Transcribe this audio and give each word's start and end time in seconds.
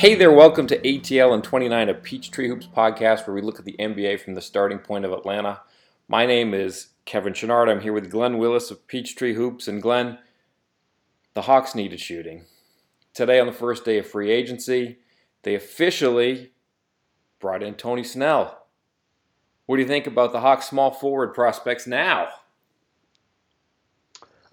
Hey 0.00 0.14
there, 0.14 0.32
welcome 0.32 0.66
to 0.68 0.78
ATL 0.78 1.34
and 1.34 1.44
29, 1.44 1.90
a 1.90 1.92
Peachtree 1.92 2.48
Hoops 2.48 2.66
podcast 2.66 3.26
where 3.26 3.34
we 3.34 3.42
look 3.42 3.58
at 3.58 3.66
the 3.66 3.76
NBA 3.78 4.18
from 4.20 4.32
the 4.32 4.40
starting 4.40 4.78
point 4.78 5.04
of 5.04 5.12
Atlanta. 5.12 5.60
My 6.08 6.24
name 6.24 6.54
is 6.54 6.86
Kevin 7.04 7.34
Chouinard. 7.34 7.68
I'm 7.68 7.82
here 7.82 7.92
with 7.92 8.10
Glenn 8.10 8.38
Willis 8.38 8.70
of 8.70 8.86
Peachtree 8.86 9.34
Hoops. 9.34 9.68
And 9.68 9.82
Glenn, 9.82 10.16
the 11.34 11.42
Hawks 11.42 11.74
needed 11.74 12.00
shooting. 12.00 12.46
Today, 13.12 13.38
on 13.40 13.46
the 13.46 13.52
first 13.52 13.84
day 13.84 13.98
of 13.98 14.06
free 14.06 14.30
agency, 14.30 15.00
they 15.42 15.54
officially 15.54 16.52
brought 17.38 17.62
in 17.62 17.74
Tony 17.74 18.02
Snell. 18.02 18.58
What 19.66 19.76
do 19.76 19.82
you 19.82 19.88
think 19.88 20.06
about 20.06 20.32
the 20.32 20.40
Hawks' 20.40 20.70
small 20.70 20.92
forward 20.92 21.34
prospects 21.34 21.86
now? 21.86 22.28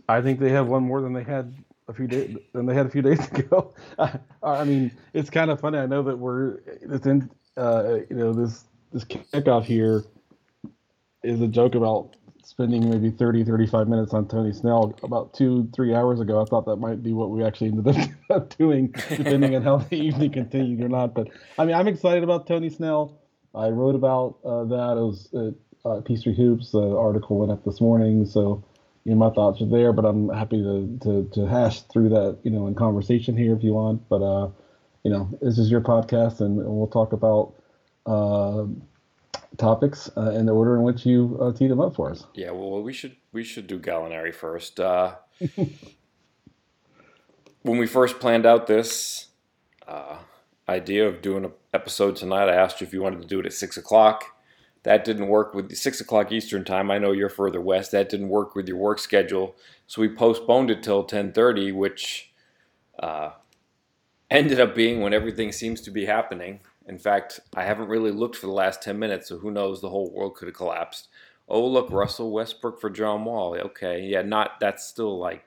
I 0.10 0.20
think 0.20 0.42
they 0.42 0.50
have 0.50 0.68
one 0.68 0.84
more 0.84 1.00
than 1.00 1.14
they 1.14 1.24
had 1.24 1.54
a 1.88 1.94
few 1.94 2.08
days 2.08 2.38
than 2.54 2.66
they 2.66 2.74
had 2.74 2.86
a 2.86 2.90
few 2.90 3.02
days 3.02 3.26
ago. 3.32 3.74
I 4.44 4.64
mean, 4.64 4.92
it's 5.14 5.30
kind 5.30 5.52
of 5.52 5.60
funny. 5.60 5.78
I 5.78 5.86
know 5.86 6.04
that 6.04 6.18
we're 6.18 6.60
it's 6.66 7.06
in 7.06 7.30
uh, 7.56 8.00
you 8.10 8.16
know 8.16 8.34
this 8.34 8.66
this 8.92 9.04
kickoff 9.04 9.66
here 9.66 10.04
is 11.24 11.42
a 11.42 11.48
joke 11.48 11.76
about 11.76 12.16
spending 12.44 12.90
maybe 12.90 13.10
30 13.12 13.44
35 13.44 13.90
minutes 13.90 14.14
on 14.14 14.26
Tony 14.28 14.54
Snell 14.54 14.98
about 15.04 15.34
2 15.34 15.70
3 15.76 15.94
hours 15.94 16.20
ago. 16.20 16.42
I 16.42 16.46
thought 16.46 16.66
that 16.66 16.78
might 16.78 17.04
be 17.04 17.14
what 17.14 17.30
we 17.30 17.44
actually 17.44 17.70
ended 17.72 18.10
up 18.30 18.50
doing 18.58 18.94
depending 19.10 19.56
on 19.56 19.64
how 19.64 19.78
the 19.78 19.96
evening 20.02 20.32
continued 20.32 20.82
or 20.82 20.90
not, 20.90 21.14
but 21.14 21.30
I 21.58 21.66
mean, 21.66 21.76
I'm 21.76 21.88
excited 21.88 22.24
about 22.24 22.48
Tony 22.48 22.70
Snell. 22.70 23.20
I 23.54 23.70
wrote 23.70 23.96
about 23.96 24.38
uh, 24.46 24.66
that. 24.66 24.98
It 24.98 25.02
was 25.02 25.56
uh, 25.86 26.02
Peachtree 26.02 26.36
Hoops. 26.36 26.72
The 26.72 26.96
article 26.96 27.40
went 27.40 27.52
up 27.52 27.64
this 27.64 27.82
morning, 27.82 28.26
so 28.26 28.64
you 29.08 29.16
know, 29.16 29.20
my 29.30 29.34
thoughts 29.34 29.62
are 29.62 29.66
there, 29.66 29.94
but 29.94 30.04
I'm 30.04 30.28
happy 30.28 30.62
to, 30.62 31.00
to, 31.04 31.30
to 31.34 31.48
hash 31.48 31.80
through 31.84 32.10
that, 32.10 32.40
you 32.44 32.52
know, 32.52 32.68
in 32.68 32.76
conversation 32.76 33.38
here 33.38 33.56
if 33.56 33.64
you 33.64 33.72
want. 33.72 34.08
But, 34.10 34.22
uh, 34.22 34.50
you 35.04 35.12
know, 35.12 35.30
this 35.42 35.58
is 35.58 35.72
your 35.72 35.80
podcast, 35.80 36.42
and, 36.42 36.58
we'll 36.58 36.88
talk 36.88 37.14
about 37.14 37.54
uh, 38.06 38.66
topics 39.58 40.12
uh, 40.18 40.32
in 40.32 40.46
the 40.46 40.52
order 40.52 40.76
in 40.76 40.84
which 40.84 41.06
you 41.06 41.38
uh, 41.40 41.54
teed 41.54 41.72
them 41.72 41.80
up 41.80 41.96
for 41.96 42.12
us. 42.12 42.26
Yeah, 42.34 42.52
well, 42.52 42.84
we 42.84 42.92
should 42.92 43.16
we 43.32 43.46
should 43.46 43.66
do 43.66 43.80
Gallinari 43.80 44.36
first. 44.36 44.78
Uh, 44.78 45.16
when 47.62 47.78
we 47.78 47.88
first 47.88 48.20
planned 48.20 48.46
out 48.46 48.68
this 48.68 49.28
uh, 49.88 50.18
idea 50.68 51.08
of 51.08 51.22
doing 51.22 51.46
an 51.46 51.54
episode 51.74 52.18
tonight, 52.18 52.50
I 52.50 52.56
asked 52.56 52.82
you 52.82 52.88
if 52.88 52.92
you 52.92 53.02
wanted 53.02 53.22
to 53.22 53.28
do 53.28 53.40
it 53.40 53.46
at 53.46 53.54
six 53.54 53.78
o'clock. 53.78 54.37
That 54.84 55.04
didn't 55.04 55.28
work 55.28 55.54
with 55.54 55.70
the 55.70 55.76
six 55.76 56.00
o'clock 56.00 56.32
Eastern 56.32 56.64
time. 56.64 56.90
I 56.90 56.98
know 56.98 57.12
you're 57.12 57.30
further 57.30 57.62
west. 57.62 57.92
That 57.92 58.10
didn't 58.10 58.30
work 58.30 58.56
with 58.56 58.68
your 58.68 58.78
work 58.78 59.00
schedule, 59.00 59.56
so 59.86 60.02
we 60.02 60.10
postponed 60.10 60.72
it 60.72 60.84
till 60.84 61.04
10:30, 61.06 61.74
which 61.74 62.32
uh, 63.00 63.32
ended 64.30 64.60
up 64.60 64.76
being 64.76 65.02
when 65.02 65.14
everything 65.14 65.52
seems 65.52 65.82
to 65.82 65.92
be 65.92 66.06
happening. 66.06 66.62
In 66.88 66.98
fact, 66.98 67.42
I 67.56 67.64
haven't 67.64 67.90
really 67.90 68.12
looked 68.12 68.38
for 68.38 68.48
the 68.48 68.54
last 68.54 68.82
10 68.82 68.98
minutes, 68.98 69.28
so 69.28 69.40
who 69.40 69.52
knows? 69.52 69.82
The 69.82 69.90
whole 69.90 70.10
world 70.10 70.36
could 70.36 70.48
have 70.48 70.56
collapsed. 70.56 71.10
Oh, 71.50 71.66
look, 71.66 71.92
Russell 71.92 72.32
Westbrook 72.32 72.80
for 72.80 72.90
John 72.90 73.26
Wall. 73.26 73.56
Okay, 73.58 74.02
yeah, 74.02 74.22
not 74.22 74.60
that's 74.60 74.86
still 74.86 75.18
like 75.18 75.44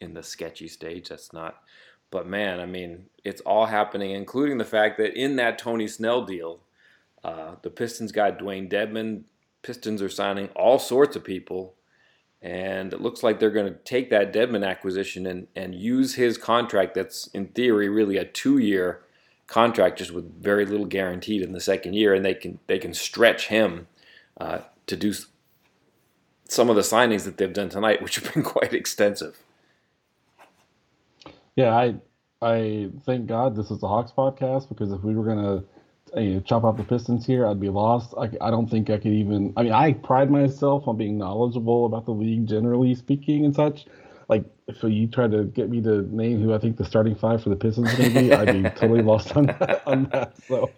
in 0.00 0.14
the 0.14 0.22
sketchy 0.22 0.68
stage. 0.68 1.08
That's 1.08 1.32
not. 1.32 1.62
But 2.10 2.26
man, 2.26 2.60
I 2.60 2.66
mean, 2.66 3.06
it's 3.24 3.40
all 3.42 3.66
happening, 3.66 4.10
including 4.12 4.58
the 4.58 4.64
fact 4.64 4.98
that 4.98 5.16
in 5.16 5.36
that 5.36 5.58
Tony 5.58 5.86
Snell 5.86 6.24
deal, 6.24 6.60
uh, 7.24 7.56
the 7.62 7.70
Pistons 7.70 8.12
got 8.12 8.38
Dewayne 8.38 8.70
Dedmon. 8.70 9.22
Pistons 9.62 10.00
are 10.02 10.08
signing 10.08 10.48
all 10.56 10.78
sorts 10.78 11.16
of 11.16 11.24
people. 11.24 11.74
And 12.42 12.94
it 12.94 13.02
looks 13.02 13.22
like 13.22 13.38
they're 13.38 13.50
going 13.50 13.70
to 13.70 13.78
take 13.80 14.08
that 14.10 14.32
Dedmon 14.32 14.66
acquisition 14.66 15.26
and, 15.26 15.46
and 15.54 15.74
use 15.74 16.14
his 16.14 16.38
contract 16.38 16.94
that's, 16.94 17.26
in 17.28 17.48
theory, 17.48 17.88
really 17.88 18.16
a 18.16 18.24
two 18.24 18.56
year 18.58 19.02
contract, 19.46 19.98
just 19.98 20.12
with 20.12 20.42
very 20.42 20.64
little 20.64 20.86
guaranteed 20.86 21.42
in 21.42 21.52
the 21.52 21.60
second 21.60 21.94
year. 21.94 22.14
And 22.14 22.24
they 22.24 22.34
can, 22.34 22.58
they 22.66 22.78
can 22.78 22.94
stretch 22.94 23.48
him 23.48 23.88
uh, 24.40 24.60
to 24.86 24.96
do 24.96 25.12
some 26.48 26.70
of 26.70 26.76
the 26.76 26.82
signings 26.82 27.24
that 27.24 27.36
they've 27.36 27.52
done 27.52 27.68
tonight, 27.68 28.02
which 28.02 28.16
have 28.16 28.32
been 28.32 28.42
quite 28.42 28.72
extensive. 28.72 29.38
Yeah, 31.56 31.76
I 31.76 31.94
I 32.42 32.88
thank 33.04 33.26
God 33.26 33.54
this 33.54 33.70
is 33.70 33.80
the 33.80 33.88
Hawks 33.88 34.12
podcast 34.16 34.68
because 34.68 34.92
if 34.92 35.02
we 35.02 35.14
were 35.14 35.24
gonna 35.24 35.62
you 36.16 36.34
know, 36.34 36.40
chop 36.40 36.64
off 36.64 36.76
the 36.76 36.84
Pistons 36.84 37.26
here, 37.26 37.46
I'd 37.46 37.60
be 37.60 37.68
lost. 37.68 38.14
I, 38.18 38.30
I 38.40 38.50
don't 38.50 38.68
think 38.68 38.90
I 38.90 38.96
could 38.96 39.12
even. 39.12 39.52
I 39.56 39.62
mean, 39.62 39.72
I 39.72 39.92
pride 39.92 40.30
myself 40.30 40.88
on 40.88 40.96
being 40.96 41.18
knowledgeable 41.18 41.86
about 41.86 42.04
the 42.06 42.12
league, 42.12 42.46
generally 42.46 42.94
speaking, 42.94 43.44
and 43.44 43.54
such. 43.54 43.86
Like, 44.28 44.44
if 44.68 44.82
you 44.82 45.08
try 45.08 45.26
to 45.26 45.44
get 45.44 45.70
me 45.70 45.80
to 45.82 46.02
name 46.14 46.40
who 46.40 46.54
I 46.54 46.58
think 46.58 46.76
the 46.76 46.84
starting 46.84 47.16
five 47.16 47.42
for 47.42 47.48
the 47.48 47.56
Pistons 47.56 47.90
is 47.92 47.98
going 47.98 48.14
to 48.14 48.20
be, 48.20 48.32
I'd 48.32 48.62
be 48.62 48.70
totally 48.78 49.02
lost 49.02 49.36
on 49.36 49.46
that. 49.46 49.82
On 49.86 50.04
that. 50.12 50.36
So, 50.46 50.70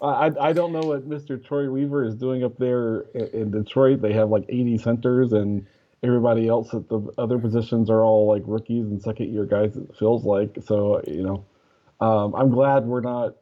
I 0.02 0.32
I 0.40 0.52
don't 0.52 0.72
know 0.72 0.80
what 0.80 1.08
Mr. 1.08 1.44
Troy 1.44 1.70
Weaver 1.70 2.04
is 2.04 2.14
doing 2.14 2.44
up 2.44 2.56
there 2.58 3.00
in 3.12 3.50
Detroit. 3.50 4.00
They 4.02 4.12
have 4.12 4.30
like 4.30 4.44
80 4.48 4.78
centers, 4.78 5.32
and 5.32 5.66
everybody 6.02 6.48
else 6.48 6.72
at 6.74 6.88
the 6.88 7.00
other 7.18 7.38
positions 7.38 7.90
are 7.90 8.04
all 8.04 8.28
like 8.28 8.42
rookies 8.46 8.86
and 8.86 9.02
second 9.02 9.32
year 9.32 9.44
guys. 9.44 9.76
It 9.76 9.94
feels 9.98 10.24
like 10.24 10.58
so. 10.64 11.02
You 11.06 11.22
know, 11.22 11.44
um, 12.00 12.34
I'm 12.36 12.50
glad 12.50 12.86
we're 12.86 13.00
not 13.00 13.34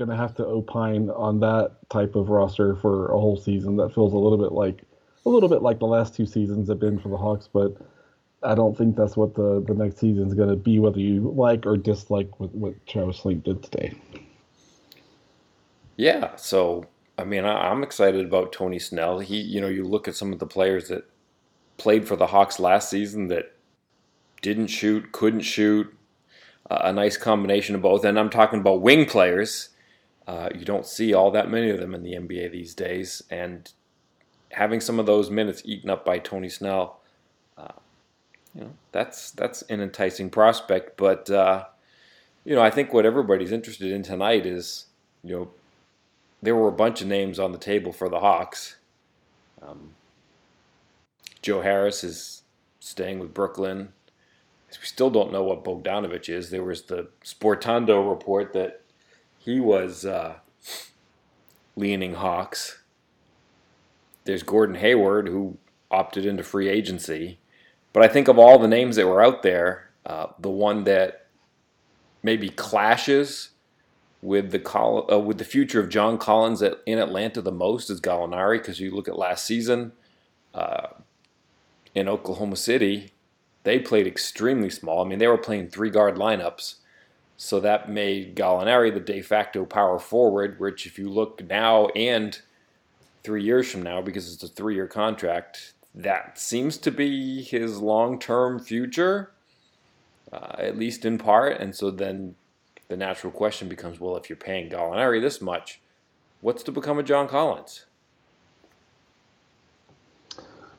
going 0.00 0.08
to 0.08 0.16
have 0.16 0.34
to 0.34 0.46
opine 0.46 1.10
on 1.10 1.40
that 1.40 1.72
type 1.90 2.14
of 2.14 2.30
roster 2.30 2.74
for 2.74 3.12
a 3.12 3.20
whole 3.20 3.36
season. 3.36 3.76
That 3.76 3.94
feels 3.94 4.14
a 4.14 4.16
little 4.16 4.38
bit 4.38 4.52
like 4.52 4.82
a 5.26 5.28
little 5.28 5.48
bit 5.48 5.60
like 5.60 5.78
the 5.78 5.86
last 5.86 6.16
two 6.16 6.24
seasons 6.24 6.70
have 6.70 6.80
been 6.80 6.98
for 6.98 7.10
the 7.10 7.18
Hawks, 7.18 7.46
but 7.52 7.76
I 8.42 8.54
don't 8.54 8.76
think 8.76 8.96
that's 8.96 9.14
what 9.14 9.34
the, 9.34 9.62
the 9.68 9.74
next 9.74 9.98
season 9.98 10.26
is 10.26 10.32
going 10.32 10.48
to 10.48 10.56
be, 10.56 10.78
whether 10.78 10.98
you 10.98 11.30
like 11.36 11.66
or 11.66 11.76
dislike 11.76 12.40
what, 12.40 12.54
what 12.54 12.86
Travis 12.86 13.18
Schlenk 13.18 13.44
did 13.44 13.62
today. 13.62 13.92
Yeah, 15.98 16.34
so 16.36 16.86
I 17.18 17.24
mean, 17.24 17.44
I, 17.44 17.70
am 17.70 17.82
excited 17.82 18.24
about 18.24 18.54
Tony 18.54 18.78
Snell. 18.78 19.18
He, 19.18 19.38
you 19.38 19.60
know, 19.60 19.68
you 19.68 19.84
look 19.84 20.08
at 20.08 20.16
some 20.16 20.32
of 20.32 20.38
the 20.38 20.46
players 20.46 20.88
that 20.88 21.04
played 21.76 22.08
for 22.08 22.16
the 22.16 22.28
Hawks 22.28 22.58
last 22.58 22.88
season 22.88 23.28
that 23.28 23.54
didn't 24.40 24.68
shoot, 24.68 25.12
couldn't 25.12 25.42
shoot, 25.42 25.94
uh, 26.70 26.78
a 26.84 26.92
nice 26.94 27.18
combination 27.18 27.74
of 27.74 27.82
both. 27.82 28.02
And 28.02 28.18
I'm 28.18 28.30
talking 28.30 28.60
about 28.60 28.80
wing 28.80 29.04
players 29.04 29.69
uh, 30.30 30.48
you 30.54 30.64
don't 30.64 30.86
see 30.86 31.12
all 31.12 31.32
that 31.32 31.50
many 31.50 31.70
of 31.70 31.80
them 31.80 31.92
in 31.92 32.04
the 32.04 32.12
NBA 32.12 32.52
these 32.52 32.72
days, 32.72 33.20
and 33.30 33.72
having 34.52 34.80
some 34.80 35.00
of 35.00 35.06
those 35.06 35.28
minutes 35.28 35.60
eaten 35.64 35.90
up 35.90 36.04
by 36.04 36.20
Tony 36.20 36.48
Snell, 36.48 37.00
uh, 37.58 37.72
you 38.54 38.60
know, 38.60 38.70
that's 38.92 39.32
that's 39.32 39.62
an 39.62 39.80
enticing 39.80 40.30
prospect. 40.30 40.96
But 40.96 41.28
uh, 41.28 41.64
you 42.44 42.54
know, 42.54 42.62
I 42.62 42.70
think 42.70 42.92
what 42.92 43.04
everybody's 43.04 43.50
interested 43.50 43.90
in 43.90 44.04
tonight 44.04 44.46
is, 44.46 44.86
you 45.24 45.34
know, 45.34 45.50
there 46.40 46.54
were 46.54 46.68
a 46.68 46.72
bunch 46.72 47.00
of 47.00 47.08
names 47.08 47.40
on 47.40 47.50
the 47.50 47.58
table 47.58 47.90
for 47.90 48.08
the 48.08 48.20
Hawks. 48.20 48.76
Um, 49.60 49.94
Joe 51.42 51.60
Harris 51.60 52.04
is 52.04 52.42
staying 52.78 53.18
with 53.18 53.34
Brooklyn. 53.34 53.94
We 54.70 54.86
still 54.86 55.10
don't 55.10 55.32
know 55.32 55.42
what 55.42 55.64
Bogdanovic 55.64 56.28
is. 56.28 56.50
There 56.50 56.62
was 56.62 56.82
the 56.82 57.08
Sportando 57.24 58.08
report 58.08 58.52
that 58.52 58.79
he 59.40 59.58
was 59.58 60.04
uh, 60.04 60.34
leaning 61.74 62.14
Hawks. 62.14 62.82
There's 64.24 64.42
Gordon 64.42 64.76
Hayward, 64.76 65.28
who 65.28 65.56
opted 65.90 66.26
into 66.26 66.42
free 66.42 66.68
agency. 66.68 67.38
But 67.92 68.04
I 68.04 68.08
think 68.08 68.28
of 68.28 68.38
all 68.38 68.58
the 68.58 68.68
names 68.68 68.96
that 68.96 69.06
were 69.06 69.24
out 69.24 69.42
there, 69.42 69.90
uh, 70.04 70.26
the 70.38 70.50
one 70.50 70.84
that 70.84 71.26
maybe 72.22 72.50
clashes 72.50 73.48
with 74.22 74.50
the 74.50 74.78
uh, 74.78 75.18
with 75.18 75.38
the 75.38 75.44
future 75.44 75.80
of 75.80 75.88
John 75.88 76.18
Collins 76.18 76.62
at, 76.62 76.74
in 76.84 76.98
Atlanta 76.98 77.40
the 77.40 77.50
most 77.50 77.88
is 77.88 78.00
Gallinari 78.00 78.58
because 78.58 78.78
you 78.78 78.94
look 78.94 79.08
at 79.08 79.18
last 79.18 79.46
season 79.46 79.92
uh, 80.52 80.88
in 81.94 82.08
Oklahoma 82.08 82.56
City, 82.56 83.12
they 83.64 83.78
played 83.78 84.06
extremely 84.06 84.68
small. 84.68 85.02
I 85.02 85.08
mean, 85.08 85.18
they 85.18 85.26
were 85.26 85.38
playing 85.38 85.68
three 85.68 85.90
guard 85.90 86.16
lineups 86.16 86.74
so 87.42 87.58
that 87.58 87.88
made 87.88 88.36
Gallinari 88.36 88.92
the 88.92 89.00
de 89.00 89.22
facto 89.22 89.64
power 89.64 89.98
forward, 89.98 90.60
which, 90.60 90.84
if 90.84 90.98
you 90.98 91.08
look 91.08 91.42
now 91.48 91.86
and 91.96 92.38
three 93.22 93.42
years 93.42 93.70
from 93.70 93.82
now, 93.82 94.02
because 94.02 94.30
it's 94.30 94.42
a 94.42 94.48
three 94.48 94.74
year 94.74 94.86
contract, 94.86 95.72
that 95.94 96.38
seems 96.38 96.76
to 96.76 96.90
be 96.90 97.42
his 97.42 97.78
long 97.78 98.18
term 98.18 98.58
future, 98.58 99.30
uh, 100.30 100.56
at 100.58 100.76
least 100.76 101.06
in 101.06 101.16
part. 101.16 101.58
And 101.58 101.74
so 101.74 101.90
then 101.90 102.34
the 102.88 102.96
natural 102.98 103.32
question 103.32 103.70
becomes 103.70 103.98
well, 103.98 104.18
if 104.18 104.28
you're 104.28 104.36
paying 104.36 104.68
Gallinari 104.68 105.18
this 105.18 105.40
much, 105.40 105.80
what's 106.42 106.62
to 106.64 106.72
become 106.72 106.98
of 106.98 107.06
John 107.06 107.26
Collins? 107.26 107.86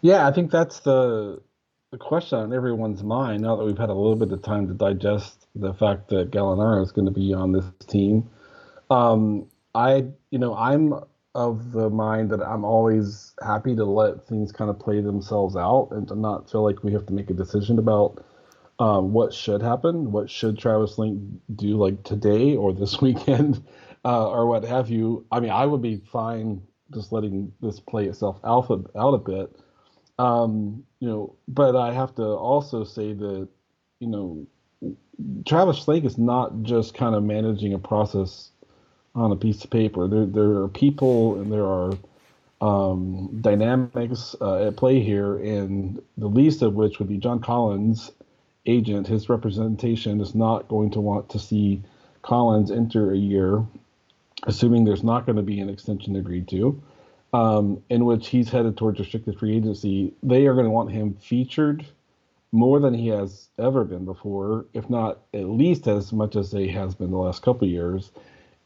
Yeah, 0.01 0.27
I 0.27 0.31
think 0.31 0.51
that's 0.51 0.81
the 0.81 1.41
the 1.89 1.97
question 1.97 2.37
on 2.37 2.53
everyone's 2.53 3.01
mind 3.01 3.41
now 3.41 3.55
that 3.55 3.65
we've 3.65 3.79
had 3.79 3.89
a 3.89 3.95
little 3.95 4.15
bit 4.15 4.31
of 4.31 4.43
time 4.43 4.67
to 4.67 4.75
digest 4.75 5.40
the 5.56 5.74
fact 5.74 6.09
that 6.09 6.31
Gallinari 6.31 6.83
is 6.83 6.92
going 6.92 7.06
to 7.06 7.12
be 7.12 7.33
on 7.33 7.51
this 7.51 7.65
team. 7.88 8.30
Um, 8.89 9.48
I, 9.75 10.06
you 10.31 10.39
know, 10.39 10.56
I'm 10.56 10.94
of 11.33 11.71
the 11.71 11.89
mind 11.89 12.30
that 12.31 12.42
I'm 12.42 12.65
always 12.65 13.33
happy 13.42 13.75
to 13.75 13.86
let 13.86 14.27
things 14.27 14.51
kind 14.51 14.69
of 14.69 14.80
play 14.80 15.00
themselves 15.00 15.56
out 15.56 15.89
and 15.92 16.07
to 16.09 16.15
not 16.15 16.50
feel 16.51 16.63
like 16.63 16.83
we 16.83 16.92
have 16.92 17.06
to 17.06 17.13
make 17.13 17.30
a 17.30 17.33
decision 17.33 17.80
about 17.80 18.24
um, 18.80 19.13
what 19.13 19.33
should 19.33 19.62
happen, 19.62 20.12
what 20.12 20.30
should 20.30 20.57
Travis 20.57 20.95
Schlenk 20.95 21.39
do 21.56 21.77
like 21.77 22.04
today 22.04 22.56
or 22.56 22.74
this 22.74 23.00
weekend, 23.01 23.63
uh, 24.04 24.30
or 24.30 24.47
what 24.47 24.63
have 24.63 24.89
you. 24.89 25.25
I 25.31 25.39
mean, 25.39 25.51
I 25.51 25.65
would 25.65 25.81
be 25.81 26.04
fine 26.12 26.62
just 26.94 27.12
letting 27.12 27.54
this 27.62 27.80
play 27.80 28.07
itself 28.07 28.39
out 28.44 28.69
out 28.95 29.13
a 29.13 29.18
bit. 29.18 29.56
Um, 30.19 30.83
you 31.00 31.07
know, 31.07 31.36
but 31.47 31.75
I 31.75 31.94
have 31.94 32.13
to 32.15 32.24
also 32.24 32.83
say 32.83 33.13
that, 33.13 33.47
you 34.00 34.07
know, 34.07 34.45
Travis 35.45 35.83
Schlenk 35.83 36.06
is 36.06 36.18
not 36.18 36.63
just 36.63 36.94
kind 36.94 37.16
of 37.16 37.24
managing 37.24 37.74
a 37.74 37.80
process 37.80 38.50
on 39.13 39.31
a 39.31 39.36
piece 39.36 39.63
of 39.63 39.69
paper. 39.69 40.07
There, 40.07 40.25
there 40.25 40.63
are 40.63 40.68
people 40.68 41.39
and 41.39 41.51
there 41.51 41.66
are 41.66 41.94
um, 42.62 43.39
dynamics 43.42 44.36
uh, 44.39 44.68
at 44.68 44.78
play 44.78 45.01
here, 45.01 45.38
and 45.38 46.01
the 46.18 46.28
least 46.28 46.62
of 46.62 46.75
which 46.75 47.00
would 47.00 47.10
be 47.10 47.18
John 47.18 47.39
Collins' 47.39 48.12
agent. 48.66 49.07
His 49.07 49.30
representation 49.30 50.22
is 50.22 50.36
not 50.36 50.68
going 50.68 50.92
to 50.92 51.01
want 51.01 51.30
to 51.30 51.39
see 51.39 51.81
Collins 52.22 52.72
enter 52.72 53.12
a 53.12 53.18
year, 53.18 53.66
assuming 54.44 54.86
there's 54.86 55.04
not 55.04 55.25
going 55.25 55.38
to 55.38 55.44
be 55.44 55.60
an 55.60 55.69
extension 55.69 56.16
agreed 56.16 56.48
to, 56.50 56.81
um, 57.33 57.81
in 57.89 58.06
which 58.06 58.28
he's 58.28 58.50
headed 58.50 58.78
towards 58.78 59.00
restricted 59.00 59.39
free 59.39 59.57
agency. 59.57 60.13
They 60.22 60.45
are 60.45 60.54
going 60.54 60.66
to 60.66 60.72
want 60.72 60.92
him 60.92 61.16
featured 61.16 61.86
more 62.51 62.80
than 62.80 62.94
he 62.94 63.07
has 63.07 63.50
ever 63.57 63.83
been 63.83 64.06
before, 64.06 64.65
if 64.74 64.89
not 64.89 65.19
at 65.33 65.45
least 65.45 65.88
as 65.88 66.12
much 66.12 66.36
as 66.36 66.51
he 66.51 66.68
has 66.68 66.95
been 66.95 67.12
the 67.12 67.18
last 67.18 67.42
couple 67.42 67.68
years. 67.68 68.12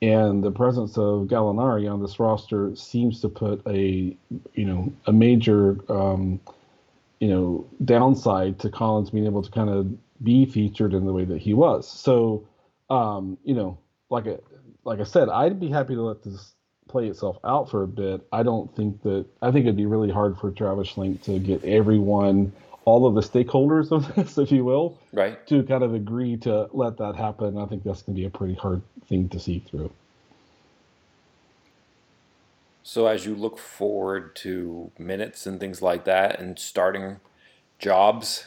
And 0.01 0.43
the 0.43 0.51
presence 0.51 0.97
of 0.97 1.27
Gallinari 1.27 1.91
on 1.91 2.01
this 2.01 2.19
roster 2.19 2.75
seems 2.75 3.21
to 3.21 3.29
put 3.29 3.61
a, 3.67 4.15
you 4.53 4.65
know, 4.65 4.91
a 5.05 5.13
major, 5.13 5.79
um, 5.89 6.39
you 7.19 7.29
know, 7.29 7.65
downside 7.83 8.59
to 8.59 8.69
Collins 8.69 9.11
being 9.11 9.25
able 9.25 9.41
to 9.41 9.51
kind 9.51 9.69
of 9.69 9.95
be 10.23 10.45
featured 10.45 10.93
in 10.93 11.05
the 11.05 11.13
way 11.13 11.25
that 11.25 11.39
he 11.39 11.53
was. 11.53 11.87
So, 11.87 12.45
um, 12.89 13.37
you 13.43 13.53
know, 13.53 13.77
like 14.09 14.25
a, 14.25 14.39
like 14.83 14.99
I 14.99 15.03
said, 15.03 15.29
I'd 15.29 15.59
be 15.59 15.69
happy 15.69 15.95
to 15.95 16.01
let 16.01 16.23
this 16.23 16.53
play 16.87 17.07
itself 17.07 17.37
out 17.43 17.69
for 17.69 17.83
a 17.83 17.87
bit. 17.87 18.25
I 18.31 18.43
don't 18.43 18.73
think 18.75 19.01
that 19.03 19.25
I 19.41 19.51
think 19.51 19.65
it'd 19.65 19.77
be 19.77 19.85
really 19.85 20.11
hard 20.11 20.37
for 20.37 20.51
Travis 20.51 20.91
Schlenk 20.91 21.21
to 21.23 21.39
get 21.39 21.63
everyone 21.63 22.51
all 22.85 23.05
of 23.05 23.15
the 23.15 23.21
stakeholders 23.21 23.91
of 23.91 24.13
this, 24.15 24.37
if 24.37 24.51
you 24.51 24.63
will, 24.63 24.97
right, 25.11 25.45
to 25.47 25.63
kind 25.63 25.83
of 25.83 25.93
agree 25.93 26.37
to 26.37 26.69
let 26.71 26.97
that 26.97 27.15
happen. 27.15 27.57
I 27.57 27.65
think 27.65 27.83
that's 27.83 28.03
going 28.03 28.15
to 28.15 28.21
be 28.21 28.25
a 28.25 28.29
pretty 28.29 28.55
hard 28.55 28.81
thing 29.07 29.29
to 29.29 29.39
see 29.39 29.59
through. 29.59 29.91
So 32.83 33.07
as 33.07 33.25
you 33.25 33.33
look 33.33 33.57
forward 33.57 34.35
to 34.37 34.91
minutes 34.99 35.47
and 35.47 35.59
things 35.59 35.81
like 35.81 36.05
that, 36.05 36.39
and 36.39 36.57
starting 36.59 37.19
jobs, 37.79 38.45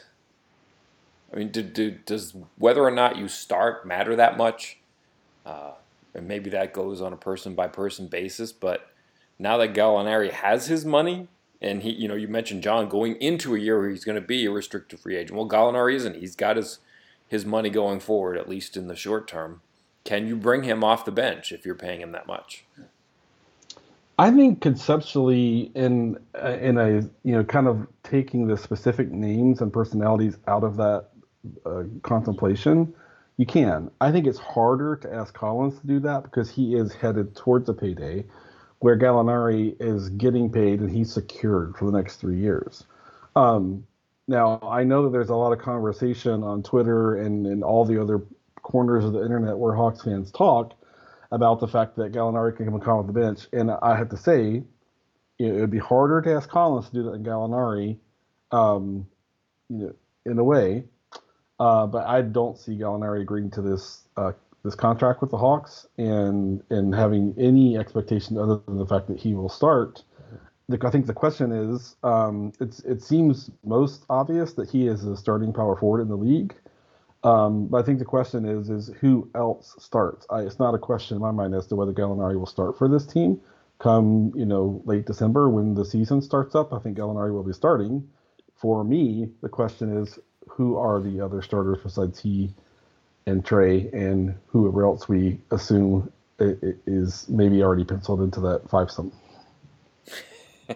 I 1.33 1.37
mean, 1.37 1.51
do, 1.51 1.63
do, 1.63 1.91
does 1.91 2.37
whether 2.57 2.83
or 2.83 2.93
not 2.93 3.17
you 3.17 3.27
start 3.27 3.85
matter 3.85 4.15
that 4.15 4.37
much? 4.37 4.79
Uh, 5.45 5.73
and 6.15 6.29
maybe 6.29 6.51
that 6.51 6.73
goes 6.73 7.01
on 7.01 7.13
a 7.13 7.17
person 7.17 7.55
by 7.55 7.67
person 7.67 8.07
basis. 8.07 8.53
But 8.53 8.89
now 9.39 9.57
that 9.59 9.75
Gallinari 9.75 10.31
has 10.31 10.69
his 10.69 10.85
money, 10.85 11.29
and 11.61 11.83
he, 11.83 11.91
you 11.93 12.09
know, 12.09 12.15
you 12.15 12.29
mentioned 12.29 12.63
John 12.63 12.89
going 12.89 13.17
into 13.17 13.55
a 13.55 13.59
year 13.59 13.81
where 13.81 13.91
he's 13.91 14.05
going 14.05 14.21
to 14.21 14.27
be 14.27 14.47
a 14.47 14.51
restricted 14.51 15.01
free 15.01 15.17
agent. 15.17 15.37
Well, 15.37 15.49
Gallinari 15.49 15.95
isn't. 15.95 16.17
He's 16.17 16.37
got 16.37 16.57
his 16.57 16.79
his 17.27 17.45
money 17.45 17.69
going 17.69 18.01
forward, 18.01 18.39
at 18.39 18.49
least 18.49 18.77
in 18.77 18.89
the 18.89 18.97
short 18.97 19.29
term. 19.29 19.61
Can 20.05 20.27
you 20.27 20.37
bring 20.37 20.63
him 20.63 20.83
off 20.83 21.05
the 21.05 21.13
bench 21.13 21.53
if 21.53 21.67
you're 21.67 21.75
paying 21.75 22.01
him 22.01 22.13
that 22.13 22.27
much? 22.27 22.65
I 24.19 24.31
think 24.31 24.61
conceptually, 24.61 25.71
in 25.75 26.19
in 26.61 26.79
a 26.79 27.03
you 27.23 27.33
know, 27.33 27.45
kind 27.45 27.69
of 27.69 27.87
taking 28.03 28.47
the 28.47 28.57
specific 28.57 29.11
names 29.11 29.61
and 29.61 29.73
personalities 29.73 30.37
out 30.47 30.65
of 30.65 30.77
that 30.77 31.09
uh, 31.67 31.85
contemplation, 32.03 32.95
you 33.37 33.47
can. 33.47 33.91
I 34.01 34.11
think 34.11 34.27
it's 34.27 34.39
harder 34.39 34.97
to 34.97 35.15
ask 35.15 35.35
Collins 35.35 35.79
to 35.81 35.87
do 35.87 36.01
that 36.01 36.25
because 36.25 36.51
he 36.51 36.75
is 36.75 36.95
headed 36.95 37.37
towards 37.37 37.69
a 37.69 37.75
payday 37.75 38.25
where 38.81 38.97
Gallinari 38.97 39.77
is 39.81 40.09
getting 40.11 40.51
paid 40.51 40.81
and 40.81 40.91
he's 40.91 41.13
secured 41.13 41.77
for 41.77 41.91
the 41.91 41.97
next 41.97 42.17
three 42.17 42.39
years. 42.39 42.85
Um, 43.35 43.87
now, 44.27 44.61
I 44.63 44.85
know 44.85 45.05
that 45.05 45.11
there's 45.11 45.31
a 45.31 45.35
lot 45.35 45.53
of 45.53 45.59
conversation 45.59 46.43
on 46.43 46.63
Twitter 46.63 47.17
and, 47.17 47.47
and 47.47 47.65
all 47.65 47.85
the 47.85 48.01
other 48.01 48.23
corners 48.63 49.05
of 49.05 49.13
the 49.13 49.23
internet 49.23 49.57
where 49.57 49.75
Hawks 49.75 50.05
fans 50.05 50.31
talk 50.31 50.75
about 51.33 51.61
the 51.61 51.69
fact 51.69 51.97
that 51.97 52.13
Gallinari 52.13 52.57
can 52.57 52.67
come 52.67 52.75
and 52.75 52.85
come 52.85 52.99
off 52.99 53.07
the 53.07 53.13
bench. 53.13 53.47
And 53.53 53.71
I 53.71 53.97
have 53.97 54.11
to 54.11 54.17
say, 54.17 54.63
it 55.39 55.53
would 55.53 55.71
be 55.71 55.79
harder 55.79 56.21
to 56.23 56.35
ask 56.35 56.49
Collins 56.49 56.87
to 56.87 56.93
do 56.93 57.03
that 57.05 57.13
than 57.13 57.25
Gallinari, 57.25 57.99
um, 58.51 59.07
you 59.69 59.79
know, 59.79 59.95
in 60.27 60.39
a 60.39 60.45
way. 60.45 60.85
Uh, 61.59 61.87
but 61.87 62.07
I 62.07 62.23
don't 62.23 62.59
see 62.59 62.79
Gallinari 62.79 63.23
agreeing 63.23 63.51
to 63.53 63.63
this 63.63 64.05
uh, 64.17 64.33
this 64.69 64.75
contract 64.75 65.23
with 65.23 65.31
the 65.31 65.39
Hawks 65.39 65.87
and 65.97 66.63
and 66.71 66.95
having 66.95 67.35
any 67.39 67.79
expectation 67.79 68.37
other 68.37 68.61
than 68.67 68.77
the 68.77 68.87
fact 68.87 69.09
that 69.09 69.19
he 69.19 69.35
will 69.35 69.49
start. 69.49 70.05
The, 70.69 70.79
I 70.87 70.91
think 70.91 71.07
the 71.07 71.15
question 71.15 71.51
is, 71.51 71.97
um, 72.03 72.53
it's 72.61 72.81
it 72.81 73.03
seems 73.03 73.51
most 73.65 74.05
obvious 74.11 74.53
that 74.55 74.69
he 74.69 74.87
is 74.87 75.05
a 75.05 75.17
starting 75.17 75.55
power 75.55 75.75
forward 75.75 76.03
in 76.03 76.09
the 76.09 76.17
league. 76.17 76.55
Um, 77.25 77.67
but 77.69 77.79
I 77.79 77.83
think 77.83 77.99
the 77.99 78.05
question 78.05 78.45
is, 78.45 78.69
is 78.69 78.91
who 79.01 79.31
else 79.35 79.75
starts? 79.79 80.27
I, 80.31 80.41
it's 80.43 80.59
not 80.59 80.75
a 80.75 80.79
question 80.79 81.17
in 81.17 81.23
my 81.23 81.31
mind 81.33 81.55
as 81.55 81.67
to 81.69 81.77
whether 81.77 81.93
Gallinari 81.93 82.39
will 82.39 82.47
start 82.47 82.77
for 82.77 82.89
this 82.89 83.07
team 83.07 83.41
come 83.79 84.33
you 84.35 84.45
know 84.45 84.83
late 84.85 85.07
December 85.07 85.49
when 85.49 85.75
the 85.75 85.85
season 85.85 86.21
starts 86.21 86.55
up. 86.55 86.75
I 86.75 86.79
think 86.81 86.99
Gallinari 86.99 87.33
will 87.33 87.45
be 87.45 87.55
starting. 87.55 88.07
For 88.55 88.85
me, 88.85 89.31
the 89.41 89.49
question 89.49 89.97
is, 89.97 90.19
who 90.47 90.77
are 90.77 91.01
the 91.01 91.21
other 91.21 91.41
starters 91.41 91.79
besides 91.83 92.21
he 92.21 92.53
and 93.29 93.45
Trae 93.45 93.93
and 93.93 94.35
whoever 94.47 94.85
else 94.85 95.09
we 95.09 95.39
assume 95.51 96.11
is 96.41 97.29
maybe 97.29 97.63
already 97.63 97.85
penciled 97.85 98.23
into 98.23 98.41
that 98.41 98.69
five 98.71 98.91
some. 98.91 99.13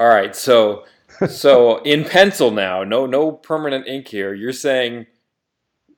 All 0.00 0.08
right, 0.08 0.36
so 0.36 0.84
so 1.28 1.78
in 1.82 2.04
pencil 2.04 2.50
now, 2.50 2.84
no 2.84 3.06
no 3.06 3.32
permanent 3.32 3.86
ink 3.86 4.08
here. 4.08 4.34
You're 4.34 4.52
saying 4.52 5.06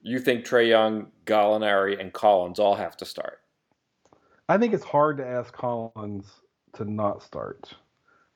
you 0.03 0.19
think 0.19 0.45
Trae 0.45 0.69
Young, 0.69 1.09
Gallinari, 1.27 2.01
and 2.01 2.13
Collins 2.13 2.59
all 2.59 2.75
have 2.75 2.97
to 2.99 3.05
start. 3.05 3.41
I 4.49 4.59
think 4.59 4.75
it's 4.75 4.85
hard 4.85 5.17
to 5.19 5.27
ask 5.27 5.53
Collins 5.53 6.27
to 6.75 6.85
not 6.85 7.23
start. 7.23 7.75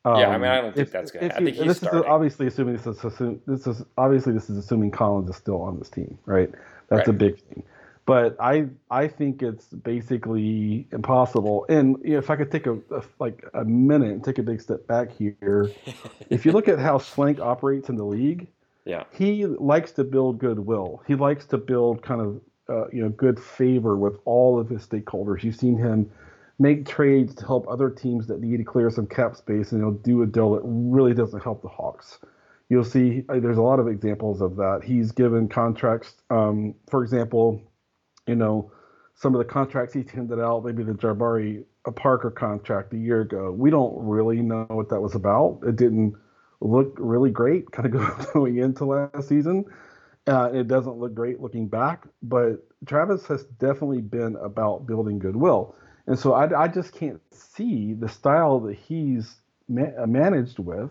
Um, 0.06 0.20
yeah, 0.20 0.28
I 0.28 0.38
mean, 0.38 0.48
I 0.48 0.60
don't 0.60 0.72
think 0.72 0.86
if, 0.86 0.92
that's 0.92 1.10
going 1.10 1.28
to. 1.28 1.34
I 1.34 1.38
think 1.38 1.56
he's 1.56 1.66
this 1.66 1.78
starting. 1.78 1.98
is 1.98 2.06
obviously 2.06 2.46
assuming 2.46 2.76
this 2.76 2.86
is 2.86 3.38
this 3.44 3.66
is 3.66 3.84
obviously 3.98 4.32
this 4.32 4.48
is 4.48 4.56
assuming 4.56 4.92
Collins 4.92 5.28
is 5.28 5.34
still 5.34 5.60
on 5.60 5.80
this 5.80 5.90
team, 5.90 6.16
right? 6.26 6.48
That's 6.88 7.08
right. 7.08 7.08
a 7.08 7.12
big 7.12 7.40
thing. 7.40 7.64
But 8.04 8.36
I 8.38 8.68
I 8.88 9.08
think 9.08 9.42
it's 9.42 9.66
basically 9.66 10.86
impossible. 10.92 11.66
And 11.68 11.96
you 12.04 12.12
know, 12.12 12.18
if 12.18 12.30
I 12.30 12.36
could 12.36 12.52
take 12.52 12.68
a, 12.68 12.74
a, 12.92 13.02
like 13.18 13.44
a 13.52 13.64
minute 13.64 14.12
and 14.12 14.22
take 14.22 14.38
a 14.38 14.44
big 14.44 14.60
step 14.60 14.86
back 14.86 15.10
here, 15.10 15.72
if 16.30 16.46
you 16.46 16.52
look 16.52 16.68
at 16.68 16.78
how 16.78 16.98
Schlenk 16.98 17.40
operates 17.40 17.88
in 17.88 17.96
the 17.96 18.04
league, 18.04 18.46
yeah, 18.84 19.02
he 19.10 19.44
likes 19.46 19.90
to 19.92 20.04
build 20.04 20.38
goodwill. 20.38 21.02
He 21.08 21.16
likes 21.16 21.46
to 21.46 21.58
build 21.58 22.02
kind 22.04 22.20
of 22.20 22.40
uh, 22.68 22.86
you 22.92 23.02
know 23.02 23.08
good 23.08 23.40
favor 23.40 23.96
with 23.96 24.20
all 24.24 24.60
of 24.60 24.68
his 24.68 24.86
stakeholders. 24.86 25.42
You've 25.42 25.56
seen 25.56 25.76
him 25.76 26.08
make 26.58 26.86
trades 26.86 27.34
to 27.34 27.46
help 27.46 27.66
other 27.68 27.90
teams 27.90 28.26
that 28.26 28.40
need 28.40 28.56
to 28.56 28.64
clear 28.64 28.90
some 28.90 29.06
cap 29.06 29.36
space, 29.36 29.72
and 29.72 29.80
he'll 29.80 29.92
do 29.92 30.22
a 30.22 30.26
deal 30.26 30.54
that 30.54 30.62
really 30.64 31.14
doesn't 31.14 31.42
help 31.42 31.62
the 31.62 31.68
Hawks. 31.68 32.18
You'll 32.68 32.84
see 32.84 33.24
uh, 33.28 33.38
there's 33.38 33.58
a 33.58 33.62
lot 33.62 33.78
of 33.78 33.88
examples 33.88 34.40
of 34.40 34.56
that. 34.56 34.80
He's 34.84 35.12
given 35.12 35.48
contracts, 35.48 36.14
um, 36.30 36.74
for 36.90 37.02
example, 37.02 37.62
you 38.26 38.34
know, 38.34 38.72
some 39.14 39.34
of 39.34 39.38
the 39.38 39.44
contracts 39.44 39.94
he 39.94 40.04
handed 40.12 40.40
out, 40.40 40.64
maybe 40.64 40.82
the 40.82 40.92
Jabari 40.92 41.64
Parker 41.94 42.30
contract 42.30 42.92
a 42.92 42.98
year 42.98 43.20
ago. 43.20 43.52
We 43.52 43.70
don't 43.70 43.94
really 43.96 44.40
know 44.42 44.66
what 44.68 44.88
that 44.90 45.00
was 45.00 45.14
about. 45.14 45.60
It 45.66 45.76
didn't 45.76 46.14
look 46.60 46.96
really 46.98 47.30
great, 47.30 47.70
kind 47.72 47.94
of 47.94 48.32
going 48.32 48.58
into 48.58 48.84
last 48.84 49.28
season. 49.28 49.64
Uh, 50.26 50.50
it 50.52 50.66
doesn't 50.66 50.96
look 50.96 51.14
great 51.14 51.40
looking 51.40 51.68
back, 51.68 52.04
but 52.22 52.66
Travis 52.84 53.26
has 53.26 53.44
definitely 53.60 54.00
been 54.00 54.36
about 54.42 54.86
building 54.86 55.20
goodwill. 55.20 55.76
And 56.06 56.18
so 56.18 56.34
I, 56.34 56.64
I 56.64 56.68
just 56.68 56.92
can't 56.92 57.20
see 57.30 57.94
the 57.94 58.08
style 58.08 58.60
that 58.60 58.76
he's 58.76 59.36
ma- 59.68 60.06
managed 60.06 60.58
with 60.58 60.90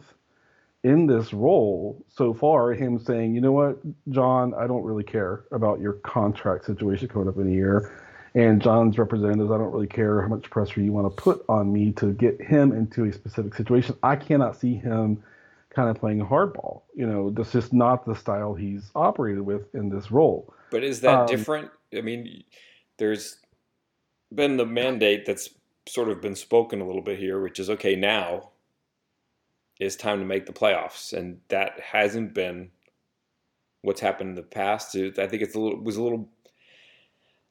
in 0.84 1.07
this 1.07 1.34
role 1.34 2.03
so 2.10 2.34
far. 2.34 2.74
Him 2.74 3.00
saying, 3.00 3.34
you 3.34 3.41
know 3.41 3.51
what, 3.51 3.77
John, 4.10 4.53
I 4.53 4.67
don't 4.67 4.84
really 4.84 5.03
care 5.03 5.45
about 5.51 5.79
your 5.79 5.93
contract 5.93 6.65
situation 6.65 7.07
coming 7.07 7.27
up 7.27 7.38
in 7.38 7.48
a 7.48 7.51
year. 7.51 7.91
And 8.36 8.62
John's 8.62 8.98
representatives, 8.98 9.50
I 9.50 9.57
don't 9.57 9.72
really 9.72 9.88
care 9.88 10.22
how 10.22 10.27
much 10.27 10.50
pressure 10.50 10.81
you 10.81 10.91
want 10.91 11.15
to 11.15 11.22
put 11.22 11.45
on 11.48 11.72
me 11.72 11.93
to 11.93 12.12
get 12.12 12.41
him 12.41 12.74
into 12.74 13.05
a 13.05 13.13
specific 13.13 13.55
situation. 13.55 13.95
I 14.03 14.17
cannot 14.17 14.60
see 14.60 14.75
him 14.75 15.24
kind 15.69 15.89
of 15.89 15.98
playing 15.98 16.19
hardball. 16.19 16.81
You 16.93 17.07
know, 17.07 17.29
that's 17.29 17.53
just 17.53 17.72
not 17.72 18.05
the 18.05 18.13
style 18.13 18.53
he's 18.53 18.91
operated 18.93 19.41
with 19.41 19.74
in 19.74 19.89
this 19.89 20.12
role. 20.12 20.53
But 20.69 20.84
is 20.84 21.00
that 21.01 21.22
um, 21.22 21.27
different? 21.27 21.72
I 21.95 22.01
mean, 22.01 22.43
there's 22.98 23.38
been 24.34 24.58
the 24.58 24.65
mandate 24.65 25.25
that's 25.25 25.50
sort 25.88 26.10
of 26.10 26.22
been 26.22 26.36
spoken 26.36 26.82
a 26.82 26.86
little 26.86 27.01
bit 27.01 27.20
here, 27.20 27.41
which 27.41 27.60
is 27.60 27.70
okay 27.70 27.96
now 27.96 28.50
is 29.79 29.96
time 29.96 30.20
to 30.20 30.25
make 30.25 30.46
the 30.46 30.53
playoffs, 30.53 31.13
and 31.13 31.39
that 31.50 31.79
hasn't 31.79 32.34
been 32.34 32.72
what's 33.82 34.01
happened 34.01 34.29
in 34.29 34.36
the 34.36 34.41
past. 34.41 34.96
I 34.96 35.27
think 35.27 35.41
it's 35.41 35.55
a 35.55 35.60
little 35.60 35.82
was 35.82 35.98
a 35.98 36.03
little 36.03 36.29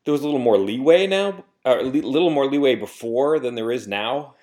there 0.05 0.13
was 0.13 0.23
a 0.23 0.25
little 0.25 0.41
more 0.41 0.59
leeway 0.59 1.07
now, 1.07 1.45
a 1.65 1.83
little 1.83 2.31
more 2.31 2.47
leeway 2.47 2.75
before 2.75 3.39
than 3.39 3.55
there 3.55 3.71
is 3.71 3.89
now. 3.89 4.35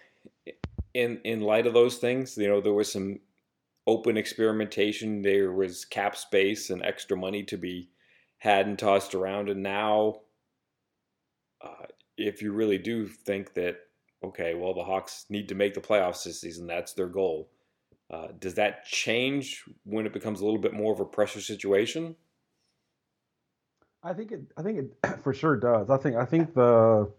In 0.93 1.21
in 1.23 1.41
light 1.41 1.67
of 1.67 1.73
those 1.73 1.97
things, 1.97 2.37
you 2.37 2.47
know, 2.47 2.61
there 2.61 2.73
was 2.73 2.91
some 2.91 3.19
open 3.87 4.17
experimentation. 4.17 5.21
There 5.21 5.51
was 5.51 5.85
cap 5.85 6.15
space 6.15 6.69
and 6.69 6.83
extra 6.83 7.15
money 7.15 7.43
to 7.43 7.57
be 7.57 7.89
had 8.39 8.67
and 8.67 8.77
tossed 8.77 9.15
around, 9.15 9.49
and 9.49 9.63
now, 9.63 10.21
uh, 11.63 11.85
if 12.27 12.41
you 12.41 12.51
really 12.51 12.77
do 12.77 13.07
think 13.07 13.53
that 13.53 13.77
okay, 14.23 14.53
well, 14.53 14.73
the 14.73 14.83
Hawks 14.83 15.25
need 15.29 15.49
to 15.49 15.55
make 15.55 15.73
the 15.73 15.81
playoffs 15.81 16.23
this 16.23 16.39
season, 16.39 16.67
that's 16.67 16.93
their 16.93 17.07
goal. 17.07 17.49
Uh, 18.09 18.27
does 18.39 18.55
that 18.55 18.85
change 18.85 19.63
when 19.83 20.05
it 20.05 20.13
becomes 20.13 20.41
a 20.41 20.45
little 20.45 20.59
bit 20.59 20.73
more 20.73 20.93
of 20.93 20.99
a 20.99 21.05
pressure 21.05 21.41
situation? 21.41 22.15
I 24.03 24.13
think 24.13 24.31
it. 24.31 24.41
I 24.57 24.63
think 24.63 24.79
it 24.79 25.19
for 25.23 25.33
sure 25.33 25.55
does. 25.55 25.89
I 25.89 25.97
think. 25.97 26.15
I 26.15 26.25
think 26.25 26.53
the 26.53 27.09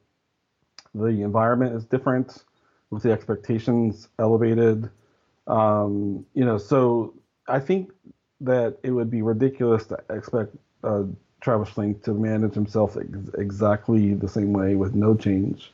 the 0.94 1.23
environment 1.23 1.75
is 1.75 1.85
different 1.85 2.44
with 2.90 3.02
the 3.02 3.12
expectations 3.12 4.09
elevated. 4.18 4.90
Um, 5.47 6.26
you 6.35 6.44
know, 6.44 6.59
so 6.59 7.14
I 7.49 7.59
think 7.59 7.90
that 8.40 8.76
it 8.82 8.90
would 8.90 9.11
be 9.11 9.23
ridiculous 9.23 9.87
to 9.87 9.99
expect 10.11 10.54
uh, 10.85 11.04
Travis 11.42 11.70
Schlenk 11.70 12.02
to 12.04 12.14
manage 12.14 12.54
himself 12.54 12.96
ex- 12.96 13.34
exactly 13.37 14.14
the 14.14 14.28
same 14.28 14.52
way 14.52 14.76
with 14.76 14.94
no 14.94 15.14
change. 15.14 15.72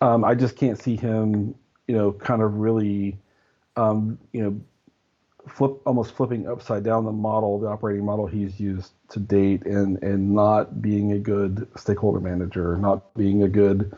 Um, 0.00 0.24
I 0.24 0.34
just 0.34 0.56
can't 0.56 0.80
see 0.80 0.96
him, 0.96 1.54
you 1.86 1.96
know, 1.96 2.12
kind 2.12 2.40
of 2.42 2.54
really, 2.54 3.18
um, 3.76 4.18
you 4.32 4.42
know, 4.42 4.60
flip 5.48 5.72
almost 5.86 6.14
flipping 6.14 6.46
upside 6.46 6.84
down 6.84 7.04
the 7.04 7.12
model, 7.12 7.58
the 7.58 7.66
operating 7.66 8.04
model 8.04 8.26
he's 8.26 8.60
used 8.60 8.92
to 9.10 9.18
date, 9.18 9.66
and 9.66 10.02
and 10.02 10.34
not 10.34 10.80
being 10.80 11.12
a 11.12 11.18
good 11.18 11.68
stakeholder 11.76 12.20
manager, 12.20 12.76
not 12.76 13.12
being 13.14 13.42
a 13.42 13.48
good 13.48 13.96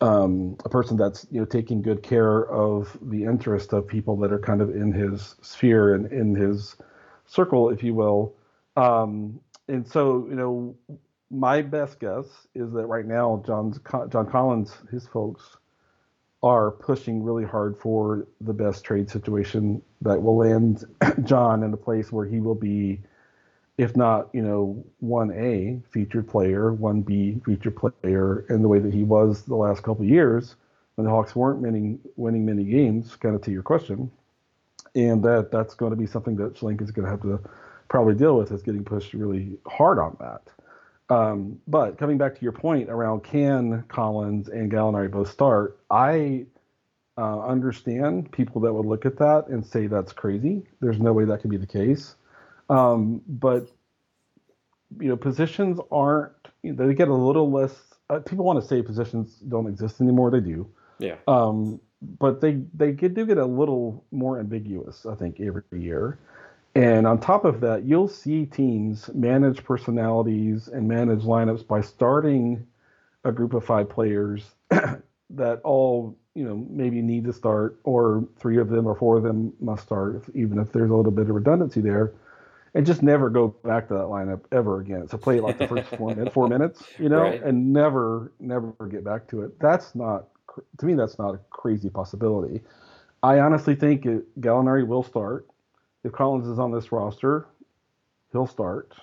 um, 0.00 0.56
a 0.64 0.68
person 0.68 0.96
that's 0.96 1.26
you 1.30 1.40
know 1.40 1.44
taking 1.44 1.82
good 1.82 2.02
care 2.02 2.46
of 2.46 2.96
the 3.02 3.24
interest 3.24 3.72
of 3.72 3.86
people 3.86 4.16
that 4.16 4.32
are 4.32 4.38
kind 4.38 4.62
of 4.62 4.74
in 4.74 4.92
his 4.92 5.34
sphere 5.42 5.94
and 5.94 6.10
in 6.12 6.34
his 6.34 6.76
circle, 7.26 7.68
if 7.68 7.82
you 7.82 7.94
will. 7.94 8.34
Um, 8.76 9.40
and 9.68 9.86
so 9.86 10.26
you 10.28 10.36
know 10.36 10.76
my 11.30 11.62
best 11.62 12.00
guess 12.00 12.26
is 12.54 12.72
that 12.72 12.86
right 12.86 13.06
now, 13.06 13.42
John's 13.46 13.78
John 14.10 14.26
Collins, 14.30 14.72
his 14.90 15.06
folks, 15.06 15.56
are 16.42 16.70
pushing 16.70 17.22
really 17.22 17.44
hard 17.44 17.76
for 17.76 18.26
the 18.40 18.52
best 18.52 18.84
trade 18.84 19.10
situation 19.10 19.82
that 20.02 20.22
will 20.22 20.36
land 20.36 20.84
John 21.24 21.62
in 21.62 21.72
a 21.72 21.76
place 21.76 22.12
where 22.12 22.26
he 22.26 22.40
will 22.40 22.54
be, 22.54 23.00
if 23.76 23.96
not, 23.96 24.28
you 24.32 24.42
know, 24.42 24.84
one 25.00 25.32
A 25.32 25.82
featured 25.90 26.28
player, 26.28 26.72
one 26.72 27.02
B 27.02 27.40
featured 27.44 27.76
player, 27.76 28.46
in 28.48 28.62
the 28.62 28.68
way 28.68 28.78
that 28.78 28.94
he 28.94 29.02
was 29.02 29.42
the 29.42 29.56
last 29.56 29.82
couple 29.82 30.04
years 30.04 30.56
when 30.94 31.04
the 31.04 31.10
Hawks 31.10 31.36
weren't 31.36 31.60
winning 31.60 31.98
winning 32.16 32.46
many 32.46 32.64
games. 32.64 33.16
Kind 33.16 33.34
of 33.34 33.42
to 33.42 33.50
your 33.50 33.62
question, 33.62 34.10
and 34.94 35.22
that 35.24 35.50
that's 35.50 35.74
going 35.74 35.90
to 35.90 35.96
be 35.96 36.06
something 36.06 36.36
that 36.36 36.54
Schlenk 36.54 36.80
is 36.80 36.90
going 36.90 37.04
to 37.04 37.10
have 37.10 37.22
to 37.22 37.40
probably 37.88 38.14
deal 38.14 38.36
with 38.36 38.52
is 38.52 38.62
getting 38.62 38.84
pushed 38.84 39.14
really 39.14 39.58
hard 39.66 39.98
on 39.98 40.16
that. 40.20 40.42
Um, 41.10 41.58
but 41.66 41.96
coming 41.96 42.18
back 42.18 42.34
to 42.34 42.42
your 42.42 42.52
point 42.52 42.90
around 42.90 43.24
can 43.24 43.84
Collins 43.88 44.48
and 44.48 44.70
Gallinari 44.70 45.10
both 45.10 45.30
start, 45.30 45.78
I 45.90 46.46
uh, 47.16 47.40
understand 47.40 48.30
people 48.30 48.60
that 48.62 48.72
would 48.72 48.86
look 48.86 49.06
at 49.06 49.16
that 49.18 49.46
and 49.48 49.64
say 49.64 49.86
that's 49.86 50.12
crazy. 50.12 50.64
There's 50.80 51.00
no 51.00 51.12
way 51.12 51.24
that 51.24 51.40
could 51.40 51.50
be 51.50 51.56
the 51.56 51.66
case. 51.66 52.14
Um, 52.68 53.22
but 53.26 53.68
you 55.00 55.08
know, 55.08 55.16
positions 55.16 55.80
aren't. 55.90 56.32
You 56.62 56.72
know, 56.72 56.86
they 56.86 56.94
get 56.94 57.08
a 57.08 57.14
little 57.14 57.50
less. 57.50 57.74
Uh, 58.10 58.20
people 58.20 58.44
want 58.44 58.60
to 58.60 58.66
say 58.66 58.82
positions 58.82 59.36
don't 59.48 59.66
exist 59.66 60.00
anymore. 60.00 60.30
They 60.30 60.40
do. 60.40 60.68
Yeah. 60.98 61.16
Um, 61.26 61.80
but 62.00 62.40
they 62.40 62.62
they 62.74 62.92
get, 62.92 63.14
do 63.14 63.26
get 63.26 63.38
a 63.38 63.46
little 63.46 64.04
more 64.10 64.38
ambiguous. 64.38 65.06
I 65.06 65.14
think 65.14 65.40
every 65.40 65.62
year. 65.72 66.18
And 66.78 67.08
on 67.08 67.18
top 67.18 67.44
of 67.44 67.60
that, 67.62 67.86
you'll 67.86 68.06
see 68.06 68.46
teams 68.46 69.10
manage 69.12 69.64
personalities 69.64 70.68
and 70.68 70.86
manage 70.86 71.22
lineups 71.22 71.66
by 71.66 71.80
starting 71.80 72.64
a 73.24 73.32
group 73.32 73.52
of 73.52 73.64
five 73.64 73.90
players 73.90 74.44
that 74.70 75.60
all, 75.64 76.16
you 76.36 76.44
know, 76.44 76.64
maybe 76.70 77.02
need 77.02 77.24
to 77.24 77.32
start, 77.32 77.80
or 77.82 78.28
three 78.38 78.58
of 78.58 78.68
them 78.68 78.86
or 78.86 78.94
four 78.94 79.16
of 79.16 79.24
them 79.24 79.52
must 79.58 79.82
start, 79.82 80.22
even 80.34 80.60
if 80.60 80.70
there's 80.70 80.88
a 80.88 80.94
little 80.94 81.10
bit 81.10 81.28
of 81.28 81.34
redundancy 81.34 81.80
there, 81.80 82.12
and 82.74 82.86
just 82.86 83.02
never 83.02 83.28
go 83.28 83.48
back 83.64 83.88
to 83.88 83.94
that 83.94 84.04
lineup 84.04 84.42
ever 84.52 84.78
again. 84.78 85.08
So 85.08 85.18
play 85.18 85.40
like 85.40 85.58
the 85.58 85.66
first 85.66 85.88
four, 85.96 86.14
minutes, 86.14 86.32
four 86.32 86.46
minutes, 86.46 86.84
you 86.96 87.08
know, 87.08 87.22
right. 87.22 87.42
and 87.42 87.72
never, 87.72 88.30
never 88.38 88.72
get 88.88 89.02
back 89.02 89.26
to 89.30 89.42
it. 89.42 89.58
That's 89.58 89.96
not, 89.96 90.26
to 90.78 90.86
me, 90.86 90.94
that's 90.94 91.18
not 91.18 91.34
a 91.34 91.40
crazy 91.50 91.90
possibility. 91.90 92.60
I 93.20 93.40
honestly 93.40 93.74
think 93.74 94.04
Gallinari 94.38 94.86
will 94.86 95.02
start 95.02 95.48
if 96.04 96.12
Collins 96.12 96.46
is 96.46 96.58
on 96.58 96.72
this 96.72 96.92
roster, 96.92 97.46
he'll 98.32 98.46
start. 98.46 98.94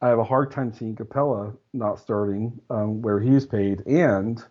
I 0.00 0.08
have 0.08 0.18
a 0.18 0.24
hard 0.24 0.50
time 0.50 0.72
seeing 0.72 0.96
Capela 0.96 1.56
not 1.72 1.98
starting 1.98 2.60
um, 2.70 3.02
where 3.02 3.20
he's 3.20 3.46
paid 3.46 3.86
and 3.86 4.42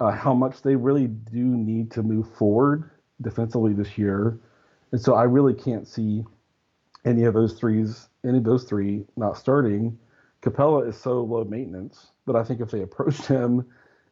uh, 0.00 0.10
how 0.10 0.34
much 0.34 0.62
they 0.62 0.76
really 0.76 1.06
do 1.06 1.42
need 1.42 1.90
to 1.92 2.02
move 2.02 2.32
forward 2.34 2.90
defensively 3.20 3.72
this 3.72 3.96
year. 3.96 4.38
And 4.90 5.00
so 5.00 5.14
I 5.14 5.22
really 5.24 5.54
can't 5.54 5.88
see 5.88 6.24
any 7.04 7.24
of 7.24 7.34
those 7.34 7.54
threes, 7.54 8.08
any 8.24 8.38
of 8.38 8.44
those 8.44 8.64
three 8.64 9.04
not 9.16 9.38
starting. 9.38 9.98
Capela 10.42 10.88
is 10.88 10.96
so 11.00 11.22
low 11.22 11.44
maintenance 11.44 12.08
that 12.26 12.36
I 12.36 12.44
think 12.44 12.60
if 12.60 12.70
they 12.70 12.82
approached 12.82 13.26
him 13.26 13.66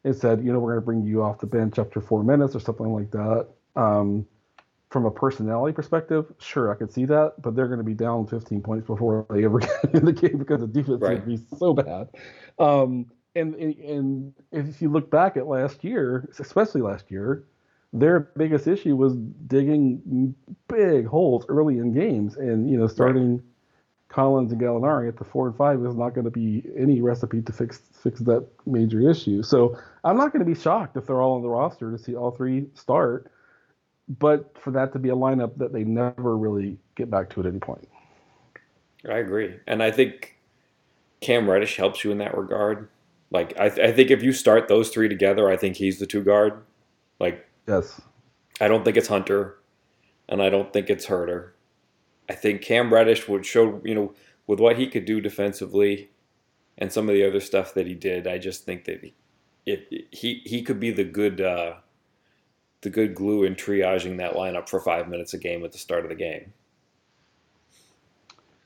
and 0.05 0.17
said, 0.17 0.43
you 0.43 0.53
know, 0.53 0.59
we're 0.59 0.73
going 0.73 0.83
to 0.83 0.87
bring 0.87 1.05
you 1.05 1.23
off 1.23 1.41
the 1.41 1.47
bench 1.47 1.79
after 1.79 2.01
four 2.01 2.23
minutes 2.25 2.57
or 2.57 2.61
something 2.61 2.93
like 2.93 3.11
that, 3.11 3.49
um, 3.77 4.27
from 4.91 5.07
a 5.07 5.11
personality 5.11 5.73
perspective, 5.73 6.33
sure, 6.39 6.73
I 6.73 6.75
could 6.75 6.93
see 6.93 7.05
that, 7.07 7.35
but 7.39 7.55
they're 7.55 7.69
going 7.69 7.79
to 7.79 7.85
be 7.85 7.95
down 7.95 8.27
15 8.27 8.61
points 8.61 8.87
before 8.87 9.25
they 9.31 9.45
ever 9.45 9.61
get 9.61 9.95
in 9.95 10.05
the 10.05 10.13
game 10.13 10.39
because 10.39 10.61
the 10.61 10.67
defense 10.67 11.01
right. 11.01 11.25
would 11.25 11.27
be 11.27 11.57
so 11.57 11.73
bad. 11.73 12.09
Um, 12.59 13.07
and, 13.37 13.55
and 13.55 14.35
if 14.51 14.83
you 14.83 14.91
look 14.91 15.09
back 15.09 15.37
at 15.37 15.47
last 15.47 15.85
year, 15.85 16.29
especially 16.39 16.83
last 16.83 17.11
year, 17.11 17.45
their 17.93 18.21
biggest 18.37 18.67
issue 18.67 18.97
was 18.97 19.15
digging 19.47 20.35
big 20.69 21.07
holes 21.07 21.45
early 21.49 21.79
in 21.79 21.93
games, 21.93 22.37
and 22.37 22.71
you 22.71 22.77
know, 22.77 22.87
starting 22.87 23.37
right. 23.37 23.45
Collins 24.09 24.53
and 24.53 24.61
Gallinari 24.61 25.09
at 25.09 25.17
the 25.17 25.25
four 25.25 25.49
and 25.49 25.57
five 25.57 25.85
is 25.85 25.97
not 25.97 26.15
going 26.15 26.25
to 26.25 26.31
be 26.31 26.63
any 26.77 27.01
recipe 27.01 27.43
to 27.43 27.53
fix 27.53 27.81
fix 28.01 28.21
that 28.21 28.47
major 28.65 29.09
issue. 29.09 29.43
So 29.43 29.77
I'm 30.05 30.17
not 30.17 30.33
going 30.33 30.45
to 30.45 30.53
be 30.53 30.61
shocked 30.61 30.97
if 30.97 31.07
they're 31.07 31.21
all 31.21 31.35
on 31.35 31.43
the 31.43 31.49
roster 31.49 31.91
to 31.91 31.99
see 31.99 32.15
all 32.15 32.31
three 32.31 32.67
start 32.75 33.31
but 34.19 34.57
for 34.59 34.73
that 34.73 34.93
to 34.93 34.99
be 34.99 35.11
a 35.11 35.15
lineup 35.15 35.57
that 35.57 35.73
they 35.73 35.85
never 35.85 36.37
really 36.37 36.77
get 36.97 37.11
back 37.11 37.31
to 37.31 37.41
at 37.41 37.47
any 37.47 37.61
point. 37.61 37.89
I 39.09 39.19
agree, 39.19 39.57
and 39.67 39.83
I 39.83 39.91
think 39.91 40.37
Cam 41.21 41.49
Reddish 41.49 41.77
helps 41.77 42.05
you 42.05 42.11
in 42.11 42.19
that 42.19 42.37
regard. 42.37 42.89
Like 43.31 43.59
I, 43.59 43.69
th- 43.69 43.89
I 43.89 43.93
think 43.93 44.11
if 44.11 44.23
you 44.23 44.33
start 44.33 44.69
those 44.69 44.91
three 44.91 45.09
together, 45.09 45.49
I 45.49 45.57
think 45.57 45.77
he's 45.77 45.99
the 45.99 46.07
two 46.07 46.23
guard. 46.23 46.63
Like 47.19 47.47
yes, 47.67 48.01
I 48.61 48.69
don't 48.69 48.85
think 48.85 48.97
it's 48.97 49.09
Hunter, 49.09 49.59
and 50.29 50.43
I 50.43 50.51
don't 50.51 50.73
think 50.73 50.91
it's 50.91 51.07
Huerter. 51.07 51.51
I 52.29 52.35
think 52.35 52.63
Cam 52.63 52.93
Reddish 52.93 53.29
would 53.29 53.47
show 53.47 53.81
you 53.85 53.95
know 53.95 54.15
with 54.47 54.61
what 54.61 54.77
he 54.77 54.89
could 54.89 55.05
do 55.05 55.21
defensively, 55.21 56.11
and 56.77 56.93
some 56.93 57.09
of 57.09 57.15
the 57.15 57.27
other 57.27 57.41
stuff 57.41 57.73
that 57.75 57.87
he 57.87 57.95
did. 57.95 58.27
I 58.27 58.37
just 58.39 58.65
think 58.65 58.85
that 58.85 59.01
if 59.65 59.81
he 60.11 60.43
he 60.45 60.63
could 60.63 60.81
be 60.81 60.91
the 60.91 61.05
good. 61.05 61.41
Uh, 61.41 61.75
the 62.83 62.91
good 62.91 63.15
glue 63.15 63.45
in 63.45 63.55
triaging 63.55 64.17
that 64.19 64.35
lineup 64.35 64.69
for 64.69 64.81
five 64.81 65.09
minutes 65.09 65.35
a 65.35 65.39
game 65.39 65.65
at 65.65 65.73
the 65.73 65.79
start 65.79 66.05
of 66.05 66.09
the 66.09 66.15
game. 66.15 66.53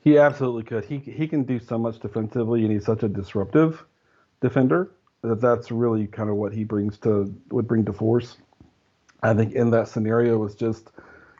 He 0.01 0.17
absolutely 0.17 0.63
could. 0.63 0.85
He 0.85 0.99
he 0.99 1.27
can 1.27 1.43
do 1.43 1.59
so 1.59 1.77
much 1.77 1.99
defensively, 1.99 2.63
and 2.63 2.71
he's 2.71 2.85
such 2.85 3.03
a 3.03 3.09
disruptive 3.09 3.83
defender 4.39 4.91
that 5.23 5.41
that's 5.41 5.71
really 5.71 6.05
kind 6.05 6.29
of 6.29 6.35
what 6.35 6.53
he 6.53 6.63
brings 6.63 6.97
to 6.99 7.33
would 7.49 7.67
bring 7.67 7.83
to 7.85 7.93
force. 7.93 8.37
I 9.23 9.33
think 9.33 9.53
in 9.53 9.71
that 9.71 9.87
scenario 9.87 10.37
was 10.37 10.53
just 10.53 10.91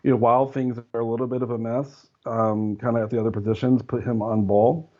you 0.04 0.10
know 0.10 0.18
while 0.18 0.48
things 0.48 0.80
are 0.94 1.00
a 1.00 1.06
little 1.06 1.28
bit 1.28 1.44
of 1.44 1.52
a 1.52 1.58
mess, 1.58 2.08
um, 2.26 2.76
kind 2.78 2.98
of 2.98 3.04
at 3.04 3.10
the 3.12 3.20
other 3.20 3.32
positions, 3.32 3.84
put 3.84 4.04
him 4.04 4.22
on 4.22 4.46
ball. 4.46 4.92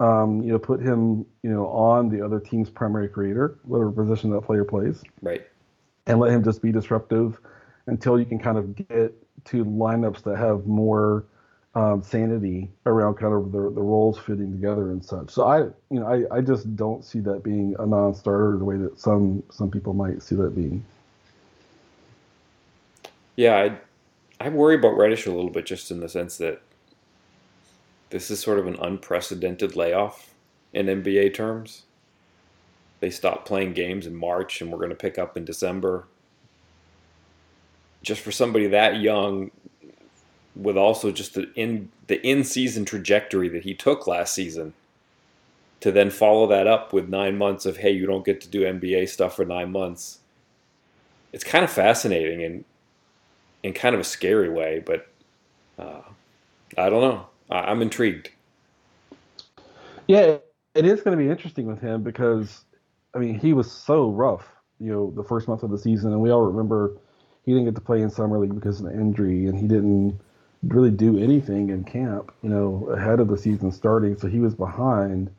Um, 0.00 0.42
you 0.42 0.50
know, 0.50 0.58
put 0.58 0.80
him, 0.80 1.24
you 1.44 1.50
know, 1.50 1.68
on 1.68 2.08
the 2.08 2.20
other 2.20 2.40
team's 2.40 2.68
primary 2.68 3.08
creator, 3.08 3.60
whatever 3.62 3.92
position 3.92 4.30
that 4.30 4.40
player 4.40 4.64
plays. 4.64 5.04
Right 5.22 5.46
and 6.06 6.18
let 6.20 6.30
him 6.30 6.42
just 6.44 6.62
be 6.62 6.72
disruptive 6.72 7.38
until 7.86 8.18
you 8.18 8.24
can 8.24 8.38
kind 8.38 8.58
of 8.58 8.76
get 8.76 9.14
to 9.46 9.64
lineups 9.64 10.22
that 10.22 10.36
have 10.36 10.66
more 10.66 11.24
um, 11.74 12.02
sanity 12.02 12.70
around 12.86 13.14
kind 13.14 13.34
of 13.34 13.50
the, 13.50 13.58
the 13.58 13.82
roles 13.82 14.18
fitting 14.18 14.52
together 14.52 14.90
and 14.90 15.04
such. 15.04 15.30
So 15.30 15.44
I, 15.44 15.58
you 15.90 16.00
know, 16.00 16.06
I, 16.06 16.36
I 16.36 16.40
just 16.40 16.76
don't 16.76 17.04
see 17.04 17.20
that 17.20 17.42
being 17.42 17.74
a 17.78 17.86
non-starter 17.86 18.56
the 18.58 18.64
way 18.64 18.76
that 18.76 18.98
some 18.98 19.42
some 19.50 19.70
people 19.70 19.92
might 19.92 20.22
see 20.22 20.36
that 20.36 20.54
being. 20.54 20.84
Yeah, 23.36 23.56
I, 24.40 24.46
I 24.46 24.48
worry 24.50 24.76
about 24.76 24.96
Reddish 24.96 25.26
a 25.26 25.32
little 25.32 25.50
bit 25.50 25.66
just 25.66 25.90
in 25.90 25.98
the 25.98 26.08
sense 26.08 26.36
that 26.38 26.62
this 28.10 28.30
is 28.30 28.38
sort 28.38 28.60
of 28.60 28.68
an 28.68 28.76
unprecedented 28.80 29.74
layoff 29.74 30.32
in 30.72 30.86
NBA 30.86 31.34
terms. 31.34 31.82
They 33.04 33.10
stopped 33.10 33.44
playing 33.44 33.74
games 33.74 34.06
in 34.06 34.16
March 34.16 34.62
and 34.62 34.72
we're 34.72 34.78
going 34.78 34.88
to 34.88 34.96
pick 34.96 35.18
up 35.18 35.36
in 35.36 35.44
December. 35.44 36.06
Just 38.02 38.22
for 38.22 38.32
somebody 38.32 38.66
that 38.68 38.98
young, 38.98 39.50
with 40.56 40.78
also 40.78 41.12
just 41.12 41.34
the 41.34 41.52
in 41.52 41.90
the 42.06 42.26
in 42.26 42.44
season 42.44 42.86
trajectory 42.86 43.50
that 43.50 43.64
he 43.64 43.74
took 43.74 44.06
last 44.06 44.32
season, 44.32 44.72
to 45.80 45.92
then 45.92 46.08
follow 46.08 46.46
that 46.46 46.66
up 46.66 46.94
with 46.94 47.10
nine 47.10 47.36
months 47.36 47.66
of 47.66 47.76
hey, 47.76 47.90
you 47.90 48.06
don't 48.06 48.24
get 48.24 48.40
to 48.40 48.48
do 48.48 48.62
NBA 48.62 49.10
stuff 49.10 49.36
for 49.36 49.44
nine 49.44 49.70
months. 49.70 50.20
It's 51.34 51.44
kind 51.44 51.62
of 51.62 51.70
fascinating 51.70 52.42
and 52.42 52.64
in 53.62 53.74
kind 53.74 53.94
of 53.94 54.00
a 54.00 54.04
scary 54.04 54.48
way, 54.48 54.82
but 54.82 55.08
uh, 55.78 56.00
I 56.78 56.88
don't 56.88 57.02
know. 57.02 57.26
I, 57.50 57.70
I'm 57.70 57.82
intrigued. 57.82 58.30
Yeah, 60.06 60.38
it 60.74 60.86
is 60.86 61.02
going 61.02 61.18
to 61.18 61.22
be 61.22 61.28
interesting 61.28 61.66
with 61.66 61.82
him 61.82 62.02
because 62.02 62.63
I 63.14 63.18
mean, 63.18 63.38
he 63.38 63.52
was 63.52 63.70
so 63.70 64.10
rough, 64.10 64.46
you 64.80 64.90
know, 64.90 65.12
the 65.14 65.22
first 65.22 65.48
month 65.48 65.62
of 65.62 65.70
the 65.70 65.78
season, 65.78 66.12
and 66.12 66.20
we 66.20 66.30
all 66.30 66.42
remember 66.42 66.96
he 67.44 67.52
didn't 67.52 67.66
get 67.66 67.74
to 67.76 67.80
play 67.80 68.02
in 68.02 68.10
summer 68.10 68.38
league 68.38 68.54
because 68.54 68.80
of 68.80 68.86
an 68.86 69.00
injury, 69.00 69.46
and 69.46 69.58
he 69.58 69.68
didn't 69.68 70.18
really 70.62 70.90
do 70.90 71.18
anything 71.18 71.70
in 71.70 71.84
camp, 71.84 72.32
you 72.42 72.48
know, 72.48 72.88
ahead 72.90 73.20
of 73.20 73.28
the 73.28 73.36
season 73.36 73.70
starting, 73.70 74.16
so 74.16 74.26
he 74.26 74.40
was 74.40 74.54
behind. 74.54 75.30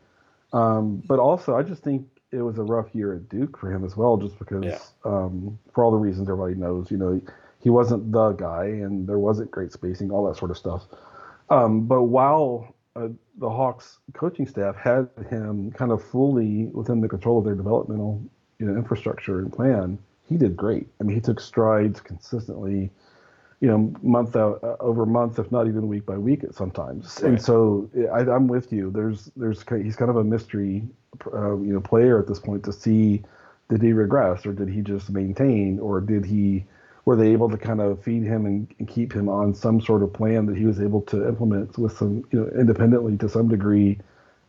Um, 0.54 1.04
but 1.08 1.20
also, 1.20 1.56
I 1.56 1.64
just 1.64 1.84
think 1.84 2.08
it 2.32 2.42
was 2.42 2.58
a 2.58 2.64
rough 2.64 2.94
year 2.94 3.16
at 3.16 3.28
Duke 3.30 3.58
for 3.58 3.72
him 3.72 3.84
as 3.84 3.98
well, 3.98 4.18
just 4.18 4.38
because, 4.38 4.64
yeah. 4.64 4.80
um, 5.04 5.58
for 5.74 5.84
all 5.84 5.92
the 5.92 5.98
reasons 5.98 6.30
everybody 6.30 6.56
knows, 6.56 6.92
you 6.92 6.98
know, 6.98 7.20
he 7.60 7.70
wasn't 7.70 8.12
the 8.12 8.32
guy, 8.34 8.66
and 8.66 9.08
there 9.08 9.18
wasn't 9.18 9.50
great 9.50 9.72
spacing, 9.72 10.12
all 10.12 10.28
that 10.28 10.38
sort 10.38 10.52
of 10.52 10.58
stuff. 10.58 10.84
Um, 11.50 11.88
but 11.88 12.04
while 12.04 12.75
uh, 12.96 13.10
the 13.38 13.50
Hawks 13.50 14.00
coaching 14.14 14.48
staff 14.48 14.76
had 14.76 15.10
him 15.30 15.72
kind 15.72 15.92
of 15.92 16.04
fully 16.04 16.66
within 16.68 17.02
the 17.02 17.10
control 17.10 17.40
of 17.40 17.46
their 17.46 17.56
developmental 17.56 18.22
you 18.60 18.66
know 18.66 18.76
infrastructure 18.76 19.40
and 19.40 19.52
plan, 19.52 19.98
he 20.30 20.38
did 20.38 20.56
great. 20.56 20.88
I 21.00 21.04
mean, 21.04 21.16
he 21.16 21.22
took 21.22 21.40
strides 21.40 22.00
consistently, 22.00 22.90
you 23.60 23.68
know, 23.68 23.94
month 24.02 24.36
out, 24.36 24.64
uh, 24.64 24.76
over 24.80 25.06
month, 25.06 25.40
if 25.40 25.52
not 25.52 25.68
even 25.68 25.88
week 25.88 26.06
by 26.06 26.18
week 26.18 26.44
at 26.44 26.56
sometimes. 26.56 27.20
Right. 27.22 27.32
And 27.32 27.42
so 27.42 27.90
I, 28.14 28.22
am 28.22 28.48
with 28.48 28.72
you. 28.72 28.92
There's 28.92 29.32
there's 29.36 29.64
he's 29.70 29.96
kind 29.96 30.10
of 30.10 30.18
a 30.18 30.24
mystery, 30.24 30.84
uh, 31.34 31.58
you 31.58 31.74
know, 31.74 31.82
player 31.82 32.20
at 32.20 32.28
this 32.28 32.40
point 32.40 32.64
to 32.66 32.74
see 32.74 33.24
did 33.70 33.82
he 33.82 33.94
regress 33.94 34.46
or 34.46 34.54
did 34.54 34.70
he 34.70 34.82
just 34.82 35.10
maintain 35.10 35.80
or 35.80 36.00
did 36.00 36.24
he 36.24 36.66
were 37.06 37.16
they 37.16 37.32
able 37.32 37.50
to 37.50 37.58
kind 37.58 37.80
of 37.80 38.04
feed 38.04 38.24
him 38.24 38.46
and, 38.46 38.74
and, 38.80 38.88
keep 38.88 39.14
him 39.14 39.30
on 39.30 39.54
some 39.54 39.80
sort 39.80 40.02
of 40.02 40.12
plan 40.12 40.48
that 40.48 40.58
he 40.58 40.66
was 40.66 40.82
able 40.82 41.02
to 41.04 41.28
implement 41.28 41.78
with 41.78 41.96
some, 41.96 42.24
you 42.32 42.40
know, 42.40 42.60
independently 42.60 43.16
to 43.16 43.30
some 43.30 43.48
degree 43.48 43.98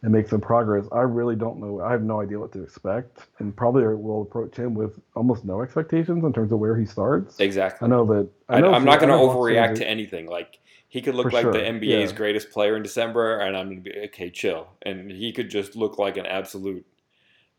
and 0.03 0.13
make 0.13 0.29
some 0.29 0.41
progress? 0.41 0.87
I 0.91 1.01
really 1.01 1.37
don't 1.37 1.61
know. 1.61 1.83
I 1.83 1.93
have 1.93 2.03
no 2.03 2.21
idea 2.21 2.39
what 2.39 2.53
to 2.53 2.63
expect, 2.63 3.27
and 3.39 3.55
probably 3.55 3.85
will 3.95 4.23
approach 4.23 4.57
him 4.57 4.75
with 4.75 4.99
almost 5.15 5.45
no 5.45 5.63
expectations 5.63 6.25
in 6.25 6.33
terms 6.33 6.51
of 6.51 6.59
where 6.59 6.77
he 6.77 6.87
starts. 6.87 7.39
Exactly. 7.41 7.87
I 7.87 7.91
know 7.91 8.07
that. 8.07 8.29
I 8.49 8.59
am 8.59 8.85
not 8.85 9.01
going 9.01 9.11
to 9.11 9.17
overreact 9.17 9.77
to 9.77 9.89
anything. 9.89 10.27
Like 10.27 10.59
he 10.89 11.03
could 11.03 11.15
look 11.15 11.33
like 11.33 11.43
sure. 11.43 11.53
the 11.53 11.59
NBA's 11.59 12.11
yeah. 12.11 12.17
greatest 12.17 12.51
player 12.51 12.77
in 12.77 12.83
December, 12.83 13.39
and 13.39 13.57
I'm 13.57 13.67
going 13.67 13.85
to 13.85 13.91
be 13.91 13.99
okay, 14.07 14.31
chill. 14.31 14.69
And 14.83 15.11
he 15.11 15.33
could 15.33 15.51
just 15.51 15.77
look 15.77 15.99
like 15.99 16.17
an 16.17 16.25
absolute 16.25 16.87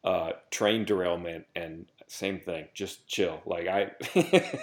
uh, 0.04 0.32
train 0.50 0.86
derailment, 0.86 1.46
and 1.56 1.86
same 2.08 2.40
thing, 2.40 2.68
just 2.74 3.08
chill. 3.08 3.42
Like 3.46 3.68
I. 3.68 3.92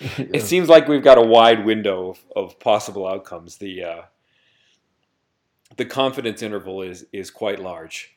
it 0.18 0.42
seems 0.42 0.68
like 0.68 0.88
we've 0.88 1.02
got 1.02 1.18
a 1.18 1.22
wide 1.22 1.64
window 1.64 2.10
of, 2.10 2.18
of 2.34 2.58
possible 2.58 3.06
outcomes. 3.06 3.56
The 3.56 3.84
uh, 3.84 4.02
the 5.76 5.84
confidence 5.84 6.42
interval 6.42 6.82
is 6.82 7.06
is 7.12 7.30
quite 7.30 7.58
large. 7.58 8.16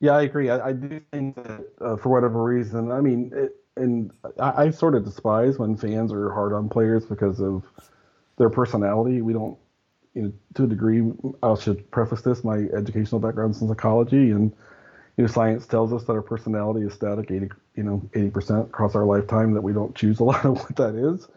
Yeah, 0.00 0.12
I 0.12 0.22
agree. 0.22 0.50
I, 0.50 0.68
I 0.68 0.72
do 0.72 1.00
think 1.12 1.34
that 1.36 1.66
uh, 1.80 1.96
for 1.96 2.10
whatever 2.10 2.42
reason, 2.42 2.92
I 2.92 3.00
mean, 3.00 3.32
it, 3.34 3.56
and 3.76 4.12
I, 4.38 4.64
I, 4.64 4.70
sort 4.70 4.94
of 4.94 5.04
despise 5.04 5.58
when 5.58 5.76
fans 5.76 6.12
are 6.12 6.32
hard 6.32 6.52
on 6.52 6.68
players 6.68 7.04
because 7.06 7.40
of 7.40 7.64
their 8.36 8.50
personality. 8.50 9.22
We 9.22 9.32
don't, 9.32 9.56
you 10.14 10.22
know, 10.22 10.32
to 10.54 10.64
a 10.64 10.66
degree. 10.66 11.10
I 11.42 11.54
should 11.56 11.90
preface 11.90 12.22
this: 12.22 12.44
my 12.44 12.58
educational 12.76 13.20
background 13.20 13.56
is 13.56 13.62
in 13.62 13.68
psychology, 13.68 14.30
and 14.30 14.52
you 15.16 15.24
know, 15.24 15.28
science 15.28 15.66
tells 15.66 15.92
us 15.92 16.04
that 16.04 16.12
our 16.12 16.22
personality 16.22 16.86
is 16.86 16.94
static, 16.94 17.30
80, 17.30 17.48
you 17.76 17.82
know, 17.84 18.02
80% 18.12 18.66
across 18.66 18.94
our 18.94 19.04
lifetime, 19.04 19.52
that 19.54 19.62
we 19.62 19.72
don't 19.72 19.94
choose 19.94 20.20
a 20.20 20.24
lot 20.32 20.44
of 20.44 20.58
what 20.58 20.76
that 20.76 20.94
is. 20.94 21.28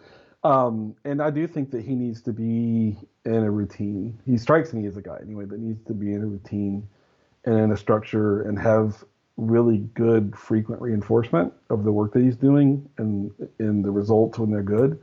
Um, 0.43 0.95
and 1.03 1.21
I 1.21 1.29
do 1.29 1.47
think 1.47 1.71
that 1.71 1.83
he 1.83 1.95
needs 1.95 2.21
to 2.23 2.33
be 2.33 2.97
in 3.25 3.35
a 3.35 3.51
routine. 3.51 4.19
He 4.25 4.37
strikes 4.37 4.73
me 4.73 4.85
as 4.87 4.97
a 4.97 5.01
guy, 5.01 5.17
anyway, 5.21 5.45
that 5.45 5.59
needs 5.59 5.83
to 5.87 5.93
be 5.93 6.13
in 6.13 6.23
a 6.23 6.25
routine 6.25 6.87
and 7.45 7.59
in 7.59 7.71
a 7.71 7.77
structure 7.77 8.43
and 8.43 8.57
have 8.59 9.03
really 9.35 9.77
good 9.93 10.35
frequent 10.35 10.81
reinforcement 10.81 11.53
of 11.69 11.83
the 11.83 11.91
work 11.91 12.13
that 12.13 12.23
he's 12.23 12.35
doing 12.35 12.89
and 12.97 13.31
in 13.59 13.83
the 13.83 13.91
results 13.91 14.39
when 14.39 14.49
they're 14.49 14.63
good, 14.63 14.99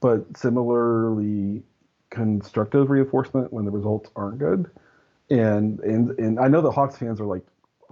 but 0.00 0.24
similarly 0.36 1.62
constructive 2.10 2.90
reinforcement 2.90 3.52
when 3.52 3.64
the 3.64 3.70
results 3.70 4.10
aren't 4.16 4.38
good. 4.38 4.70
And 5.30 5.80
and 5.80 6.18
and 6.18 6.40
I 6.40 6.48
know 6.48 6.60
the 6.60 6.70
Hawks 6.70 6.98
fans 6.98 7.20
are 7.20 7.26
like 7.26 7.44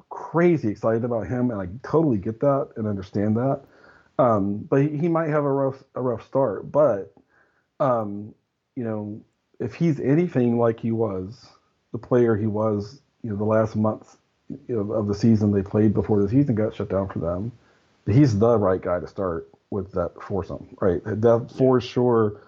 crazy 0.09 0.69
excited 0.69 1.05
about 1.05 1.27
him, 1.27 1.51
and 1.51 1.61
I 1.61 1.69
totally 1.89 2.19
get 2.19 2.41
that 2.41 2.71
and 2.77 2.87
understand 2.87 3.37
that. 3.37 3.63
Um, 4.19 4.59
but 4.59 4.83
he, 4.83 4.97
he, 4.97 5.09
might 5.09 5.29
have 5.29 5.45
a 5.45 5.53
rough 5.53 5.83
a 5.95 6.03
rough 6.03 6.27
start. 6.27 6.71
But 6.73 7.15
um, 7.79 8.35
you 8.75 8.85
know, 8.85 9.21
if 9.61 9.75
he's 9.75 10.01
anything 10.01 10.59
like 10.59 10.81
he 10.81 10.91
was, 10.91 11.47
the 11.93 11.99
player 11.99 12.37
he 12.37 12.47
was, 12.47 13.01
you 13.23 13.31
know, 13.31 13.37
the 13.37 13.45
last 13.45 13.77
month 13.77 14.17
you 14.49 14.77
know, 14.77 14.93
of 14.93 15.07
the 15.07 15.15
season 15.15 15.53
they 15.53 15.63
played 15.63 15.95
before 15.95 16.23
the 16.23 16.29
season 16.29 16.55
got 16.55 16.75
shut 16.75 16.89
down 16.89 17.09
for 17.09 17.21
them, 17.21 17.53
he's 18.07 18.39
the 18.39 18.59
right 18.59 18.81
guy 18.81 18.99
to 18.99 19.07
start 19.07 19.49
with 19.71 19.93
that 19.93 20.13
foursome, 20.23 20.77
right? 20.81 21.03
That 21.05 21.53
for 21.57 21.81
sure, 21.81 22.41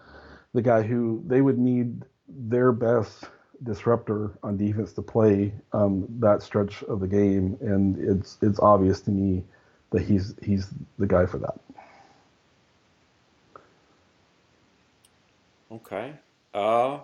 the 0.55 0.63
guy 0.63 0.83
who 0.83 1.23
they 1.27 1.41
would 1.41 1.59
need 1.59 2.03
their 2.29 2.73
best 2.73 3.25
disruptor 3.63 4.31
on 4.43 4.57
defense 4.57 4.93
to 4.95 5.03
play 5.03 5.53
um, 5.73 6.07
that 6.19 6.43
stretch 6.43 6.83
of 6.85 7.01
the 7.01 7.07
game, 7.09 7.57
and 7.61 7.99
it's 7.99 8.39
it's 8.43 8.59
obvious 8.61 9.01
to 9.03 9.11
me 9.11 9.45
that 9.91 10.03
he's 10.03 10.35
he's 10.43 10.69
the 10.99 11.07
guy 11.07 11.27
for 11.27 11.39
that. 11.39 11.59
Okay. 15.73 16.15
Uh, 16.53 16.99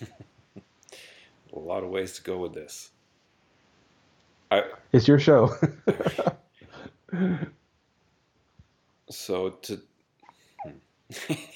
a 1.52 1.58
lot 1.58 1.84
of 1.84 1.90
ways 1.90 2.12
to 2.14 2.22
go 2.22 2.38
with 2.38 2.54
this. 2.54 2.90
I, 4.50 4.64
it's 4.92 5.06
your 5.06 5.20
show. 5.20 5.54
so 9.10 9.50
to. 9.50 9.80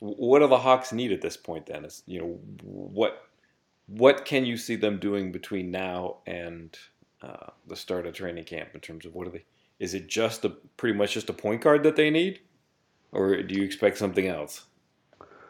What 0.00 0.40
do 0.40 0.48
the 0.48 0.58
Hawks 0.58 0.92
need 0.92 1.12
at 1.12 1.20
this 1.20 1.36
point? 1.36 1.66
Then 1.66 1.86
you 2.06 2.20
know 2.20 2.38
what 2.62 3.30
what 3.86 4.24
can 4.24 4.44
you 4.44 4.56
see 4.56 4.76
them 4.76 4.98
doing 4.98 5.32
between 5.32 5.70
now 5.70 6.16
and 6.26 6.76
uh, 7.22 7.50
the 7.66 7.76
start 7.76 8.06
of 8.06 8.14
training 8.14 8.44
camp 8.44 8.70
in 8.74 8.80
terms 8.80 9.04
of 9.04 9.14
what 9.14 9.26
are 9.26 9.30
they? 9.30 9.44
Is 9.78 9.94
it 9.94 10.06
just 10.08 10.44
a 10.44 10.50
pretty 10.50 10.96
much 10.96 11.14
just 11.14 11.28
a 11.28 11.32
point 11.32 11.62
guard 11.62 11.82
that 11.82 11.96
they 11.96 12.10
need, 12.10 12.40
or 13.12 13.42
do 13.42 13.54
you 13.54 13.62
expect 13.62 13.98
something 13.98 14.26
else? 14.26 14.64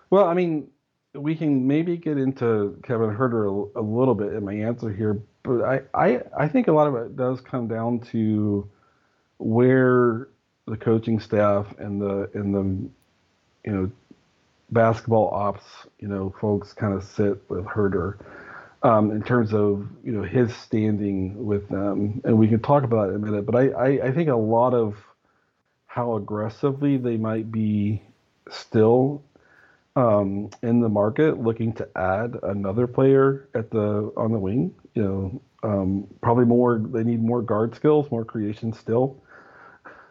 Well, 0.09 0.27
I 0.27 0.35
mean, 0.35 0.69
we 1.15 1.35
can 1.35 1.67
maybe 1.67 1.97
get 1.97 2.19
into 2.19 2.79
Kevin 2.83 3.17
Huerter 3.17 3.47
a, 3.77 3.81
a 3.81 3.83
little 3.83 4.15
bit 4.15 4.33
in 4.33 4.45
my 4.45 4.55
answer 4.55 4.91
here, 4.93 5.21
but 5.43 5.63
I, 5.63 5.81
I 5.95 6.21
I 6.37 6.49
think 6.49 6.69
a 6.69 6.73
lot 6.73 6.87
of 6.87 6.95
it 6.97 7.17
does 7.17 7.41
come 7.41 7.69
down 7.69 8.01
to 8.11 8.69
where 9.39 10.29
the 10.67 10.77
coaching 10.77 11.19
staff 11.21 11.67
and 11.79 12.01
the 12.01 12.31
and 12.35 12.55
the 12.55 13.71
you 13.71 13.73
know 13.77 13.91
basketball 14.73 15.31
ops, 15.33 15.65
you 15.99 16.09
know, 16.09 16.35
folks 16.41 16.73
kind 16.73 16.95
of 16.95 17.05
sit 17.05 17.49
with 17.51 17.65
Huerter 17.65 18.19
um, 18.83 19.11
in 19.11 19.23
terms 19.23 19.53
of 19.53 19.87
you 20.05 20.13
know 20.13 20.23
his 20.23 20.55
standing 20.57 21.45
with 21.45 21.69
them, 21.69 22.21
and 22.25 22.39
we 22.39 22.49
can 22.49 22.61
talk 22.61 22.85
about 22.85 23.11
it 23.11 23.15
in 23.15 23.23
a 23.23 23.27
minute. 23.27 23.47
But 23.47 23.57
I, 23.57 23.69
I, 23.69 23.89
I 24.07 24.13
think 24.13 24.29
a 24.29 24.37
lot 24.37 24.75
of 24.75 24.97
how 25.87 26.17
aggressively 26.17 26.97
they 26.97 27.17
might 27.17 27.51
be 27.51 28.03
still 28.49 29.23
um, 29.97 30.51
in 30.63 30.81
the 30.81 30.89
market 30.89 31.39
looking 31.41 31.73
to 31.75 31.89
add 31.97 32.37
another 32.43 32.87
player 32.87 33.49
at 33.55 33.71
the 33.71 34.13
on 34.17 34.33
the 34.33 34.39
wing. 34.39 34.75
You 34.95 35.03
know, 35.03 35.43
um, 35.63 36.07
probably 36.23 36.47
more. 36.47 36.79
They 36.79 37.05
need 37.05 37.23
more 37.23 37.43
guard 37.43 37.75
skills, 37.75 38.11
more 38.11 38.25
creation 38.25 38.73
still 38.73 39.23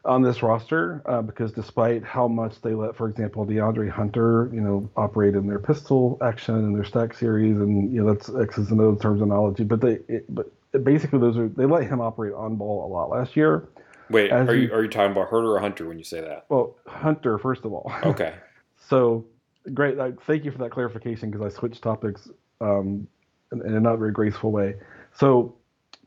on 0.06 0.22
this 0.22 0.42
roster 0.42 1.02
uh, 1.06 1.22
because 1.22 1.52
despite 1.52 2.04
how 2.04 2.28
much 2.28 2.62
they 2.62 2.74
let, 2.74 2.96
for 2.96 3.10
example, 3.10 3.46
DeAndre 3.46 3.90
Hunter, 3.90 4.50
you 4.54 4.62
know, 4.62 4.90
operate 4.96 5.36
in 5.36 5.48
their 5.48 5.60
pistol 5.60 6.18
action 6.22 6.56
and 6.56 6.76
their 6.76 6.84
stack 6.84 7.14
series, 7.14 7.58
and 7.58 7.94
you 7.94 8.04
know 8.04 8.14
that's 8.14 8.30
X's 8.34 8.72
and 8.72 8.80
O's 8.82 9.00
terminology, 9.02 9.64
but 9.64 9.82
they, 9.82 10.00
it, 10.08 10.26
but 10.34 10.52
basically 10.84 11.20
those 11.20 11.38
are 11.38 11.48
they 11.50 11.66
let 11.66 11.84
him 11.84 12.02
operate 12.02 12.34
on 12.34 12.56
ball 12.56 12.86
a 12.86 12.90
lot 12.92 13.10
last 13.10 13.36
year. 13.36 13.68
Wait, 14.10 14.32
As 14.32 14.48
are 14.48 14.56
you 14.56 14.68
you- 14.68 14.74
are 14.74 14.84
you 14.84 14.90
talking 14.90 15.12
about 15.12 15.30
Huerter 15.30 15.56
or 15.56 15.60
Hunter 15.60 15.88
when 15.88 15.98
you 15.98 16.04
say 16.04 16.22
that? 16.22 16.46
Well, 16.50 16.76
Hunter, 16.88 17.38
first 17.38 17.66
of 17.66 17.74
all. 17.74 17.92
Okay. 18.04 18.34
So 18.88 19.24
great. 19.72 20.00
I, 20.00 20.14
thank 20.26 20.46
you 20.46 20.52
for 20.52 20.58
that 20.60 20.72
clarification 20.72 21.30
because 21.30 21.46
I 21.46 21.56
switched 21.56 21.84
topics 21.84 22.28
um, 22.60 23.08
in, 23.52 23.62
in 23.64 23.76
a 23.76 23.80
not 23.80 23.98
very 24.00 24.12
graceful 24.12 24.52
way. 24.52 24.78
So 25.14 25.54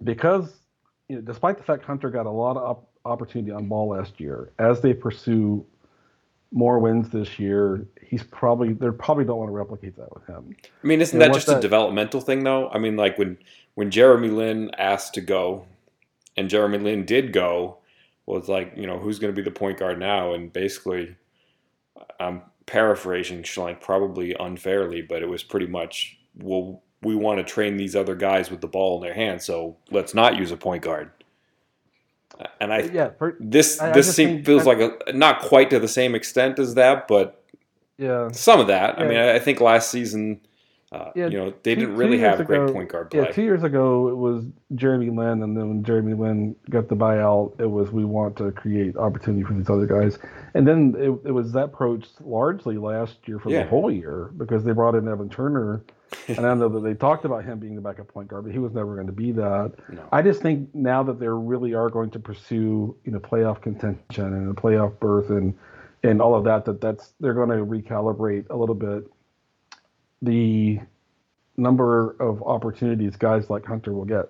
because 0.02 0.52
you 1.09 1.16
know, 1.16 1.22
despite 1.22 1.59
the 1.59 1.62
fact 1.62 1.85
Hunter 1.85 2.11
got 2.11 2.26
a 2.26 2.31
lot 2.31 2.57
of 2.57 2.62
op- 2.64 2.90
opportunity 3.05 3.51
on 3.51 3.69
ball 3.69 3.88
last 3.88 4.21
year, 4.21 4.53
as 4.59 4.81
they 4.81 4.95
pursue 4.95 5.65
more 6.53 6.79
wins 6.79 7.09
this 7.09 7.38
year, 7.38 7.87
he's 8.03 8.23
probably 8.23 8.75
they 8.75 8.91
probably 8.91 9.25
don't 9.25 9.38
want 9.38 9.49
to 9.49 9.55
replicate 9.55 9.97
that 9.97 10.12
with 10.15 10.27
him. 10.27 10.55
I 10.83 10.87
mean, 10.87 11.01
isn't 11.01 11.19
Yeah, 11.19 11.29
that 11.29 11.35
just 11.35 11.49
a 11.49 11.61
developmental 11.61 12.21
thing, 12.21 12.45
though? 12.45 12.69
I 12.71 12.79
mean, 12.79 12.97
like 12.97 13.19
when 13.19 13.38
when 13.75 13.91
Jeremy 13.91 14.29
Lin 14.29 14.71
asked 14.79 15.15
to 15.15 15.21
go, 15.21 15.67
and 16.37 16.51
Jeremy 16.51 16.79
Lin 16.79 17.05
did 17.07 17.33
go, 17.33 17.79
well, 18.27 18.38
it's 18.38 18.49
like 18.49 18.73
you 18.77 18.87
know 18.87 18.99
who's 18.99 19.19
going 19.19 19.35
to 19.35 19.41
be 19.41 19.45
the 19.45 19.55
point 19.55 19.79
guard 19.79 19.99
now, 19.99 20.35
and 20.35 20.53
basically, 20.53 21.17
I'm 22.21 22.43
paraphrasing 22.67 23.43
Schlenk 23.43 23.81
probably 23.81 24.35
unfairly, 24.38 25.03
but 25.03 25.23
it 25.23 25.29
was 25.29 25.43
pretty 25.43 25.67
much 25.67 26.19
well, 26.38 26.83
we 27.03 27.15
want 27.17 27.38
to 27.38 27.45
train 27.45 27.77
these 27.77 27.97
other 27.97 28.15
guys 28.15 28.51
with 28.51 28.61
the 28.61 28.69
ball 28.69 28.97
in 28.97 29.03
their 29.03 29.15
hands, 29.15 29.45
so 29.45 29.77
let's 29.91 30.15
not 30.15 30.37
use 30.37 30.51
a 30.51 30.57
point 30.57 30.83
guard. 30.83 31.11
And 32.61 32.73
I 32.73 32.81
yeah, 32.92 33.11
for, 33.18 33.37
this 33.40 33.81
I- 33.81 33.90
I 33.90 33.92
this 33.92 34.07
just 34.07 34.16
seem, 34.16 34.29
think 34.29 34.47
feels 34.47 34.64
that- 34.64 34.79
like 34.79 35.03
a 35.09 35.12
not 35.12 35.40
quite 35.42 35.71
to 35.71 35.79
the 35.79 35.88
same 35.88 36.14
extent 36.14 36.59
as 36.59 36.75
that, 36.75 37.07
but 37.09 37.42
yeah. 37.99 38.29
some 38.33 38.59
of 38.61 38.66
that. 38.68 38.99
I 38.99 39.07
mean, 39.07 39.18
I 39.18 39.35
I 39.35 39.38
think 39.38 39.61
last 39.61 39.90
season, 39.90 40.40
uh, 40.92 41.11
Yeah, 41.14 41.27
you 41.29 41.38
know, 41.38 41.53
they 41.62 41.75
two- 41.75 41.81
didn't 41.83 41.97
really 41.97 42.18
have 42.18 42.45
great 42.47 42.73
point 42.73 42.88
guard 42.88 43.11
play. 43.11 43.21
Yeah, 43.21 43.31
two 43.31 43.42
years 43.42 43.62
ago 43.62 44.09
it 44.09 44.16
was 44.16 44.45
Jeremy 44.75 45.11
Lin, 45.11 45.42
and 45.42 45.57
then 45.57 45.68
when 45.68 45.85
Jeremy 45.85 46.14
Lin 46.14 46.57
got 46.71 46.88
the 46.88 46.97
buyout, 46.97 47.61
it 47.61 47.66
was 47.71 47.92
we 47.92 48.05
want 48.05 48.37
to 48.38 48.51
create 48.53 48.97
opportunity 48.97 49.45
for 49.45 49.55
these 49.55 49.71
other 49.71 49.87
guys, 49.87 50.18
and 50.55 50.66
then 50.66 50.95
it, 50.99 51.11
it 51.29 51.33
was 51.33 51.53
that 51.53 51.64
approach 51.66 52.07
largely 52.21 52.77
last 52.77 53.16
year 53.27 53.38
for 53.38 53.51
Yeah. 53.51 53.62
the 53.62 53.68
whole 53.68 53.90
year 53.90 54.31
because 54.37 54.64
they 54.64 54.73
brought 54.73 54.95
in 54.95 55.07
Evan 55.07 55.29
Turner, 55.29 55.83
and 56.29 56.46
I 56.46 56.55
know 56.55 56.68
that 56.68 56.81
they 56.81 56.94
talked 56.94 57.25
about 57.25 57.44
him 57.44 57.59
being 57.59 57.75
the 57.75 57.81
backup 57.81 58.09
point 58.09 58.29
guard, 58.29 58.44
but 58.44 58.53
he 58.53 58.59
was 58.59 58.72
never 58.72 58.94
going 58.94 59.07
to 59.07 59.12
be 59.12 59.33
that. 59.33 59.72
no. 59.88 60.09
I 60.12 60.22
just 60.22 60.42
think 60.42 60.75
now 60.75 61.03
that 61.03 61.18
they 61.18 61.29
really 61.29 61.75
are 61.75 61.88
going 61.88 62.11
to 62.11 62.18
pursue 62.18 62.96
you 63.05 63.12
know 63.12 63.18
playoff 63.18 63.62
contention 63.62 64.25
and 64.25 64.51
a 64.51 64.61
playoff 64.61 64.98
berth 64.98 65.31
and 65.31 65.55
and 66.03 66.20
all 66.20 66.35
of 66.35 66.44
that 66.44 66.64
that 66.64 66.81
that's 66.81 67.14
they're 67.20 67.35
going 67.35 67.51
to 67.51 67.64
recalibrate 67.64 68.48
a 68.51 68.57
little 68.57 68.75
bit 68.75 69.05
the 70.22 70.81
number 71.57 72.16
of 72.20 72.42
opportunities 72.42 73.16
guys 73.16 73.51
like 73.51 73.64
Hunter 73.64 73.92
will 73.92 74.05
get. 74.05 74.27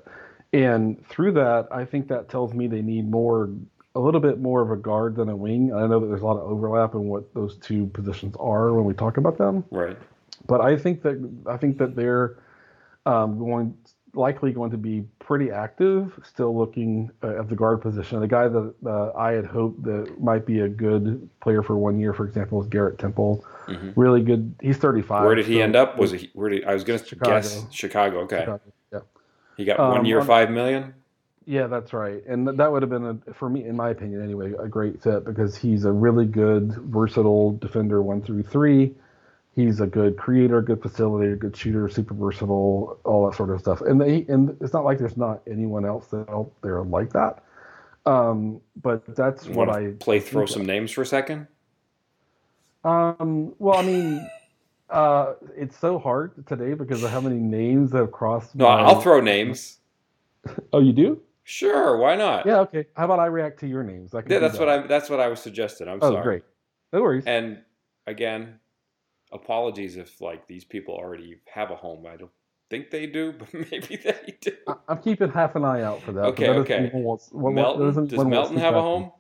And 0.53 1.07
through 1.07 1.33
that, 1.33 1.69
I 1.71 1.85
think 1.85 2.09
that 2.09 2.29
tells 2.29 2.53
me 2.53 2.67
they 2.67 2.83
need 2.83 3.11
more, 3.11 3.51
a 3.95 4.01
little 4.01 4.21
bit 4.21 4.39
more 4.39 4.61
of 4.61 4.71
a 4.71 4.77
guard 4.77 5.17
than 5.17 5.29
a 5.29 5.37
wing. 5.37 5.73
I 5.73 5.87
know 5.87 6.01
that 6.01 6.07
there's 6.07 6.23
a 6.23 6.27
lot 6.27 6.37
of 6.37 6.51
overlap 6.51 6.95
in 6.95 7.05
what 7.05 7.33
those 7.35 7.57
two 7.57 7.87
positions 7.89 8.35
are 8.39 8.73
when 8.75 8.85
we 8.85 8.93
talk 8.95 9.17
about 9.17 9.39
them, 9.39 9.65
right. 9.71 9.97
But 10.47 10.61
I 10.61 10.77
think 10.77 11.03
that 11.03 11.31
I 11.47 11.57
think 11.57 11.79
that 11.79 11.95
they're 11.97 12.39
um, 13.07 13.39
going 13.39 13.77
likely 14.15 14.53
going 14.53 14.71
to 14.71 14.77
be 14.77 15.03
pretty 15.21 15.51
active, 15.51 16.13
still 16.23 16.57
looking 16.57 17.11
uh, 17.23 17.39
at 17.41 17.49
the 17.49 17.57
guard 17.57 17.81
position. 17.81 18.21
The 18.21 18.29
guy 18.29 18.47
that 18.47 18.75
uh, 18.87 19.13
I 19.17 19.33
had 19.33 19.47
hoped 19.47 19.83
that 19.85 20.21
might 20.21 20.45
be 20.45 20.61
a 20.61 20.69
good 20.69 21.29
player 21.41 21.63
for 21.63 21.77
one 21.79 21.99
year, 21.99 22.13
for 22.13 22.27
example, 22.27 22.61
is 22.61 22.69
Garrett 22.69 22.99
Temple. 22.99 23.43
Mhm. 23.69 23.95
Really 23.97 24.21
good. 24.23 24.55
He's 24.61 24.77
35. 24.77 25.25
Where 25.25 25.35
did 25.35 25.47
he 25.47 25.57
so- 25.57 25.61
end 25.63 25.77
up? 25.77 25.97
Was 25.99 26.13
it 26.13 26.29
where 26.35 26.51
did 26.51 26.65
I 26.65 26.75
was 26.75 26.85
going 26.85 26.99
to 26.99 27.17
guess 27.17 27.65
Chicago? 27.71 28.21
Okay, 28.21 28.41
Chicago, 28.41 28.61
Yeah. 28.93 28.99
he 29.57 29.65
got 29.65 29.79
one 29.79 29.99
Um, 29.99 30.05
year, 30.05 30.21
on- 30.21 30.27
five 30.27 30.51
million. 30.51 30.93
Yeah, 31.45 31.67
that's 31.67 31.93
right. 31.93 32.23
And 32.29 32.47
that 32.47 32.71
would 32.71 32.83
have 32.83 32.91
been, 32.91 33.21
a, 33.27 33.35
for 33.35 33.49
me, 33.51 33.65
in 33.65 33.75
my 33.75 33.91
opinion 33.91 34.23
anyway, 34.23 34.53
a 34.61 34.69
great 34.69 35.03
fit 35.03 35.25
because 35.25 35.57
he's 35.57 35.85
a 35.85 35.91
really 35.91 36.25
good, 36.25 36.73
versatile 36.75 37.53
defender 37.57 38.01
one 38.01 38.23
through 38.23 38.45
three. 38.45 38.95
He's 39.55 39.81
a 39.81 39.87
good 39.87 40.17
creator, 40.17 40.63
good 40.63 40.81
facilitator, 40.81 41.39
good 41.39 41.57
shooter, 41.57 41.89
super 41.89 42.15
versatile, 42.15 42.99
all 43.05 43.29
that 43.29 43.37
sort 43.37 43.51
of 43.51 43.61
stuff. 43.61 43.83
And 43.83 44.01
they, 44.01 44.25
and 44.29 44.57
it's 44.63 44.73
not 44.73 44.85
like 44.85 44.99
there's 44.99 45.17
not 45.19 45.43
anyone 45.47 45.85
else 45.85 46.13
out 46.15 46.51
there 46.63 46.83
like 46.83 47.13
that. 47.13 47.43
Um, 48.07 48.61
but 48.83 49.05
that's 49.15 49.45
Want 49.47 49.57
what 49.57 49.69
I 49.69 49.93
play 50.01 50.21
throw 50.21 50.47
some 50.47 50.65
names 50.65 50.91
for 50.91 51.03
a 51.03 51.07
second? 51.07 51.47
Um, 52.85 53.55
well, 53.59 53.79
I 53.79 53.83
mean, 53.83 54.29
uh, 54.91 55.35
it's 55.57 55.79
so 55.79 55.99
hard 55.99 56.47
today 56.47 56.75
because 56.75 57.03
of 57.03 57.11
how 57.11 57.21
many 57.21 57.37
names 57.37 57.93
have 57.93 58.11
crossed. 58.11 58.55
No, 58.57 58.65
my- 58.69 58.81
I'll 58.83 59.01
throw 59.01 59.21
names. 59.21 59.79
Oh, 60.73 60.81
you 60.81 60.93
do? 60.93 61.21
Sure, 61.45 61.97
why 61.99 62.17
not? 62.17 62.47
Yeah. 62.47 62.59
Okay. 62.61 62.87
How 62.97 63.05
about 63.05 63.21
I 63.21 63.27
react 63.27 63.61
to 63.61 63.69
your 63.69 63.85
names? 63.85 64.11
Yeah, 64.13 64.41
that's 64.41 64.59
what. 64.59 64.69
I 64.69 64.79
that's 64.89 65.09
what 65.09 65.21
I 65.21 65.29
was 65.29 65.39
suggesting. 65.41 65.87
I'm 65.87 66.01
Oh, 66.03 66.11
sorry. 66.11 66.23
great. 66.25 66.43
No 66.93 67.01
worries. 67.01 67.23
And 67.27 67.59
again, 68.09 68.59
apologies 69.33 69.97
if 69.97 70.21
like 70.21 70.47
these 70.47 70.65
people 70.65 70.95
already 70.95 71.41
have 71.53 71.71
a 71.71 71.77
home. 71.77 72.07
I 72.07 72.17
don't 72.17 72.31
think 72.71 72.91
they 72.91 73.07
do, 73.07 73.33
but 73.39 73.53
maybe 73.53 73.97
they 73.97 74.37
do. 74.41 74.53
I'm 74.89 74.99
keeping 74.99 75.31
half 75.31 75.57
an 75.57 75.65
eye 75.65 75.83
out 75.83 76.03
for 76.03 76.13
that. 76.13 76.25
Okay, 76.27 76.49
okay. 76.49 76.91
wants- 76.95 77.31
one- 77.33 77.55
Melton 77.55 78.07
does 78.07 78.25
Melton 78.25 78.57
to 78.57 78.61
have 78.61 78.75
a 78.75 78.81
home? 78.81 79.13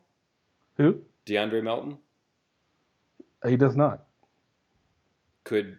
Who? 0.77 1.01
De'Anthony 1.27 1.62
Melton 1.62 1.98
He 3.46 3.57
does 3.57 3.77
not. 3.77 4.05
could 5.44 5.79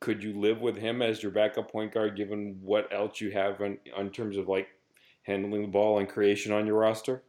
could 0.00 0.22
you 0.22 0.38
live 0.38 0.60
with 0.60 0.76
him 0.76 1.00
as 1.00 1.22
your 1.22 1.32
backup 1.32 1.72
point 1.72 1.92
guard 1.94 2.14
given 2.14 2.58
what 2.60 2.92
else 2.92 3.22
you 3.22 3.30
have 3.30 3.60
in, 3.62 3.78
in 3.96 4.10
terms 4.10 4.36
of 4.36 4.48
like 4.48 4.68
handling 5.22 5.62
the 5.62 5.68
ball 5.68 5.98
and 5.98 6.08
creation 6.08 6.52
on 6.52 6.66
your 6.66 6.78
roster? 6.78 7.22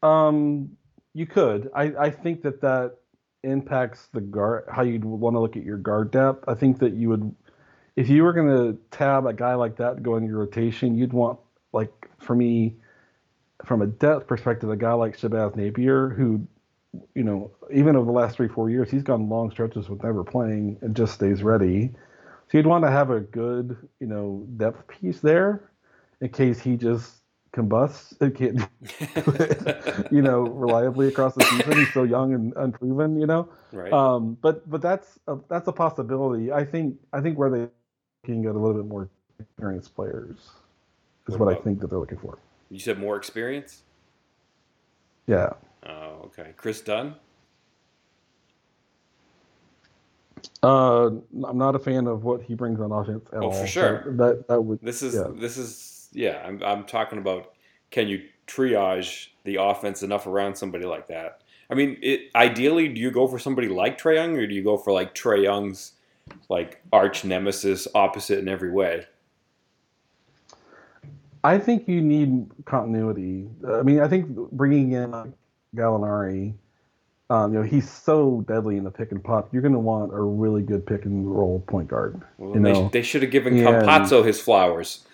Um, 0.00 0.76
you 1.14 1.26
could. 1.26 1.70
I, 1.74 1.92
I 1.98 2.10
think 2.10 2.42
that 2.42 2.60
that 2.60 2.98
impacts 3.42 4.08
the 4.12 4.20
guard, 4.20 4.64
how 4.70 4.82
you'd 4.82 5.04
want 5.04 5.34
to 5.34 5.40
look 5.40 5.56
at 5.56 5.64
your 5.64 5.78
guard 5.78 6.10
depth. 6.10 6.44
I 6.48 6.54
think 6.54 6.78
that 6.80 6.94
you 6.94 7.08
would, 7.08 7.34
if 7.96 8.08
you 8.08 8.22
were 8.22 8.32
going 8.32 8.48
to 8.48 8.78
tab 8.90 9.26
a 9.26 9.32
guy 9.32 9.54
like 9.54 9.76
that 9.76 9.96
to 9.96 10.00
go 10.00 10.16
in 10.16 10.26
your 10.26 10.38
rotation, 10.38 10.96
you'd 10.96 11.12
want, 11.12 11.38
like, 11.72 11.92
for 12.18 12.34
me, 12.34 12.76
from 13.64 13.82
a 13.82 13.86
depth 13.86 14.26
perspective, 14.26 14.70
a 14.70 14.76
guy 14.76 14.92
like 14.92 15.18
Shabazz 15.18 15.56
Napier, 15.56 16.10
who, 16.10 16.46
you 17.14 17.22
know, 17.22 17.50
even 17.72 17.96
over 17.96 18.06
the 18.06 18.12
last 18.12 18.36
three, 18.36 18.48
four 18.48 18.70
years, 18.70 18.90
he's 18.90 19.02
gone 19.02 19.28
long 19.28 19.50
stretches 19.50 19.88
with 19.88 20.02
never 20.02 20.24
playing 20.24 20.78
and 20.80 20.96
just 20.96 21.14
stays 21.14 21.42
ready. 21.42 21.90
So 22.48 22.58
you'd 22.58 22.66
want 22.66 22.84
to 22.84 22.90
have 22.90 23.10
a 23.10 23.20
good, 23.20 23.76
you 24.00 24.06
know, 24.06 24.46
depth 24.56 24.88
piece 24.88 25.20
there 25.20 25.70
in 26.20 26.30
case 26.30 26.60
he 26.60 26.76
just 26.76 27.12
combusts 27.52 28.14
and 28.20 28.34
can't 28.34 28.58
you 30.12 30.22
know, 30.22 30.42
reliably 30.42 31.08
across 31.08 31.34
the 31.34 31.44
season. 31.44 31.78
He's 31.78 31.92
so 31.92 32.04
young 32.04 32.34
and 32.34 32.52
unproven, 32.56 33.20
you 33.20 33.26
know. 33.26 33.48
right. 33.72 33.92
Um, 33.92 34.36
but 34.42 34.68
but 34.70 34.82
that's 34.82 35.18
a, 35.28 35.38
that's 35.48 35.68
a 35.68 35.72
possibility. 35.72 36.52
I 36.52 36.64
think 36.64 36.96
I 37.12 37.20
think 37.20 37.38
where 37.38 37.50
they 37.50 37.68
can 38.24 38.42
get 38.42 38.54
a 38.54 38.58
little 38.58 38.74
bit 38.82 38.86
more 38.88 39.08
experienced 39.40 39.94
players 39.94 40.36
is 41.28 41.36
What 41.36 41.40
what 41.40 41.48
I 41.56 41.60
think 41.62 41.80
that 41.80 41.90
they're 41.90 41.98
looking 41.98 42.18
for. 42.18 42.38
you 42.70 42.78
said 42.80 42.98
more 42.98 43.16
experience? 43.16 43.82
Yeah. 45.26 45.50
Oh, 45.86 46.22
okay. 46.26 46.52
Kris 46.56 46.80
Dunn? 46.80 47.14
Uh, 50.62 51.06
I'm 51.44 51.58
not 51.58 51.74
a 51.74 51.78
fan 51.78 52.06
of 52.06 52.24
what 52.24 52.42
he 52.42 52.54
brings 52.54 52.80
on 52.80 52.92
offense 52.92 53.28
at 53.32 53.42
Oh, 53.42 53.46
all. 53.46 53.52
for 53.52 53.66
So 53.66 53.66
sure. 53.66 54.04
That 54.16 54.48
that 54.48 54.60
would 54.62 54.80
This 54.82 55.02
is 55.02 55.14
Yeah. 55.14 55.28
this 55.34 55.56
is 55.56 55.97
yeah. 56.18 56.42
I'm 56.44 56.62
I'm 56.62 56.84
talking 56.84 57.18
about 57.18 57.52
can 57.90 58.08
you 58.08 58.22
triage 58.46 59.28
the 59.44 59.56
offense 59.56 60.02
enough 60.02 60.26
around 60.26 60.56
somebody 60.56 60.84
like 60.84 61.06
that? 61.08 61.42
I 61.70 61.74
mean, 61.74 61.98
it, 62.02 62.30
ideally, 62.34 62.88
do 62.88 63.00
you 63.00 63.10
go 63.10 63.26
for 63.28 63.38
somebody 63.38 63.68
like 63.68 63.98
Trae 64.00 64.16
Young, 64.16 64.36
or 64.36 64.46
do 64.46 64.54
you 64.54 64.64
go 64.64 64.76
for 64.76 64.92
like 64.92 65.14
Trae 65.14 65.42
Young's 65.42 65.92
like 66.48 66.82
arch 66.92 67.24
nemesis, 67.24 67.86
opposite 67.94 68.38
in 68.38 68.48
every 68.48 68.70
way? 68.70 69.06
I 71.44 71.58
think 71.58 71.86
you 71.88 72.00
need 72.00 72.46
continuity. 72.64 73.48
I 73.66 73.82
mean, 73.82 74.00
I 74.00 74.08
think 74.08 74.26
bringing 74.52 74.92
in 74.92 75.34
Gallinari, 75.76 76.54
um, 77.30 77.52
you 77.52 77.60
know, 77.60 77.64
he's 77.64 77.88
so 77.88 78.44
deadly 78.48 78.76
in 78.76 78.84
the 78.84 78.90
pick 78.90 79.12
and 79.12 79.22
pop. 79.22 79.52
You're 79.52 79.62
going 79.62 79.72
to 79.74 79.78
want 79.78 80.12
a 80.12 80.20
really 80.20 80.62
good 80.62 80.84
pick 80.86 81.04
and 81.04 81.30
roll 81.30 81.60
point 81.68 81.88
guard. 81.88 82.20
Well, 82.38 82.56
You 82.56 82.62
they, 82.62 82.72
know, 82.72 82.88
they 82.92 83.02
should 83.02 83.22
have 83.22 83.30
given 83.30 83.56
and- 83.56 83.66
Campazzo 83.66 84.24
his 84.24 84.40
flowers. 84.40 85.04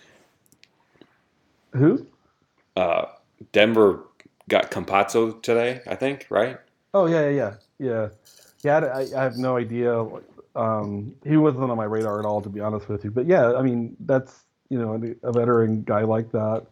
Who? 1.74 2.06
Uh, 2.76 3.06
Denver 3.52 4.04
got 4.48 4.70
Campazzo 4.70 5.42
today, 5.42 5.80
I 5.86 5.94
think, 5.94 6.26
right? 6.30 6.58
Oh 6.92 7.06
yeah, 7.06 7.28
yeah, 7.28 7.54
yeah, 7.78 8.08
yeah. 8.62 8.78
I, 8.78 9.06
I 9.16 9.22
have 9.22 9.36
no 9.36 9.56
idea. 9.56 10.06
Um, 10.54 11.14
he 11.24 11.36
wasn't 11.36 11.70
on 11.70 11.76
my 11.76 11.84
radar 11.84 12.20
at 12.20 12.24
all, 12.26 12.40
to 12.40 12.48
be 12.48 12.60
honest 12.60 12.88
with 12.88 13.04
you. 13.04 13.10
But 13.10 13.26
yeah, 13.26 13.54
I 13.54 13.62
mean, 13.62 13.96
that's 14.00 14.44
you 14.68 14.78
know 14.78 15.00
a 15.22 15.32
veteran 15.32 15.82
guy 15.82 16.02
like 16.02 16.30
that. 16.32 16.66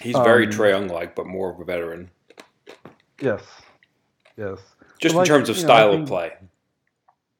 He's 0.00 0.16
very 0.16 0.46
Um, 0.46 0.52
Trae 0.52 0.70
Young 0.70 0.88
like, 0.88 1.14
but 1.14 1.26
more 1.26 1.52
of 1.52 1.60
a 1.60 1.64
veteran, 1.64 2.10
Yes, 3.20 3.42
yes. 4.36 4.58
just 4.98 5.14
like, 5.14 5.28
in 5.28 5.34
terms 5.34 5.48
of 5.48 5.56
you 5.56 5.62
know, 5.62 5.68
style 5.68 5.92
of 5.92 6.06
play. 6.08 6.32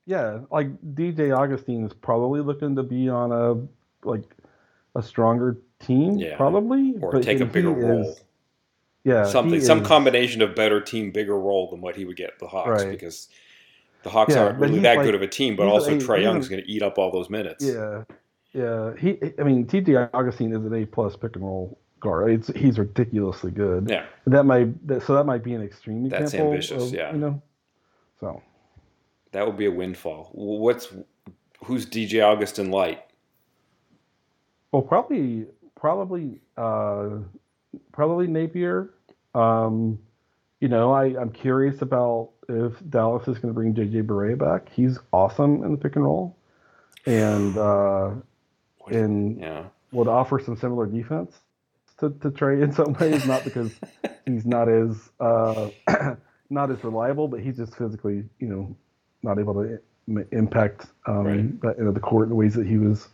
Yeah, 0.07 0.41
like 0.51 0.69
DJ 0.95 1.37
Augustin 1.37 1.85
is 1.85 1.95
probably 1.95 2.41
looking 2.41 2.77
to 2.77 2.83
be 2.83 3.09
on 3.09 3.33
a 3.33 4.07
like 4.07 4.25
a 4.95 5.03
stronger 5.03 5.59
team, 5.79 6.17
Yeah. 6.19 6.37
probably, 6.37 6.95
Or 7.01 7.13
but 7.13 7.23
take 7.23 7.41
a 7.41 7.47
bigger 7.47 7.77
is- 7.79 7.85
role. 7.85 8.17
Yeah, 9.05 9.25
something, 9.25 9.61
some 9.61 9.81
is- 9.81 9.87
combination 9.89 10.43
of 10.43 10.55
better 10.55 10.81
team, 10.81 11.11
bigger 11.11 11.39
role 11.39 11.71
than 11.71 11.81
what 11.81 11.97
he 11.97 12.05
would 12.05 12.17
get 12.17 12.39
the 12.39 12.47
Hawks 12.47 12.83
Right. 12.83 12.91
because 12.91 13.29
the 14.03 14.11
Hawks 14.11 14.35
Yeah, 14.35 14.45
aren't 14.45 14.59
really 14.59 14.79
that 14.81 14.97
like- 14.99 15.07
good 15.07 15.15
of 15.15 15.23
a 15.23 15.27
team, 15.27 15.57
but 15.57 15.67
also 15.69 15.95
a- 15.95 15.99
Trae 15.99 16.23
Young's 16.23 16.49
going 16.49 16.63
to 16.63 16.69
eat 16.71 16.83
up 16.83 16.99
all 16.99 17.11
those 17.11 17.31
minutes. 17.31 17.65
Yeah, 17.65 18.05
yeah. 18.53 18.95
He, 18.97 19.19
I 19.39 19.43
mean, 19.43 19.65
D.J. 19.65 19.95
Augustin 20.13 20.53
is 20.53 20.65
an 20.67 20.75
A 20.75 20.85
plus 20.85 21.17
pick 21.17 21.35
and 21.37 21.45
roll 21.45 21.79
guard. 22.01 22.31
It's, 22.33 22.49
he's 22.49 22.79
ridiculously 22.79 23.51
good. 23.53 23.89
Yeah. 23.89 24.05
That 24.27 24.45
might 24.45 24.87
that, 24.89 25.03
so 25.03 25.15
that 25.15 25.25
might 25.25 25.43
be 25.43 25.55
an 25.55 25.63
extreme 25.63 26.09
That's 26.09 26.23
example. 26.35 26.53
ambitious, 26.53 26.89
of, 26.89 26.95
yeah. 26.95 27.13
You 27.13 27.19
know, 27.19 27.43
so 28.19 28.43
That 29.33 29.47
would 29.47 29.57
be 29.57 29.67
a 29.67 29.71
windfall. 29.71 30.29
What's 30.33 30.93
who's 31.65 31.87
DJ 31.87 32.21
Augustin 32.23 32.71
light? 32.71 33.03
Well, 34.73 34.83
probably 34.83 35.47
probably 35.77 36.41
uh, 36.57 37.11
probably 37.93 38.27
Napier. 38.29 38.95
Um, 39.35 39.99
you 40.61 40.69
know, 40.69 40.93
I 40.93 41.07
I'm 41.21 41.33
curious 41.33 41.83
about 41.83 42.31
if 42.49 42.75
Dallas 42.91 43.23
is 43.29 43.39
going 43.39 43.49
to 43.49 43.55
bring 43.55 43.75
J.J. 43.75 44.03
Barea 44.03 44.39
back. 44.39 44.69
He's 44.71 44.99
awesome 45.13 45.65
in 45.65 45.73
the 45.73 45.79
pick 45.79 45.97
and 45.97 46.05
roll, 46.05 46.37
and 47.07 47.57
uh, 47.59 48.13
and 48.91 49.43
Yeah, 49.43 49.65
would 49.93 50.09
offer 50.09 50.39
some 50.41 50.57
similar 50.57 50.87
defense 50.87 51.37
to, 52.01 52.11
to 52.11 52.31
Trae 52.31 52.63
in 52.63 52.73
some 52.73 52.95
ways, 52.95 53.25
not 53.25 53.45
because 53.45 53.73
he's 54.27 54.47
not 54.47 54.69
as 54.69 55.11
uh, 55.21 55.71
not 56.51 56.71
as 56.71 56.85
reliable, 56.85 57.29
but 57.29 57.41
he's 57.41 57.57
just 57.57 57.77
physically, 57.77 58.25
you 58.41 58.49
know, 58.49 58.77
not 59.23 59.39
able 59.39 59.55
to 59.55 59.81
im- 60.09 60.29
impact 60.33 60.87
um, 61.07 61.61
Right. 61.63 61.77
you 61.79 61.85
know, 61.85 61.93
the 61.93 62.01
court 62.01 62.25
in 62.25 62.31
the 62.31 62.35
ways 62.37 62.55
that 62.55 62.67
he 62.67 62.79
was 62.79 63.09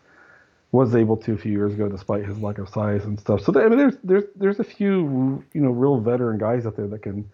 was 0.77 0.95
able 0.95 1.17
to 1.17 1.33
a 1.33 1.39
few 1.39 1.53
years 1.53 1.73
ago, 1.73 1.89
despite 1.89 2.25
his 2.25 2.39
lack 2.39 2.59
of 2.59 2.69
size 2.69 3.05
and 3.05 3.19
stuff. 3.19 3.41
So 3.41 3.59
I 3.59 3.69
mean, 3.69 3.79
there's 3.79 3.97
there's 4.05 4.25
there's 4.37 4.61
a 4.61 4.65
few 4.65 5.43
you 5.55 5.61
know 5.63 5.71
real 5.71 5.99
veteran 5.99 6.39
guys 6.39 6.67
out 6.67 6.77
there 6.77 6.87
that 6.89 7.03
can 7.03 7.31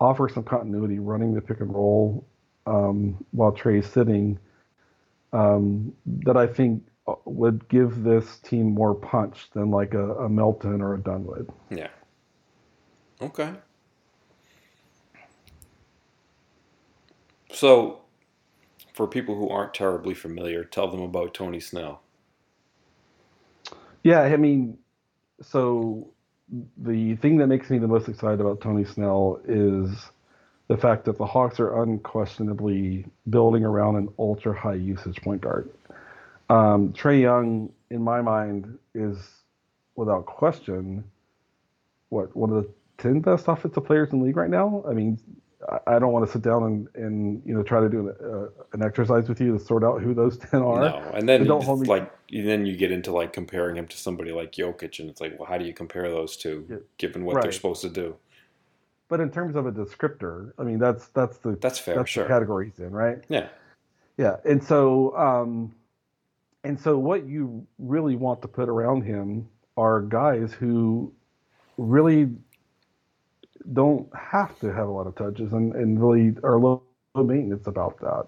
offer 0.00 0.28
some 0.28 0.44
continuity 0.44 0.98
running 0.98 1.34
the 1.34 1.42
pick 1.42 1.60
and 1.60 1.72
roll 1.74 2.24
um, 2.66 3.22
while 3.32 3.52
Trae's 3.52 3.86
sitting. 3.86 4.38
Um, 5.32 5.92
that 6.24 6.36
I 6.36 6.46
think 6.48 6.82
uh, 7.06 7.14
would 7.24 7.68
give 7.68 8.02
this 8.02 8.38
team 8.38 8.74
more 8.74 8.94
punch 8.94 9.50
than 9.52 9.70
like 9.70 9.94
a, 9.94 10.14
a 10.14 10.28
Melton 10.28 10.80
or 10.80 10.94
a 10.94 10.98
Dunwood. 10.98 11.48
yeah. 11.70 11.88
Okay. 13.22 13.52
So, 17.52 18.00
for 18.94 19.06
people 19.06 19.36
who 19.36 19.48
aren't 19.48 19.74
terribly 19.74 20.14
familiar, 20.14 20.64
tell 20.64 20.88
them 20.88 21.02
about 21.02 21.34
Tony 21.34 21.60
Snell. 21.60 22.00
Yeah, 24.02 24.20
I 24.20 24.36
mean, 24.36 24.78
so 25.42 26.08
the 26.76 27.16
thing 27.16 27.38
that 27.38 27.46
makes 27.46 27.70
me 27.70 27.78
the 27.78 27.86
most 27.88 28.08
excited 28.08 28.40
about 28.40 28.60
Tony 28.60 28.84
Snell 28.84 29.40
is 29.46 29.90
the 30.68 30.76
fact 30.76 31.04
that 31.04 31.18
the 31.18 31.26
Hawks 31.26 31.60
are 31.60 31.82
unquestionably 31.82 33.06
building 33.28 33.64
around 33.64 33.96
an 33.96 34.08
ultra 34.18 34.58
high 34.58 34.74
usage 34.74 35.20
point 35.22 35.40
guard. 35.42 35.70
Um, 36.48 36.92
Trae 36.92 37.20
Young, 37.20 37.72
in 37.90 38.02
my 38.02 38.22
mind, 38.22 38.78
is 38.94 39.16
without 39.96 40.26
question 40.26 41.04
what 42.08 42.34
one 42.36 42.50
of 42.50 42.64
the 42.64 42.70
ten 42.98 43.20
best 43.20 43.46
offensive 43.48 43.84
players 43.84 44.10
in 44.12 44.20
the 44.20 44.24
league 44.24 44.36
right 44.36 44.50
now. 44.50 44.84
I 44.88 44.92
mean, 44.92 45.18
I- 45.86 45.98
don't 45.98 46.12
want 46.12 46.24
to 46.26 46.32
sit 46.32 46.42
down 46.42 46.62
and, 46.64 46.88
and 46.94 47.42
you 47.44 47.54
know 47.54 47.62
try 47.62 47.80
to 47.80 47.88
do 47.88 48.08
an, 48.08 48.14
uh, 48.24 48.46
an 48.72 48.82
exercise 48.82 49.28
with 49.28 49.40
you 49.40 49.58
to 49.58 49.62
sort 49.64 49.84
out 49.84 50.00
who 50.02 50.14
those 50.14 50.38
ten 50.50 50.62
are. 50.62 50.80
No, 50.80 50.96
and 51.14 51.28
then 51.28 51.44
don't 51.44 51.60
you 51.60 51.66
hold 51.66 51.80
me- 51.80 51.88
like 51.88 52.10
then 52.32 52.64
you 52.66 52.76
get 52.76 52.90
into 52.92 53.12
like 53.12 53.32
comparing 53.32 53.76
him 53.76 53.86
to 53.88 53.96
somebody 53.96 54.32
like 54.32 54.52
Jokic, 54.52 55.00
and 55.00 55.10
it's 55.10 55.20
like, 55.20 55.38
well, 55.38 55.48
how 55.48 55.58
do 55.58 55.64
you 55.64 55.72
compare 55.74 56.08
those 56.10 56.36
two, 56.36 56.66
Yeah. 56.70 56.76
given 56.98 57.24
what 57.24 57.42
they're 57.42 57.52
supposed 57.52 57.82
to 57.82 57.88
do? 57.90 58.16
But 59.08 59.20
in 59.20 59.30
terms 59.30 59.56
of 59.56 59.66
a 59.66 59.72
descriptor, 59.72 60.52
I 60.58 60.62
mean 60.62 60.78
that's 60.78 61.08
that's 61.08 61.38
the 61.38 61.56
That's 61.60 61.78
fair, 61.78 61.96
that's 61.96 62.10
sure. 62.10 62.24
the 62.24 62.28
category 62.28 62.70
he's 62.74 62.84
in, 62.84 62.92
right? 62.92 63.18
Yeah, 63.28 63.48
Yeah, 64.16 64.36
and 64.44 64.62
so 64.62 65.16
um, 65.16 65.74
and 66.64 66.78
so 66.80 66.96
what 66.98 67.26
you 67.26 67.66
really 67.78 68.16
want 68.16 68.40
to 68.42 68.48
put 68.48 68.68
around 68.68 69.02
him 69.02 69.48
are 69.76 70.00
guys 70.02 70.52
who 70.52 71.12
really 71.76 72.28
don't 73.72 74.08
have 74.16 74.58
to 74.60 74.72
have 74.72 74.88
a 74.88 74.90
lot 74.90 75.06
of 75.06 75.14
touches 75.16 75.52
and, 75.52 75.74
and 75.74 76.00
really 76.02 76.36
are 76.44 76.58
low, 76.58 76.82
low 77.14 77.24
maintenance 77.24 77.66
about 77.66 77.98
that. 78.00 78.26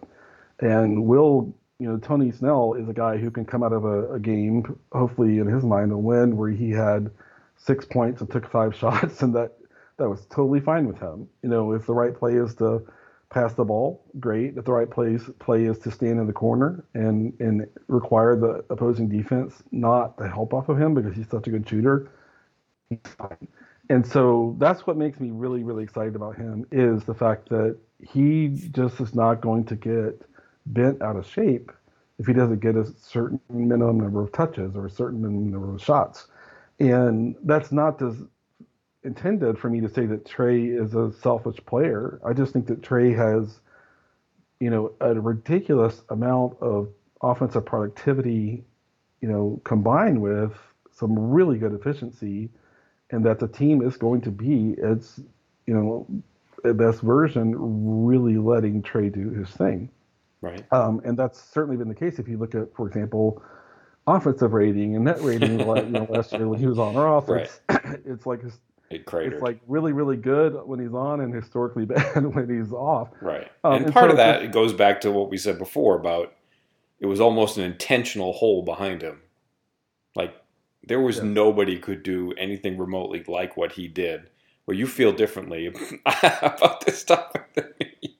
And 0.60 1.06
will 1.06 1.54
you 1.78 1.88
know 1.88 1.98
Tony 1.98 2.30
Snell 2.30 2.74
is 2.74 2.88
a 2.88 2.92
guy 2.94 3.16
who 3.18 3.30
can 3.30 3.44
come 3.44 3.62
out 3.62 3.72
of 3.72 3.84
a, 3.84 4.14
a 4.14 4.20
game, 4.20 4.78
hopefully 4.92 5.38
in 5.38 5.46
his 5.46 5.64
mind, 5.64 5.92
a 5.92 5.98
win 5.98 6.36
where 6.36 6.50
he 6.50 6.70
had 6.70 7.10
six 7.56 7.84
points 7.84 8.20
and 8.20 8.30
took 8.30 8.50
five 8.50 8.74
shots, 8.76 9.22
and 9.22 9.34
that 9.34 9.52
that 9.98 10.08
was 10.08 10.26
totally 10.26 10.60
fine 10.60 10.86
with 10.86 10.98
him. 10.98 11.28
You 11.42 11.50
know, 11.50 11.72
if 11.72 11.86
the 11.86 11.94
right 11.94 12.14
play 12.16 12.34
is 12.34 12.54
to 12.56 12.82
pass 13.30 13.54
the 13.54 13.64
ball, 13.64 14.04
great. 14.20 14.56
If 14.56 14.64
the 14.64 14.72
right 14.72 14.90
plays 14.90 15.28
play 15.38 15.64
is 15.64 15.78
to 15.80 15.90
stand 15.90 16.20
in 16.20 16.26
the 16.26 16.32
corner 16.32 16.84
and 16.94 17.34
and 17.40 17.66
require 17.88 18.36
the 18.36 18.64
opposing 18.70 19.08
defense 19.08 19.62
not 19.72 20.18
to 20.18 20.28
help 20.28 20.54
off 20.54 20.68
of 20.68 20.78
him 20.80 20.94
because 20.94 21.16
he's 21.16 21.28
such 21.30 21.46
a 21.46 21.50
good 21.50 21.68
shooter, 21.68 22.10
he's 22.90 23.00
fine. 23.18 23.48
And 23.92 24.06
so 24.06 24.56
that's 24.58 24.86
what 24.86 24.96
makes 24.96 25.20
me 25.20 25.28
really 25.30 25.62
really 25.64 25.84
excited 25.84 26.16
about 26.16 26.34
him 26.34 26.64
is 26.72 27.04
the 27.04 27.12
fact 27.12 27.50
that 27.50 27.76
he 28.00 28.48
just 28.70 28.98
is 29.02 29.14
not 29.14 29.42
going 29.42 29.66
to 29.66 29.76
get 29.76 30.22
bent 30.64 31.02
out 31.02 31.16
of 31.16 31.26
shape 31.26 31.70
if 32.18 32.26
he 32.26 32.32
doesn't 32.32 32.60
get 32.60 32.74
a 32.74 32.86
certain 32.98 33.38
minimum 33.50 34.00
number 34.00 34.22
of 34.22 34.32
touches 34.32 34.76
or 34.76 34.86
a 34.86 34.90
certain 34.90 35.20
minimum 35.20 35.50
number 35.52 35.74
of 35.74 35.82
shots. 35.82 36.28
And 36.80 37.36
that's 37.44 37.70
not 37.70 38.00
as 38.00 38.16
intended 39.04 39.58
for 39.58 39.68
me 39.68 39.82
to 39.82 39.90
say 39.90 40.06
that 40.06 40.24
Trae 40.24 40.82
is 40.82 40.94
a 40.94 41.12
selfish 41.20 41.58
player. 41.66 42.18
I 42.24 42.32
just 42.32 42.54
think 42.54 42.68
that 42.68 42.80
Trae 42.80 43.14
has, 43.14 43.60
you 44.58 44.70
know, 44.70 44.92
a 45.02 45.12
ridiculous 45.20 46.00
amount 46.08 46.56
of 46.62 46.88
offensive 47.20 47.66
productivity, 47.66 48.64
you 49.20 49.28
know, 49.28 49.60
combined 49.64 50.22
with 50.22 50.54
some 50.92 51.18
really 51.18 51.58
good 51.58 51.74
efficiency, 51.74 52.48
and 53.12 53.24
that 53.24 53.38
the 53.38 53.48
team 53.48 53.82
is 53.82 53.96
going 53.96 54.20
to 54.22 54.30
be 54.30 54.74
its, 54.78 55.20
you 55.66 55.74
know, 55.74 56.06
best 56.74 57.00
version, 57.00 57.54
really 57.58 58.36
letting 58.38 58.82
Trae 58.82 59.12
do 59.12 59.30
his 59.30 59.48
thing. 59.50 59.88
right. 60.40 60.64
Um, 60.72 61.00
and 61.04 61.16
that's 61.16 61.40
certainly 61.42 61.76
been 61.76 61.88
the 61.88 61.94
case 61.94 62.18
if 62.18 62.28
you 62.28 62.38
look 62.38 62.54
at, 62.54 62.74
for 62.74 62.86
example, 62.88 63.42
offensive 64.06 64.52
rating 64.52 64.96
and 64.96 65.04
net 65.04 65.20
rating. 65.20 65.58
you 65.60 65.64
know, 65.66 66.06
last 66.10 66.32
year 66.32 66.48
when 66.48 66.58
he 66.58 66.66
was 66.66 66.78
on 66.78 66.96
or 66.96 67.06
off, 67.06 67.28
it's, 67.28 67.60
it's 68.04 68.26
like 68.26 68.42
his, 68.42 68.58
It 68.90 69.04
cratered. 69.06 69.34
it's 69.34 69.42
like 69.42 69.60
really 69.66 69.92
really 69.92 70.16
good 70.16 70.54
when 70.66 70.80
he's 70.80 70.94
on 70.94 71.20
and 71.20 71.32
historically 71.34 71.84
bad 71.94 72.26
when 72.34 72.48
he's 72.48 72.72
off. 72.72 73.08
right. 73.20 73.50
um, 73.64 73.74
and 73.74 73.84
and 73.84 73.92
part 73.92 74.08
so 74.08 74.10
of 74.10 74.16
that 74.18 74.42
it 74.42 74.52
goes 74.52 74.72
back 74.72 75.00
to 75.02 75.10
what 75.10 75.30
we 75.30 75.36
said 75.38 75.58
before 75.58 75.96
about 75.96 76.34
it 77.00 77.06
was 77.06 77.20
almost 77.20 77.56
an 77.58 77.64
intentional 77.64 78.32
hole 78.32 78.62
behind 78.62 79.02
him. 79.02 79.20
There 80.84 81.00
was 81.00 81.18
Yeah. 81.18 81.24
nobody 81.24 81.78
could 81.78 82.02
do 82.02 82.32
anything 82.32 82.76
remotely 82.78 83.22
like 83.28 83.56
what 83.56 83.72
he 83.72 83.88
did. 83.88 84.28
Well, 84.66 84.76
you 84.76 84.86
feel 84.86 85.12
differently 85.12 85.66
about 86.06 86.84
this 86.86 87.04
topic 87.04 87.52
than 87.54 87.72
me. 87.80 88.16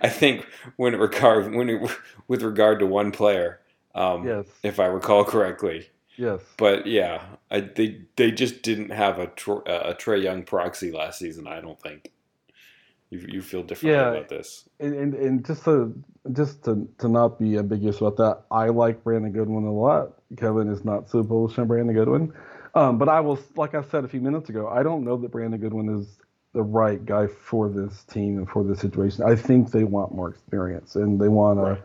I 0.00 0.08
think 0.08 0.46
when 0.76 0.94
it 0.94 0.98
regard 0.98 1.54
when 1.54 1.68
it, 1.70 1.90
with 2.28 2.42
regard 2.42 2.78
to 2.80 2.86
one 2.86 3.10
player, 3.12 3.60
um, 3.94 4.26
Yes, 4.26 4.46
if 4.62 4.78
I 4.80 4.86
recall 4.86 5.24
correctly. 5.24 5.88
yes, 6.16 6.40
But 6.56 6.86
yeah, 6.86 7.22
I, 7.50 7.60
they 7.60 8.02
they 8.16 8.30
just 8.30 8.62
didn't 8.62 8.90
have 8.90 9.18
a 9.18 9.26
Tr- 9.28 9.66
a 9.66 9.94
Trae 9.94 10.22
Young 10.22 10.42
proxy 10.42 10.90
last 10.92 11.18
season. 11.18 11.46
I 11.46 11.60
don't 11.60 11.80
think. 11.80 12.10
You, 13.10 13.24
you 13.28 13.42
feel 13.42 13.62
differently 13.62 13.92
Yeah. 14.00 14.10
about 14.10 14.28
this. 14.28 14.68
and, 14.80 14.94
and 14.94 15.14
and 15.14 15.46
just 15.46 15.64
to 15.64 15.94
just 16.32 16.64
to 16.64 16.88
to 16.98 17.08
not 17.08 17.38
be 17.38 17.56
ambiguous 17.58 17.98
about 18.00 18.16
that, 18.16 18.42
I 18.50 18.68
like 18.68 19.04
Brandon 19.04 19.30
Goodwin 19.32 19.64
a 19.64 19.72
lot. 19.72 20.14
Kevin 20.36 20.68
is 20.68 20.84
not 20.84 21.08
so 21.10 21.22
bullish 21.22 21.58
on 21.58 21.66
Brandon 21.66 21.94
Goodwin, 21.94 22.32
um, 22.74 22.98
but 22.98 23.08
I 23.08 23.20
will, 23.20 23.38
like 23.56 23.74
I 23.74 23.82
said 23.82 24.04
a 24.04 24.08
few 24.08 24.20
minutes 24.20 24.48
ago, 24.48 24.66
I 24.68 24.82
don't 24.82 25.04
know 25.04 25.16
that 25.18 25.30
Brandon 25.30 25.60
Goodwin 25.60 26.00
is 26.00 26.18
the 26.54 26.62
right 26.62 27.04
guy 27.04 27.26
for 27.26 27.68
this 27.68 28.04
team 28.04 28.38
and 28.38 28.48
for 28.48 28.64
this 28.64 28.80
situation. 28.80 29.24
I 29.24 29.36
think 29.36 29.70
they 29.70 29.84
want 29.84 30.14
more 30.14 30.28
experience 30.30 30.96
and 30.96 31.20
they 31.20 31.28
want 31.28 31.58
a 31.60 31.62
Right. 31.62 31.82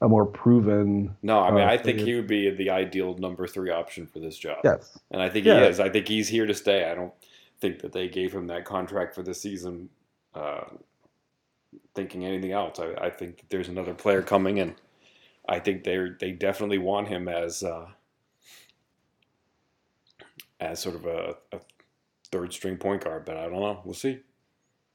a 0.00 0.08
more 0.08 0.26
proven. 0.26 1.14
No, 1.22 1.38
I 1.40 1.50
mean 1.50 1.62
Uh, 1.64 1.66
I 1.72 1.76
think 1.76 2.00
he 2.00 2.14
would 2.14 2.26
be 2.28 2.50
the 2.50 2.70
ideal 2.70 3.16
number 3.18 3.46
three 3.46 3.70
option 3.70 4.06
for 4.06 4.20
this 4.20 4.36
job. 4.38 4.58
Yes, 4.64 4.98
And 5.10 5.20
I 5.20 5.28
think 5.28 5.44
Yeah. 5.46 5.60
he 5.60 5.66
is. 5.66 5.80
I 5.80 5.88
think 5.90 6.08
he's 6.08 6.28
here 6.28 6.46
to 6.46 6.54
stay. 6.54 6.90
I 6.90 6.94
don't 6.94 7.12
think 7.60 7.80
that 7.80 7.92
they 7.92 8.08
gave 8.08 8.32
him 8.32 8.46
that 8.48 8.64
contract 8.64 9.14
for 9.14 9.22
the 9.22 9.34
season 9.34 9.88
uh, 10.34 10.64
thinking 11.94 12.24
anything 12.24 12.52
else. 12.52 12.78
I, 12.78 13.06
I 13.06 13.10
think 13.10 13.44
there's 13.48 13.68
another 13.68 13.94
player 13.94 14.22
coming 14.22 14.58
in. 14.58 14.74
I 15.48 15.58
think 15.58 15.84
they 15.84 16.08
they 16.20 16.32
definitely 16.32 16.78
want 16.78 17.08
him 17.08 17.28
as 17.28 17.62
uh, 17.62 17.86
as 20.60 20.80
sort 20.80 20.94
of 20.94 21.06
a, 21.06 21.36
a 21.52 21.60
third 22.30 22.52
string 22.52 22.76
point 22.76 23.04
guard, 23.04 23.24
but 23.24 23.36
I 23.36 23.44
don't 23.44 23.60
know. 23.60 23.80
We'll 23.84 23.94
see. 23.94 24.20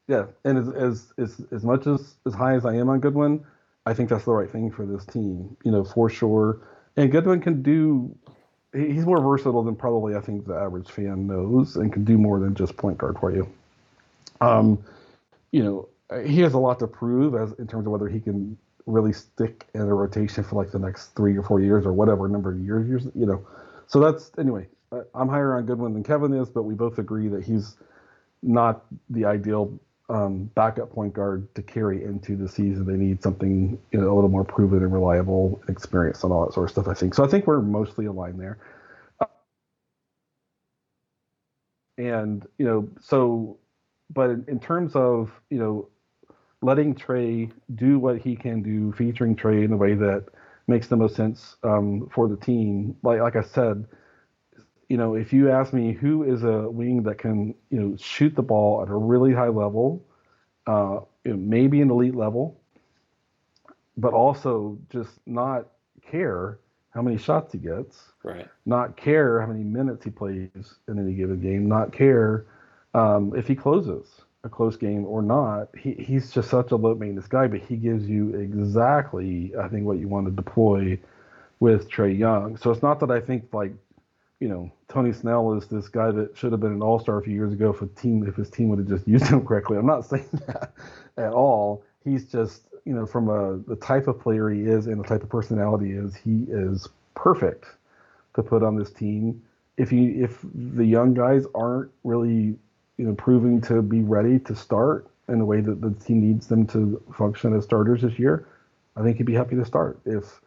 Yeah, 0.08 0.26
and 0.45 0.58
as 0.58 0.69
as 0.69 1.13
as, 1.17 1.45
as 1.52 1.63
much 1.63 1.86
as 1.86 2.15
as 2.26 2.34
high 2.34 2.56
as 2.56 2.65
I 2.65 2.76
am 2.76 2.89
on 2.89 3.00
Goodwin, 3.00 3.45
I 3.86 3.93
think 3.93 4.10
that's 4.10 4.26
the 4.26 4.32
right 4.32 4.50
thing 4.50 4.71
for 4.71 4.86
this 4.86 5.06
team. 5.06 5.56
You 5.63 5.71
know, 5.71 5.84
for 5.84 6.10
sure. 6.10 6.62
And 6.95 7.12
Goodwin 7.12 7.41
can 7.41 7.62
do 7.62 8.15
he's 8.73 9.06
more 9.06 9.21
versatile 9.21 9.63
than 9.63 9.76
probably 9.76 10.15
I 10.15 10.21
think 10.21 10.45
the 10.45 10.56
average 10.56 10.89
fan 10.89 11.28
knows, 11.28 11.76
and 11.76 11.91
can 11.91 12.04
do 12.04 12.17
more 12.17 12.39
than 12.39 12.56
just 12.56 12.78
point 12.78 12.97
guard 12.97 13.17
for 13.19 13.32
you. 13.32 13.47
Um, 14.39 14.84
you 15.51 15.63
know, 15.63 15.89
he 16.25 16.41
has 16.41 16.53
a 16.53 16.57
lot 16.57 16.79
to 16.79 16.88
prove 16.88 17.36
as 17.36 17.51
in 17.60 17.67
terms 17.67 17.86
of 17.86 17.91
whether 17.91 18.07
he 18.07 18.19
can 18.19 18.57
really 18.86 19.13
stick 19.13 19.67
in 19.73 19.81
a 19.81 19.93
rotation 19.93 20.43
for 20.43 20.55
like 20.55 20.71
the 20.71 20.79
next 20.79 21.07
three 21.15 21.38
or 21.38 21.43
four 21.43 21.60
years 21.60 21.86
or 21.86 21.93
whatever 21.93 22.27
number 22.27 22.51
of 22.51 22.60
years. 22.60 23.05
you 23.13 23.25
know, 23.25 23.45
so 23.88 23.99
that's 23.99 24.31
anyway. 24.38 24.67
I'm 25.13 25.27
higher 25.27 25.57
on 25.57 25.65
Goodwin 25.65 25.93
than 25.93 26.03
Kevin 26.03 26.33
is, 26.33 26.49
but 26.49 26.63
we 26.63 26.73
both 26.73 26.97
agree 26.97 27.27
that 27.27 27.43
he's 27.43 27.75
not 28.41 28.86
the 29.10 29.25
ideal 29.25 29.77
um, 30.10 30.45
backup 30.55 30.91
point 30.91 31.13
guard 31.13 31.53
to 31.55 31.62
carry 31.62 32.03
into 32.03 32.38
the 32.38 32.47
season. 32.47 32.86
They 32.86 32.95
need 32.95 33.21
something 33.21 33.77
you 33.91 33.99
know, 33.99 34.12
a 34.12 34.15
little 34.15 34.29
more 34.29 34.45
proven 34.45 34.83
and 34.83 34.93
reliable, 34.93 35.62
experience, 35.67 36.23
and 36.23 36.31
all 36.31 36.45
that 36.45 36.53
sort 36.53 36.69
of 36.69 36.71
stuff. 36.71 36.88
I 36.88 36.93
think 36.93 37.13
so. 37.13 37.25
I 37.25 37.27
think 37.27 37.47
we're 37.47 37.62
mostly 37.62 38.05
aligned 38.05 38.39
there. 38.39 38.57
and 41.97 42.47
you 42.57 42.65
know, 42.65 42.89
so, 43.01 43.57
but 44.10 44.30
in, 44.30 44.46
in 44.48 44.60
terms 44.60 44.96
of 44.96 45.32
you 45.50 45.60
know, 45.60 45.89
letting 46.62 46.96
Trae 46.96 47.52
do 47.76 48.00
what 48.00 48.20
he 48.20 48.36
can 48.36 48.62
do, 48.62 48.91
featuring 48.93 49.36
Trae 49.36 49.63
in 49.63 49.74
a 49.74 49.78
way 49.78 49.93
that 49.96 50.26
makes 50.67 50.88
the 50.88 50.96
most 50.96 51.15
sense 51.15 51.56
um, 51.63 52.10
for 52.13 52.28
the 52.28 52.38
team. 52.38 52.96
Like 53.04 53.20
like 53.22 53.36
I 53.36 53.43
said, 53.43 53.86
you 54.89 54.98
know, 54.98 55.15
if 55.15 55.34
you 55.34 55.52
ask 55.52 55.74
me 55.74 55.93
who 55.93 56.24
is 56.24 56.43
a 56.43 56.70
wing 56.70 57.04
that 57.04 57.17
can, 57.17 57.54
you 57.70 57.80
know, 57.80 57.98
shoot 57.98 58.36
the 58.36 58.43
ball 58.43 58.82
at 58.82 58.89
a 58.89 58.96
really 58.96 59.34
high 59.34 59.50
level, 59.50 60.06
uh, 60.65 61.00
maybe 61.26 61.82
an 61.82 61.91
elite 61.91 62.15
level, 62.15 62.60
but 63.98 64.13
also 64.13 64.78
just 64.89 65.12
not 65.26 65.67
care 66.10 66.60
how 66.91 67.02
many 67.02 67.17
shots 67.17 67.52
he 67.52 67.60
gets, 67.60 68.13
right? 68.24 68.48
Not 68.65 68.98
care 68.98 69.41
how 69.41 69.48
many 69.48 69.63
minutes 69.63 70.04
he 70.04 70.10
plays 70.10 70.50
in 70.88 71.00
any 71.00 71.13
given 71.13 71.41
game, 71.41 71.67
not 71.67 71.91
care 71.91 72.46
um, 72.97 73.33
if 73.36 73.47
he 73.47 73.55
closes 73.55 74.07
a 74.43 74.49
close 74.49 74.75
game 74.77 75.05
or 75.05 75.21
not. 75.21 75.69
He, 75.77 75.93
he's 75.93 76.31
just 76.31 76.49
such 76.49 76.71
a 76.71 76.75
low 76.75 76.95
maintenance 76.95 77.27
guy, 77.27 77.47
but 77.47 77.62
he 77.62 77.75
gives 77.75 78.07
you 78.07 78.36
exactly, 78.36 79.53
I 79.60 79.67
think, 79.67 79.86
what 79.86 79.99
you 79.99 80.07
want 80.07 80.25
to 80.27 80.31
deploy 80.31 80.99
with 81.60 81.89
Trae 81.89 82.17
Young. 82.17 82.57
So 82.57 82.71
it's 82.71 82.81
not 82.81 82.99
that 83.01 83.12
I 83.12 83.19
think 83.19 83.53
like 83.53 83.73
you 84.39 84.47
know, 84.47 84.71
Tony 84.88 85.12
Snell 85.13 85.53
is 85.53 85.65
this 85.67 85.88
guy 85.88 86.12
that 86.12 86.38
should 86.38 86.51
have 86.51 86.62
been 86.62 86.71
an 86.71 86.83
All 86.83 86.99
Star 86.99 87.17
a 87.17 87.23
few 87.23 87.33
years 87.33 87.53
ago 87.53 87.71
if 87.71 87.81
a 87.81 87.88
team 87.88 88.27
if 88.27 88.36
his 88.36 88.49
team 88.49 88.69
would 88.69 88.79
have 88.79 88.88
just 88.88 89.07
used 89.13 89.27
him 89.27 89.45
correctly. 89.45 89.77
I'm 89.77 89.86
not 89.86 90.05
saying 90.05 90.29
that 90.47 90.73
at 91.17 91.33
all. 91.33 91.83
He's 92.03 92.25
just 92.31 92.63
you 92.86 92.93
know 92.93 93.05
from 93.05 93.29
a 93.29 93.57
the 93.67 93.75
type 93.75 94.07
of 94.07 94.19
player 94.19 94.49
he 94.49 94.62
is 94.62 94.88
and 94.88 95.03
the 95.03 95.07
type 95.07 95.23
of 95.23 95.29
personality 95.29 95.88
he 95.88 95.91
is, 95.93 96.15
he 96.15 96.45
is 96.49 96.88
perfect 97.15 97.65
to 98.36 98.43
put 98.43 98.63
on 98.63 98.77
this 98.77 98.91
team. 98.91 99.41
If 99.77 99.91
you 99.91 100.23
if 100.23 100.39
the 100.53 100.86
young 100.86 101.13
guys 101.13 101.45
aren't 101.55 101.91
really 102.03 102.57
you 102.97 103.05
know 103.05 103.13
proving 103.15 103.62
to 103.62 103.81
be 103.81 104.01
ready 104.01 104.39
to 104.39 104.55
start 104.55 105.10
in 105.29 105.39
the 105.39 105.45
way 105.45 105.62
that 105.62 105.81
the 105.81 105.91
team 106.05 106.21
needs 106.21 106.47
them 106.47 106.65
to 106.67 107.01
function 107.15 107.55
as 107.55 107.63
starters 107.65 108.01
this 108.01 108.17
year, 108.17 108.47
I 108.95 109.03
think 109.03 109.17
he'd 109.17 109.25
be 109.25 109.33
happy 109.33 109.55
to 109.55 109.65
start. 109.65 109.99
If 110.05 110.39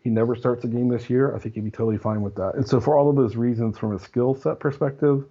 he 0.00 0.10
never 0.10 0.36
starts 0.36 0.64
a 0.64 0.68
game 0.68 0.88
this 0.88 1.10
year, 1.10 1.34
I 1.34 1.38
think 1.38 1.54
he'd 1.54 1.64
be 1.64 1.70
totally 1.70 1.98
fine 1.98 2.22
with 2.22 2.36
that. 2.36 2.54
And 2.54 2.66
so 2.66 2.80
for 2.80 2.96
all 2.96 3.10
of 3.10 3.16
those 3.16 3.36
reasons, 3.36 3.78
from 3.78 3.94
a 3.94 3.98
skill 3.98 4.34
set 4.34 4.60
perspective, 4.60 5.24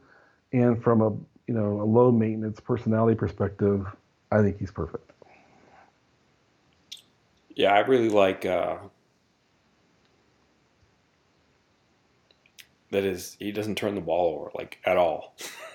and 0.53 0.81
from 0.81 1.01
a 1.01 1.09
you 1.47 1.53
know 1.53 1.81
a 1.81 1.83
low 1.85 2.11
maintenance 2.11 2.59
personality 2.59 3.17
perspective, 3.17 3.87
I 4.31 4.41
think 4.41 4.59
he's 4.59 4.71
perfect. 4.71 5.11
Yeah, 7.55 7.73
I 7.73 7.79
really 7.79 8.09
like 8.09 8.45
uh, 8.45 8.77
that. 12.91 13.03
Is 13.03 13.35
he 13.39 13.51
doesn't 13.51 13.75
turn 13.75 13.95
the 13.95 14.01
ball 14.01 14.39
over 14.39 14.51
like 14.53 14.79
at 14.85 14.97
all. 14.97 15.35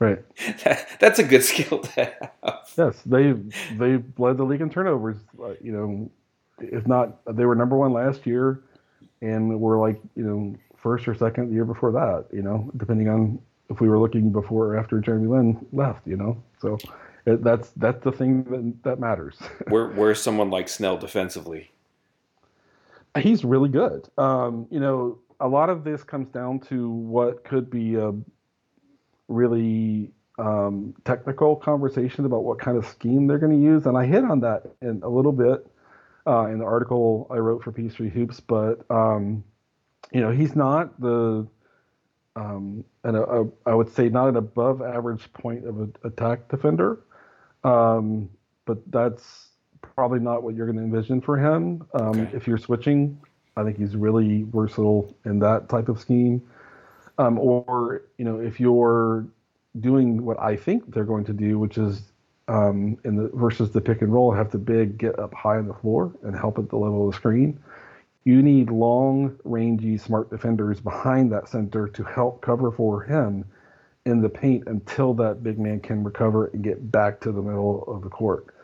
Right. 0.00 0.24
That's 0.98 1.18
a 1.18 1.22
good 1.22 1.44
skill 1.44 1.80
to 1.80 2.04
have. 2.42 2.62
Yes, 2.76 3.02
they 3.04 3.32
they 3.74 4.02
led 4.16 4.38
the 4.38 4.44
league 4.44 4.62
in 4.62 4.70
turnovers. 4.70 5.18
Uh, 5.40 5.50
you 5.60 5.72
know, 5.72 6.10
if 6.58 6.86
not, 6.86 7.18
they 7.36 7.44
were 7.44 7.54
number 7.54 7.76
one 7.76 7.92
last 7.92 8.26
year, 8.26 8.62
and 9.20 9.60
were 9.60 9.78
like 9.78 10.00
you 10.16 10.24
know 10.24 10.56
first 10.78 11.06
or 11.06 11.14
second 11.14 11.50
the 11.50 11.54
year 11.54 11.66
before 11.66 11.92
that. 11.92 12.26
You 12.32 12.40
know, 12.40 12.70
depending 12.78 13.10
on 13.10 13.38
if 13.68 13.80
we 13.80 13.90
were 13.90 13.98
looking 13.98 14.32
before 14.32 14.68
or 14.68 14.78
after 14.78 15.00
Jeremy 15.00 15.26
Lin 15.26 15.66
left. 15.70 16.06
You 16.06 16.16
know, 16.16 16.42
so 16.62 16.78
it, 17.26 17.44
that's 17.44 17.68
that's 17.76 18.02
the 18.02 18.12
thing 18.12 18.44
that 18.44 18.82
that 18.84 19.00
matters. 19.00 19.36
where 19.68 19.88
where's 19.88 20.22
someone 20.22 20.48
like 20.48 20.70
Snell 20.70 20.96
defensively? 20.96 21.70
He's 23.18 23.44
really 23.44 23.68
good. 23.68 24.08
Um, 24.16 24.66
you 24.70 24.80
know, 24.80 25.18
a 25.40 25.48
lot 25.48 25.68
of 25.68 25.84
this 25.84 26.02
comes 26.02 26.28
down 26.28 26.60
to 26.60 26.88
what 26.88 27.44
could 27.44 27.68
be 27.68 27.96
a 27.96 28.12
really 29.30 30.10
um, 30.38 30.94
technical 31.04 31.56
conversation 31.56 32.24
about 32.24 32.44
what 32.44 32.58
kind 32.58 32.76
of 32.76 32.86
scheme 32.86 33.26
they're 33.26 33.38
going 33.38 33.58
to 33.58 33.64
use, 33.64 33.86
and 33.86 33.96
I 33.96 34.06
hit 34.06 34.24
on 34.24 34.40
that 34.40 34.64
in 34.82 35.00
a 35.02 35.08
little 35.08 35.32
bit 35.32 35.66
uh, 36.26 36.46
in 36.46 36.58
the 36.58 36.64
article 36.64 37.26
I 37.30 37.36
wrote 37.36 37.62
for 37.62 37.72
P3 37.72 38.10
Hoops, 38.12 38.40
but 38.40 38.84
um, 38.90 39.44
you 40.12 40.20
know 40.20 40.30
he's 40.30 40.54
not 40.54 41.00
the 41.00 41.46
um, 42.36 42.84
and 43.04 43.16
a, 43.16 43.22
a, 43.22 43.48
I 43.66 43.74
would 43.74 43.92
say 43.92 44.08
not 44.08 44.28
an 44.28 44.36
above 44.36 44.82
average 44.82 45.32
point 45.32 45.66
of 45.66 45.80
a, 45.80 45.88
attack 46.06 46.48
defender, 46.48 47.00
um, 47.64 48.30
but 48.66 48.78
that's 48.90 49.48
probably 49.82 50.20
not 50.20 50.42
what 50.42 50.54
you're 50.54 50.66
going 50.66 50.78
to 50.78 50.84
envision 50.84 51.20
for 51.20 51.36
him. 51.36 51.86
Um, 51.94 52.20
okay. 52.20 52.36
If 52.36 52.46
you're 52.46 52.58
switching, 52.58 53.20
I 53.56 53.64
think 53.64 53.78
he's 53.78 53.96
really 53.96 54.42
versatile 54.42 55.14
in 55.24 55.38
that 55.40 55.68
type 55.68 55.88
of 55.88 56.00
scheme. 56.00 56.42
Um, 57.20 57.38
or 57.38 58.02
you 58.18 58.24
know, 58.24 58.40
if 58.40 58.58
you're 58.58 59.26
doing 59.78 60.24
what 60.24 60.40
I 60.40 60.56
think 60.56 60.92
they're 60.92 61.04
going 61.04 61.24
to 61.26 61.34
do, 61.34 61.58
which 61.58 61.76
is 61.76 62.00
um, 62.48 62.96
in 63.04 63.16
the 63.16 63.30
versus 63.34 63.70
the 63.72 63.80
pick 63.80 64.00
and 64.00 64.12
roll, 64.12 64.32
have 64.32 64.50
the 64.50 64.58
big 64.58 64.96
get 64.98 65.18
up 65.18 65.34
high 65.34 65.58
on 65.58 65.68
the 65.68 65.74
floor 65.74 66.12
and 66.22 66.34
help 66.34 66.58
at 66.58 66.70
the 66.70 66.76
level 66.76 67.06
of 67.06 67.12
the 67.12 67.16
screen. 67.16 67.60
You 68.24 68.42
need 68.42 68.70
long, 68.70 69.38
rangy, 69.44 69.98
smart 69.98 70.30
defenders 70.30 70.80
behind 70.80 71.30
that 71.32 71.48
center 71.48 71.88
to 71.88 72.02
help 72.04 72.40
cover 72.42 72.70
for 72.72 73.02
him 73.02 73.44
in 74.06 74.22
the 74.22 74.28
paint 74.28 74.64
until 74.66 75.14
that 75.14 75.42
big 75.42 75.58
man 75.58 75.80
can 75.80 76.02
recover 76.02 76.46
and 76.46 76.64
get 76.64 76.90
back 76.90 77.20
to 77.20 77.32
the 77.32 77.42
middle 77.42 77.84
of 77.86 78.02
the 78.02 78.08
court. 78.08 78.54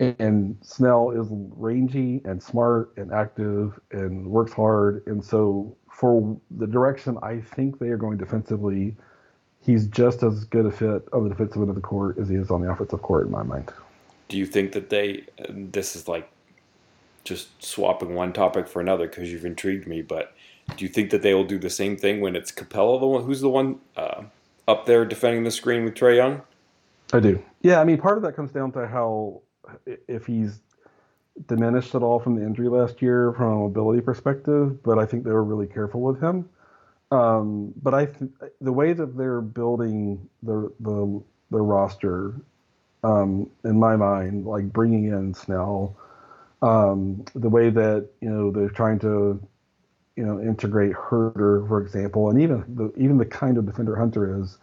And 0.00 0.56
Snell 0.62 1.10
is 1.10 1.28
rangy 1.30 2.20
and 2.24 2.42
smart 2.42 2.92
and 2.96 3.12
active 3.12 3.78
and 3.90 4.26
works 4.26 4.52
hard. 4.52 5.02
And 5.06 5.24
so, 5.24 5.76
for 5.92 6.36
the 6.50 6.66
direction 6.66 7.18
I 7.22 7.40
think 7.40 7.78
they 7.78 7.88
are 7.88 7.96
going 7.96 8.16
defensively, 8.16 8.96
he's 9.60 9.86
just 9.86 10.22
as 10.22 10.44
good 10.44 10.66
a 10.66 10.70
fit 10.70 11.06
on 11.12 11.24
the 11.24 11.28
defensive 11.28 11.60
end 11.60 11.68
of 11.68 11.76
the 11.76 11.82
court 11.82 12.18
as 12.18 12.28
he 12.28 12.34
is 12.34 12.50
on 12.50 12.62
the 12.62 12.70
offensive 12.70 13.02
court 13.02 13.26
in 13.26 13.30
my 13.30 13.42
mind. 13.42 13.70
Do 14.28 14.38
you 14.38 14.46
think 14.46 14.72
that 14.72 14.90
they? 14.90 15.26
This 15.48 15.94
is 15.94 16.08
like 16.08 16.28
just 17.24 17.62
swapping 17.62 18.14
one 18.14 18.32
topic 18.32 18.66
for 18.66 18.80
another 18.80 19.06
because 19.06 19.30
you've 19.30 19.44
intrigued 19.44 19.86
me. 19.86 20.02
But 20.02 20.34
do 20.76 20.84
you 20.84 20.88
think 20.88 21.10
that 21.10 21.22
they 21.22 21.34
will 21.34 21.44
do 21.44 21.58
the 21.58 21.70
same 21.70 21.96
thing 21.96 22.20
when 22.20 22.34
it's 22.34 22.50
Capela, 22.50 22.98
the 22.98 23.06
one 23.06 23.24
who's 23.24 23.42
the 23.42 23.50
one 23.50 23.78
uh, 23.96 24.22
up 24.66 24.86
there 24.86 25.04
defending 25.04 25.44
the 25.44 25.50
screen 25.50 25.84
with 25.84 25.94
Trae 25.94 26.16
Young? 26.16 26.42
I 27.12 27.20
do. 27.20 27.42
Yeah, 27.60 27.80
I 27.80 27.84
mean, 27.84 27.98
part 27.98 28.16
of 28.16 28.24
that 28.24 28.34
comes 28.34 28.50
down 28.50 28.72
to 28.72 28.86
how 28.86 29.42
if 30.08 30.26
he's 30.26 30.62
diminished 31.46 31.94
at 31.94 32.02
all 32.02 32.20
from 32.20 32.36
the 32.36 32.42
injury 32.44 32.68
last 32.68 33.02
year 33.02 33.32
from 33.32 33.46
a 33.46 33.56
mobility 33.56 34.00
perspective, 34.00 34.82
but 34.82 34.98
I 34.98 35.06
think 35.06 35.24
they 35.24 35.32
were 35.32 35.44
really 35.44 35.66
careful 35.66 36.00
with 36.00 36.20
him. 36.20 36.48
Um, 37.10 37.74
but 37.82 37.94
I 37.94 38.06
th- 38.06 38.30
the 38.60 38.72
way 38.72 38.92
that 38.94 39.16
they're 39.16 39.40
building 39.42 40.28
the 40.42 40.72
the 40.80 41.22
the 41.50 41.60
roster, 41.60 42.34
um, 43.04 43.50
in 43.64 43.78
my 43.78 43.96
mind, 43.96 44.46
like 44.46 44.72
bringing 44.72 45.04
in 45.04 45.34
Snell, 45.34 45.96
um, 46.62 47.24
the 47.34 47.50
way 47.50 47.68
that 47.70 48.08
you 48.20 48.30
know 48.30 48.50
they're 48.50 48.70
trying 48.70 48.98
to, 49.00 49.40
you 50.16 50.24
know, 50.24 50.40
integrate 50.40 50.92
Huerter, 50.94 51.66
for 51.68 51.82
example, 51.82 52.30
and 52.30 52.40
even 52.40 52.64
the 52.76 52.92
even 52.96 53.18
the 53.18 53.26
kind 53.26 53.58
of 53.58 53.66
defender 53.66 53.96
Hunter 53.96 54.40
is, 54.40 54.58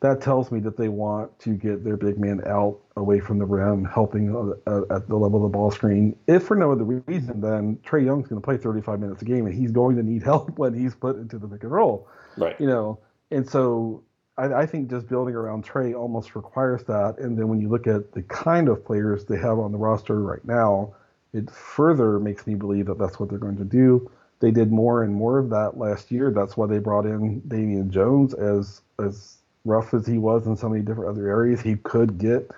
that 0.00 0.20
tells 0.20 0.50
me 0.50 0.58
that 0.60 0.76
they 0.76 0.88
want 0.88 1.38
to 1.40 1.50
get 1.50 1.84
their 1.84 1.96
big 1.96 2.18
man 2.18 2.42
out 2.46 2.80
away 2.96 3.18
from 3.18 3.38
the 3.38 3.44
rim, 3.44 3.84
helping 3.84 4.34
uh, 4.66 4.80
at 4.90 5.08
the 5.08 5.16
level 5.16 5.44
of 5.44 5.50
the 5.50 5.56
ball 5.56 5.70
screen. 5.70 6.16
If 6.26 6.44
for 6.44 6.56
no 6.56 6.72
other 6.72 6.84
reason, 6.84 7.40
then 7.40 7.76
Trae 7.84 8.04
Young's 8.04 8.28
going 8.28 8.40
to 8.40 8.44
play 8.44 8.56
35 8.56 9.00
minutes 9.00 9.22
a 9.22 9.24
game, 9.24 9.46
and 9.46 9.54
he's 9.54 9.72
going 9.72 9.96
to 9.96 10.02
need 10.02 10.22
help 10.24 10.58
when 10.58 10.74
he's 10.74 10.94
put 10.94 11.16
into 11.16 11.38
the 11.38 11.48
pick 11.48 11.62
and 11.62 11.72
roll. 11.72 12.08
Right. 12.36 12.58
You 12.60 12.66
know, 12.66 12.98
and 13.30 13.48
so 13.48 14.02
I, 14.38 14.46
I 14.46 14.66
think 14.66 14.90
just 14.90 15.08
building 15.08 15.34
around 15.34 15.64
Trae 15.64 15.94
almost 15.94 16.36
requires 16.36 16.84
that. 16.84 17.18
And 17.18 17.36
then 17.38 17.48
when 17.48 17.60
you 17.60 17.68
look 17.68 17.86
at 17.86 18.12
the 18.12 18.22
kind 18.22 18.68
of 18.68 18.84
players 18.84 19.24
they 19.24 19.38
have 19.38 19.58
on 19.58 19.72
the 19.72 19.78
roster 19.78 20.20
right 20.20 20.44
now, 20.44 20.94
it 21.32 21.50
further 21.50 22.20
makes 22.20 22.46
me 22.46 22.54
believe 22.54 22.86
that 22.86 22.98
that's 22.98 23.18
what 23.18 23.28
they're 23.28 23.38
going 23.38 23.56
to 23.56 23.64
do. 23.64 24.10
They 24.38 24.52
did 24.52 24.70
more 24.70 25.02
and 25.02 25.12
more 25.12 25.38
of 25.38 25.50
that 25.50 25.78
last 25.78 26.12
year. 26.12 26.30
That's 26.30 26.56
why 26.56 26.66
they 26.66 26.78
brought 26.78 27.06
in 27.06 27.40
Damian 27.48 27.90
Jones 27.90 28.34
as 28.34 28.82
as 29.00 29.38
rough 29.64 29.94
as 29.94 30.06
he 30.06 30.18
was 30.18 30.46
in 30.46 30.56
so 30.56 30.68
many 30.68 30.82
different 30.82 31.10
other 31.10 31.28
areas, 31.28 31.60
he 31.60 31.76
could 31.76 32.18
get 32.18 32.50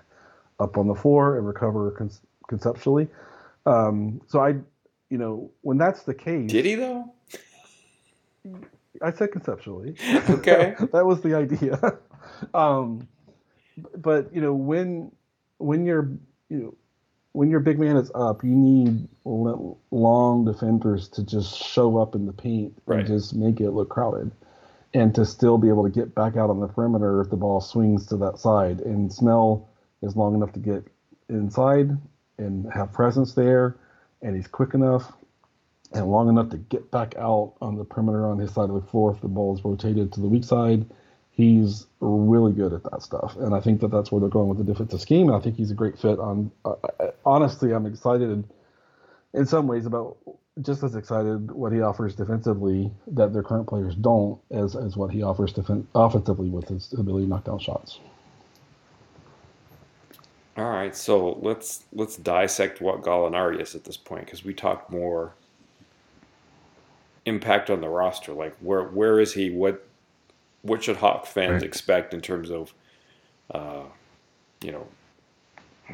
up 0.59 0.79
on 0.79 0.89
the 0.89 0.95
floor 0.95 1.37
and 1.37 1.47
recover 1.47 1.91
con- 1.93 2.11
conceptually. 2.49 3.09
Um, 3.67 4.21
so 4.29 4.41
I, 4.41 4.55
you 5.11 5.19
know, 5.19 5.51
when 5.63 5.79
that's 5.79 6.03
the 6.03 6.15
case, 6.15 6.51
did 6.51 6.65
he 6.65 6.75
though? 6.75 7.13
I 9.03 9.13
said 9.13 9.33
conceptually. 9.33 9.97
Okay. 10.31 10.75
that 10.93 11.07
was 11.07 11.21
the 11.21 11.35
idea. 11.35 11.99
um, 12.55 13.09
but 13.97 14.35
you 14.35 14.41
know 14.41 14.55
when 14.55 15.13
when 15.59 15.85
you're 15.85 16.11
you 16.49 16.59
know 16.59 16.75
when 17.33 17.51
your 17.51 17.61
big 17.61 17.79
man 17.79 17.97
is 17.97 18.11
up, 18.15 18.43
you 18.43 18.51
need 18.51 19.09
long 19.25 20.45
defenders 20.47 21.09
to 21.11 21.23
just 21.23 21.55
show 21.55 21.99
up 21.99 22.15
in 22.15 22.25
the 22.25 22.33
paint 22.33 22.73
right. 22.87 23.01
and 23.01 23.07
just 23.07 23.35
make 23.35 23.61
it 23.61 23.73
look 23.73 23.91
crowded, 23.91 24.31
and 24.95 25.15
to 25.15 25.27
still 25.27 25.59
be 25.59 25.69
able 25.69 25.85
to 25.85 25.91
get 25.91 26.15
back 26.15 26.37
out 26.37 26.49
on 26.49 26.61
the 26.61 26.69
perimeter 26.69 27.21
if 27.21 27.29
the 27.29 27.37
ball 27.37 27.61
swings 27.61 28.07
to 28.07 28.17
that 28.17 28.39
side. 28.39 28.81
And 28.81 29.13
Snell 29.13 29.69
is 30.03 30.16
long 30.16 30.34
enough 30.34 30.53
to 30.53 30.61
get 30.61 30.84
inside 31.28 31.90
and 32.38 32.70
have 32.72 32.92
presence 32.92 33.32
there, 33.32 33.76
and 34.22 34.36
he's 34.36 34.47
quick 34.47 34.74
enough 34.74 35.12
and 35.92 36.07
long 36.11 36.28
enough 36.28 36.51
to 36.51 36.59
get 36.59 36.90
back 36.90 37.14
out 37.16 37.55
on 37.61 37.76
the 37.76 37.84
perimeter 37.84 38.26
on 38.26 38.38
his 38.38 38.53
side 38.53 38.68
of 38.68 38.74
the 38.74 38.88
floor 38.90 39.12
if 39.12 39.20
the 39.20 39.28
ball 39.28 39.55
is 39.55 39.64
rotated 39.64 40.12
to 40.12 40.20
the 40.20 40.26
weak 40.26 40.44
side. 40.44 40.84
He's 41.30 41.86
really 42.01 42.53
good 42.53 42.72
at 42.72 42.82
that 42.84 43.03
stuff, 43.03 43.36
and 43.36 43.55
I 43.55 43.61
think 43.61 43.80
that 43.80 43.90
that's 43.90 44.11
where 44.11 44.20
they're 44.20 44.30
going 44.30 44.49
with 44.49 44.59
the 44.59 44.64
defensive 44.64 45.01
scheme. 45.01 45.28
And 45.28 45.36
I 45.36 45.40
think 45.40 45.57
he's 45.57 45.70
a 45.70 45.74
great 45.74 45.99
fit. 45.99 46.18
On 46.18 46.51
uh, 46.64 46.74
honestly, 47.26 47.72
I'm 47.72 47.84
excited 47.84 48.44
in 49.34 49.47
some 49.47 49.66
ways 49.66 49.84
about 49.84 50.16
just 50.62 50.82
as 50.82 50.97
excited 50.97 51.51
what 51.51 51.72
he 51.72 51.82
offers 51.82 52.14
defensively 52.14 52.90
that 53.09 53.34
their 53.34 53.42
current 53.42 53.66
players 53.66 53.94
don't 53.94 54.40
as 54.51 54.74
as 54.74 54.97
what 54.97 55.11
he 55.11 55.22
offers 55.22 55.53
defen- 55.53 55.84
offensively 55.94 56.49
with 56.49 56.68
his 56.68 56.92
ability 56.94 57.26
to 57.26 57.30
knock 57.30 57.44
down 57.44 57.59
shots. 57.59 58.01
All 60.57 60.71
right, 60.71 60.97
so 60.97 61.39
let's 61.43 61.85
let's 61.93 62.17
dissect 62.17 62.81
what 62.81 63.03
Gallinari 63.03 63.61
is 63.61 63.75
at 63.75 63.85
this 63.85 63.97
point 63.97 64.25
because 64.25 64.45
we 64.45 64.55
talked 64.55 64.91
more 64.91 65.35
impact 67.27 67.69
on 67.69 67.81
the 67.81 67.89
roster? 67.89 68.33
Like 68.33 68.57
where 68.61 68.85
where 68.85 69.21
is 69.21 69.35
he? 69.35 69.51
What 69.51 69.87
what 70.63 70.83
should 70.83 70.97
Hawk 70.97 71.27
fans 71.27 71.55
right. 71.55 71.63
expect 71.63 72.15
in 72.15 72.21
terms 72.21 72.51
of 72.51 72.73
uh, 73.51 73.83
you 74.63 74.73
know 74.73 74.87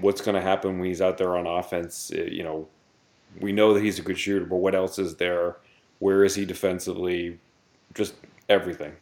what's 0.00 0.20
going 0.20 0.34
to 0.36 0.40
happen 0.40 0.78
when 0.78 0.88
he's 0.88 1.02
out 1.02 1.18
there 1.18 1.36
on 1.36 1.46
offense? 1.46 2.12
Uh, 2.14 2.22
you 2.22 2.44
know, 2.44 2.68
we 3.40 3.50
know 3.52 3.74
that 3.74 3.82
he's 3.82 3.98
a 3.98 4.02
good 4.02 4.18
shooter, 4.18 4.44
but 4.44 4.56
what 4.56 4.74
else 4.74 4.98
is 4.98 5.16
there? 5.16 5.56
Where 5.98 6.24
is 6.24 6.36
he 6.36 6.44
defensively? 6.44 7.40
Just 7.94 8.14
everything. 8.48 8.92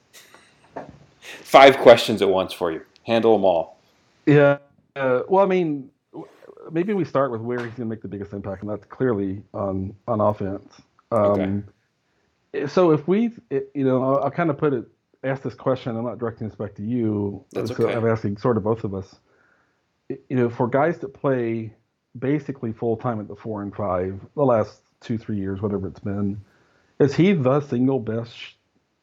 Five 1.21 1.79
questions 1.79 2.23
at 2.23 2.29
once 2.29 2.53
for 2.53 2.73
you. 2.73 2.83
Handle 3.05 3.35
them 3.37 3.45
all. 3.45 3.79
Yeah. 4.27 4.59
Uh, 4.97 5.22
well, 5.28 5.45
I 5.45 5.49
mean, 5.49 5.91
maybe 6.70 6.93
we 6.95 7.05
start 7.05 7.30
with 7.30 7.41
where 7.41 7.59
he's 7.59 7.74
going 7.74 7.76
to 7.76 7.84
make 7.86 8.03
the 8.03 8.09
biggest 8.09 8.32
impact, 8.32 8.62
and 8.62 8.70
that's 8.70 8.84
clearly 8.86 9.43
on 9.55 9.95
on 10.09 10.20
offense. 10.20 10.72
Um, 11.12 11.20
okay 11.20 11.62
so 12.66 12.93
if 12.93 13.07
we, 13.07 13.30
you 13.51 13.84
know, 13.84 14.03
I'll, 14.03 14.24
I'll, 14.24 14.30
kind 14.30 14.51
of 14.51 14.59
put 14.59 14.72
it, 14.72 14.84
ask 15.22 15.43
this 15.43 15.55
question. 15.55 15.97
I'm 15.97 16.05
not 16.05 16.18
directing 16.18 16.49
this 16.49 16.57
back 16.57 16.74
to 16.76 16.82
you. 16.82 17.45
That's 17.53 17.70
okay. 17.70 17.95
I'm 17.95 18.07
asking 18.07 18.38
sort 18.38 18.57
of 18.57 18.64
both 18.64 18.84
of 18.84 18.95
us. 18.95 19.16
You 20.09 20.18
know, 20.30 20.51
for 20.51 20.66
guys 20.66 20.99
that 20.99 21.14
play 21.14 21.72
basically 22.18 22.72
full 22.72 22.97
time 22.97 23.20
at 23.20 23.28
the 23.28 23.36
four 23.36 23.62
and 23.62 23.74
five, 23.74 24.20
the 24.34 24.45
last 24.45 24.80
two 25.01 25.18
three 25.18 25.38
years, 25.38 25.61
whatever 25.62 25.86
it's 25.86 26.01
been, 26.01 26.41
is 26.99 27.14
he 27.14 27.32
the 27.32 27.61
single 27.61 28.01
best, 28.01 28.34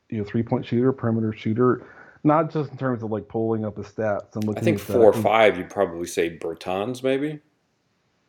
you 0.09 0.17
know, 0.17 0.25
three 0.25 0.43
point 0.43 0.65
shooter, 0.65 0.91
perimeter 0.91 1.31
shooter? 1.31 1.87
Not 2.23 2.51
just 2.51 2.71
in 2.71 2.77
terms 2.77 3.03
of 3.03 3.11
like 3.11 3.27
pulling 3.27 3.65
up 3.65 3.75
the 3.75 3.83
stats 3.83 4.35
and 4.35 4.43
looking. 4.43 4.61
I 4.61 4.63
think 4.63 4.79
four 4.79 5.05
or 5.05 5.13
five, 5.13 5.57
you'd 5.57 5.69
probably 5.69 6.07
say 6.07 6.37
Bertans, 6.37 7.03
maybe. 7.03 7.39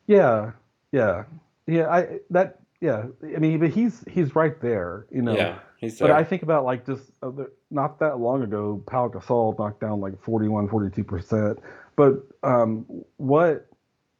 Yeah, 0.06 0.52
yeah, 0.92 1.24
yeah. 1.66 1.88
I 1.88 2.20
that 2.30 2.60
yeah, 2.80 3.04
I 3.22 3.38
mean, 3.38 3.58
but 3.58 3.70
he's 3.70 4.04
he's 4.08 4.34
right 4.36 4.60
there, 4.60 5.06
you 5.10 5.22
know. 5.22 5.36
Yeah, 5.36 5.58
he's 5.78 5.98
there. 5.98 6.08
But 6.08 6.16
I 6.16 6.24
think 6.24 6.42
about 6.42 6.64
like 6.64 6.86
just 6.86 7.10
uh, 7.22 7.30
not 7.70 7.98
that 8.00 8.18
long 8.18 8.42
ago, 8.42 8.82
Pau 8.86 9.08
Gasol 9.08 9.58
knocked 9.58 9.80
down 9.80 10.00
like 10.00 10.20
41, 10.22 10.68
42 10.68 11.04
percent. 11.04 11.58
But 11.96 12.22
um, 12.44 12.86
what 13.16 13.66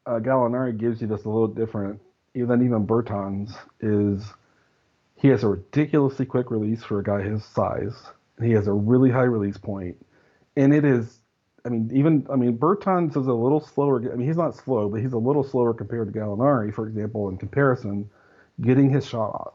uh, 0.07 0.19
Gallinari 0.19 0.77
gives 0.77 1.01
you 1.01 1.07
that's 1.07 1.25
a 1.25 1.29
little 1.29 1.47
different 1.47 2.01
than 2.35 2.65
even 2.65 2.87
Bertans 2.87 3.55
is 3.81 4.25
he 5.17 5.29
has 5.29 5.45
a 5.45 5.49
ridiculously 5.49 6.27
quick 6.27 6.51
release 6.51 6.83
for 6.83 6.99
a 6.99 7.03
guy 7.03 7.23
his 7.23 7.45
size. 7.45 7.95
He 8.43 8.53
has 8.53 8.67
a 8.67 8.73
really 8.73 9.11
high 9.11 9.23
release 9.25 9.59
point, 9.59 9.97
and 10.57 10.75
it 10.75 10.85
is. 10.85 11.19
I 11.65 11.71
mean, 11.71 11.91
even 11.93 12.27
I 12.33 12.37
mean, 12.37 12.57
Bertans 12.57 13.11
is 13.11 13.27
a 13.27 13.33
little 13.33 13.61
slower. 13.61 14.01
I 14.13 14.15
mean, 14.15 14.27
he's 14.27 14.37
not 14.37 14.55
slow, 14.55 14.89
but 14.89 15.01
he's 15.01 15.13
a 15.13 15.19
little 15.19 15.45
slower 15.45 15.75
compared 15.75 16.13
to 16.13 16.19
Gallinari, 16.19 16.73
for 16.73 16.87
example, 16.87 17.29
in 17.29 17.37
comparison 17.37 18.09
getting 18.61 18.91
his 18.91 19.07
shot 19.07 19.31
off. 19.31 19.55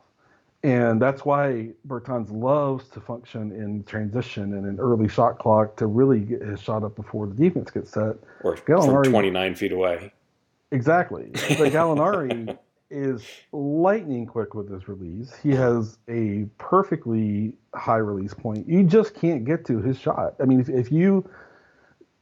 And 0.64 1.02
that's 1.02 1.26
why 1.26 1.70
Bertans 1.88 2.32
loves 2.32 2.88
to 2.90 3.02
function 3.02 3.52
in 3.52 3.84
transition 3.84 4.54
and 4.54 4.66
an 4.66 4.80
early 4.80 5.10
shot 5.10 5.38
clock 5.38 5.76
to 5.78 5.88
really 5.88 6.22
get 6.22 6.42
his 6.42 6.62
shot 6.62 6.84
up 6.84 6.96
before 6.96 7.28
the 7.28 7.36
defense 7.36 7.70
gets 7.70 7.92
set. 7.92 8.16
Or 8.44 8.56
Gallinari, 8.56 9.04
from 9.04 9.12
29 9.12 9.56
feet 9.56 9.72
away. 9.74 10.14
Exactly. 10.72 11.30
But 11.34 11.74
Gallinari 11.74 12.58
is 12.94 13.26
lightning 13.52 14.26
quick 14.26 14.54
with 14.54 14.72
his 14.72 14.88
release. 14.88 15.36
He 15.42 15.52
has 15.52 15.98
a 16.08 16.46
perfectly 16.60 17.54
high 17.74 17.98
release 17.98 18.34
point. 18.34 18.70
You 18.70 18.84
just 18.84 19.16
can't 19.16 19.44
get 19.44 19.66
to 19.66 19.82
his 19.82 19.98
shot. 19.98 20.36
I 20.40 20.46
mean, 20.46 20.60
if, 20.60 20.70
if 20.70 20.92
you, 20.92 21.28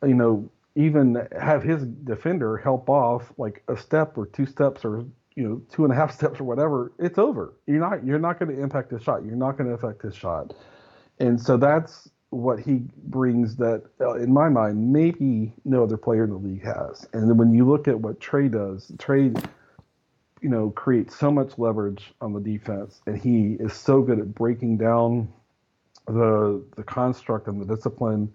you 0.01 0.15
know, 0.15 0.49
even 0.76 1.28
have 1.38 1.61
his 1.61 1.84
defender 1.84 2.57
help 2.57 2.89
off 2.89 3.34
like 3.38 3.63
a 3.67 3.76
step 3.76 4.17
or 4.17 4.26
two 4.28 4.45
steps 4.45 4.86
or 4.86 5.05
you 5.36 5.43
know 5.43 5.61
two 5.72 5.84
and 5.84 5.91
a 5.91 5.95
half 5.95 6.13
steps 6.17 6.39
or 6.39 6.45
whatever, 6.45 6.93
it's 6.97 7.17
over. 7.17 7.53
You're 7.67 7.82
not 7.82 8.05
you're 8.05 8.19
not 8.19 8.39
going 8.39 8.55
to 8.55 8.61
impact 8.61 8.91
his 8.91 9.03
shot. 9.03 9.26
You're 9.26 9.36
not 9.36 9.57
going 9.57 9.69
to 9.69 9.76
affect 9.76 10.01
his 10.01 10.15
shot, 10.15 10.53
and 11.19 11.39
so 11.39 11.57
that's 11.57 12.09
what 12.30 12.59
he 12.61 12.82
brings 13.03 13.57
that 13.57 13.84
uh, 13.99 14.13
in 14.13 14.32
my 14.34 14.47
mind 14.47 14.93
maybe 14.93 15.51
no 15.65 15.84
other 15.84 15.97
player 15.97 16.24
in 16.24 16.30
the 16.30 16.38
league 16.38 16.63
has. 16.63 17.05
And 17.11 17.30
then 17.30 17.36
when 17.36 17.53
you 17.53 17.67
look 17.67 17.89
at 17.89 17.99
what 17.99 18.22
Trae 18.22 18.49
does, 18.49 18.89
Trae 18.95 19.36
you 20.42 20.50
know 20.50 20.72
creates 20.72 21.18
so 21.18 21.32
much 21.32 21.58
leverage 21.58 22.14
on 22.20 22.34
the 22.34 22.39
defense, 22.39 23.02
and 23.06 23.18
he 23.18 23.58
is 23.60 23.74
so 23.74 24.02
good 24.02 24.20
at 24.20 24.34
breaking 24.34 24.78
down 24.78 25.32
the 26.08 26.64
the 26.76 26.84
construct 26.84 27.48
and 27.48 27.62
the 27.62 27.76
discipline 27.76 28.34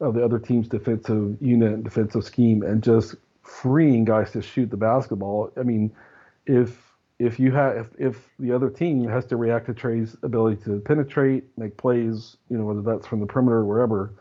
of 0.00 0.14
the 0.14 0.24
other 0.24 0.38
team's 0.38 0.68
defensive 0.68 1.36
unit 1.40 1.72
and 1.72 1.84
defensive 1.84 2.24
scheme 2.24 2.62
and 2.62 2.82
just 2.82 3.16
freeing 3.42 4.04
guys 4.04 4.30
to 4.30 4.42
shoot 4.42 4.70
the 4.70 4.76
basketball. 4.76 5.50
I 5.56 5.62
mean, 5.62 5.92
if 6.46 6.78
if 7.18 7.40
you 7.40 7.50
have 7.52 7.76
if, 7.76 7.86
if 7.98 8.30
the 8.38 8.52
other 8.52 8.70
team 8.70 9.08
has 9.08 9.26
to 9.26 9.36
react 9.36 9.66
to 9.66 9.74
Trae's 9.74 10.16
ability 10.22 10.62
to 10.64 10.80
penetrate, 10.80 11.44
make 11.56 11.76
plays, 11.76 12.36
you 12.48 12.56
know, 12.56 12.64
whether 12.64 12.82
that's 12.82 13.06
from 13.06 13.20
the 13.20 13.26
perimeter 13.26 13.58
or 13.58 13.64
wherever, 13.64 14.12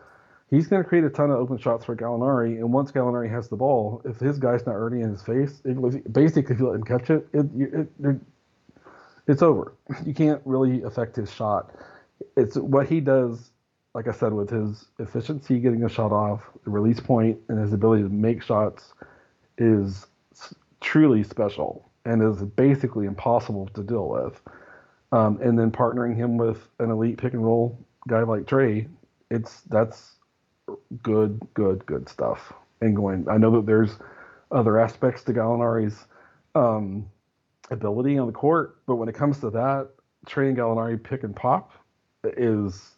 he's 0.50 0.68
going 0.68 0.82
to 0.82 0.88
create 0.88 1.04
a 1.04 1.10
ton 1.10 1.30
of 1.30 1.38
open 1.38 1.58
shots 1.58 1.86
for 1.86 1.96
Gallinari. 1.96 2.58
And 2.58 2.72
once 2.72 2.92
Gallinari 2.92 3.30
has 3.30 3.48
the 3.50 3.56
ball, 3.56 4.02
if 4.06 4.20
his 4.20 4.38
guy's 4.38 4.66
not 4.66 4.76
already 4.76 5.02
in 5.02 5.10
his 5.10 5.22
face, 5.22 5.62
it, 5.66 6.14
basically 6.14 6.54
if 6.56 6.60
you 6.60 6.68
let 6.68 6.76
him 6.76 6.84
catch 6.84 7.10
it, 7.10 7.28
it, 7.34 7.46
it, 7.58 7.88
it, 8.04 8.20
it's 9.28 9.42
over. 9.42 9.74
You 10.06 10.14
can't 10.14 10.42
really 10.46 10.84
affect 10.84 11.16
his 11.16 11.32
shot. 11.32 11.76
It's 12.36 12.56
what 12.56 12.88
he 12.88 13.00
does. 13.00 13.52
Like 13.94 14.08
I 14.08 14.12
said, 14.12 14.32
with 14.32 14.50
his 14.50 14.86
efficiency, 15.00 15.60
getting 15.60 15.84
a 15.84 15.90
shot 15.90 16.12
off, 16.12 16.42
the 16.64 16.70
release 16.70 17.00
point, 17.00 17.40
and 17.50 17.60
his 17.60 17.74
ability 17.74 18.04
to 18.04 18.10
make 18.10 18.44
shots 18.44 18.94
is 19.58 20.06
truly 20.82 21.24
special 21.24 21.90
and 22.06 22.22
is 22.22 22.44
basically 22.44 23.08
impossible 23.08 23.68
to 23.74 23.82
deal 23.82 24.08
with. 24.08 24.40
Um, 25.12 25.40
and 25.42 25.58
then 25.58 25.72
partnering 25.72 26.16
him 26.16 26.38
with 26.38 26.68
an 26.80 26.92
elite 26.92 27.18
pick 27.18 27.34
and 27.34 27.44
roll 27.44 27.80
guy 28.08 28.22
like 28.22 28.44
Trae, 28.44 28.88
it's 29.32 29.62
that's 29.62 30.17
good, 31.04 31.40
good, 31.54 31.86
good 31.86 32.10
stuff. 32.10 32.54
And 32.82 32.96
going, 32.96 33.28
I 33.30 33.38
know 33.38 33.52
that 33.52 33.66
there's 33.66 33.98
other 34.52 34.80
aspects 34.80 35.24
to 35.24 35.34
Gallinari's 35.34 36.06
um, 36.56 37.10
ability 37.72 38.18
on 38.18 38.28
the 38.28 38.34
court, 38.34 38.78
but 38.86 38.96
when 38.96 39.10
it 39.10 39.16
comes 39.16 39.40
to 39.40 39.50
that, 39.52 39.90
Trae 40.28 40.50
and 40.50 40.58
Gallinari 40.58 41.02
pick 41.02 41.24
and 41.24 41.36
pop 41.36 41.72
is 42.24 42.96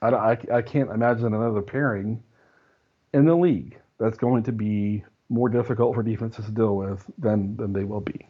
I, 0.00 0.08
I, 0.08 0.38
I 0.52 0.62
can't 0.62 0.90
imagine 0.90 1.26
another 1.26 1.62
pairing 1.62 2.22
in 3.14 3.24
the 3.24 3.34
league 3.34 3.78
that's 3.98 4.18
going 4.18 4.42
to 4.44 4.52
be 4.52 5.04
more 5.28 5.48
difficult 5.48 5.94
for 5.94 6.02
defenses 6.02 6.44
to 6.46 6.50
deal 6.50 6.76
with 6.76 7.04
than 7.18 7.56
than 7.56 7.72
they 7.72 7.84
will 7.84 8.00
be. 8.00 8.26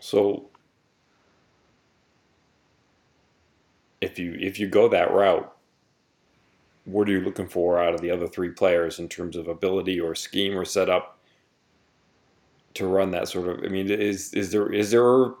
So 0.00 0.50
if 4.00 4.18
you 4.18 4.36
if 4.38 4.60
you 4.60 4.68
go 4.68 4.88
that 4.88 5.10
route, 5.10 5.55
what 6.86 7.08
are 7.08 7.12
you 7.12 7.20
looking 7.20 7.48
for 7.48 7.78
out 7.78 7.94
of 7.94 8.00
the 8.00 8.10
other 8.10 8.26
three 8.26 8.50
players 8.50 8.98
in 8.98 9.08
terms 9.08 9.36
of 9.36 9.48
ability 9.48 10.00
or 10.00 10.14
scheme 10.14 10.56
or 10.56 10.64
setup 10.64 11.18
to 12.74 12.86
run 12.86 13.10
that 13.10 13.28
sort 13.28 13.48
of? 13.48 13.64
I 13.64 13.68
mean, 13.68 13.90
is 13.90 14.32
is 14.32 14.50
there 14.50 14.72
is 14.72 14.90
there 14.90 15.32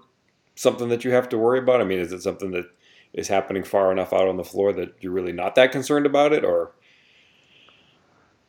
something 0.54 0.88
that 0.90 1.04
you 1.04 1.12
have 1.12 1.28
to 1.30 1.38
worry 1.38 1.58
about? 1.58 1.80
I 1.80 1.84
mean, 1.84 1.98
is 1.98 2.12
it 2.12 2.22
something 2.22 2.50
that 2.50 2.66
is 3.14 3.28
happening 3.28 3.62
far 3.62 3.90
enough 3.90 4.12
out 4.12 4.28
on 4.28 4.36
the 4.36 4.44
floor 4.44 4.72
that 4.74 4.94
you're 5.00 5.12
really 5.12 5.32
not 5.32 5.54
that 5.54 5.72
concerned 5.72 6.04
about 6.04 6.32
it, 6.32 6.44
or? 6.44 6.72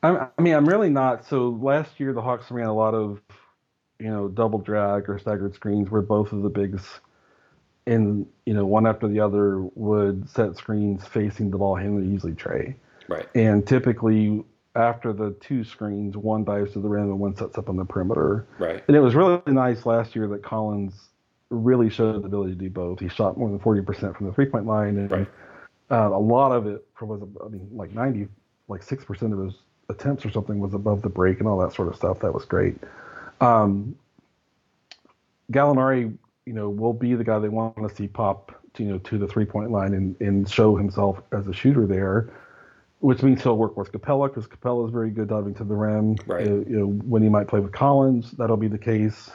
I 0.03 0.27
mean, 0.39 0.53
I'm 0.53 0.67
really 0.67 0.89
not. 0.89 1.25
So 1.25 1.49
last 1.61 1.99
year, 1.99 2.13
the 2.13 2.21
Hawks 2.21 2.51
ran 2.51 2.67
a 2.67 2.73
lot 2.73 2.93
of 2.93 3.19
you 3.99 4.09
know, 4.09 4.27
double 4.27 4.59
drag 4.59 5.09
or 5.09 5.17
staggered 5.17 5.55
screens 5.55 5.89
where 5.89 6.01
both 6.01 6.31
of 6.31 6.43
the 6.43 6.49
bigs 6.49 6.83
and 7.85 8.27
you 8.45 8.53
know 8.53 8.65
one 8.65 8.85
after 8.85 9.07
the 9.07 9.19
other 9.19 9.61
would 9.75 10.29
set 10.29 10.57
screens 10.57 11.05
facing 11.05 11.49
the 11.49 11.57
ball 11.57 11.75
handler, 11.75 12.01
usually 12.01 12.33
Trae. 12.33 12.75
Right. 13.07 13.27
And 13.35 13.65
typically 13.65 14.43
after 14.75 15.11
the 15.13 15.31
two 15.39 15.63
screens, 15.63 16.15
one 16.15 16.43
dives 16.43 16.73
to 16.73 16.79
the 16.79 16.87
rim 16.87 17.03
and 17.03 17.19
one 17.19 17.35
sets 17.35 17.57
up 17.57 17.69
on 17.69 17.75
the 17.75 17.85
perimeter. 17.85 18.45
Right. 18.59 18.83
And 18.87 18.95
it 18.95 18.99
was 18.99 19.15
really 19.15 19.41
nice 19.47 19.85
last 19.85 20.15
year 20.15 20.27
that 20.29 20.43
Collins 20.43 21.09
really 21.49 21.89
showed 21.89 22.21
the 22.21 22.27
ability 22.27 22.51
to 22.53 22.59
do 22.59 22.69
both. 22.69 22.99
He 22.99 23.07
shot 23.09 23.37
more 23.37 23.49
than 23.49 23.59
40% 23.59 24.15
from 24.15 24.27
the 24.27 24.33
three 24.33 24.45
point 24.45 24.65
line, 24.65 24.97
and 24.97 25.11
Right. 25.11 25.27
uh, 25.89 26.09
a 26.13 26.19
lot 26.19 26.51
of 26.51 26.67
it 26.67 26.85
was, 27.01 27.21
I 27.43 27.47
mean, 27.47 27.69
like 27.73 27.93
90, 27.93 28.27
like 28.67 28.85
6% 28.85 29.33
of 29.33 29.45
his 29.45 29.55
attempts 29.89 30.25
or 30.25 30.29
something 30.29 30.59
was 30.59 30.73
above 30.73 31.01
the 31.01 31.09
break 31.09 31.39
and 31.39 31.47
all 31.47 31.57
that 31.59 31.73
sort 31.73 31.87
of 31.87 31.95
stuff. 31.95 32.19
That 32.19 32.33
was 32.33 32.45
great. 32.45 32.75
Um, 33.39 33.95
Gallinari, 35.51 36.15
you 36.45 36.53
know, 36.53 36.69
will 36.69 36.93
be 36.93 37.13
the 37.15 37.23
guy 37.23 37.39
they 37.39 37.49
want 37.49 37.75
to 37.77 37.95
see 37.95 38.07
pop, 38.07 38.51
you 38.77 38.85
know, 38.85 38.97
to 38.99 39.17
the 39.17 39.27
three 39.27 39.45
point 39.45 39.71
line 39.71 39.93
and, 39.93 40.19
and 40.19 40.49
show 40.49 40.75
himself 40.75 41.21
as 41.31 41.47
a 41.47 41.53
shooter 41.53 41.87
there, 41.87 42.29
which 42.99 43.21
means 43.21 43.43
he'll 43.43 43.57
work 43.57 43.77
with 43.77 43.91
Capela 43.91 44.27
because 44.27 44.47
Capela 44.47 44.85
is 44.85 44.91
very 44.91 45.09
good 45.09 45.29
diving 45.29 45.53
to 45.55 45.63
the 45.63 45.75
rim. 45.75 46.15
Right. 46.25 46.45
You 46.45 46.65
know, 46.67 46.85
when 46.85 47.21
he 47.21 47.29
might 47.29 47.47
play 47.47 47.59
with 47.59 47.71
Collins, 47.71 48.31
that'll 48.31 48.57
be 48.57 48.67
the 48.67 48.77
case. 48.77 49.29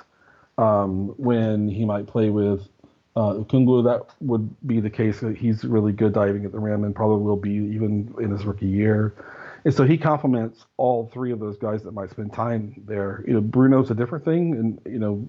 Um, 0.59 1.09
when 1.17 1.69
he 1.69 1.85
might 1.85 2.07
play 2.07 2.31
with 2.31 2.69
uh, 3.17 3.35
Okongwu, 3.35 3.85
that 3.85 4.15
would 4.21 4.55
be 4.67 4.81
the 4.81 4.91
case. 4.91 5.23
He's 5.37 5.65
really 5.65 5.93
good 5.93 6.13
diving 6.13 6.45
at 6.45 6.53
the 6.53 6.59
rim 6.59 6.85
and 6.85 6.95
probably 6.95 7.25
will 7.25 7.37
be 7.37 7.53
even 7.53 8.15
in 8.21 8.31
his 8.31 8.45
rookie 8.45 8.67
year. 8.67 9.15
And 9.65 9.73
so 9.73 9.85
he 9.85 9.97
complements 9.97 10.65
all 10.77 11.09
three 11.13 11.31
of 11.31 11.39
those 11.39 11.57
guys 11.57 11.83
that 11.85 11.93
might 11.93 12.11
spend 12.11 12.33
time 12.33 12.83
there. 12.87 13.25
You 13.27 13.35
know, 13.35 13.41
Bruno's 13.41 13.91
a 13.91 13.95
different 13.95 14.25
thing, 14.25 14.55
and 14.55 14.81
you 14.93 14.99
know, 14.99 15.29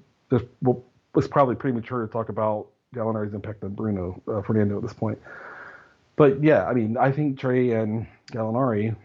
well, 0.62 0.84
it's 1.16 1.28
probably 1.28 1.56
premature 1.56 2.06
to 2.06 2.12
talk 2.12 2.30
about 2.30 2.68
Gallinari's 2.96 3.34
impact 3.34 3.64
on 3.64 3.74
Bruno 3.76 4.22
uh, 4.28 4.42
Fernando 4.42 4.78
at 4.78 4.82
this 4.82 4.94
point. 4.94 5.20
But 6.16 6.44
yeah, 6.44 6.66
I 6.66 6.74
mean, 6.74 6.98
I 6.98 7.12
think 7.12 7.40
Trae 7.40 7.82
and 7.82 8.08
Gallinari 8.32 8.96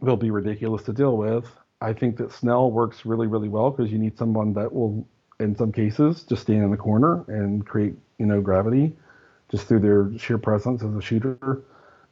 will 0.00 0.16
be 0.16 0.30
ridiculous 0.30 0.82
to 0.84 0.92
deal 0.92 1.16
with. 1.16 1.46
I 1.80 1.92
think 1.92 2.16
that 2.18 2.32
Snell 2.32 2.70
works 2.70 3.06
really, 3.06 3.26
really 3.26 3.48
well 3.48 3.70
because 3.70 3.92
you 3.92 3.98
need 3.98 4.18
someone 4.18 4.54
that 4.54 4.72
will, 4.72 5.06
in 5.40 5.56
some 5.56 5.72
cases, 5.72 6.24
just 6.24 6.42
stand 6.42 6.64
in 6.64 6.70
the 6.70 6.76
corner 6.76 7.24
and 7.28 7.66
create, 7.66 7.94
you 8.18 8.26
know, 8.26 8.40
gravity 8.40 8.94
just 9.50 9.66
through 9.68 9.80
their 9.80 10.18
sheer 10.18 10.38
presence 10.38 10.82
as 10.82 10.94
a 10.94 11.00
shooter 11.00 11.62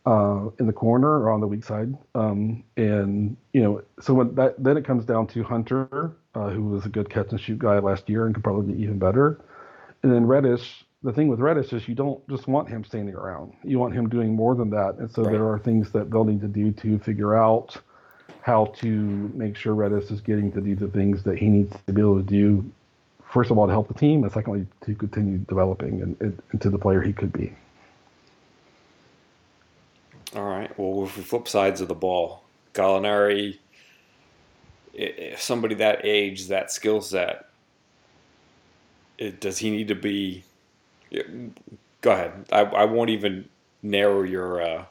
uh, 0.07 0.49
in 0.59 0.67
the 0.67 0.73
corner 0.73 1.09
or 1.21 1.31
on 1.31 1.41
the 1.41 1.47
weak 1.47 1.65
side. 1.65 1.95
Um, 2.15 2.65
and 2.77 3.37
you 3.53 3.63
know, 3.63 3.83
so 4.01 4.15
when 4.15 4.35
that 4.37 4.63
then 4.63 4.77
it 4.77 4.85
comes 4.85 5.05
down 5.05 5.27
to 5.29 5.43
Hunter, 5.43 6.13
uh, 6.35 6.51
who 6.51 6.65
was 6.65 6.87
a 6.87 6.91
good 6.91 7.11
catch 7.11 7.31
and 7.31 7.41
shoot 7.41 7.59
guy 7.59 7.79
last 7.79 8.09
year 8.09 8.27
and 8.27 8.35
could 8.35 8.45
probably 8.45 8.75
be 8.75 8.83
even 8.83 8.99
better. 8.99 9.41
And 10.03 10.13
then 10.13 10.27
Reddish. 10.27 10.84
The 11.05 11.13
thing 11.13 11.29
with 11.29 11.39
Reddish 11.39 11.75
is 11.75 11.87
you 11.87 11.95
don't 11.95 12.27
just 12.31 12.49
want 12.49 12.67
him 12.67 12.83
standing 12.83 13.15
around. 13.15 13.53
You 13.63 13.79
want 13.79 13.93
him 13.93 14.09
doing 14.09 14.35
more 14.35 14.55
than 14.55 14.71
that. 14.71 14.97
And 14.99 15.11
so 15.11 15.23
Right. 15.23 15.33
there 15.33 15.47
are 15.47 15.59
things 15.59 15.93
that 15.93 16.11
they'll 16.11 16.25
need 16.25 16.41
to 16.41 16.49
do 16.49 16.73
to 16.73 16.99
figure 16.99 17.37
out 17.37 17.77
how 18.41 18.67
to 18.77 19.31
make 19.35 19.55
sure 19.55 19.75
Reddish 19.75 20.11
is 20.11 20.23
getting 20.23 20.51
to 20.53 20.63
do 20.63 20.75
the 20.75 20.89
things 20.89 21.23
that 21.25 21.37
he 21.37 21.49
needs 21.49 21.77
to 21.87 21.93
be 21.93 22.01
able 22.01 22.17
to 22.17 22.23
do. 22.23 22.65
First 23.23 23.51
of 23.51 23.59
all, 23.59 23.67
to 23.67 23.73
help 23.73 23.89
the 23.89 23.95
team, 23.95 24.23
and 24.23 24.33
secondly, 24.33 24.67
to 24.87 24.95
continue 24.95 25.39
developing 25.39 26.01
and, 26.01 26.17
and 26.21 26.43
into 26.55 26.71
the 26.71 26.79
player 26.79 27.03
he 27.03 27.13
could 27.13 27.33
be. 27.33 27.53
All 30.35 30.45
right. 30.45 30.77
Well, 30.79 31.03
with 31.03 31.17
the 31.17 31.23
flip 31.23 31.49
sides 31.49 31.83
of 31.83 31.89
the 31.89 31.95
ball, 31.95 32.45
Gallinari, 32.73 33.59
if 34.95 35.43
somebody 35.43 35.75
that 35.77 36.01
age, 36.05 36.49
that 36.49 36.71
skill 36.71 37.03
set, 37.03 37.47
does 39.41 39.59
he 39.59 39.71
need 39.71 39.89
to 39.89 39.95
be? 39.95 40.45
Go 42.01 42.13
ahead. 42.13 42.47
I, 42.53 42.61
I 42.61 42.85
won't 42.85 43.11
even 43.11 43.49
narrow 43.83 44.23
your 44.23 44.63
uh, 44.63 44.85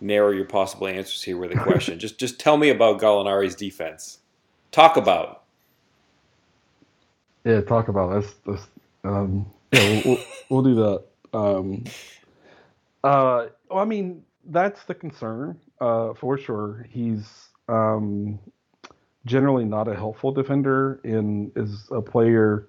narrow 0.00 0.30
your 0.30 0.44
possible 0.44 0.86
answers 0.86 1.22
here 1.22 1.36
with 1.36 1.52
a 1.52 1.58
question. 1.58 1.98
just 2.00 2.18
just 2.18 2.38
tell 2.38 2.56
me 2.56 2.70
about 2.70 3.00
Gallinari's 3.00 3.54
defense. 3.54 4.18
Talk 4.70 4.96
about. 4.96 5.42
Yeah, 7.44 7.60
talk 7.60 7.88
about 7.88 8.20
this. 8.20 8.34
this 8.46 8.66
um, 9.04 9.46
yeah, 9.72 9.88
we'll, 9.88 10.02
we'll, 10.04 10.24
we'll 10.48 10.62
do 10.62 10.74
that. 10.76 11.04
Um, 11.32 11.84
uh, 13.02 13.46
well, 13.68 13.78
I 13.78 13.84
mean, 13.84 14.22
that's 14.46 14.84
the 14.84 14.94
concern 14.94 15.58
uh, 15.80 16.14
for 16.14 16.38
sure. 16.38 16.86
He's 16.88 17.48
um, 17.68 18.38
generally 19.26 19.64
not 19.64 19.88
a 19.88 19.94
helpful 19.94 20.32
defender 20.32 21.00
and 21.04 21.50
is 21.56 21.88
a 21.90 22.00
player 22.00 22.68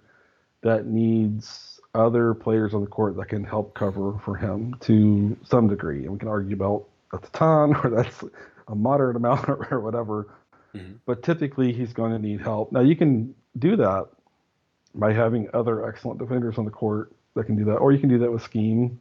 that 0.62 0.88
needs 0.88 1.73
other 1.94 2.34
players 2.34 2.74
on 2.74 2.82
the 2.82 2.88
court 2.88 3.16
that 3.18 3.30
can 3.30 3.44
help 3.44 3.74
cover 3.74 4.20
for 4.26 4.36
him 4.36 4.76
to 4.82 5.38
some 5.44 5.68
degree. 5.68 6.04
And 6.04 6.14
we 6.14 6.20
can 6.20 6.28
argue 6.28 6.56
about 6.56 6.86
that's 7.12 7.28
a 7.28 7.32
ton 7.32 7.76
or 7.84 7.90
that's 7.90 8.24
a 8.68 8.76
moderate 8.76 9.16
amount 9.16 9.48
or, 9.72 9.80
whatever. 9.80 10.28
Mhm. 10.74 10.98
But 11.06 11.22
typically, 11.24 11.72
he's 11.72 11.94
going 11.94 12.12
to 12.12 12.20
need 12.20 12.42
help. 12.42 12.72
Now, 12.72 12.80
you 12.82 12.96
can 12.96 13.36
do 13.60 13.76
that 13.76 14.08
by 14.96 15.14
having 15.14 15.50
other 15.54 15.88
excellent 15.88 16.20
defenders 16.20 16.58
on 16.58 16.66
the 16.66 16.72
court 16.72 17.12
that 17.36 17.46
can 17.46 17.56
do 17.56 17.66
that, 17.66 17.76
or 17.76 17.92
you 17.92 18.00
can 18.00 18.10
do 18.10 18.20
that 18.20 18.32
with 18.32 18.42
scheme 18.42 19.00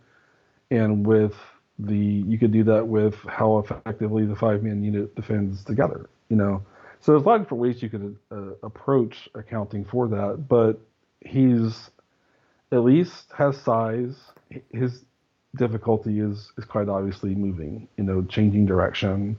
and 0.70 1.06
with 1.06 1.34
the 1.78 1.96
you 1.96 2.38
could 2.38 2.52
do 2.52 2.64
that 2.64 2.86
with 2.86 3.14
how 3.26 3.58
effectively 3.58 4.24
the 4.24 4.36
five 4.36 4.62
man 4.62 4.82
unit 4.82 5.14
defends 5.14 5.64
together. 5.64 6.08
You 6.28 6.36
know, 6.36 6.62
so 7.00 7.12
there's 7.12 7.22
a 7.22 7.26
lot 7.26 7.36
of 7.36 7.42
different 7.42 7.62
ways 7.62 7.82
you 7.82 7.90
could 7.90 8.16
uh, 8.30 8.54
approach 8.62 9.28
accounting 9.34 9.84
for 9.84 10.08
that, 10.08 10.46
but 10.48 10.80
he's 11.20 11.90
at 12.72 12.82
least 12.84 13.26
has 13.36 13.56
size. 13.58 14.16
His 14.72 15.04
difficulty 15.56 16.20
is 16.20 16.50
is 16.58 16.64
quite 16.64 16.88
obviously 16.88 17.34
moving. 17.34 17.86
You 17.96 18.04
know, 18.04 18.22
changing 18.24 18.66
direction. 18.66 19.36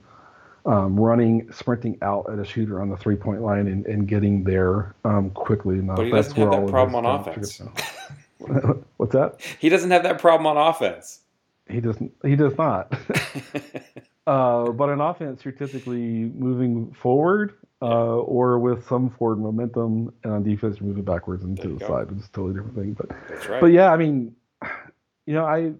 Um, 0.66 0.98
running, 0.98 1.52
sprinting 1.52 1.98
out 2.00 2.32
at 2.32 2.38
a 2.38 2.44
shooter 2.44 2.80
on 2.80 2.88
the 2.88 2.96
three 2.96 3.16
point 3.16 3.42
line 3.42 3.66
and, 3.66 3.84
and 3.84 4.08
getting 4.08 4.44
there 4.44 4.94
um, 5.04 5.28
quickly 5.30 5.78
enough. 5.78 5.96
But 5.96 6.06
he 6.06 6.12
That's 6.12 6.28
doesn't 6.28 6.40
have 6.40 6.50
where 6.52 6.60
that 6.62 6.70
problem 6.70 7.04
on 7.04 7.20
offense. 7.20 7.60
What's 8.96 9.12
that? 9.12 9.40
He 9.58 9.68
doesn't 9.68 9.90
have 9.90 10.04
that 10.04 10.18
problem 10.18 10.46
on 10.46 10.56
offense. 10.56 11.20
He 11.68 11.80
doesn't. 11.80 12.12
He 12.24 12.34
does 12.34 12.56
not. 12.56 12.94
uh, 14.26 14.70
but 14.70 14.88
in 14.88 15.00
offense, 15.00 15.44
you're 15.44 15.52
typically 15.52 16.32
moving 16.34 16.92
forward 16.94 17.54
uh, 17.82 18.16
or 18.16 18.58
with 18.58 18.86
some 18.86 19.10
forward 19.10 19.38
momentum, 19.38 20.12
and 20.22 20.32
on 20.32 20.42
defense, 20.42 20.76
you're 20.78 20.88
moving 20.88 21.04
backwards 21.04 21.42
and 21.44 21.56
There 21.56 21.66
to 21.66 21.72
the 21.74 21.78
go. 21.80 21.86
side, 21.86 22.10
which 22.10 22.20
is 22.20 22.26
a 22.26 22.32
totally 22.32 22.54
different 22.54 22.76
thing. 22.76 22.92
But 22.94 23.08
That's 23.28 23.48
right. 23.48 23.60
but 23.60 23.66
yeah, 23.72 23.90
I 23.92 23.96
mean, 23.96 24.34
you 25.26 25.34
know, 25.34 25.44
I 25.44 25.72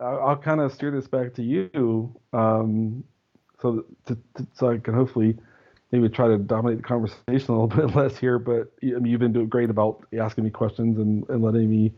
I'll, 0.00 0.28
I'll 0.28 0.36
kind 0.36 0.60
of 0.60 0.72
steer 0.72 0.90
this 0.90 1.08
back 1.08 1.34
to 1.34 1.42
you, 1.42 2.14
um, 2.32 3.04
so 3.60 3.84
to, 4.06 4.16
to, 4.34 4.46
so 4.54 4.70
I 4.70 4.78
can 4.78 4.94
hopefully 4.94 5.36
maybe 5.90 6.08
try 6.08 6.28
to 6.28 6.38
dominate 6.38 6.78
the 6.78 6.84
conversation 6.84 7.54
a 7.54 7.60
little 7.60 7.66
bit 7.88 7.94
less 7.96 8.16
here. 8.16 8.38
But 8.38 8.72
I 8.82 8.86
mean, 8.86 9.06
you've 9.06 9.20
been 9.20 9.32
doing 9.32 9.48
great 9.48 9.70
about 9.70 10.06
asking 10.18 10.44
me 10.44 10.50
questions 10.50 10.98
and, 10.98 11.28
and 11.28 11.42
letting 11.42 11.68
me, 11.68 11.92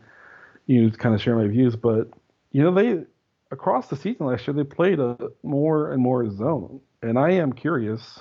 you 0.67 0.83
know, 0.83 0.91
kind 0.91 1.15
of 1.15 1.21
share 1.21 1.37
my 1.37 1.47
views. 1.47 1.77
But 1.77 2.09
you 2.53 2.63
know, 2.63 2.73
they 2.75 3.05
across 3.53 3.89
the 3.89 3.97
season 3.97 4.27
last 4.27 4.47
year 4.47 4.55
they 4.55 4.65
played 4.65 4.99
a 4.99 5.17
more 5.43 5.93
and 5.93 6.03
more 6.03 6.29
zone, 6.31 6.81
and 7.03 7.19
I 7.19 7.33
am 7.33 7.53
curious 7.53 8.21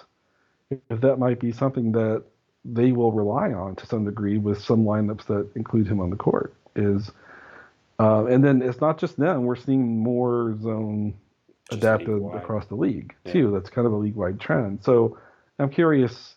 if 0.71 1.01
that 1.01 1.17
might 1.17 1.39
be 1.39 1.51
something 1.51 1.91
that 1.93 2.23
they 2.65 2.91
will 2.91 3.11
rely 3.11 3.51
on 3.53 3.75
to 3.75 3.85
some 3.85 4.05
degree 4.05 4.37
with 4.37 4.61
some 4.61 4.83
lineups 4.83 5.25
that 5.25 5.49
include 5.55 5.87
him 5.87 5.99
on 5.99 6.09
the 6.09 6.15
court. 6.15 6.53
Is 6.75 7.11
uh, 7.99 8.25
and 8.25 8.43
then 8.43 8.61
it's 8.61 8.79
not 8.81 8.97
just 8.99 9.17
them; 9.17 9.43
we're 9.43 9.55
seeing 9.55 9.97
more 9.99 10.55
zone 10.61 11.15
Just 11.69 11.83
adapted 11.83 12.21
across 12.33 12.67
the 12.67 12.75
league 12.75 13.15
Yeah. 13.25 13.33
too. 13.33 13.51
That's 13.51 13.69
kind 13.69 13.87
of 13.87 13.93
a 13.93 13.97
league-wide 13.97 14.39
trend. 14.39 14.83
So 14.83 15.17
I'm 15.57 15.69
curious. 15.69 16.35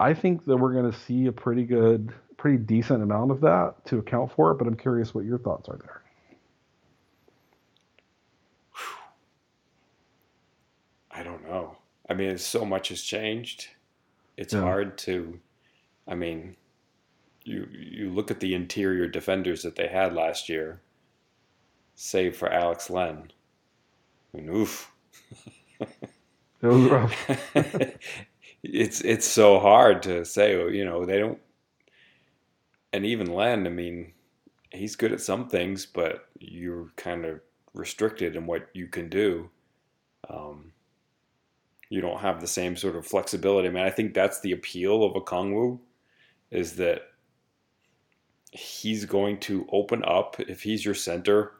I 0.00 0.14
think 0.14 0.44
that 0.46 0.56
we're 0.56 0.72
going 0.72 0.90
to 0.90 0.98
see 0.98 1.26
a 1.26 1.32
pretty 1.32 1.64
good, 1.64 2.12
pretty 2.36 2.58
decent 2.58 3.02
amount 3.02 3.30
of 3.30 3.40
that 3.42 3.84
to 3.86 3.98
account 3.98 4.32
for 4.32 4.52
it. 4.52 4.56
But 4.58 4.66
I'm 4.66 4.76
curious 4.76 5.14
what 5.14 5.24
your 5.24 5.38
thoughts 5.38 5.68
are 5.68 5.78
there. 5.78 6.02
I 11.10 11.22
don't 11.22 11.44
know. 11.44 11.76
I 12.08 12.14
mean, 12.14 12.38
so 12.38 12.64
much 12.64 12.88
has 12.88 13.02
changed. 13.02 13.68
It's 14.36 14.54
Yeah. 14.54 14.60
hard 14.60 14.98
to. 14.98 15.40
I 16.08 16.14
mean, 16.16 16.56
you 17.44 17.66
you 17.72 18.10
look 18.10 18.30
at 18.30 18.40
the 18.40 18.54
interior 18.54 19.08
defenders 19.08 19.62
that 19.64 19.76
they 19.76 19.88
had 19.88 20.14
last 20.14 20.48
year, 20.48 20.82
save 21.96 22.36
for 22.36 22.48
Alex 22.52 22.88
Len. 22.88 23.32
I 24.34 24.36
mean, 24.36 24.48
oof. 24.50 24.92
It 26.62 26.66
was 26.66 26.82
rough. 26.90 27.14
it's 28.62 29.00
it's 29.02 29.26
so 29.26 29.58
hard 29.60 30.02
to 30.04 30.24
say. 30.24 30.52
You 30.72 30.84
know, 30.84 31.04
they 31.04 31.18
don't. 31.18 31.38
And 32.92 33.04
even 33.04 33.26
Len, 33.32 33.66
I 33.66 33.70
mean, 33.70 34.12
he's 34.72 34.96
good 34.96 35.12
at 35.12 35.20
some 35.20 35.48
things, 35.48 35.86
but 35.86 36.28
you're 36.38 36.92
kind 36.96 37.24
of 37.24 37.40
restricted 37.74 38.36
in 38.36 38.46
what 38.46 38.68
you 38.74 38.86
can 38.88 39.08
do. 39.08 39.50
Um, 40.28 40.72
you 41.90 42.00
don't 42.00 42.20
have 42.20 42.40
the 42.40 42.46
same 42.46 42.76
sort 42.76 42.96
of 42.96 43.06
flexibility. 43.06 43.68
I 43.68 43.70
mean, 43.70 43.84
I 43.84 43.90
think 43.90 44.14
that's 44.14 44.40
the 44.40 44.52
appeal 44.52 45.04
of 45.04 45.14
a 45.16 45.20
Okongwu, 45.20 45.78
is 46.50 46.76
that 46.76 47.02
he's 48.50 49.04
going 49.04 49.38
to 49.40 49.66
open 49.72 50.04
up 50.04 50.38
if 50.40 50.62
he's 50.62 50.84
your 50.84 50.94
center. 50.94 51.52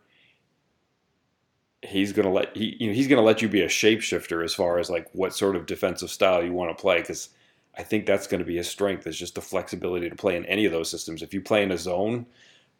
He's 1.83 2.13
gonna 2.13 2.33
let 2.33 2.57
he 2.57 2.77
you 2.81 2.87
know 2.87 2.95
he's 2.95 3.09
gonna 3.09 3.23
let 3.23 3.43
you 3.43 3.49
be 3.49 3.61
a 3.61 3.69
shapeshifter 3.69 4.43
as 4.43 4.55
far 4.55 4.79
as 4.79 4.89
like 4.89 5.09
what 5.13 5.35
sort 5.35 5.55
of 5.55 5.67
defensive 5.67 6.11
style 6.11 6.43
you 6.43 6.53
want 6.53 6.77
to 6.77 6.81
play 6.81 7.01
because 7.01 7.31
I 7.77 7.83
think 7.83 8.07
that's 8.07 8.27
going 8.27 8.39
to 8.39 8.45
be 8.45 8.57
his 8.57 8.69
strength 8.69 9.07
is 9.07 9.19
just 9.19 9.35
the 9.35 9.41
flexibility 9.41 10.09
to 10.09 10.15
play 10.15 10.37
in 10.37 10.45
any 10.47 10.65
of 10.65 10.73
those 10.73 10.91
systems. 10.91 11.23
If 11.23 11.35
you 11.35 11.41
play 11.41 11.63
in 11.63 11.73
a 11.73 11.79
zone, 11.79 12.27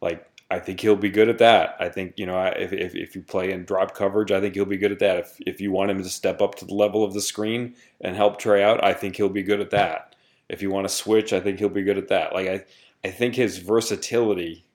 like 0.01 0.25
I 0.55 0.59
think 0.59 0.79
he'll 0.79 0.95
be 0.95 1.09
good 1.09 1.29
at 1.29 1.37
that. 1.39 1.75
I 1.79 1.89
think 1.89 2.13
you 2.17 2.25
know 2.25 2.41
if, 2.43 2.71
if, 2.71 2.95
if 2.95 3.15
you 3.15 3.21
play 3.21 3.51
in 3.51 3.65
drop 3.65 3.93
coverage, 3.93 4.31
I 4.31 4.39
think 4.39 4.55
he'll 4.55 4.65
be 4.65 4.77
good 4.77 4.93
at 4.93 4.99
that. 4.99 5.17
If 5.17 5.37
if 5.45 5.61
you 5.61 5.71
want 5.71 5.91
him 5.91 6.01
to 6.01 6.09
step 6.09 6.41
up 6.41 6.55
to 6.55 6.65
the 6.65 6.73
level 6.73 7.03
of 7.03 7.13
the 7.13 7.21
screen 7.21 7.75
and 8.01 8.15
help 8.15 8.41
Trae 8.41 8.61
out, 8.61 8.83
I 8.83 8.93
think 8.93 9.17
he'll 9.17 9.29
be 9.29 9.43
good 9.43 9.59
at 9.59 9.71
that. 9.71 10.15
If 10.47 10.61
you 10.61 10.71
want 10.71 10.87
to 10.87 10.93
switch, 10.93 11.33
I 11.33 11.41
think 11.41 11.59
he'll 11.59 11.69
be 11.69 11.83
good 11.83 11.97
at 11.97 12.07
that. 12.07 12.33
Like 12.33 12.47
I 12.47 12.65
I 13.03 13.11
think 13.11 13.35
his 13.35 13.57
versatility 13.57 14.65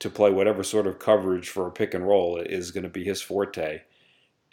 to 0.00 0.10
play 0.10 0.30
whatever 0.30 0.62
sort 0.62 0.86
of 0.86 0.98
coverage 0.98 1.48
for 1.48 1.66
a 1.66 1.72
pick 1.72 1.94
and 1.94 2.06
roll 2.06 2.36
is 2.38 2.72
going 2.72 2.84
to 2.84 2.90
be 2.90 3.04
his 3.04 3.22
forte. 3.22 3.82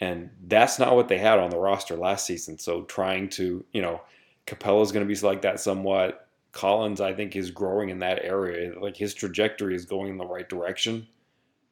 And 0.00 0.30
that's 0.46 0.78
not 0.78 0.96
what 0.96 1.08
they 1.08 1.18
had 1.18 1.38
on 1.38 1.50
the 1.50 1.58
roster 1.58 1.96
last 1.96 2.24
season. 2.26 2.58
So 2.58 2.82
trying 2.82 3.28
to, 3.30 3.64
you 3.72 3.82
know, 3.82 4.00
Capela's 4.46 4.92
going 4.92 5.06
to 5.06 5.14
be 5.14 5.20
like 5.26 5.42
that 5.42 5.60
somewhat. 5.60 6.21
Collins, 6.52 7.00
I 7.00 7.14
think, 7.14 7.34
is 7.34 7.50
growing 7.50 7.88
in 7.88 7.98
that 8.00 8.22
area. 8.22 8.78
Like 8.78 8.96
his 8.96 9.14
trajectory 9.14 9.74
is 9.74 9.86
going 9.86 10.10
in 10.10 10.18
the 10.18 10.26
right 10.26 10.48
direction. 10.48 11.06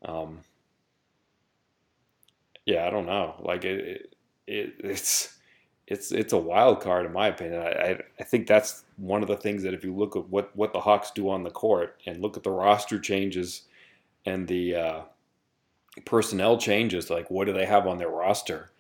Um, 0.05 0.41
yeah, 2.65 2.87
I 2.87 2.91
don't 2.91 3.07
know. 3.07 3.35
Like 3.41 3.65
it, 3.65 4.17
it, 4.47 4.75
it's 4.79 5.37
it's 5.87 6.13
it's 6.13 6.33
a 6.33 6.39
wild 6.39 6.81
card 6.81 7.05
in 7.05 7.13
my 7.13 7.29
opinion. 7.29 7.61
I, 7.61 7.99
I 8.19 8.25
think 8.25 8.47
that's 8.47 8.85
one 8.97 9.23
of 9.23 9.29
the 9.29 9.37
things 9.37 9.63
that 9.65 9.75
if 9.75 9.85
you 9.85 9.95
look 9.95 10.17
at 10.17 10.29
what 10.29 10.55
what 10.57 10.73
the 10.73 10.81
Hawks 10.81 11.11
do 11.11 11.29
on 11.29 11.43
the 11.43 11.51
court 11.51 12.01
and 12.07 12.23
look 12.23 12.37
at 12.37 12.43
the 12.43 12.51
roster 12.51 12.99
changes 12.99 13.63
and 14.25 14.47
the 14.49 14.75
uh, 14.75 15.01
personnel 16.05 16.57
changes, 16.59 17.11
like 17.11 17.31
what 17.31 17.47
do 17.47 17.53
they 17.53 17.67
have 17.67 17.87
on 17.87 17.99
their 17.99 18.09
roster? 18.09 18.71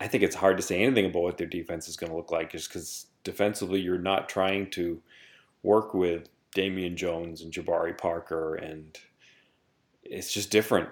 I 0.00 0.08
think 0.08 0.24
it's 0.24 0.34
hard 0.34 0.56
to 0.56 0.62
say 0.62 0.82
anything 0.82 1.06
about 1.06 1.22
what 1.22 1.38
their 1.38 1.46
defense 1.46 1.88
is 1.88 1.96
going 1.96 2.10
to 2.10 2.16
look 2.16 2.32
like, 2.32 2.50
just 2.50 2.68
because 2.68 3.06
defensively 3.22 3.80
you're 3.80 3.98
not 3.98 4.28
trying 4.28 4.68
to 4.70 5.00
work 5.62 5.94
with 5.94 6.28
Damian 6.54 6.96
Jones 6.96 7.42
and 7.42 7.52
Jabari 7.52 7.96
Parker, 7.96 8.54
and 8.54 8.96
it's 10.02 10.32
just 10.32 10.50
different. 10.50 10.88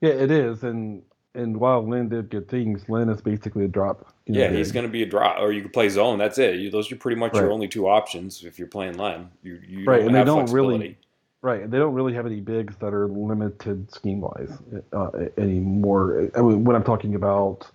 Yeah, 0.00 0.10
it 0.10 0.30
is, 0.30 0.62
and 0.62 1.02
and 1.34 1.58
while 1.58 1.86
Len 1.86 2.08
did 2.08 2.30
good 2.30 2.48
things, 2.48 2.88
Len 2.88 3.08
is 3.08 3.20
basically 3.20 3.64
a 3.64 3.68
drop. 3.68 4.12
Yeah, 4.26 4.50
he's 4.50 4.72
going 4.72 4.86
to 4.86 4.92
be 4.92 5.02
a 5.02 5.06
drop, 5.06 5.38
or 5.40 5.52
you 5.52 5.62
can 5.62 5.70
play 5.70 5.88
zone. 5.88 6.18
That's 6.18 6.38
it. 6.38 6.56
You, 6.56 6.70
those 6.70 6.90
are 6.92 6.96
pretty 6.96 7.18
much 7.18 7.32
right. 7.32 7.42
your 7.42 7.52
only 7.52 7.68
two 7.68 7.88
options 7.88 8.44
if 8.44 8.58
you're 8.58 8.68
playing 8.68 8.98
Len. 8.98 9.30
You, 9.42 9.60
you 9.66 9.84
right, 9.84 10.02
and 10.02 10.14
they 10.14 10.24
don't 10.24 10.50
really. 10.50 10.96
Right, 11.40 11.70
they 11.70 11.78
don't 11.78 11.94
really 11.94 12.14
have 12.14 12.26
any 12.26 12.40
bigs 12.40 12.74
that 12.78 12.92
are 12.92 13.06
limited 13.06 13.94
scheme 13.94 14.22
wise 14.22 14.58
uh, 14.92 15.10
anymore. 15.36 16.28
I 16.34 16.42
mean, 16.42 16.64
when 16.64 16.74
I'm 16.74 16.82
talking 16.82 17.14
about 17.14 17.70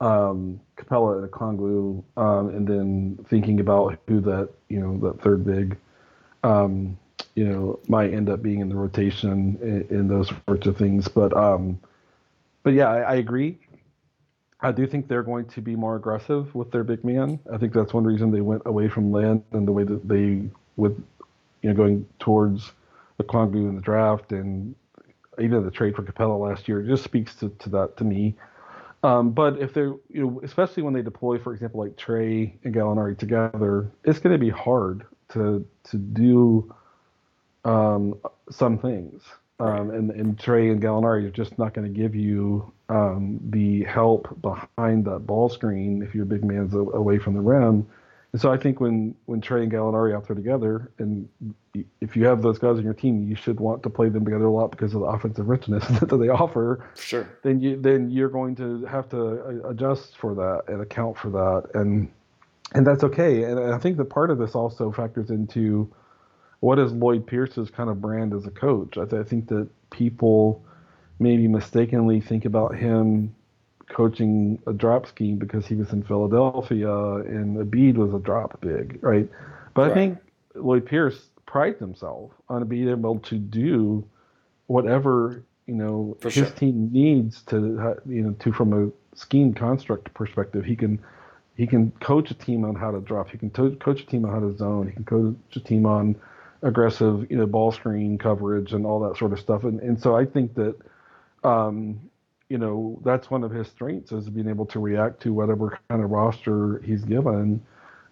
um, 0.00 0.60
Capela 0.76 1.18
and 1.22 1.30
Okongwu, 1.30 2.02
um, 2.16 2.48
and 2.50 2.66
then 2.66 3.18
thinking 3.28 3.60
about 3.60 3.98
who 4.06 4.20
that 4.20 4.50
you 4.68 4.80
know 4.80 4.98
that 4.98 5.20
third 5.22 5.44
big, 5.44 5.76
um, 6.44 6.96
you 7.34 7.44
know, 7.44 7.80
might 7.88 8.12
end 8.12 8.28
up 8.28 8.42
being 8.42 8.60
in 8.60 8.68
the 8.68 8.76
rotation 8.76 9.58
in, 9.62 9.96
in 9.96 10.08
those 10.08 10.30
sorts 10.46 10.66
of 10.66 10.76
things. 10.76 11.08
But 11.08 11.36
um, 11.36 11.80
but 12.62 12.74
yeah, 12.74 12.88
I, 12.88 13.00
I, 13.00 13.14
agree. 13.16 13.58
I 14.60 14.72
do 14.72 14.86
think 14.86 15.08
they're 15.08 15.22
going 15.22 15.46
to 15.46 15.60
be 15.60 15.74
more 15.74 15.96
aggressive 15.96 16.54
with 16.54 16.70
their 16.70 16.84
big 16.84 17.04
man. 17.04 17.38
I 17.52 17.58
think 17.58 17.72
that's 17.72 17.92
one 17.92 18.04
reason 18.04 18.30
they 18.30 18.40
went 18.40 18.62
away 18.66 18.88
from 18.88 19.10
Len 19.10 19.42
and 19.52 19.66
the 19.66 19.72
way 19.72 19.84
that 19.84 20.06
they 20.06 20.42
with 20.76 21.02
you 21.62 21.70
know 21.70 21.74
going 21.74 22.06
towards 22.20 22.72
the 23.16 23.24
Okongwu 23.24 23.68
in 23.68 23.74
the 23.74 23.82
draft 23.82 24.30
and 24.30 24.74
even 25.40 25.64
the 25.64 25.70
trade 25.70 25.94
for 25.94 26.02
Capela 26.02 26.38
last 26.48 26.68
year 26.68 26.82
just 26.82 27.04
speaks 27.04 27.34
to, 27.36 27.48
to 27.60 27.68
that 27.70 27.96
to 27.96 28.04
me. 28.04 28.36
Um, 29.02 29.30
but 29.30 29.58
if 29.60 29.72
they're, 29.72 29.94
you 30.08 30.22
know, 30.22 30.40
especially 30.42 30.82
when 30.82 30.92
they 30.92 31.02
deploy, 31.02 31.38
for 31.38 31.54
example, 31.54 31.80
like 31.80 31.96
Trae 31.96 32.52
and 32.64 32.74
Gallinari 32.74 33.16
together, 33.16 33.90
it's 34.04 34.18
going 34.18 34.32
to 34.32 34.38
be 34.38 34.50
hard 34.50 35.06
to 35.30 35.64
to 35.90 35.96
do 35.96 36.74
um, 37.64 38.16
some 38.50 38.78
things. 38.78 39.22
Um, 39.60 39.90
and, 39.90 40.10
and 40.12 40.38
Trae 40.38 40.70
and 40.70 40.80
Gallinari 40.80 41.24
are 41.26 41.30
just 41.30 41.58
not 41.58 41.74
going 41.74 41.92
to 41.92 42.00
give 42.00 42.14
you 42.14 42.72
um, 42.88 43.40
the 43.50 43.82
help 43.84 44.40
behind 44.40 45.04
that 45.06 45.20
ball 45.26 45.48
screen 45.48 46.02
if 46.02 46.14
your 46.14 46.24
big 46.24 46.44
man's 46.44 46.74
away 46.74 47.18
from 47.18 47.34
the 47.34 47.40
rim. 47.40 47.86
And 48.38 48.42
so 48.42 48.52
I 48.52 48.56
think 48.56 48.78
when, 48.78 49.16
when 49.24 49.40
Trae 49.40 49.64
and 49.64 49.72
Gallinari 49.72 50.14
out 50.14 50.28
there 50.28 50.36
together, 50.36 50.92
and 50.98 51.28
if 52.00 52.14
you 52.14 52.24
have 52.26 52.40
those 52.40 52.56
guys 52.56 52.78
on 52.78 52.84
your 52.84 52.94
team, 52.94 53.26
you 53.28 53.34
should 53.34 53.58
want 53.58 53.82
to 53.82 53.90
play 53.90 54.10
them 54.10 54.24
together 54.24 54.44
a 54.44 54.52
lot 54.52 54.70
because 54.70 54.94
of 54.94 55.00
the 55.00 55.08
offensive 55.08 55.48
richness 55.48 55.84
that 56.00 56.16
they 56.16 56.28
offer. 56.28 56.88
Sure. 56.94 57.28
Then 57.42 57.58
you 57.58 57.82
then 57.82 58.12
you're 58.12 58.28
going 58.28 58.54
to 58.54 58.84
have 58.84 59.08
to 59.08 59.40
uh, 59.64 59.70
adjust 59.70 60.16
for 60.18 60.36
that 60.36 60.72
and 60.72 60.80
account 60.80 61.18
for 61.18 61.30
that, 61.30 61.70
and 61.74 62.12
and 62.74 62.86
that's 62.86 63.02
okay. 63.02 63.42
And 63.42 63.58
I 63.74 63.78
think 63.78 63.96
that 63.96 64.04
part 64.04 64.30
of 64.30 64.38
this 64.38 64.54
also 64.54 64.92
factors 64.92 65.30
into 65.30 65.92
what 66.60 66.78
is 66.78 66.92
Lloyd 66.92 67.26
Pierce's 67.26 67.70
kind 67.70 67.90
of 67.90 68.00
brand 68.00 68.32
as 68.34 68.46
a 68.46 68.52
coach? 68.52 68.98
I, 68.98 69.04
th- 69.04 69.20
I 69.20 69.28
think 69.28 69.48
that 69.48 69.68
people 69.90 70.64
maybe 71.18 71.48
mistakenly 71.48 72.20
think 72.20 72.44
about 72.44 72.76
him 72.76 73.34
coaching 73.88 74.58
a 74.66 74.72
drop 74.72 75.06
scheme 75.06 75.36
because 75.36 75.66
he 75.66 75.74
was 75.74 75.92
in 75.92 76.02
Philadelphia 76.02 76.94
and 77.16 77.56
Embiid 77.56 77.94
was 77.96 78.12
a 78.14 78.18
drop 78.18 78.60
big, 78.60 78.98
right? 79.02 79.28
But 79.74 79.82
right. 79.82 79.90
I 79.90 79.94
think 79.94 80.18
Lloyd 80.54 80.86
Pierce 80.86 81.28
prides 81.46 81.80
himself 81.80 82.30
on 82.48 82.66
being 82.68 82.88
able 82.88 83.18
to 83.20 83.36
do 83.38 84.04
whatever 84.66 85.42
you 85.66 85.74
know 85.74 86.16
For 86.20 86.28
his 86.28 86.48
sure. 86.48 86.56
team 86.56 86.90
needs 86.92 87.42
to 87.44 87.96
you 88.06 88.22
know 88.22 88.32
to 88.40 88.52
from 88.52 88.72
a 88.72 89.16
scheme 89.16 89.54
construct 89.54 90.12
perspective. 90.14 90.64
He 90.64 90.76
can 90.76 90.98
he 91.56 91.66
can 91.66 91.90
coach 92.00 92.30
a 92.30 92.34
team 92.34 92.64
on 92.64 92.74
how 92.76 92.92
to 92.92 93.00
drop. 93.00 93.30
He 93.30 93.38
can 93.38 93.50
to- 93.50 93.76
coach 93.76 94.02
a 94.02 94.06
team 94.06 94.24
on 94.24 94.30
how 94.32 94.40
to 94.40 94.56
zone. 94.56 94.86
He 94.86 94.92
can 94.92 95.04
coach 95.04 95.36
a 95.56 95.60
team 95.60 95.86
on 95.86 96.14
aggressive, 96.62 97.30
you 97.30 97.36
know, 97.36 97.46
ball 97.46 97.72
screen 97.72 98.18
coverage 98.18 98.72
and 98.72 98.86
all 98.86 99.00
that 99.00 99.16
sort 99.18 99.32
of 99.32 99.40
stuff. 99.40 99.64
And 99.64 99.80
and 99.80 100.00
so 100.00 100.16
I 100.16 100.24
think 100.24 100.54
that, 100.54 100.76
um, 101.44 102.00
you 102.48 102.58
know, 102.58 103.00
that's 103.04 103.30
one 103.30 103.44
of 103.44 103.50
his 103.50 103.68
strengths 103.68 104.12
is 104.12 104.28
being 104.28 104.48
able 104.48 104.66
to 104.66 104.80
react 104.80 105.20
to 105.22 105.32
whatever 105.32 105.78
kind 105.88 106.02
of 106.02 106.10
roster 106.10 106.80
he's 106.84 107.04
given. 107.04 107.62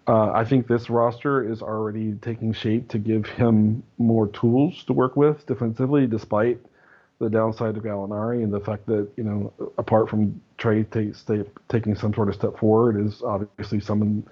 Uh, 0.07 0.31
I 0.31 0.45
think 0.45 0.67
this 0.67 0.89
roster 0.89 1.49
is 1.49 1.61
already 1.61 2.13
taking 2.21 2.53
shape 2.53 2.87
to 2.89 2.97
give 2.97 3.25
him 3.25 3.83
more 3.97 4.27
tools 4.27 4.83
to 4.85 4.93
work 4.93 5.17
with 5.17 5.45
defensively, 5.47 6.07
despite 6.07 6.59
the 7.19 7.29
downside 7.29 7.75
of 7.75 7.83
Gallinari 7.83 8.43
and 8.43 8.53
the 8.53 8.59
fact 8.59 8.85
that 8.85 9.09
you 9.17 9.23
know, 9.23 9.51
apart 9.77 10.09
from 10.09 10.39
Trae 10.57 10.89
take, 10.89 11.47
taking 11.67 11.95
some 11.95 12.13
sort 12.13 12.29
of 12.29 12.35
step 12.35 12.57
forward, 12.57 13.03
is 13.03 13.21
obviously 13.23 13.79
someone 13.79 14.25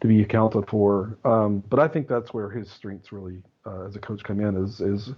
to 0.00 0.06
be 0.06 0.22
accounted 0.22 0.68
for. 0.68 1.16
Um, 1.24 1.64
but 1.68 1.80
I 1.80 1.88
think 1.88 2.06
that's 2.06 2.32
where 2.32 2.50
his 2.50 2.70
strengths 2.70 3.10
really, 3.10 3.42
uh, 3.66 3.86
as 3.86 3.96
a 3.96 3.98
coach, 3.98 4.22
come 4.22 4.40
in 4.40 4.62
is 4.62 4.80
is 4.80 5.10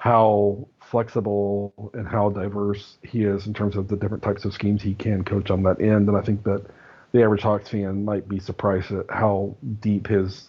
how 0.00 0.66
flexible 0.80 1.90
and 1.92 2.08
how 2.08 2.30
diverse 2.30 2.96
he 3.02 3.22
is 3.22 3.46
in 3.46 3.52
terms 3.52 3.76
of 3.76 3.86
the 3.86 3.96
different 3.96 4.22
types 4.22 4.46
of 4.46 4.54
schemes 4.54 4.80
he 4.80 4.94
can 4.94 5.22
coach 5.22 5.50
on 5.50 5.62
that 5.62 5.78
end. 5.78 6.08
And 6.08 6.16
I 6.16 6.22
think 6.22 6.42
that 6.44 6.64
the 7.12 7.22
average 7.22 7.42
Hawks 7.42 7.68
fan 7.68 8.02
might 8.02 8.26
be 8.26 8.40
surprised 8.40 8.90
at 8.92 9.04
how 9.10 9.54
deep 9.80 10.06
his 10.06 10.48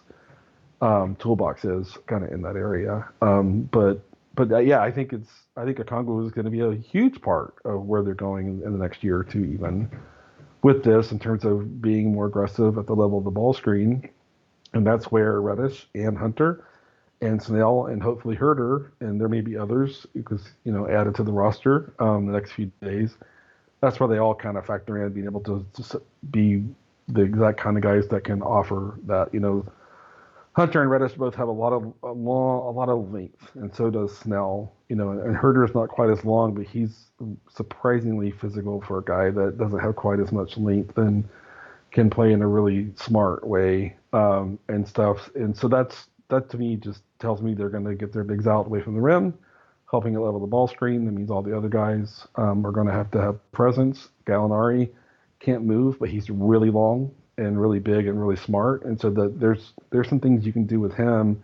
um, 0.80 1.16
toolbox 1.16 1.66
is, 1.66 1.98
kind 2.06 2.24
of 2.24 2.32
in 2.32 2.40
that 2.42 2.56
area. 2.56 3.06
Um, 3.20 3.68
but 3.70 4.00
but 4.34 4.50
uh, 4.50 4.58
yeah, 4.58 4.80
I 4.80 4.90
think 4.90 5.12
it's 5.12 5.28
I 5.54 5.66
think 5.66 5.76
Okongwu 5.76 6.24
is 6.24 6.32
going 6.32 6.46
to 6.46 6.50
be 6.50 6.60
a 6.60 6.72
huge 6.72 7.20
part 7.20 7.56
of 7.66 7.84
where 7.84 8.02
they're 8.02 8.14
going 8.14 8.46
in, 8.46 8.62
in 8.62 8.72
the 8.72 8.78
next 8.78 9.04
year 9.04 9.18
or 9.18 9.24
two, 9.24 9.44
even 9.44 9.90
with 10.62 10.82
this 10.82 11.12
in 11.12 11.18
terms 11.18 11.44
of 11.44 11.82
being 11.82 12.10
more 12.10 12.24
aggressive 12.24 12.78
at 12.78 12.86
the 12.86 12.94
level 12.94 13.18
of 13.18 13.24
the 13.24 13.30
ball 13.30 13.52
screen. 13.52 14.08
And 14.72 14.86
that's 14.86 15.12
where 15.12 15.42
Reddish 15.42 15.86
and 15.94 16.16
Hunter 16.16 16.64
and 17.22 17.40
Snell 17.40 17.86
and 17.86 18.02
hopefully 18.02 18.36
Huerter, 18.36 18.90
and 19.00 19.18
there 19.20 19.28
may 19.28 19.40
be 19.40 19.56
others 19.56 20.06
because, 20.14 20.42
you 20.64 20.72
know, 20.72 20.88
added 20.88 21.14
to 21.14 21.22
the 21.22 21.32
roster 21.32 21.94
um, 22.00 22.26
the 22.26 22.32
next 22.32 22.52
few 22.52 22.70
days. 22.82 23.16
That's 23.80 23.98
where 23.98 24.08
they 24.08 24.18
all 24.18 24.34
kind 24.34 24.58
of 24.58 24.66
factor 24.66 25.06
in 25.06 25.12
being 25.12 25.26
able 25.26 25.40
to, 25.42 25.64
be 26.30 26.64
the 27.08 27.22
exact 27.22 27.58
kind 27.58 27.76
of 27.76 27.82
guys 27.82 28.06
that 28.08 28.24
can 28.24 28.42
offer 28.42 28.98
that, 29.06 29.32
you 29.32 29.40
know, 29.40 29.64
Hunter 30.54 30.82
and 30.82 30.90
Reddish 30.90 31.14
both 31.14 31.34
have 31.36 31.48
a 31.48 31.52
lot 31.52 31.72
of 31.72 31.94
a 32.02 32.12
long, 32.12 32.66
a 32.66 32.70
lot 32.70 32.90
of 32.90 33.10
length, 33.10 33.50
and 33.54 33.74
so 33.74 33.88
does 33.88 34.14
Snell. 34.18 34.70
You 34.90 34.96
know, 34.96 35.12
and 35.12 35.34
Huerter 35.34 35.66
is 35.66 35.74
not 35.74 35.88
quite 35.88 36.10
as 36.10 36.26
long, 36.26 36.52
but 36.52 36.66
he's 36.66 37.10
surprisingly 37.50 38.32
physical 38.32 38.82
for 38.82 38.98
a 38.98 39.02
guy 39.02 39.30
that 39.30 39.56
doesn't 39.56 39.78
have 39.78 39.96
quite 39.96 40.20
as 40.20 40.30
much 40.30 40.58
length 40.58 40.98
and 40.98 41.26
can 41.90 42.10
play 42.10 42.32
in 42.32 42.42
a 42.42 42.46
really 42.46 42.92
smart 42.96 43.46
way 43.46 43.96
um, 44.12 44.58
and 44.68 44.86
stuff. 44.86 45.30
And 45.34 45.56
so 45.56 45.68
that's 45.68 46.08
that 46.28 46.50
to 46.50 46.58
me 46.58 46.76
just 46.76 47.02
tells 47.22 47.40
me 47.40 47.54
they're 47.54 47.70
going 47.70 47.84
to 47.84 47.94
get 47.94 48.12
their 48.12 48.24
bigs 48.24 48.46
out 48.46 48.66
away 48.66 48.82
from 48.82 48.94
the 48.94 49.00
rim, 49.00 49.32
helping 49.90 50.14
it 50.14 50.18
level 50.18 50.40
the 50.40 50.46
ball 50.46 50.68
screen. 50.68 51.06
That 51.06 51.12
means 51.12 51.30
all 51.30 51.42
the 51.42 51.56
other 51.56 51.68
guys 51.68 52.26
um, 52.36 52.66
are 52.66 52.72
going 52.72 52.88
to 52.88 52.92
have 52.92 53.10
to 53.12 53.20
have 53.20 53.52
presence. 53.52 54.08
Gallinari 54.26 54.90
can't 55.40 55.64
move, 55.64 55.98
but 55.98 56.10
he's 56.10 56.28
really 56.28 56.70
long 56.70 57.10
and 57.38 57.58
really 57.58 57.78
big 57.78 58.06
and 58.06 58.20
really 58.20 58.36
smart. 58.36 58.84
And 58.84 59.00
so 59.00 59.08
that 59.10 59.40
there's 59.40 59.72
there's 59.90 60.08
some 60.08 60.20
things 60.20 60.44
you 60.44 60.52
can 60.52 60.66
do 60.66 60.80
with 60.80 60.92
him 60.92 61.42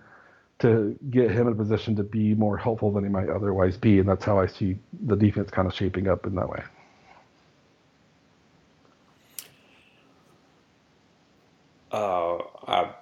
to 0.59 0.99
get 1.11 1.31
him 1.31 1.47
in 1.47 1.53
a 1.53 1.57
position 1.57 1.95
to 1.97 2.03
be 2.03 2.35
more 2.35 2.57
helpful 2.57 2.93
than 2.93 3.05
he 3.05 3.11
might 3.11 3.29
otherwise 3.29 3.77
be, 3.77 4.01
and 4.01 4.09
that's 4.09 4.25
how 4.25 4.39
I 4.41 4.47
see 4.47 4.77
the 5.07 5.17
defense 5.17 5.51
kind 5.51 5.69
of 5.69 5.75
shaping 5.75 6.09
up 6.09 6.27
in 6.27 6.35
that 6.35 6.49
way. 6.49 6.63
Uh, 11.93 12.39
I've 12.67 12.95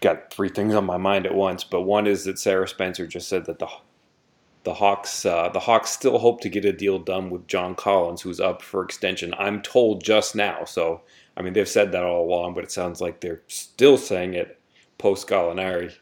got 0.00 0.32
three 0.32 0.48
things 0.48 0.74
on 0.74 0.84
my 0.84 0.96
mind 0.96 1.26
at 1.26 1.34
once, 1.34 1.64
but 1.64 1.82
one 1.82 2.06
is 2.06 2.24
that 2.24 2.38
Sarah 2.38 2.68
Spencer 2.68 3.06
just 3.06 3.28
said 3.28 3.46
that 3.46 3.58
the 3.58 3.68
the 4.64 4.74
Hawks 4.74 5.24
uh, 5.24 5.48
the 5.48 5.60
Hawks 5.60 5.90
still 5.90 6.18
hope 6.18 6.40
to 6.42 6.48
get 6.48 6.64
a 6.64 6.72
deal 6.72 6.98
done 6.98 7.30
with 7.30 7.46
John 7.46 7.74
Collins, 7.74 8.20
who's 8.22 8.40
up 8.40 8.60
for 8.60 8.82
extension. 8.82 9.34
I'm 9.38 9.62
told 9.62 10.04
just 10.04 10.34
now, 10.34 10.64
so 10.64 11.02
I 11.36 11.42
mean 11.42 11.52
they've 11.52 11.68
said 11.68 11.92
that 11.92 12.04
all 12.04 12.24
along, 12.24 12.54
but 12.54 12.64
it 12.64 12.72
sounds 12.72 13.00
like 13.00 13.20
they're 13.20 13.42
still 13.48 13.96
saying 13.96 14.34
it 14.34 14.60
post 14.98 15.28
Gallinari 15.28 15.94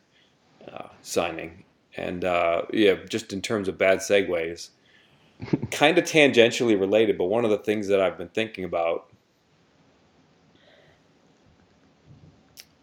uh, 0.73 0.89
signing. 1.03 1.65
And 1.97 2.25
uh, 2.25 2.63
yeah, 2.73 2.97
just 3.09 3.33
in 3.33 3.41
terms 3.41 3.69
of 3.69 3.79
bad 3.79 3.99
segues, 3.99 4.71
kind 5.71 5.97
of 5.99 6.05
tangentially 6.05 6.79
related, 6.79 7.19
but 7.19 7.27
one 7.27 7.45
of 7.45 7.51
the 7.51 7.59
things 7.59 7.89
that 7.89 8.01
I've 8.01 8.19
been 8.19 8.29
thinking 8.29 8.65
about 8.65 9.11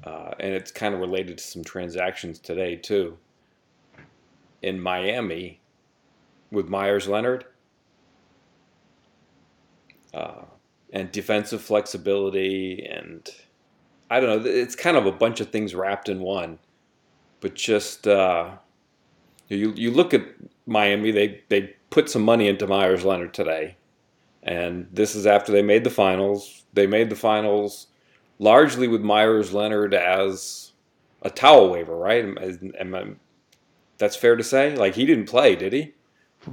uh, 0.05 0.31
and 0.39 0.53
it's 0.53 0.71
kind 0.71 0.93
of 0.93 0.99
related 0.99 1.37
to 1.37 1.43
some 1.43 1.63
transactions 1.63 2.39
today 2.39 2.75
too. 2.75 3.17
In 4.61 4.79
Miami, 4.79 5.59
with 6.51 6.69
Meyers 6.69 7.07
Leonard, 7.07 7.45
uh, 10.13 10.43
and 10.91 11.11
defensive 11.11 11.61
flexibility, 11.61 12.85
and 12.85 13.29
I 14.09 14.19
don't 14.19 14.43
know, 14.43 14.49
it's 14.49 14.75
kind 14.75 14.95
of 14.95 15.05
a 15.05 15.11
bunch 15.11 15.41
of 15.41 15.49
things 15.49 15.73
wrapped 15.73 16.07
in 16.07 16.19
one. 16.19 16.59
But 17.41 17.55
just 17.55 18.07
uh, 18.07 18.51
you 19.49 19.73
you 19.75 19.91
look 19.91 20.13
at 20.13 20.23
Miami, 20.65 21.11
they 21.11 21.41
they 21.49 21.75
put 21.89 22.09
some 22.09 22.21
money 22.21 22.47
into 22.47 22.67
Meyers 22.67 23.03
Leonard 23.03 23.33
today, 23.33 23.75
and 24.43 24.87
this 24.91 25.15
is 25.15 25.25
after 25.25 25.51
they 25.51 25.61
made 25.61 25.83
the 25.83 25.89
finals. 25.89 26.63
They 26.73 26.87
made 26.87 27.09
the 27.09 27.15
finals 27.15 27.87
largely 28.43 28.89
with 28.89 29.01
Meyers 29.01 29.53
Leonard 29.53 29.93
as 29.93 30.73
a 31.21 31.29
towel 31.29 31.69
waver, 31.69 31.95
right? 31.95 32.25
Am, 32.25 32.95
am 32.95 33.19
that's 33.97 34.17
fair 34.17 34.35
to 34.35 34.43
say. 34.43 34.75
Like 34.75 34.95
he 34.95 35.05
didn't 35.05 35.29
play, 35.29 35.55
did 35.55 35.71
he? 35.73 35.93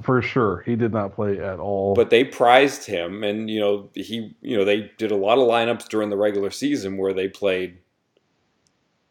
For 0.03 0.23
sure, 0.23 0.63
he 0.65 0.77
did 0.77 0.93
not 0.93 1.17
play 1.17 1.41
at 1.41 1.59
all. 1.59 1.95
But 1.95 2.11
they 2.11 2.23
prized 2.23 2.87
him, 2.87 3.25
and 3.25 3.51
you 3.51 3.59
know 3.59 3.91
he, 3.95 4.37
you 4.41 4.57
know 4.57 4.65
they 4.65 4.93
did 4.99 5.11
a 5.11 5.17
lot 5.17 5.39
of 5.39 5.49
lineups 5.49 5.89
during 5.89 6.11
the 6.11 6.17
regular 6.17 6.51
season 6.51 6.97
where 6.97 7.13
they 7.13 7.27
played 7.27 7.79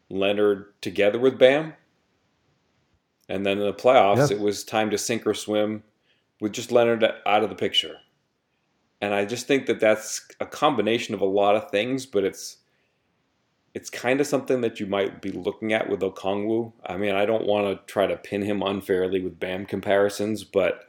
Leonard 0.08 0.72
together 0.80 1.18
with 1.18 1.38
Bam, 1.38 1.74
and 3.28 3.44
then 3.44 3.58
in 3.58 3.64
the 3.64 3.74
playoffs 3.74 4.16
yes. 4.16 4.30
it 4.30 4.40
was 4.40 4.64
time 4.64 4.88
to 4.90 4.96
sink 4.96 5.26
or 5.26 5.34
swim 5.34 5.82
with 6.40 6.52
just 6.52 6.72
Leonard 6.72 7.04
out 7.26 7.44
of 7.44 7.50
the 7.50 7.54
picture. 7.54 7.96
And 9.02 9.14
I 9.14 9.26
just 9.26 9.46
think 9.46 9.66
that 9.66 9.80
that's 9.80 10.26
a 10.40 10.46
combination 10.46 11.14
of 11.14 11.20
a 11.20 11.26
lot 11.26 11.56
of 11.56 11.70
things, 11.70 12.06
but 12.06 12.24
it's 12.24 12.56
it's 13.74 13.90
kind 13.90 14.20
of 14.20 14.26
something 14.26 14.60
that 14.62 14.80
you 14.80 14.86
might 14.86 15.22
be 15.22 15.30
looking 15.30 15.72
at 15.72 15.88
with 15.88 16.00
Okongwu. 16.00 16.72
I 16.84 16.96
mean, 16.96 17.14
I 17.14 17.24
don't 17.24 17.46
want 17.46 17.66
to 17.68 17.92
try 17.92 18.06
to 18.06 18.16
pin 18.16 18.42
him 18.42 18.62
unfairly 18.62 19.20
with 19.20 19.38
Bam 19.38 19.64
comparisons, 19.64 20.42
but 20.42 20.88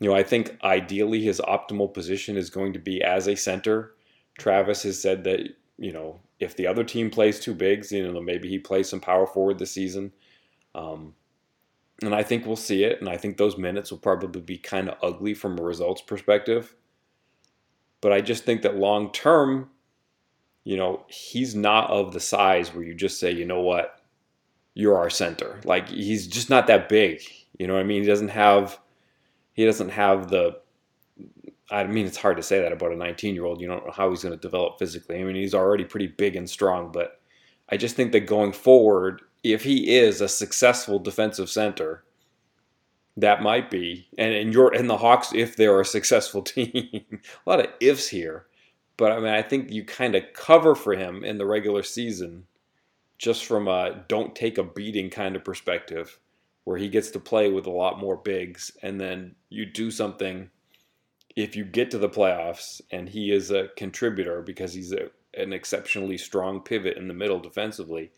you 0.00 0.08
know, 0.08 0.16
I 0.16 0.22
think 0.22 0.56
ideally 0.64 1.22
his 1.22 1.40
optimal 1.40 1.92
position 1.92 2.36
is 2.36 2.50
going 2.50 2.72
to 2.72 2.78
be 2.78 3.02
as 3.02 3.28
a 3.28 3.36
center. 3.36 3.94
Travis 4.38 4.82
has 4.82 5.00
said 5.00 5.24
that 5.24 5.40
you 5.78 5.92
know 5.92 6.20
if 6.40 6.56
the 6.56 6.66
other 6.66 6.82
team 6.82 7.10
plays 7.10 7.38
two 7.38 7.54
bigs, 7.54 7.92
you 7.92 8.10
know 8.10 8.20
maybe 8.20 8.48
he 8.48 8.58
plays 8.58 8.88
some 8.88 9.00
power 9.00 9.26
forward 9.26 9.58
this 9.58 9.70
season, 9.70 10.12
um, 10.74 11.14
and 12.02 12.14
I 12.14 12.22
think 12.22 12.46
we'll 12.46 12.56
see 12.56 12.82
it. 12.82 13.00
And 13.00 13.08
I 13.08 13.18
think 13.18 13.36
those 13.36 13.58
minutes 13.58 13.90
will 13.90 13.98
probably 13.98 14.40
be 14.40 14.58
kind 14.58 14.88
of 14.88 14.96
ugly 15.02 15.34
from 15.34 15.58
a 15.58 15.62
results 15.62 16.00
perspective. 16.00 16.74
But 18.00 18.12
I 18.12 18.22
just 18.22 18.44
think 18.44 18.62
that 18.62 18.76
long 18.76 19.12
term, 19.12 19.68
you 20.70 20.76
know, 20.76 21.04
he's 21.08 21.56
not 21.56 21.90
of 21.90 22.12
the 22.12 22.20
size 22.20 22.72
where 22.72 22.84
you 22.84 22.94
just 22.94 23.18
say, 23.18 23.32
you 23.32 23.44
know 23.44 23.60
what, 23.60 24.00
you're 24.74 24.96
our 24.96 25.10
center. 25.10 25.58
Like 25.64 25.88
he's 25.88 26.28
just 26.28 26.48
not 26.48 26.68
that 26.68 26.88
big. 26.88 27.22
You 27.58 27.66
know 27.66 27.74
what 27.74 27.80
I 27.80 27.82
mean? 27.82 28.02
He 28.02 28.08
doesn't 28.08 28.28
have 28.28 28.78
he 29.52 29.64
doesn't 29.64 29.88
have 29.88 30.30
the 30.30 30.60
I 31.72 31.82
mean 31.88 32.06
it's 32.06 32.16
hard 32.16 32.36
to 32.36 32.44
say 32.44 32.60
that 32.60 32.70
about 32.70 32.92
a 32.92 32.96
19 32.96 33.34
year 33.34 33.46
old. 33.46 33.60
You 33.60 33.66
don't 33.66 33.84
know 33.84 33.90
how 33.90 34.10
he's 34.10 34.22
going 34.22 34.30
to 34.30 34.40
develop 34.40 34.78
physically. 34.78 35.18
I 35.18 35.24
mean 35.24 35.34
he's 35.34 35.54
already 35.54 35.84
pretty 35.84 36.06
big 36.06 36.36
and 36.36 36.48
strong, 36.48 36.92
but 36.92 37.20
I 37.68 37.76
just 37.76 37.96
think 37.96 38.12
that 38.12 38.20
going 38.20 38.52
forward, 38.52 39.22
if 39.42 39.64
he 39.64 39.96
is 39.96 40.20
a 40.20 40.28
successful 40.28 41.00
defensive 41.00 41.50
center, 41.50 42.04
that 43.16 43.42
might 43.42 43.72
be 43.72 44.06
and 44.16 44.32
and 44.32 44.54
you're 44.54 44.72
and 44.72 44.88
the 44.88 44.98
Hawks 44.98 45.32
if 45.34 45.56
they're 45.56 45.80
a 45.80 45.84
successful 45.84 46.42
team. 46.54 47.02
a 47.44 47.50
lot 47.50 47.58
of 47.58 47.66
ifs 47.80 48.06
here. 48.06 48.46
But 49.00 49.12
I 49.12 49.16
mean, 49.16 49.32
I 49.32 49.40
think 49.40 49.70
you 49.70 49.82
kind 49.82 50.14
of 50.14 50.24
cover 50.34 50.74
for 50.74 50.92
him 50.92 51.24
in 51.24 51.38
the 51.38 51.46
regular 51.46 51.82
season 51.82 52.44
just 53.16 53.46
from 53.46 53.66
a 53.66 54.04
don't 54.08 54.36
take 54.36 54.58
a 54.58 54.62
beating 54.62 55.08
kind 55.08 55.36
of 55.36 55.42
perspective 55.42 56.18
where 56.64 56.76
he 56.76 56.90
gets 56.90 57.10
to 57.12 57.18
play 57.18 57.50
with 57.50 57.66
a 57.66 57.70
lot 57.70 57.98
more 57.98 58.18
bigs 58.18 58.70
and 58.82 59.00
then 59.00 59.36
you 59.48 59.64
do 59.64 59.90
something 59.90 60.50
if 61.34 61.56
you 61.56 61.64
get 61.64 61.90
to 61.92 61.96
the 61.96 62.10
playoffs 62.10 62.82
and 62.90 63.08
he 63.08 63.32
is 63.32 63.50
a 63.50 63.68
contributor 63.74 64.42
because 64.42 64.74
he's 64.74 64.92
a, 64.92 65.08
an 65.32 65.54
exceptionally 65.54 66.18
strong 66.18 66.60
pivot 66.60 66.98
in 66.98 67.08
the 67.08 67.14
middle 67.14 67.40
defensively 67.40 68.10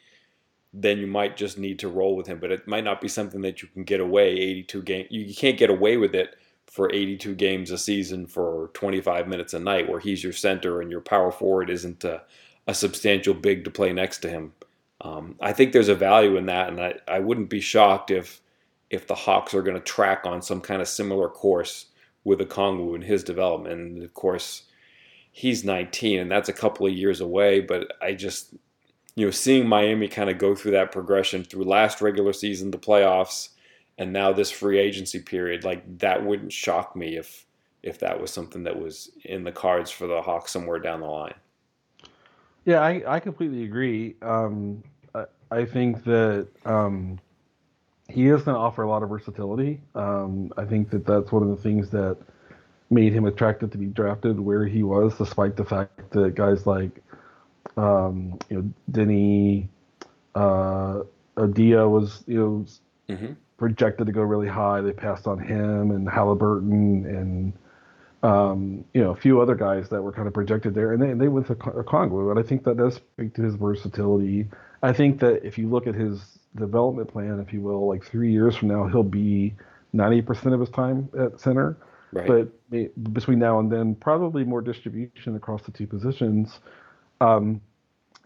then 0.72 0.98
you 0.98 1.06
might 1.06 1.36
just 1.36 1.58
need 1.58 1.78
to 1.78 1.88
roll 1.88 2.16
with 2.16 2.26
him. 2.26 2.40
But 2.40 2.50
it 2.50 2.66
might 2.66 2.82
not 2.82 3.00
be 3.00 3.06
something 3.06 3.42
that 3.42 3.62
you 3.62 3.68
can 3.68 3.84
get 3.84 4.00
away 4.00 4.32
82 4.32 4.82
game 4.82 5.06
you 5.10 5.32
can't 5.32 5.56
get 5.56 5.70
away 5.70 5.96
with 5.96 6.16
it 6.16 6.34
for 6.72 6.90
82 6.90 7.34
games 7.34 7.70
a 7.70 7.76
season 7.76 8.26
for 8.26 8.70
25 8.72 9.28
minutes 9.28 9.52
a 9.52 9.58
night, 9.58 9.90
where 9.90 10.00
he's 10.00 10.24
your 10.24 10.32
center 10.32 10.80
and 10.80 10.90
your 10.90 11.02
power 11.02 11.30
forward 11.30 11.68
isn't 11.68 12.02
a, 12.02 12.22
a 12.66 12.72
substantial 12.72 13.34
big 13.34 13.64
to 13.64 13.70
play 13.70 13.92
next 13.92 14.20
to 14.20 14.30
him. 14.30 14.54
Um, 15.02 15.36
I 15.38 15.52
think 15.52 15.72
there's 15.72 15.90
a 15.90 15.94
value 15.94 16.38
in 16.38 16.46
that, 16.46 16.70
and 16.70 16.80
I, 16.80 16.94
I 17.06 17.18
wouldn't 17.18 17.50
be 17.50 17.60
shocked 17.60 18.10
if 18.10 18.40
if 18.88 19.06
the 19.06 19.14
Hawks 19.14 19.52
are 19.52 19.60
going 19.60 19.76
to 19.76 19.82
track 19.82 20.22
on 20.24 20.40
some 20.40 20.62
kind 20.62 20.80
of 20.80 20.88
similar 20.88 21.28
course 21.28 21.86
with 22.24 22.38
Okongwu 22.38 22.94
in 22.94 23.02
his 23.02 23.22
development. 23.22 23.78
And 23.78 24.02
of 24.02 24.14
course, 24.14 24.62
he's 25.30 25.64
19, 25.64 26.20
and 26.20 26.30
that's 26.30 26.48
a 26.48 26.54
couple 26.54 26.86
of 26.86 26.94
years 26.94 27.20
away. 27.20 27.60
But 27.60 27.92
I 28.00 28.14
just, 28.14 28.54
you 29.14 29.26
know, 29.26 29.30
seeing 29.30 29.68
Miami 29.68 30.08
kind 30.08 30.30
of 30.30 30.38
go 30.38 30.54
through 30.54 30.72
that 30.72 30.92
progression 30.92 31.44
through 31.44 31.64
last 31.64 32.00
regular 32.00 32.32
season, 32.32 32.70
the 32.70 32.78
playoffs, 32.78 33.50
and 34.02 34.12
now 34.12 34.32
this 34.32 34.50
free 34.50 34.78
agency 34.78 35.20
period, 35.20 35.62
like 35.62 35.98
that 35.98 36.24
wouldn't 36.24 36.52
shock 36.52 36.96
me 36.96 37.16
if 37.16 37.46
if 37.84 38.00
that 38.00 38.20
was 38.20 38.30
something 38.30 38.64
that 38.64 38.78
was 38.78 39.10
in 39.24 39.44
the 39.44 39.52
cards 39.52 39.90
for 39.90 40.06
the 40.06 40.20
Hawks 40.20 40.52
somewhere 40.52 40.78
down 40.78 41.00
the 41.00 41.06
line. 41.06 41.34
Yeah, 42.64 42.80
I, 42.80 43.02
I 43.06 43.20
completely 43.20 43.64
agree. 43.64 44.14
Um, 44.22 44.84
I, 45.14 45.24
I, 45.50 45.64
think 45.64 46.04
that 46.04 46.46
um, 46.64 47.18
he 48.08 48.28
is 48.28 48.42
going 48.42 48.54
to 48.54 48.60
offer 48.60 48.82
a 48.82 48.88
lot 48.88 49.02
of 49.02 49.08
versatility. 49.08 49.80
Um, 49.96 50.52
I 50.56 50.64
think 50.64 50.90
that 50.90 51.04
that's 51.04 51.32
one 51.32 51.42
of 51.42 51.48
the 51.48 51.56
things 51.56 51.90
that 51.90 52.16
made 52.88 53.12
him 53.12 53.24
attractive 53.24 53.72
to 53.72 53.78
be 53.78 53.86
drafted 53.86 54.38
where 54.38 54.64
he 54.64 54.84
was, 54.84 55.18
despite 55.18 55.56
the 55.56 55.64
fact 55.64 56.12
that 56.12 56.36
guys 56.36 56.66
like 56.66 57.02
um, 57.76 58.38
you 58.48 58.56
know 58.58 58.72
Deni, 58.92 59.66
uh, 60.36 61.02
Avdija 61.36 61.90
was 61.90 62.22
you 62.28 62.38
know 62.38 62.66
mm-hmm 63.12 63.32
projected 63.62 64.06
to 64.06 64.12
go 64.12 64.22
really 64.22 64.48
high. 64.48 64.80
They 64.80 64.92
passed 64.92 65.28
on 65.28 65.38
him 65.38 65.92
and 65.92 66.08
Halliburton 66.08 67.06
and 67.06 67.52
um, 68.28 68.84
you 68.92 69.00
know 69.00 69.12
a 69.12 69.16
few 69.16 69.40
other 69.40 69.54
guys 69.54 69.88
that 69.90 70.02
were 70.02 70.10
kind 70.10 70.26
of 70.26 70.34
projected 70.34 70.74
there, 70.74 70.92
and 70.92 71.00
they 71.00 71.14
they 71.14 71.28
went 71.28 71.46
to 71.46 71.54
Okongwu, 71.54 72.32
and 72.32 72.40
I 72.40 72.42
think 72.42 72.64
that 72.64 72.76
does 72.76 72.96
speak 72.96 73.34
to 73.34 73.42
his 73.42 73.54
versatility. 73.54 74.48
I 74.82 74.92
think 74.92 75.20
that 75.20 75.46
if 75.46 75.58
you 75.58 75.68
look 75.68 75.86
at 75.86 75.94
his 75.94 76.40
development 76.56 77.12
plan, 77.12 77.38
if 77.38 77.52
you 77.52 77.60
will, 77.60 77.86
like 77.86 78.04
three 78.04 78.32
years 78.32 78.56
from 78.56 78.66
now, 78.66 78.88
he'll 78.88 79.04
be 79.04 79.54
ninety 79.92 80.22
percent 80.22 80.54
of 80.54 80.60
his 80.60 80.70
time 80.70 81.08
at 81.16 81.40
center. 81.40 81.76
Right. 82.12 82.26
But 82.26 83.12
between 83.14 83.38
now 83.38 83.60
and 83.60 83.70
then, 83.70 83.94
probably 83.94 84.42
more 84.42 84.60
distribution 84.60 85.36
across 85.36 85.62
the 85.62 85.70
two 85.70 85.86
positions. 85.86 86.58
Um, 87.20 87.60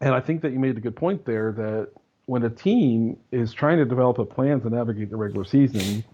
and 0.01 0.15
I 0.15 0.21
think 0.21 0.41
that 0.43 0.53
you 0.53 0.59
made 0.59 0.79
a 0.79 0.81
good 0.81 0.97
point 0.97 1.27
there 1.27 1.53
that 1.53 1.91
when 2.27 2.43
a 2.43 2.51
team 2.51 3.17
is 3.33 3.53
trying 3.53 3.79
to 3.79 3.85
develop 3.85 4.19
a 4.19 4.25
plan 4.25 4.61
to 4.61 4.71
navigate 4.71 5.11
the 5.11 5.17
regular 5.17 5.45
season, 5.45 6.05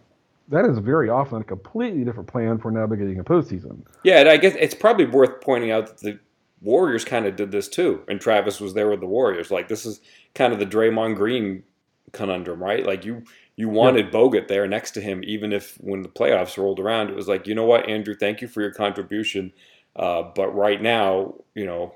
that 0.48 0.64
is 0.66 0.78
very 0.78 1.08
often 1.08 1.40
a 1.40 1.44
completely 1.44 2.04
different 2.04 2.28
plan 2.28 2.58
for 2.58 2.70
navigating 2.70 3.18
a 3.18 3.24
postseason. 3.24 3.82
Yeah, 4.04 4.20
and 4.20 4.28
I 4.28 4.36
guess 4.36 4.54
it's 4.58 4.74
probably 4.74 5.06
worth 5.06 5.40
pointing 5.40 5.70
out 5.70 5.86
that 5.86 5.98
the 6.00 6.18
Warriors 6.60 7.04
kind 7.04 7.26
of 7.26 7.34
did 7.36 7.50
this 7.50 7.68
too, 7.68 8.02
and 8.08 8.20
Travis 8.20 8.60
was 8.60 8.74
there 8.74 8.88
with 8.88 9.00
the 9.00 9.06
Warriors. 9.06 9.50
Like 9.50 9.68
this 9.68 9.84
is 9.84 10.00
kind 10.34 10.52
of 10.52 10.58
the 10.58 10.66
Draymond 10.66 11.16
Green 11.16 11.64
conundrum, 12.12 12.62
right? 12.62 12.86
Like 12.86 13.04
you 13.04 13.24
you 13.56 13.68
wanted 13.68 14.06
yep. 14.06 14.14
Bogut 14.14 14.48
there 14.48 14.66
next 14.66 14.92
to 14.92 15.00
him, 15.00 15.22
even 15.24 15.52
if 15.52 15.76
when 15.76 16.02
the 16.02 16.08
playoffs 16.08 16.56
rolled 16.56 16.80
around, 16.80 17.10
it 17.10 17.16
was 17.16 17.28
like, 17.28 17.46
you 17.46 17.54
know 17.54 17.66
what, 17.66 17.88
Andrew, 17.88 18.14
thank 18.14 18.40
you 18.40 18.48
for 18.48 18.60
your 18.60 18.72
contribution, 18.72 19.52
uh, 19.96 20.22
but 20.34 20.54
right 20.54 20.80
now, 20.80 21.34
you 21.54 21.66
know, 21.66 21.94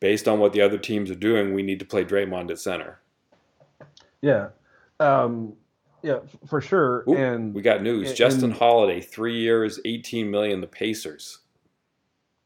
based 0.00 0.28
on 0.28 0.38
what 0.38 0.52
the 0.52 0.60
other 0.60 0.78
teams 0.78 1.10
are 1.10 1.16
doing, 1.16 1.54
we 1.54 1.62
need 1.62 1.78
to 1.78 1.86
play 1.86 2.04
Draymond 2.04 2.50
at 2.50 2.58
center. 2.58 3.00
Yeah, 4.22 4.48
Um, 5.00 5.54
yeah, 6.02 6.18
for 6.48 6.60
sure. 6.60 7.04
Ooh, 7.08 7.14
and 7.16 7.54
we 7.54 7.62
got 7.62 7.82
news. 7.82 8.08
and- 8.08 8.16
Justin 8.16 8.50
Holiday, 8.50 9.00
three 9.00 9.38
years, 9.38 9.78
eighteen 9.84 10.30
million. 10.30 10.60
The 10.60 10.66
Pacers. 10.66 11.38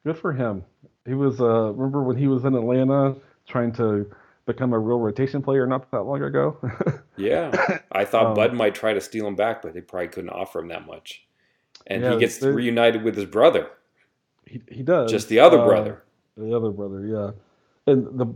Good 0.04 0.18
for 0.18 0.32
him. 0.32 0.64
He 1.06 1.14
was 1.14 1.40
uh 1.40 1.72
remember 1.72 2.02
when 2.02 2.16
he 2.16 2.26
was 2.28 2.44
in 2.44 2.54
Atlanta 2.54 3.16
trying 3.46 3.72
to 3.72 4.10
become 4.46 4.72
a 4.72 4.78
real 4.78 4.98
rotation 4.98 5.40
player 5.42 5.66
not 5.66 5.90
that 5.90 6.02
long 6.02 6.22
ago. 6.22 6.56
Yeah, 7.18 7.78
I 7.92 8.06
thought 8.06 8.28
Um, 8.28 8.34
Bud 8.34 8.54
might 8.54 8.74
try 8.74 8.94
to 8.94 9.00
steal 9.00 9.26
him 9.26 9.36
back, 9.36 9.60
but 9.60 9.74
they 9.74 9.82
probably 9.82 10.08
couldn't 10.08 10.30
offer 10.30 10.60
him 10.60 10.68
that 10.68 10.86
much. 10.86 11.26
And 11.86 12.02
Yeah, 12.02 12.14
he 12.14 12.18
gets 12.20 12.40
reunited 12.42 13.02
with 13.04 13.14
his 13.16 13.26
brother, 13.26 13.68
he 14.46 14.62
he 14.70 14.82
does. 14.82 15.10
just 15.10 15.28
the 15.28 15.38
other 15.38 15.58
Uh, 15.58 15.66
brother. 15.66 16.02
The 16.38 16.56
other 16.56 16.70
brother, 16.70 17.04
yeah. 17.06 17.30
And 17.86 18.18
the 18.18 18.26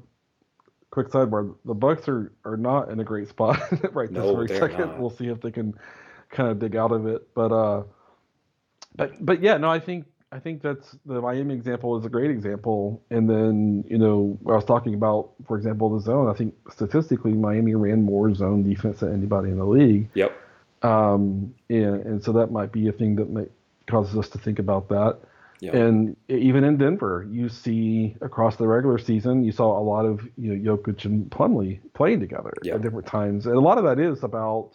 quick 0.91 1.09
sidebar, 1.09 1.55
the 1.65 1.75
Bucks 1.75 2.09
are 2.09 2.33
are 2.45 2.57
not 2.57 2.91
in 2.91 3.01
a 3.01 3.05
great 3.05 3.29
spot 3.29 3.59
right 3.93 4.09
this 4.09 4.19
No, 4.19 4.35
very 4.35 4.49
second. 4.49 4.79
not. 4.79 5.01
We'll 5.01 5.11
see 5.11 5.29
if 5.29 5.41
they 5.41 5.51
can 5.51 5.75
kind 6.31 6.51
of 6.51 6.59
dig 6.59 6.77
out 6.77 6.93
of 6.93 7.07
it. 7.07 7.29
But 7.35 7.53
uh 7.53 7.83
but 8.95 9.13
but 9.25 9.43
yeah, 9.43 9.57
no, 9.57 9.71
I 9.71 9.81
think 9.81 10.07
I 10.33 10.41
think 10.41 10.61
that's 10.61 10.97
the 11.07 11.21
Miami 11.21 11.55
example 11.55 11.97
is 11.99 12.05
a 12.05 12.09
great 12.09 12.31
example. 12.31 13.03
And 13.11 13.31
then, 13.31 13.85
you 13.89 13.97
know, 13.97 14.39
I 14.47 14.53
was 14.53 14.65
talking 14.65 14.95
about, 14.95 15.31
for 15.47 15.57
example, 15.57 15.89
the 15.97 16.01
zone. 16.01 16.29
I 16.29 16.35
think 16.35 16.55
statistically 16.71 17.33
Miami 17.33 17.75
ran 17.75 18.03
more 18.03 18.35
zone 18.35 18.63
defense 18.63 19.01
than 19.01 19.13
anybody 19.15 19.51
in 19.51 19.59
the 19.59 19.65
league. 19.65 20.09
Yep. 20.15 20.37
Um, 20.83 21.55
and, 21.71 22.05
and 22.05 22.25
so 22.25 22.33
that 22.33 22.51
might 22.51 22.73
be 22.73 22.89
a 22.89 22.93
thing 22.93 23.17
that 23.17 23.31
may, 23.31 23.47
causes 23.89 24.17
us 24.19 24.29
to 24.31 24.39
think 24.39 24.59
about 24.59 24.89
that. 24.89 25.19
Yeah. 25.61 25.77
And 25.77 26.17
even 26.29 26.65
in 26.65 26.77
Denver, 26.77 27.27
you 27.31 27.49
see 27.49 28.17
across 28.21 28.57
the 28.57 28.67
regular 28.67 28.99
season, 28.99 29.43
you 29.45 29.53
saw 29.53 29.79
a 29.79 29.81
lot 29.83 30.05
of 30.05 30.21
you 30.37 30.55
know 30.55 30.77
Jokic 30.77 31.05
and 31.05 31.31
Plumlee 31.31 31.81
playing 31.95 32.21
together 32.21 32.53
Yeah. 32.63 32.75
at 32.75 32.83
different 32.83 33.07
times, 33.07 33.47
and 33.47 33.57
a 33.57 33.61
lot 33.61 33.79
of 33.79 33.85
that 33.85 33.99
is 33.99 34.23
about 34.23 34.73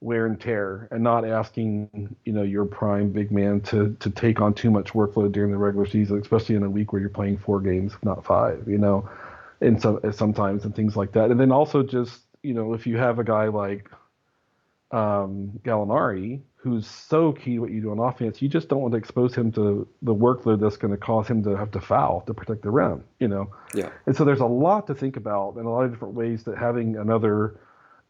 wear 0.00 0.26
and 0.26 0.38
tear, 0.38 0.88
and 0.90 1.02
not 1.02 1.24
asking 1.26 2.14
you 2.24 2.32
know 2.32 2.42
your 2.42 2.66
prime 2.66 3.10
big 3.10 3.30
man 3.32 3.60
to 3.62 3.96
to 4.00 4.10
take 4.10 4.40
on 4.42 4.52
too 4.52 4.70
much 4.70 4.92
workload 4.92 5.32
during 5.32 5.50
the 5.50 5.56
regular 5.58 5.86
season, 5.86 6.18
especially 6.20 6.54
in 6.56 6.62
a 6.62 6.70
week 6.70 6.92
where 6.92 7.00
you're 7.00 7.08
playing 7.08 7.38
four 7.38 7.60
games, 7.60 7.94
not 8.02 8.24
five, 8.24 8.68
you 8.68 8.78
know, 8.78 9.08
and 9.62 9.80
so 9.80 10.00
sometimes 10.12 10.64
and 10.66 10.76
things 10.76 10.96
like 10.96 11.12
that. 11.12 11.30
And 11.30 11.40
then 11.40 11.50
also 11.50 11.82
just 11.82 12.20
you 12.42 12.52
know 12.52 12.74
if 12.74 12.86
you 12.86 12.98
have 12.98 13.18
a 13.18 13.24
guy 13.24 13.46
like 13.48 13.88
um, 14.90 15.58
Gallinari, 15.64 16.40
who's 16.64 16.86
so 16.86 17.30
key 17.30 17.56
to 17.56 17.58
what 17.58 17.70
you 17.70 17.82
do 17.82 17.90
on 17.90 17.98
offense, 17.98 18.40
you 18.40 18.48
just 18.48 18.70
don't 18.70 18.80
want 18.80 18.92
to 18.92 18.96
expose 18.96 19.34
him 19.34 19.52
to 19.52 19.86
the 20.00 20.14
workload 20.14 20.60
that's 20.60 20.78
going 20.78 20.90
to 20.90 20.96
cause 20.96 21.28
him 21.28 21.42
to 21.42 21.54
have 21.54 21.70
to 21.70 21.78
foul 21.78 22.22
to 22.22 22.32
protect 22.32 22.62
the 22.62 22.70
rim, 22.70 23.04
you 23.20 23.28
know. 23.28 23.52
Yeah. 23.74 23.90
And 24.06 24.16
so 24.16 24.24
there's 24.24 24.40
a 24.40 24.46
lot 24.46 24.86
to 24.86 24.94
think 24.94 25.18
about 25.18 25.56
and 25.56 25.66
a 25.66 25.68
lot 25.68 25.84
of 25.84 25.92
different 25.92 26.14
ways 26.14 26.42
that 26.44 26.56
having 26.56 26.96
another 26.96 27.60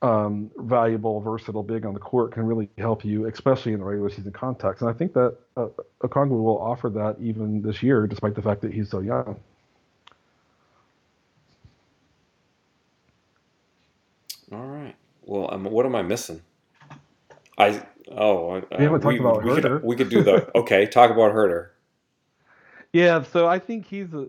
um, 0.03 0.53
valuable, 0.57 1.21
versatile 1.21 1.65
big 1.65 1.85
on 1.85 1.95
the 1.95 2.01
court 2.01 2.31
can 2.31 2.45
really 2.45 2.69
help 2.79 3.05
you, 3.05 3.27
especially 3.27 3.73
in 3.73 3.81
the 3.81 3.85
regular 3.85 4.09
season 4.09 4.31
context. 4.31 4.83
And 4.83 4.89
I 4.89 4.93
think 4.93 5.15
that 5.15 5.37
uh, 5.57 5.67
Okongwu 6.05 6.41
will 6.45 6.61
offer 6.61 6.89
that 6.91 7.17
even 7.21 7.61
this 7.61 7.83
year, 7.83 8.07
despite 8.07 8.37
the 8.37 8.43
fact 8.43 8.61
that 8.61 8.73
he's 8.73 8.89
so 8.89 9.01
young. 9.01 9.35
All 14.53 14.67
right. 14.67 14.95
Well, 15.23 15.53
um, 15.53 15.65
what 15.65 15.87
am 15.87 15.97
I 15.97 16.03
missing? 16.03 16.41
I 17.59 17.83
oh 18.11 18.57
uh, 18.57 18.61
We 18.79 18.85
haven't 18.85 19.01
talked 19.01 19.19
about 19.19 19.45
we 19.45 19.51
Huerter. 19.51 19.63
Could, 19.63 19.85
we 19.85 19.97
could 19.97 20.09
do 20.09 20.23
the 20.23 20.51
okay. 20.59 20.87
Talk 20.87 21.11
about 21.11 21.33
Huerter. 21.33 21.69
Yeah, 22.93 23.23
so 23.23 23.49
I 23.49 23.59
think 23.59 23.87
he's 23.87 24.13
a, 24.15 24.29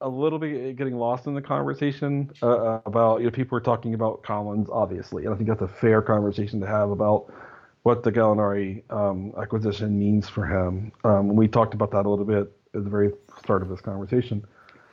a 0.00 0.08
little 0.08 0.38
bit 0.38 0.76
getting 0.76 0.96
lost 0.96 1.26
in 1.26 1.34
the 1.34 1.42
conversation 1.42 2.30
uh, 2.40 2.78
about, 2.86 3.18
you 3.18 3.24
know, 3.24 3.32
people 3.32 3.58
are 3.58 3.60
talking 3.60 3.94
about 3.94 4.22
Collins, 4.22 4.68
obviously, 4.70 5.24
and 5.24 5.34
I 5.34 5.36
think 5.36 5.48
that's 5.48 5.62
a 5.62 5.68
fair 5.68 6.02
conversation 6.02 6.60
to 6.60 6.66
have 6.66 6.90
about 6.90 7.32
what 7.82 8.02
the 8.02 8.12
Gallinari 8.12 8.82
um, 8.92 9.32
acquisition 9.40 9.98
means 9.98 10.28
for 10.28 10.46
him. 10.46 10.92
Um, 11.04 11.34
we 11.34 11.48
talked 11.48 11.74
about 11.74 11.90
that 11.92 12.06
a 12.06 12.08
little 12.08 12.24
bit 12.24 12.52
at 12.74 12.84
the 12.84 12.90
very 12.90 13.12
start 13.38 13.62
of 13.62 13.68
this 13.68 13.80
conversation. 13.80 14.44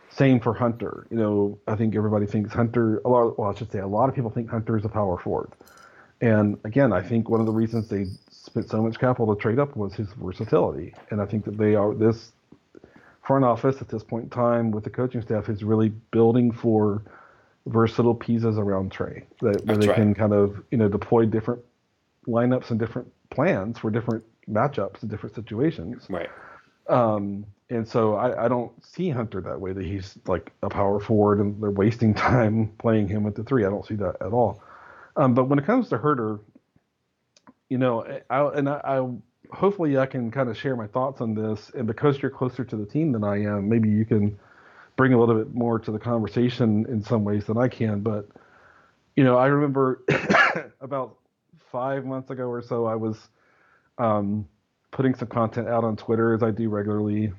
Same 0.10 0.40
for 0.40 0.54
Hunter. 0.54 1.08
You 1.10 1.18
know, 1.18 1.60
I 1.68 1.76
think 1.76 1.96
everybody 1.96 2.26
thinks 2.26 2.54
Hunter, 2.54 3.00
a 3.04 3.10
lot, 3.10 3.38
well, 3.38 3.52
I 3.52 3.58
should 3.58 3.72
say, 3.72 3.80
a 3.80 3.88
lot 3.88 4.10
of 4.10 4.16
people 4.16 4.30
think 4.30 4.50
Hunter 4.50 4.78
is 4.78 4.86
a 4.86 4.90
power 4.90 5.18
forward. 5.18 5.52
And 6.22 6.58
again, 6.64 6.94
I 6.94 7.02
think 7.02 7.30
one 7.30 7.40
of 7.40 7.46
the 7.46 7.52
reasons 7.52 7.90
they 7.90 8.06
spent 8.32 8.70
so 8.70 8.82
much 8.82 9.00
capital 9.00 9.36
to 9.36 9.42
trade 9.42 9.60
up 9.60 9.76
was 9.76 9.94
his 9.94 10.08
versatility. 10.14 10.94
And 11.10 11.22
I 11.22 11.26
think 11.26 11.46
that 11.46 11.58
they 11.58 11.76
are 11.76 11.94
this 11.94 12.32
front 13.24 13.46
office 13.46 13.82
at 13.82 13.90
this 13.90 14.04
point 14.04 14.26
in 14.26 14.30
time 14.30 14.72
with 14.72 14.84
the 14.84 14.90
coaching 14.90 15.22
staff 15.22 15.50
is 15.50 15.64
really 15.64 15.90
building 15.90 16.52
for 16.52 17.04
versatile 17.68 18.16
pieces 18.16 18.58
around 18.58 18.92
Trae 18.92 19.24
that 19.42 19.66
where 19.66 19.76
That's 19.76 19.80
they 19.80 19.88
right. 19.88 19.96
can 19.96 20.14
kind 20.14 20.34
of 20.34 20.62
you 20.72 20.78
know 20.78 20.90
deploy 20.90 21.26
different 21.26 21.62
lineups 22.28 22.72
and 22.72 22.80
different 22.80 23.12
plans 23.30 23.80
for 23.80 23.90
different 23.90 24.24
matchups 24.50 25.02
and 25.02 25.10
different 25.10 25.36
situations. 25.36 26.06
Right. 26.10 26.30
Um, 26.90 27.46
and 27.70 27.88
so 27.88 28.16
I, 28.16 28.46
I 28.46 28.48
don't 28.48 28.72
see 28.86 29.10
Hunter 29.10 29.42
that 29.42 29.60
way 29.60 29.72
that 29.72 29.86
he's 29.86 30.18
like 30.28 30.52
a 30.62 30.70
power 30.70 31.00
forward 31.00 31.40
and 31.40 31.62
they're 31.62 31.72
wasting 31.72 32.14
time 32.32 32.74
playing 32.78 33.08
him 33.08 33.26
at 33.26 33.36
the 33.36 33.44
three. 33.44 33.66
I 33.66 33.70
don't 33.70 33.86
see 33.86 33.96
that 33.96 34.18
at 34.22 34.34
all. 34.34 34.62
Um, 35.16 35.34
but 35.34 35.46
when 35.46 35.60
it 35.60 35.66
comes 35.66 35.90
to 35.90 35.98
Huerter, 35.98 36.40
you 37.70 37.78
know, 37.78 38.06
I, 38.30 38.48
and 38.50 38.70
I, 38.70 38.82
I 38.84 39.10
hopefully 39.56 39.98
I 39.98 40.06
can 40.06 40.32
kind 40.32 40.50
of 40.50 40.58
share 40.58 40.76
my 40.76 40.88
thoughts 40.88 41.22
on 41.22 41.34
this. 41.34 41.72
And 41.76 41.88
because 41.88 42.22
you're 42.22 42.32
closer 42.32 42.64
to 42.64 42.76
the 42.76 42.86
team 42.86 43.12
than 43.12 43.24
I 43.24 43.44
am, 43.44 43.70
maybe 43.70 43.90
you 43.90 44.06
can 44.06 44.38
bring 44.96 45.14
a 45.14 45.20
little 45.20 45.36
bit 45.36 45.54
more 45.54 45.80
to 45.80 45.92
the 45.92 46.00
conversation 46.00 46.86
in 46.88 47.04
some 47.04 47.24
ways 47.24 47.46
than 47.46 47.58
I 47.58 47.68
can. 47.68 48.02
But 48.02 48.28
you 49.16 49.24
know, 49.24 49.38
I 49.38 49.48
remember 49.48 50.04
about 50.82 51.18
five 51.72 52.06
months 52.06 52.30
ago 52.30 52.46
or 52.46 52.62
so, 52.62 52.86
I 52.86 52.96
was 52.96 53.18
um, 53.98 54.48
putting 54.92 55.16
some 55.16 55.28
content 55.28 55.68
out 55.68 55.84
on 55.84 55.96
Twitter 55.96 56.34
as 56.34 56.44
I 56.44 56.52
do 56.52 56.70
regularly, 56.70 57.34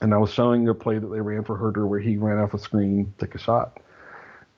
and 0.00 0.14
I 0.14 0.18
was 0.18 0.32
showing 0.32 0.68
a 0.68 0.74
play 0.74 0.98
that 0.98 1.06
they 1.06 1.20
ran 1.20 1.44
for 1.44 1.58
Huerter 1.58 1.88
where 1.88 2.00
he 2.00 2.16
ran 2.16 2.38
off 2.38 2.54
a 2.54 2.58
screen, 2.58 3.14
took 3.18 3.34
a 3.34 3.38
shot, 3.38 3.78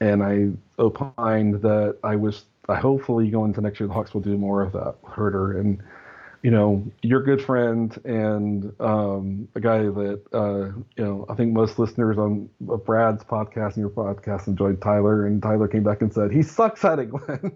and 0.05 0.23
I 0.23 0.51
opined 0.81 1.63
that 1.63 1.99
I 2.05 2.17
was 2.17 2.45
hopefully 2.69 3.31
going 3.31 3.51
into 3.51 3.61
next 3.61 3.81
year 3.81 3.87
the 3.87 3.95
Hawks 3.95 4.13
will 4.15 4.21
do 4.21 4.37
more 4.37 4.63
of 4.63 4.73
that 4.73 4.97
with 5.03 5.13
Huerter 5.13 5.59
and. 5.59 5.83
You 6.43 6.51
know, 6.51 6.87
your 7.01 7.23
good 7.23 7.41
friend 7.41 7.99
and 8.05 8.71
um, 8.79 9.49
a 9.55 9.61
guy 9.61 9.79
that 9.79 10.21
uh, 10.35 10.79
you 10.95 11.03
know. 11.03 11.25
I 11.31 11.35
think 11.37 11.55
most 11.55 11.79
listeners 11.79 12.19
on 12.19 12.51
Brad's 12.61 13.25
podcast 13.25 13.77
and 13.77 13.79
your 13.79 13.89
podcast 13.89 14.47
enjoyed 14.47 14.83
Tyler, 14.83 15.25
and 15.27 15.43
Tyler 15.43 15.69
came 15.69 15.83
back 15.83 16.03
and 16.03 16.13
said 16.13 16.31
he 16.31 16.43
sucks 16.43 16.85
at 16.85 16.99
it, 16.99 17.09
Glenn. 17.09 17.51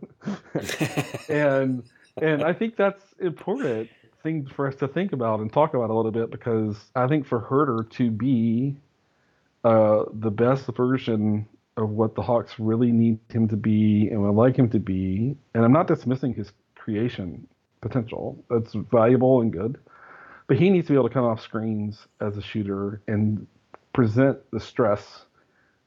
and 1.29 1.83
and 2.23 2.43
I 2.43 2.55
think 2.55 2.77
that's 2.77 3.05
important 3.21 3.91
thing 4.23 4.47
for 4.47 4.67
us 4.67 4.77
to 4.77 4.89
think 4.89 5.13
about 5.13 5.41
and 5.41 5.53
talk 5.53 5.75
about 5.75 5.91
a 5.91 5.95
little 5.95 6.11
bit 6.11 6.31
because 6.31 6.77
I 6.95 7.09
think 7.09 7.27
for 7.27 7.41
Huerter 7.41 7.91
to 7.91 8.11
be 8.11 8.75
uh, 9.65 10.05
the 10.15 10.31
best 10.31 10.67
version 10.75 11.47
of 11.79 11.91
what 11.91 12.15
the 12.15 12.23
Hawks 12.23 12.59
really 12.59 12.93
need 12.93 13.19
him 13.31 13.49
to 13.49 13.57
be 13.57 14.09
and 14.09 14.23
would 14.23 14.35
like 14.35 14.57
him 14.57 14.69
to 14.71 14.79
be, 14.79 15.37
and 15.55 15.65
I'm 15.65 15.73
not 15.73 15.87
dismissing 15.87 16.35
his 16.35 16.53
creation 16.75 17.47
potential. 17.81 18.43
That's 18.51 18.75
valuable 18.75 19.41
and 19.41 19.53
good, 19.53 19.79
but 20.47 20.57
he 20.59 20.71
needs 20.71 20.87
to 20.89 20.93
be 20.93 20.97
able 20.97 21.09
to 21.09 21.15
come 21.15 21.25
off 21.25 21.41
screens 21.41 22.07
as 22.21 22.37
a 22.37 22.43
shooter 22.43 23.01
and 23.07 23.47
present 23.93 24.39
the 24.51 24.61
stress 24.61 25.25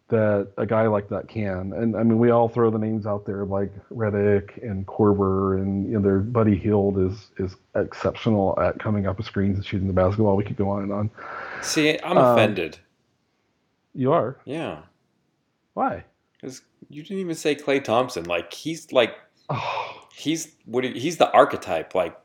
that 0.07 0.49
a 0.57 0.65
guy 0.65 0.87
like 0.87 1.07
that 1.09 1.27
can. 1.29 1.71
And 1.73 1.95
I 1.95 2.03
mean, 2.03 2.19
we 2.19 2.31
all 2.31 2.49
throw 2.49 2.69
the 2.69 2.77
names 2.77 3.05
out 3.05 3.25
there 3.25 3.45
like 3.45 3.71
Redick 3.89 4.61
and 4.61 4.85
Korver, 4.85 5.57
and 5.57 5.87
you 5.87 5.93
know, 5.93 6.01
their 6.01 6.19
Buddy 6.19 6.55
Hield 6.55 6.99
is 6.99 7.27
is 7.37 7.55
exceptional 7.75 8.59
at 8.59 8.77
coming 8.79 9.07
up 9.07 9.17
with 9.17 9.25
screens 9.25 9.57
and 9.57 9.65
shooting 9.65 9.87
the 9.87 9.93
basketball. 9.93 10.35
We 10.35 10.43
could 10.43 10.57
go 10.57 10.69
on 10.69 10.83
and 10.83 10.91
on. 10.91 11.09
See, 11.61 11.97
I'm 12.03 12.17
Um, 12.17 12.33
offended. 12.33 12.77
You 13.93 14.13
are 14.13 14.37
Yeah, 14.45 14.79
why? 15.73 16.03
because 16.39 16.61
you 16.89 17.03
didn't 17.03 17.19
even 17.19 17.35
say 17.35 17.53
Klay 17.55 17.83
Thompson. 17.83 18.23
Like 18.25 18.53
he's 18.53 18.91
like 18.91 19.15
Oh, 19.49 20.07
he's 20.15 20.55
what 20.65 20.83
he- 20.83 20.99
he's 20.99 21.17
the 21.17 21.31
archetype. 21.31 21.93
Like, 21.93 22.17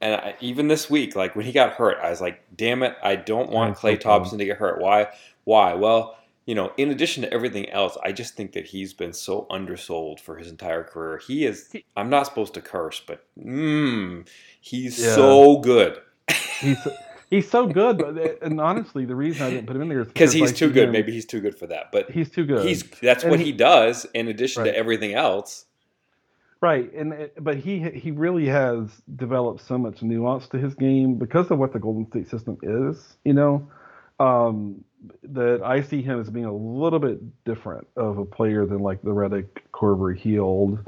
and 0.00 0.14
I, 0.14 0.34
even 0.40 0.68
this 0.68 0.88
week, 0.90 1.16
like 1.16 1.34
when 1.36 1.44
he 1.46 1.52
got 1.52 1.72
hurt, 1.72 1.98
I 2.02 2.10
was 2.10 2.20
like, 2.20 2.42
"Damn 2.56 2.82
it, 2.82 2.96
I 3.02 3.16
don't 3.16 3.50
want 3.50 3.76
Klay. 3.76 3.98
Thompson 3.98 4.38
to 4.38 4.44
get 4.44 4.58
hurt." 4.58 4.80
Why? 4.80 5.08
Why? 5.44 5.74
Well, 5.74 6.16
you 6.46 6.54
know, 6.54 6.72
in 6.76 6.90
addition 6.90 7.22
to 7.22 7.32
everything 7.32 7.68
else, 7.70 7.96
I 8.04 8.12
just 8.12 8.34
think 8.34 8.52
that 8.52 8.66
he's 8.66 8.92
been 8.92 9.12
so 9.12 9.46
undersold 9.50 10.20
for 10.20 10.36
his 10.36 10.48
entire 10.50 10.84
career. 10.84 11.18
He 11.18 11.44
is. 11.46 11.74
I'm 11.96 12.10
not 12.10 12.26
supposed 12.26 12.54
to 12.54 12.60
curse, 12.60 13.00
but 13.06 13.24
mm, 13.38 14.26
he's 14.60 14.98
Yeah. 15.02 15.14
so 15.14 15.58
good 15.58 15.98
he's 16.60 16.76
he's 17.30 17.48
so 17.50 17.66
good, 17.66 17.98
but 17.98 18.42
and 18.42 18.60
honestly, 18.60 19.04
the 19.06 19.14
reason 19.16 19.46
I 19.46 19.50
didn't 19.50 19.66
put 19.66 19.76
him 19.76 19.82
in 19.82 19.88
there 19.88 20.00
is 20.00 20.08
because 20.08 20.32
he's 20.32 20.50
I 20.52 20.54
too 20.54 20.70
good. 20.70 20.84
him- 20.88 20.92
Maybe 20.92 21.12
he's 21.12 21.24
too 21.26 21.40
good 21.40 21.56
for 21.58 21.66
that, 21.68 21.90
but 21.92 22.10
he's 22.10 22.28
too 22.30 22.44
good. 22.44 22.66
he's 22.66 22.82
that's 23.00 23.22
And 23.24 23.30
what 23.30 23.40
he- 23.40 23.46
he 23.46 23.52
does 23.52 24.04
in 24.14 24.28
addition 24.28 24.62
Right. 24.64 24.70
to 24.72 24.76
everything 24.76 25.14
else. 25.14 25.66
Right, 26.62 26.92
and 26.92 27.30
but 27.40 27.56
he 27.56 27.78
he 27.90 28.10
really 28.10 28.44
has 28.46 28.90
developed 29.16 29.62
so 29.62 29.78
much 29.78 30.02
nuance 30.02 30.46
to 30.48 30.58
his 30.58 30.74
game 30.74 31.14
because 31.14 31.50
of 31.50 31.58
what 31.58 31.72
the 31.72 31.78
Golden 31.78 32.06
State 32.08 32.28
system 32.28 32.58
is. 32.62 33.16
You 33.24 33.32
know, 33.32 33.66
um, 34.18 34.84
that 35.22 35.62
I 35.64 35.80
see 35.80 36.02
him 36.02 36.20
as 36.20 36.28
being 36.28 36.44
a 36.44 36.54
little 36.54 36.98
bit 36.98 37.18
different 37.44 37.86
of 37.96 38.18
a 38.18 38.26
player 38.26 38.66
than 38.66 38.80
like 38.80 39.00
the 39.00 39.08
Redick, 39.10 39.46
Korver, 39.72 40.14
Hield, 40.14 40.80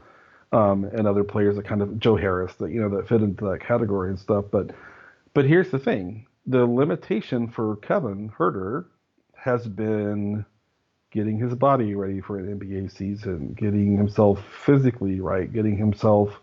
um, 0.52 0.84
and 0.84 1.06
other 1.06 1.24
players 1.24 1.56
that 1.56 1.64
kind 1.64 1.80
of 1.80 1.98
Joe 1.98 2.16
Harris 2.16 2.52
that 2.56 2.70
you 2.70 2.78
know 2.82 2.90
that 2.90 3.08
fit 3.08 3.22
into 3.22 3.46
that 3.48 3.60
category 3.60 4.10
and 4.10 4.18
stuff. 4.18 4.44
But 4.50 4.72
but 5.32 5.46
here's 5.46 5.70
the 5.70 5.78
thing: 5.78 6.26
the 6.46 6.66
limitation 6.66 7.48
for 7.48 7.76
Kevin 7.76 8.30
Huerter 8.30 8.86
has 9.34 9.66
been 9.66 10.44
getting 11.10 11.38
his 11.38 11.54
body 11.54 11.94
ready 11.94 12.20
for 12.20 12.38
an 12.38 12.58
NBA 12.58 12.90
season, 12.96 13.54
getting 13.54 13.96
himself 13.96 14.42
physically 14.64 15.20
right, 15.20 15.52
getting 15.52 15.76
himself 15.76 16.40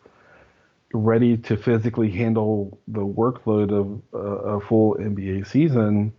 ready 0.93 1.37
to 1.37 1.57
physically 1.57 2.09
handle 2.09 2.79
the 2.87 3.05
workload 3.05 3.71
of 3.71 4.01
uh, 4.13 4.57
a 4.57 4.61
full 4.61 4.95
NBA 4.95 5.47
season. 5.47 6.13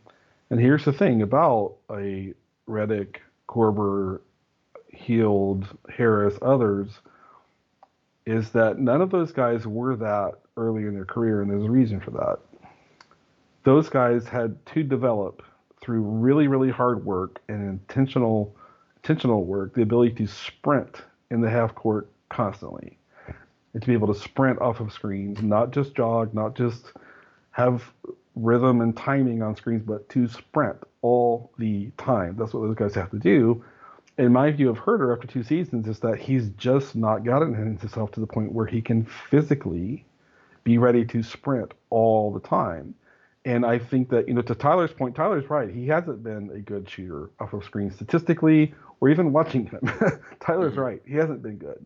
And 0.50 0.60
here's 0.60 0.84
the 0.84 0.92
thing 0.92 1.22
about 1.22 1.76
a 1.90 2.34
Redick, 2.68 3.16
Korver, 3.48 4.20
Hield, 4.88 5.66
Harris, 5.88 6.38
others, 6.42 6.90
is 8.26 8.50
that 8.50 8.78
none 8.78 9.00
of 9.00 9.10
those 9.10 9.32
guys 9.32 9.66
were 9.66 9.96
that 9.96 10.34
early 10.56 10.82
in 10.82 10.94
their 10.94 11.04
career, 11.04 11.40
and 11.40 11.50
there's 11.50 11.64
a 11.64 11.70
reason 11.70 12.00
for 12.00 12.10
that. 12.12 12.38
Those 13.62 13.88
guys 13.88 14.26
had 14.26 14.64
to 14.66 14.82
develop 14.82 15.42
through 15.80 16.00
really, 16.02 16.48
really 16.48 16.70
hard 16.70 17.04
work 17.04 17.40
and 17.48 17.62
intentional 17.62 18.56
intentional 18.96 19.44
work 19.44 19.74
the 19.74 19.82
ability 19.82 20.12
to 20.12 20.26
sprint 20.26 21.02
in 21.30 21.40
the 21.40 21.48
half 21.48 21.74
court 21.74 22.10
constantly 22.28 22.98
and 23.72 23.82
to 23.82 23.86
be 23.86 23.94
able 23.94 24.12
to 24.12 24.18
sprint 24.18 24.60
off 24.60 24.80
of 24.80 24.92
screens, 24.92 25.42
not 25.42 25.70
just 25.70 25.94
jog, 25.94 26.34
not 26.34 26.54
just 26.54 26.92
have 27.52 27.92
rhythm 28.34 28.80
and 28.80 28.96
timing 28.96 29.42
on 29.42 29.56
screens, 29.56 29.82
but 29.84 30.08
to 30.08 30.26
sprint 30.28 30.76
all 31.02 31.50
the 31.58 31.90
time. 31.96 32.36
That's 32.36 32.52
what 32.52 32.60
those 32.60 32.76
guys 32.76 32.94
have 32.94 33.10
to 33.10 33.18
do. 33.18 33.64
And 34.18 34.32
my 34.32 34.50
view 34.50 34.68
of 34.68 34.78
Huerter 34.78 35.14
after 35.14 35.26
two 35.26 35.42
seasons 35.42 35.88
is 35.88 36.00
that 36.00 36.18
he's 36.18 36.50
just 36.50 36.94
not 36.94 37.24
gotten 37.24 37.54
himself 37.54 38.10
to 38.12 38.20
the 38.20 38.26
point 38.26 38.52
where 38.52 38.66
he 38.66 38.82
can 38.82 39.04
physically 39.04 40.04
be 40.62 40.78
ready 40.78 41.04
to 41.06 41.22
sprint 41.22 41.72
all 41.88 42.32
the 42.32 42.40
time. 42.40 42.94
And 43.44 43.64
I 43.64 43.78
think 43.78 44.10
that, 44.10 44.28
you 44.28 44.34
know, 44.34 44.42
to 44.42 44.54
Tyler's 44.54 44.92
point, 44.92 45.14
Tyler's 45.16 45.48
right. 45.48 45.70
He 45.70 45.86
hasn't 45.86 46.22
been 46.22 46.50
a 46.50 46.58
good 46.58 46.88
shooter 46.88 47.30
off 47.40 47.54
of 47.54 47.64
screen 47.64 47.90
statistically 47.90 48.74
or 49.00 49.08
even 49.08 49.32
watching 49.32 49.66
him. 49.66 49.80
Tyler's 50.40 50.72
mm-hmm. 50.72 50.80
right. 50.80 51.02
He 51.06 51.14
hasn't 51.14 51.42
been 51.42 51.56
good. 51.56 51.84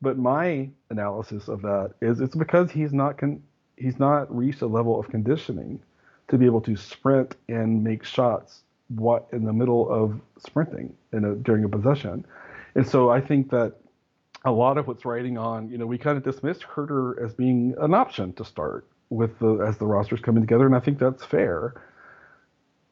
But 0.00 0.18
my 0.18 0.70
analysis 0.90 1.48
of 1.48 1.62
that 1.62 1.94
is 2.00 2.20
it's 2.20 2.34
because 2.34 2.70
he's 2.70 2.92
not 2.92 3.18
con- 3.18 3.42
he's 3.76 3.98
not 3.98 4.34
reached 4.34 4.62
a 4.62 4.66
level 4.66 4.98
of 4.98 5.08
conditioning 5.08 5.80
to 6.28 6.38
be 6.38 6.46
able 6.46 6.60
to 6.62 6.76
sprint 6.76 7.36
and 7.48 7.84
make 7.84 8.04
shots 8.04 8.62
what 8.88 9.26
in 9.32 9.44
the 9.44 9.52
middle 9.52 9.90
of 9.90 10.20
sprinting 10.38 10.94
in 11.12 11.24
a, 11.24 11.34
during 11.34 11.64
a 11.64 11.68
possession. 11.68 12.24
And 12.74 12.86
so 12.86 13.10
I 13.10 13.20
think 13.20 13.50
that 13.50 13.74
a 14.44 14.52
lot 14.52 14.78
of 14.78 14.86
what's 14.86 15.04
writing 15.04 15.38
on, 15.38 15.70
you 15.70 15.78
know, 15.78 15.86
we 15.86 15.98
kind 15.98 16.16
of 16.16 16.24
dismissed 16.24 16.62
Huerter 16.62 17.22
as 17.22 17.34
being 17.34 17.74
an 17.78 17.94
option 17.94 18.32
to 18.34 18.44
start 18.44 18.86
with 19.10 19.38
the 19.38 19.58
as 19.66 19.78
the 19.78 19.86
roster's 19.86 20.20
coming 20.20 20.42
together, 20.42 20.66
and 20.66 20.74
I 20.74 20.80
think 20.80 20.98
that's 20.98 21.24
fair. 21.24 21.74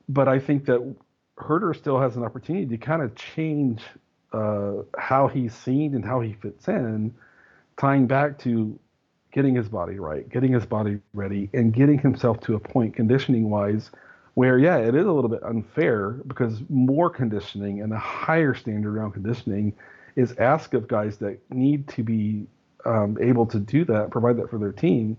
But 0.08 0.28
I 0.28 0.38
think 0.38 0.66
that 0.66 0.94
Huerter 1.38 1.74
still 1.74 1.98
has 2.00 2.16
an 2.16 2.24
opportunity 2.24 2.66
to 2.66 2.78
kind 2.78 3.02
of 3.02 3.14
change 3.14 3.82
uh, 4.32 4.82
how 4.98 5.28
he's 5.28 5.54
seen 5.54 5.94
and 5.94 6.04
how 6.04 6.20
he 6.20 6.34
fits 6.34 6.68
in, 6.68 7.14
tying 7.78 8.06
back 8.06 8.38
to 8.40 8.78
getting 9.32 9.54
his 9.54 9.68
body 9.68 9.98
right, 9.98 10.28
getting 10.28 10.52
his 10.52 10.64
body 10.64 10.98
ready, 11.12 11.50
and 11.52 11.72
getting 11.72 11.98
himself 11.98 12.40
to 12.40 12.54
a 12.54 12.60
point 12.60 12.94
conditioning 12.94 13.50
wise 13.50 13.90
where, 14.34 14.58
yeah, 14.58 14.78
it 14.78 14.94
is 14.94 15.06
a 15.06 15.12
little 15.12 15.30
bit 15.30 15.42
unfair 15.44 16.10
because 16.26 16.60
more 16.68 17.08
conditioning 17.08 17.80
and 17.80 17.92
a 17.92 17.98
higher 17.98 18.54
standard 18.54 18.96
around 18.96 19.12
conditioning 19.12 19.72
is 20.16 20.32
asked 20.38 20.74
of 20.74 20.88
guys 20.88 21.18
that 21.18 21.38
need 21.50 21.86
to 21.88 22.02
be 22.02 22.46
um, 22.84 23.16
able 23.20 23.46
to 23.46 23.58
do 23.58 23.84
that, 23.84 24.10
provide 24.10 24.36
that 24.36 24.50
for 24.50 24.58
their 24.58 24.72
team. 24.72 25.16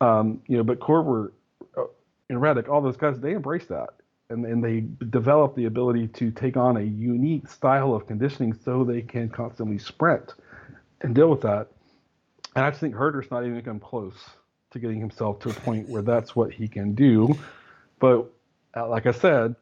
Um, 0.00 0.42
you 0.46 0.56
know, 0.56 0.64
but 0.64 0.80
Korver 0.80 1.32
uh, 1.76 1.84
and 2.28 2.38
Redick, 2.38 2.68
all 2.68 2.80
those 2.80 2.96
guys, 2.96 3.20
they 3.20 3.32
embrace 3.32 3.66
that 3.66 3.90
and, 4.30 4.46
and 4.46 4.64
they 4.64 4.84
develop 5.06 5.54
the 5.56 5.66
ability 5.66 6.08
to 6.08 6.30
take 6.30 6.56
on 6.56 6.76
a 6.76 6.82
unique 6.82 7.48
style 7.48 7.94
of 7.94 8.06
conditioning 8.06 8.54
so 8.54 8.84
they 8.84 9.02
can 9.02 9.28
constantly 9.28 9.78
sprint 9.78 10.34
and 11.02 11.14
deal 11.14 11.28
with 11.28 11.42
that. 11.42 11.68
And 12.56 12.64
I 12.64 12.70
just 12.70 12.80
think 12.80 12.94
Huerter's 12.94 13.30
not 13.30 13.44
even 13.44 13.60
come 13.62 13.80
close 13.80 14.14
to 14.70 14.78
getting 14.78 15.00
himself 15.00 15.40
to 15.40 15.50
a 15.50 15.52
point 15.52 15.88
where 15.88 16.02
that's 16.02 16.34
what 16.34 16.52
he 16.52 16.68
can 16.68 16.94
do. 16.94 17.36
But 17.98 18.30
uh, 18.76 18.88
like 18.88 19.06
I 19.06 19.12
said, 19.12 19.56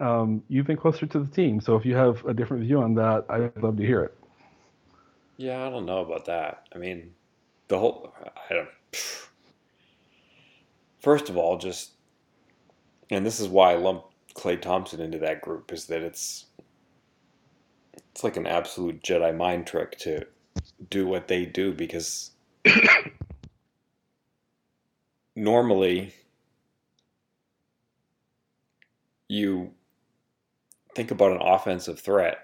um, 0.00 0.42
you've 0.48 0.66
been 0.66 0.76
closer 0.76 1.06
to 1.06 1.18
the 1.18 1.26
team, 1.26 1.60
so 1.60 1.76
if 1.76 1.84
you 1.84 1.96
have 1.96 2.24
a 2.24 2.34
different 2.34 2.64
view 2.64 2.80
on 2.80 2.94
that, 2.94 3.24
I'd 3.28 3.62
love 3.62 3.76
to 3.76 3.84
hear 3.84 4.02
it. 4.02 4.16
Yeah, 5.36 5.66
I 5.66 5.70
don't 5.70 5.86
know 5.86 5.98
about 5.98 6.26
that. 6.26 6.66
I 6.74 6.78
mean, 6.78 7.12
the 7.68 7.78
whole 7.78 8.12
I 8.50 8.54
don't. 8.54 8.68
First 11.02 11.28
of 11.28 11.36
all, 11.36 11.58
just 11.58 11.90
and 13.10 13.26
this 13.26 13.40
is 13.40 13.48
why 13.48 13.72
I 13.72 13.74
lump 13.74 14.04
Klay 14.34 14.60
Thompson 14.60 15.00
into 15.00 15.18
that 15.18 15.42
group 15.42 15.72
is 15.72 15.86
that 15.86 16.00
it's 16.00 16.46
it's 18.12 18.22
like 18.22 18.36
an 18.36 18.46
absolute 18.46 19.02
Jedi 19.02 19.36
mind 19.36 19.66
trick 19.66 19.98
to 19.98 20.26
do 20.88 21.06
what 21.06 21.26
they 21.26 21.44
do 21.44 21.72
because 21.72 22.30
normally 25.36 26.14
you 29.28 29.72
think 30.94 31.10
about 31.10 31.32
an 31.32 31.42
offensive 31.42 31.98
threat 31.98 32.38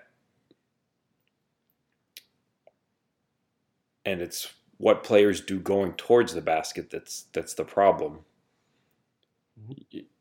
and 4.05 4.21
it's 4.21 4.53
what 4.79 5.05
players 5.05 5.41
do 5.41 5.61
going 5.61 5.93
towards 5.93 6.35
the 6.35 6.41
basket 6.41 6.91
that's 6.91 7.27
that's 7.33 7.55
the 7.55 7.65
problem. 7.65 8.25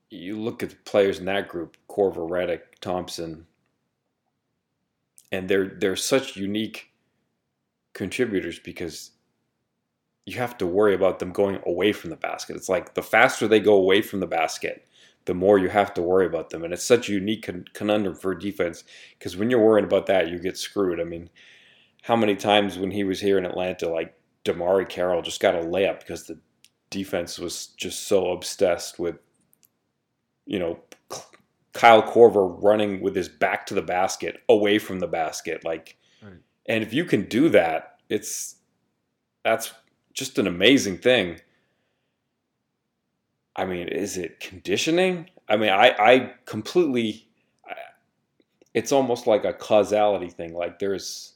You 0.09 0.39
look 0.39 0.63
at 0.63 0.69
the 0.69 0.75
players 0.77 1.19
in 1.19 1.25
that 1.25 1.49
group, 1.49 1.77
Korver, 1.89 2.29
Redick, 2.29 2.61
Thompson, 2.81 3.45
and 5.31 5.49
they're 5.49 5.75
they're 5.79 5.95
such 5.95 6.37
unique 6.37 6.91
contributors 7.93 8.59
because 8.59 9.11
you 10.25 10.37
have 10.37 10.57
to 10.57 10.65
worry 10.67 10.93
about 10.93 11.19
them 11.19 11.31
going 11.31 11.59
away 11.65 11.93
from 11.93 12.09
the 12.09 12.15
basket. 12.15 12.55
It's 12.55 12.69
like 12.69 12.93
the 12.93 13.01
faster 13.01 13.47
they 13.47 13.61
go 13.61 13.75
away 13.75 14.01
from 14.01 14.19
the 14.19 14.27
basket, 14.27 14.85
the 15.25 15.33
more 15.33 15.57
you 15.57 15.69
have 15.69 15.93
to 15.95 16.01
worry 16.01 16.25
about 16.25 16.49
them. 16.49 16.63
And 16.63 16.73
it's 16.73 16.83
such 16.83 17.09
a 17.09 17.13
unique 17.13 17.43
con- 17.43 17.65
conundrum 17.73 18.13
for 18.13 18.35
defense 18.35 18.83
because 19.17 19.37
when 19.37 19.49
you're 19.49 19.63
worried 19.63 19.85
about 19.85 20.05
that, 20.07 20.29
you 20.29 20.37
get 20.39 20.57
screwed. 20.57 20.99
I 20.99 21.05
mean, 21.05 21.29
how 22.01 22.15
many 22.15 22.35
times 22.35 22.77
when 22.77 22.91
he 22.91 23.05
was 23.05 23.21
here 23.21 23.37
in 23.37 23.45
Atlanta, 23.45 23.89
like 23.89 24.13
DeMarre 24.45 24.87
Carroll 24.87 25.21
just 25.21 25.41
got 25.41 25.55
a 25.55 25.59
layup 25.59 25.99
because 25.99 26.25
the 26.25 26.37
defense 26.89 27.39
was 27.39 27.67
just 27.77 28.07
so 28.07 28.31
obsessed 28.31 28.99
with 28.99 29.15
you 30.47 30.57
know, 30.57 30.79
Kyle 31.73 32.01
Korver 32.01 32.57
running 32.63 33.01
with 33.01 33.15
his 33.15 33.29
back 33.29 33.67
to 33.67 33.75
the 33.75 33.81
basket, 33.81 34.41
away 34.49 34.79
from 34.79 34.99
the 34.99 35.07
basket, 35.07 35.63
like, 35.63 35.97
right. 36.23 36.33
and 36.65 36.83
if 36.83 36.93
you 36.93 37.05
can 37.05 37.27
do 37.27 37.49
that, 37.49 37.99
it's 38.09 38.55
that's 39.43 39.71
just 40.13 40.39
an 40.39 40.47
amazing 40.47 40.97
thing. 40.97 41.39
I 43.55 43.65
mean, 43.65 43.87
is 43.87 44.17
it 44.17 44.39
conditioning? 44.39 45.29
I 45.47 45.57
mean, 45.57 45.69
I 45.69 45.95
I 45.99 46.33
completely. 46.45 47.23
It's 48.73 48.91
almost 48.91 49.25
like 49.25 49.43
a 49.43 49.53
causality 49.53 50.29
thing. 50.29 50.53
Like 50.53 50.77
there's 50.77 51.33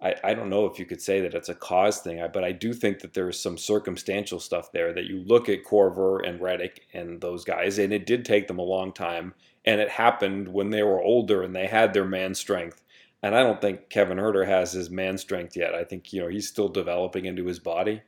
I, 0.00 0.14
I 0.22 0.34
don't 0.34 0.50
know 0.50 0.66
if 0.66 0.78
you 0.78 0.86
could 0.86 1.02
say 1.02 1.20
that 1.22 1.34
it's 1.34 1.48
a 1.48 1.54
cause 1.54 1.98
thing, 1.98 2.24
but 2.32 2.44
I 2.44 2.52
do 2.52 2.72
think 2.72 3.00
that 3.00 3.14
there's 3.14 3.38
some 3.38 3.58
circumstantial 3.58 4.38
stuff 4.38 4.70
there 4.70 4.92
that 4.92 5.06
you 5.06 5.24
look 5.26 5.48
at 5.48 5.64
Korver 5.64 6.26
and 6.26 6.40
Redick 6.40 6.80
and 6.92 7.20
those 7.20 7.44
guys, 7.44 7.78
and 7.78 7.92
it 7.92 8.06
did 8.06 8.24
take 8.24 8.46
them 8.46 8.58
a 8.58 8.62
long 8.62 8.92
time, 8.92 9.34
and 9.64 9.80
it 9.80 9.90
happened 9.90 10.48
when 10.48 10.70
they 10.70 10.82
were 10.82 11.02
older 11.02 11.42
and 11.42 11.54
they 11.54 11.66
had 11.66 11.92
their 11.92 12.04
man 12.04 12.34
strength. 12.34 12.82
And 13.22 13.34
I 13.34 13.42
don't 13.42 13.60
think 13.60 13.90
Kevin 13.90 14.18
Huerter 14.18 14.46
has 14.46 14.72
his 14.72 14.90
man 14.90 15.18
strength 15.18 15.56
yet. 15.56 15.74
I 15.74 15.82
think 15.82 16.12
you 16.12 16.20
know 16.20 16.28
he's 16.28 16.48
still 16.48 16.68
developing 16.68 17.24
into 17.24 17.46
his 17.46 17.58
body. 17.58 18.02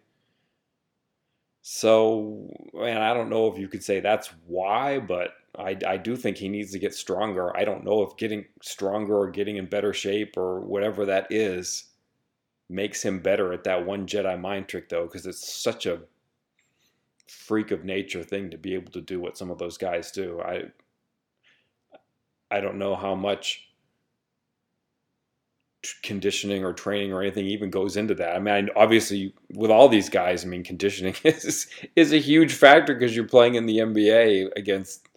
So, 1.62 2.48
man, 2.72 3.02
I 3.02 3.12
don't 3.12 3.28
know 3.28 3.48
if 3.48 3.58
you 3.58 3.68
could 3.68 3.84
say 3.84 4.00
that's 4.00 4.28
why, 4.46 4.98
but 4.98 5.32
I, 5.58 5.76
I 5.86 5.96
do 5.96 6.16
think 6.16 6.36
he 6.36 6.48
needs 6.48 6.72
to 6.72 6.78
get 6.78 6.94
stronger. 6.94 7.56
I 7.56 7.64
don't 7.64 7.84
know 7.84 8.02
if 8.02 8.16
getting 8.16 8.44
stronger 8.62 9.16
or 9.16 9.30
getting 9.30 9.56
in 9.56 9.66
better 9.66 9.92
shape 9.92 10.36
or 10.36 10.60
whatever 10.60 11.04
that 11.06 11.26
is 11.30 11.84
makes 12.68 13.02
him 13.02 13.18
better 13.18 13.52
at 13.52 13.64
that 13.64 13.84
one 13.84 14.06
Jedi 14.06 14.40
mind 14.40 14.68
trick, 14.68 14.88
though, 14.88 15.04
because 15.04 15.26
it's 15.26 15.52
such 15.52 15.86
a 15.86 16.02
freak 17.26 17.70
of 17.72 17.84
nature 17.84 18.22
thing 18.22 18.50
to 18.50 18.58
be 18.58 18.74
able 18.74 18.92
to 18.92 19.00
do 19.00 19.20
what 19.20 19.36
some 19.36 19.50
of 19.50 19.58
those 19.58 19.76
guys 19.76 20.10
do. 20.12 20.40
I 20.40 20.64
I 22.50 22.60
don't 22.60 22.78
know 22.78 22.96
how 22.96 23.14
much 23.14 23.68
conditioning 26.02 26.64
or 26.64 26.72
training 26.72 27.12
or 27.12 27.22
anything 27.22 27.46
even 27.46 27.70
goes 27.70 27.96
into 27.96 28.14
that. 28.14 28.36
I 28.36 28.38
mean, 28.38 28.68
obviously, 28.76 29.34
with 29.54 29.70
all 29.70 29.88
these 29.88 30.08
guys, 30.08 30.44
I 30.44 30.48
mean, 30.48 30.64
conditioning 30.64 31.14
is 31.24 31.68
is 31.96 32.12
a 32.12 32.18
huge 32.18 32.52
factor 32.52 32.94
because 32.94 33.14
you're 33.14 33.24
playing 33.26 33.54
in 33.54 33.66
the 33.66 33.78
NBA 33.78 34.50
against 34.56 35.08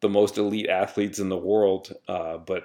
the 0.00 0.08
most 0.08 0.38
elite 0.38 0.68
athletes 0.68 1.18
in 1.18 1.28
the 1.28 1.36
world. 1.38 1.94
Uh, 2.08 2.38
but 2.38 2.64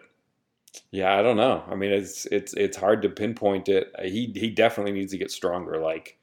Yeah, 0.92 1.18
I 1.18 1.22
don't 1.22 1.38
know. 1.38 1.64
I 1.70 1.76
mean, 1.76 1.92
it's 1.92 2.26
it's 2.28 2.54
it's 2.54 2.78
hard 2.78 3.02
to 3.04 3.10
pinpoint 3.10 3.70
it. 3.70 3.92
He 4.04 4.32
he 4.36 4.50
definitely 4.50 4.94
needs 4.94 5.12
to 5.12 5.18
get 5.18 5.32
stronger. 5.32 5.80
Like 5.82 6.18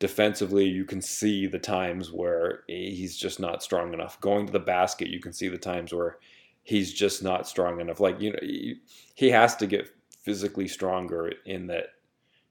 defensively, 0.00 0.66
you 0.66 0.84
can 0.84 1.02
see 1.02 1.46
the 1.46 1.58
times 1.58 2.12
where 2.12 2.64
he's 2.68 3.16
just 3.16 3.40
not 3.40 3.62
strong 3.62 3.94
enough. 3.94 4.20
Going 4.20 4.46
to 4.46 4.52
the 4.52 4.60
basket, 4.60 5.08
you 5.08 5.20
can 5.20 5.32
see 5.32 5.48
the 5.48 5.58
times 5.58 5.92
where 5.94 6.18
he's 6.64 6.92
just 6.92 7.22
not 7.22 7.48
strong 7.48 7.80
enough. 7.80 8.00
Like 8.00 8.20
you 8.20 8.32
know, 8.32 8.38
he, 8.42 8.76
he 9.14 9.30
has 9.30 9.56
to 9.56 9.66
get 9.66 9.88
physically 10.22 10.68
stronger 10.68 11.32
in 11.46 11.66
that. 11.68 11.86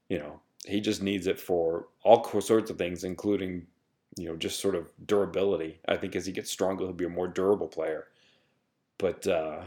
You 0.08 0.18
know, 0.18 0.40
he 0.66 0.80
just 0.80 1.02
needs 1.02 1.26
it 1.26 1.40
for 1.40 1.88
all 2.04 2.24
sorts 2.40 2.70
of 2.70 2.78
things, 2.78 3.04
including 3.04 3.66
you 4.16 4.28
know 4.28 4.36
just 4.36 4.60
sort 4.60 4.74
of 4.74 4.88
durability. 5.06 5.80
I 5.88 5.96
think 5.96 6.16
as 6.16 6.26
he 6.26 6.32
gets 6.32 6.50
stronger, 6.50 6.84
he'll 6.84 6.92
be 6.92 7.04
a 7.04 7.08
more 7.08 7.28
durable 7.28 7.68
player. 7.68 8.08
But 8.98 9.26
uh, 9.26 9.62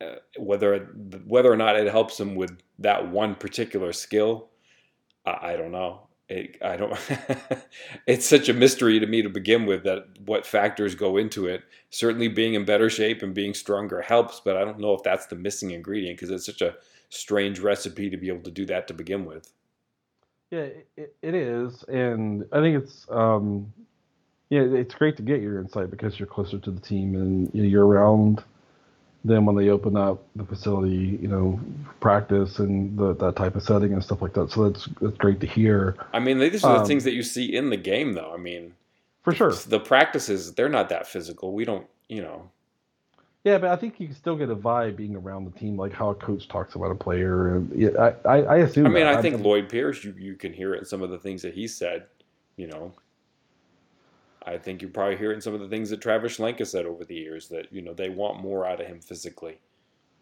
uh, 0.00 0.16
whether 0.38 0.78
whether 1.26 1.52
or 1.52 1.56
not 1.56 1.76
it 1.76 1.90
helps 1.90 2.18
him 2.18 2.34
with 2.34 2.58
that 2.78 3.10
one 3.10 3.34
particular 3.34 3.92
skill, 3.92 4.48
I, 5.26 5.52
I 5.52 5.56
don't 5.56 5.72
know. 5.72 6.06
It, 6.28 6.56
I 6.62 6.76
don't. 6.76 6.98
it's 8.06 8.26
such 8.26 8.48
a 8.48 8.54
mystery 8.54 9.00
to 9.00 9.06
me 9.06 9.22
to 9.22 9.28
begin 9.28 9.66
with 9.66 9.82
that 9.84 10.06
what 10.24 10.46
factors 10.46 10.94
go 10.94 11.16
into 11.16 11.46
it. 11.46 11.62
Certainly, 11.90 12.28
being 12.28 12.54
in 12.54 12.64
better 12.64 12.88
shape 12.88 13.22
and 13.22 13.34
being 13.34 13.52
stronger 13.54 14.00
helps, 14.00 14.40
but 14.40 14.56
I 14.56 14.64
don't 14.64 14.78
know 14.78 14.94
if 14.94 15.02
that's 15.02 15.26
the 15.26 15.36
missing 15.36 15.72
ingredient 15.72 16.18
because 16.18 16.30
it's 16.30 16.46
such 16.46 16.62
a 16.62 16.76
strange 17.10 17.58
recipe 17.58 18.08
to 18.10 18.16
be 18.16 18.28
able 18.28 18.42
to 18.44 18.50
do 18.50 18.64
that 18.66 18.88
to 18.88 18.94
begin 18.94 19.24
with. 19.24 19.52
Yeah, 20.50 20.66
it, 20.96 21.14
it 21.22 21.34
is, 21.34 21.84
and 21.84 22.44
I 22.52 22.60
think 22.60 22.82
it's 22.82 23.06
um, 23.08 23.72
yeah, 24.48 24.62
it's 24.62 24.94
great 24.94 25.16
to 25.18 25.22
get 25.22 25.40
your 25.40 25.60
insight 25.60 25.90
because 25.90 26.18
you're 26.18 26.26
closer 26.26 26.58
to 26.58 26.70
the 26.72 26.80
team 26.80 27.14
and 27.14 27.50
you 27.54 27.62
know, 27.62 27.68
you're 27.68 27.86
around 27.86 28.42
them 29.24 29.46
when 29.46 29.54
they 29.54 29.68
open 29.68 29.96
up 29.96 30.24
the 30.34 30.44
facility, 30.44 31.18
you 31.20 31.28
know, 31.28 31.60
practice 32.00 32.58
and 32.58 32.98
the, 32.98 33.14
that 33.14 33.36
type 33.36 33.54
of 33.54 33.62
setting 33.62 33.92
and 33.92 34.02
stuff 34.02 34.22
like 34.22 34.32
that. 34.32 34.50
So 34.50 34.68
that's 34.68 34.88
that's 35.00 35.16
great 35.18 35.40
to 35.40 35.46
hear. 35.46 35.96
I 36.12 36.18
mean, 36.18 36.38
these 36.38 36.64
are 36.64 36.74
the 36.74 36.80
um, 36.80 36.86
things 36.86 37.04
that 37.04 37.12
you 37.12 37.22
see 37.22 37.54
in 37.54 37.70
the 37.70 37.76
game, 37.76 38.14
though. 38.14 38.32
I 38.32 38.38
mean, 38.38 38.74
for 39.22 39.32
sure, 39.34 39.52
the 39.52 39.80
practices 39.80 40.54
they're 40.54 40.68
not 40.68 40.88
that 40.88 41.06
physical. 41.06 41.52
We 41.52 41.64
don't, 41.64 41.86
you 42.08 42.22
know. 42.22 42.50
Yeah, 43.44 43.56
but 43.56 43.70
I 43.70 43.76
think 43.76 43.98
you 43.98 44.06
can 44.06 44.16
still 44.16 44.36
get 44.36 44.50
a 44.50 44.56
vibe 44.56 44.96
being 44.96 45.16
around 45.16 45.46
the 45.46 45.58
team, 45.58 45.76
like 45.76 45.92
how 45.92 46.10
a 46.10 46.14
coach 46.14 46.46
talks 46.46 46.74
about 46.74 46.90
a 46.90 46.94
player. 46.94 47.64
Yeah, 47.74 47.88
I, 47.98 48.28
I, 48.28 48.42
I 48.42 48.56
assume. 48.58 48.86
I 48.86 48.90
mean, 48.90 49.04
that. 49.06 49.16
I 49.16 49.22
think 49.22 49.36
I, 49.36 49.38
Lloyd 49.38 49.68
Pierce, 49.70 50.04
you 50.04 50.14
you 50.18 50.34
can 50.34 50.52
hear 50.52 50.74
it 50.74 50.80
in 50.80 50.84
some 50.84 51.02
of 51.02 51.10
the 51.10 51.18
things 51.18 51.40
that 51.42 51.54
he 51.54 51.66
said. 51.66 52.06
You 52.56 52.66
know, 52.66 52.92
I 54.44 54.58
think 54.58 54.82
you're 54.82 54.90
probably 54.90 55.16
hear 55.16 55.32
it 55.32 55.36
in 55.36 55.40
some 55.40 55.54
of 55.54 55.60
the 55.60 55.68
things 55.68 55.88
that 55.88 56.02
Travis 56.02 56.36
Schlenka 56.36 56.66
said 56.66 56.84
over 56.84 57.04
the 57.04 57.14
years 57.14 57.48
that 57.48 57.72
you 57.72 57.80
know 57.80 57.94
they 57.94 58.10
want 58.10 58.42
more 58.42 58.66
out 58.66 58.80
of 58.80 58.86
him 58.86 59.00
physically. 59.00 59.58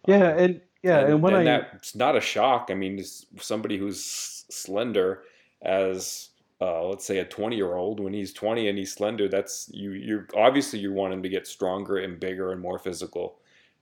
Yeah, 0.06 0.32
um, 0.32 0.38
and 0.38 0.60
yeah, 0.84 1.00
and, 1.00 1.14
and 1.14 1.22
when 1.22 1.34
and 1.34 1.48
I 1.48 1.58
that's 1.72 1.96
not 1.96 2.16
a 2.16 2.20
shock. 2.20 2.68
I 2.70 2.74
mean, 2.74 3.02
somebody 3.40 3.78
who's 3.78 4.44
slender 4.48 5.24
as 5.62 6.28
uh, 6.61 6.84
let's 6.86 7.04
say 7.04 7.18
a 7.18 7.24
20 7.24 7.56
year 7.56 7.74
old 7.74 8.00
when 8.00 8.12
he's 8.12 8.32
20 8.32 8.68
and 8.68 8.78
he's 8.78 8.92
slender 8.92 9.28
that's 9.28 9.70
you 9.72 9.92
you 9.92 10.26
obviously 10.36 10.78
you 10.78 10.92
want 10.92 11.12
him 11.12 11.22
to 11.22 11.28
get 11.28 11.46
stronger 11.46 11.98
and 11.98 12.18
bigger 12.18 12.52
and 12.52 12.61
more 12.61 12.78
physical 12.78 13.38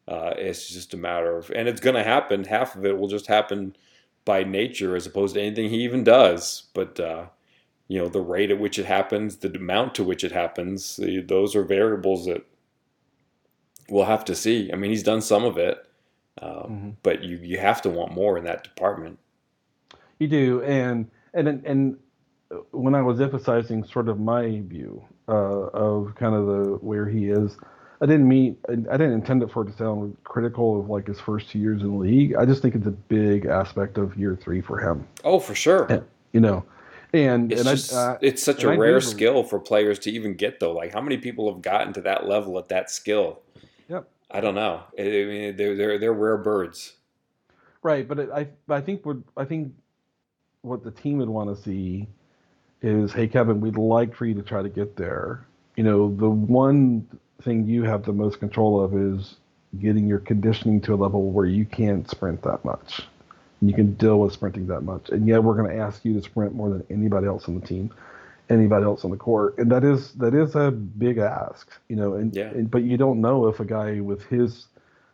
uh, 0.08 0.34
it's 0.36 0.68
just 0.68 0.94
a 0.94 0.96
matter 0.96 1.36
of, 1.36 1.50
and 1.50 1.68
it's 1.68 1.80
going 1.80 1.96
to 1.96 2.04
happen. 2.04 2.44
Half 2.44 2.76
of 2.76 2.84
it 2.84 2.96
will 2.96 3.08
just 3.08 3.26
happen 3.26 3.76
by 4.24 4.44
nature 4.44 4.94
as 4.94 5.06
opposed 5.06 5.34
to 5.34 5.40
anything 5.40 5.68
he 5.68 5.82
even 5.82 6.04
does. 6.04 6.64
But, 6.74 7.00
uh, 7.00 7.26
you 7.88 7.98
know, 7.98 8.08
the 8.08 8.20
rate 8.20 8.50
at 8.50 8.60
which 8.60 8.78
it 8.78 8.86
happens, 8.86 9.36
the 9.36 9.52
amount 9.54 9.94
to 9.96 10.04
which 10.04 10.22
it 10.22 10.32
happens, 10.32 11.00
those 11.26 11.56
are 11.56 11.64
variables 11.64 12.26
that 12.26 12.46
we'll 13.88 14.04
have 14.04 14.24
to 14.26 14.34
see. 14.34 14.70
I 14.72 14.76
mean, 14.76 14.90
he's 14.90 15.02
done 15.02 15.22
some 15.22 15.44
of 15.44 15.58
it, 15.58 15.84
um, 16.40 16.50
mm-hmm. 16.50 16.90
but 17.02 17.22
you, 17.24 17.38
you 17.38 17.58
have 17.58 17.82
to 17.82 17.90
want 17.90 18.12
more 18.12 18.38
in 18.38 18.44
that 18.44 18.62
department. 18.62 19.18
You 20.18 20.28
do. 20.28 20.62
And, 20.62 21.10
and, 21.34 21.48
and, 21.48 21.98
when 22.70 22.94
I 22.94 23.02
was 23.02 23.20
emphasizing 23.20 23.84
sort 23.84 24.08
of 24.08 24.20
my 24.20 24.60
view 24.64 25.02
uh, 25.28 25.32
of 25.32 26.14
kind 26.14 26.34
of 26.34 26.46
the 26.46 26.62
where 26.80 27.08
he 27.08 27.30
is, 27.30 27.56
I 28.00 28.06
didn't 28.06 28.28
mean 28.28 28.56
I 28.68 28.96
didn't 28.96 29.12
intend 29.12 29.42
it 29.42 29.50
for 29.50 29.62
it 29.62 29.70
to 29.72 29.76
sound 29.76 30.16
critical 30.24 30.80
of 30.80 30.88
like 30.88 31.06
his 31.06 31.20
first 31.20 31.50
two 31.50 31.58
years 31.58 31.82
in 31.82 31.92
the 31.92 31.96
league. 31.96 32.34
I 32.36 32.44
just 32.44 32.62
think 32.62 32.74
it's 32.74 32.86
a 32.86 32.92
big 32.92 33.46
aspect 33.46 33.98
of 33.98 34.16
year 34.16 34.36
three 34.36 34.60
for 34.60 34.78
him. 34.78 35.06
Oh, 35.24 35.38
for 35.38 35.54
sure. 35.54 35.86
And, 35.90 36.04
you 36.32 36.40
know, 36.40 36.64
and 37.12 37.50
it's 37.50 37.62
and 37.62 37.70
just, 37.70 37.94
I, 37.94 38.12
uh, 38.12 38.18
it's 38.20 38.42
such 38.42 38.62
a 38.62 38.76
rare 38.76 39.00
skill 39.00 39.42
for 39.42 39.58
players 39.58 39.98
to 40.00 40.10
even 40.10 40.34
get 40.34 40.60
though. 40.60 40.72
Like 40.72 40.92
how 40.92 41.00
many 41.00 41.16
people 41.16 41.52
have 41.52 41.62
gotten 41.62 41.92
to 41.94 42.00
that 42.02 42.28
level 42.28 42.58
at 42.58 42.68
that 42.68 42.90
skill? 42.90 43.40
Yep. 43.88 44.08
I 44.30 44.40
don't 44.40 44.54
know. 44.54 44.82
I 44.98 45.02
mean, 45.02 45.56
they're 45.56 45.74
they're 45.74 45.98
they're 45.98 46.12
rare 46.12 46.36
birds. 46.36 46.94
Right, 47.82 48.06
but 48.06 48.18
it, 48.18 48.30
I 48.30 48.48
I 48.68 48.80
think 48.80 49.06
what 49.06 49.18
I 49.36 49.44
think 49.44 49.72
what 50.62 50.84
the 50.84 50.90
team 50.90 51.18
would 51.18 51.28
want 51.28 51.56
to 51.56 51.62
see 51.62 52.08
is, 52.86 53.12
hey 53.12 53.26
Kevin, 53.26 53.60
we'd 53.60 53.76
like 53.76 54.14
for 54.14 54.26
you 54.26 54.34
to 54.34 54.42
try 54.42 54.62
to 54.62 54.68
get 54.68 54.96
there. 54.96 55.46
You 55.76 55.84
know, 55.84 56.14
the 56.14 56.30
one 56.30 57.06
thing 57.42 57.66
you 57.66 57.82
have 57.84 58.04
the 58.04 58.12
most 58.12 58.40
control 58.40 58.82
of 58.82 58.96
is 58.96 59.36
getting 59.78 60.06
your 60.06 60.20
conditioning 60.20 60.80
to 60.82 60.94
a 60.94 60.96
level 60.96 61.30
where 61.30 61.46
you 61.46 61.64
can't 61.64 62.08
sprint 62.08 62.42
that 62.42 62.64
much. 62.64 63.02
You 63.60 63.74
can 63.74 63.94
deal 63.94 64.20
with 64.20 64.32
sprinting 64.32 64.66
that 64.68 64.82
much. 64.82 65.08
And 65.10 65.26
yet 65.26 65.42
we're 65.42 65.56
going 65.56 65.70
to 65.70 65.82
ask 65.82 66.04
you 66.04 66.14
to 66.14 66.22
sprint 66.22 66.54
more 66.54 66.70
than 66.70 66.84
anybody 66.90 67.26
else 67.26 67.48
on 67.48 67.58
the 67.58 67.66
team, 67.66 67.92
anybody 68.48 68.84
else 68.84 69.04
on 69.04 69.10
the 69.10 69.16
court. 69.16 69.58
And 69.58 69.70
that 69.72 69.82
is 69.82 70.12
that 70.12 70.34
is 70.34 70.54
a 70.54 70.70
big 70.70 71.18
ask, 71.18 71.68
you 71.88 71.96
know, 71.96 72.14
and, 72.14 72.34
yeah. 72.34 72.48
and 72.48 72.70
but 72.70 72.82
you 72.84 72.96
don't 72.96 73.20
know 73.20 73.48
if 73.48 73.60
a 73.60 73.64
guy 73.64 74.00
with 74.00 74.22
his 74.24 74.66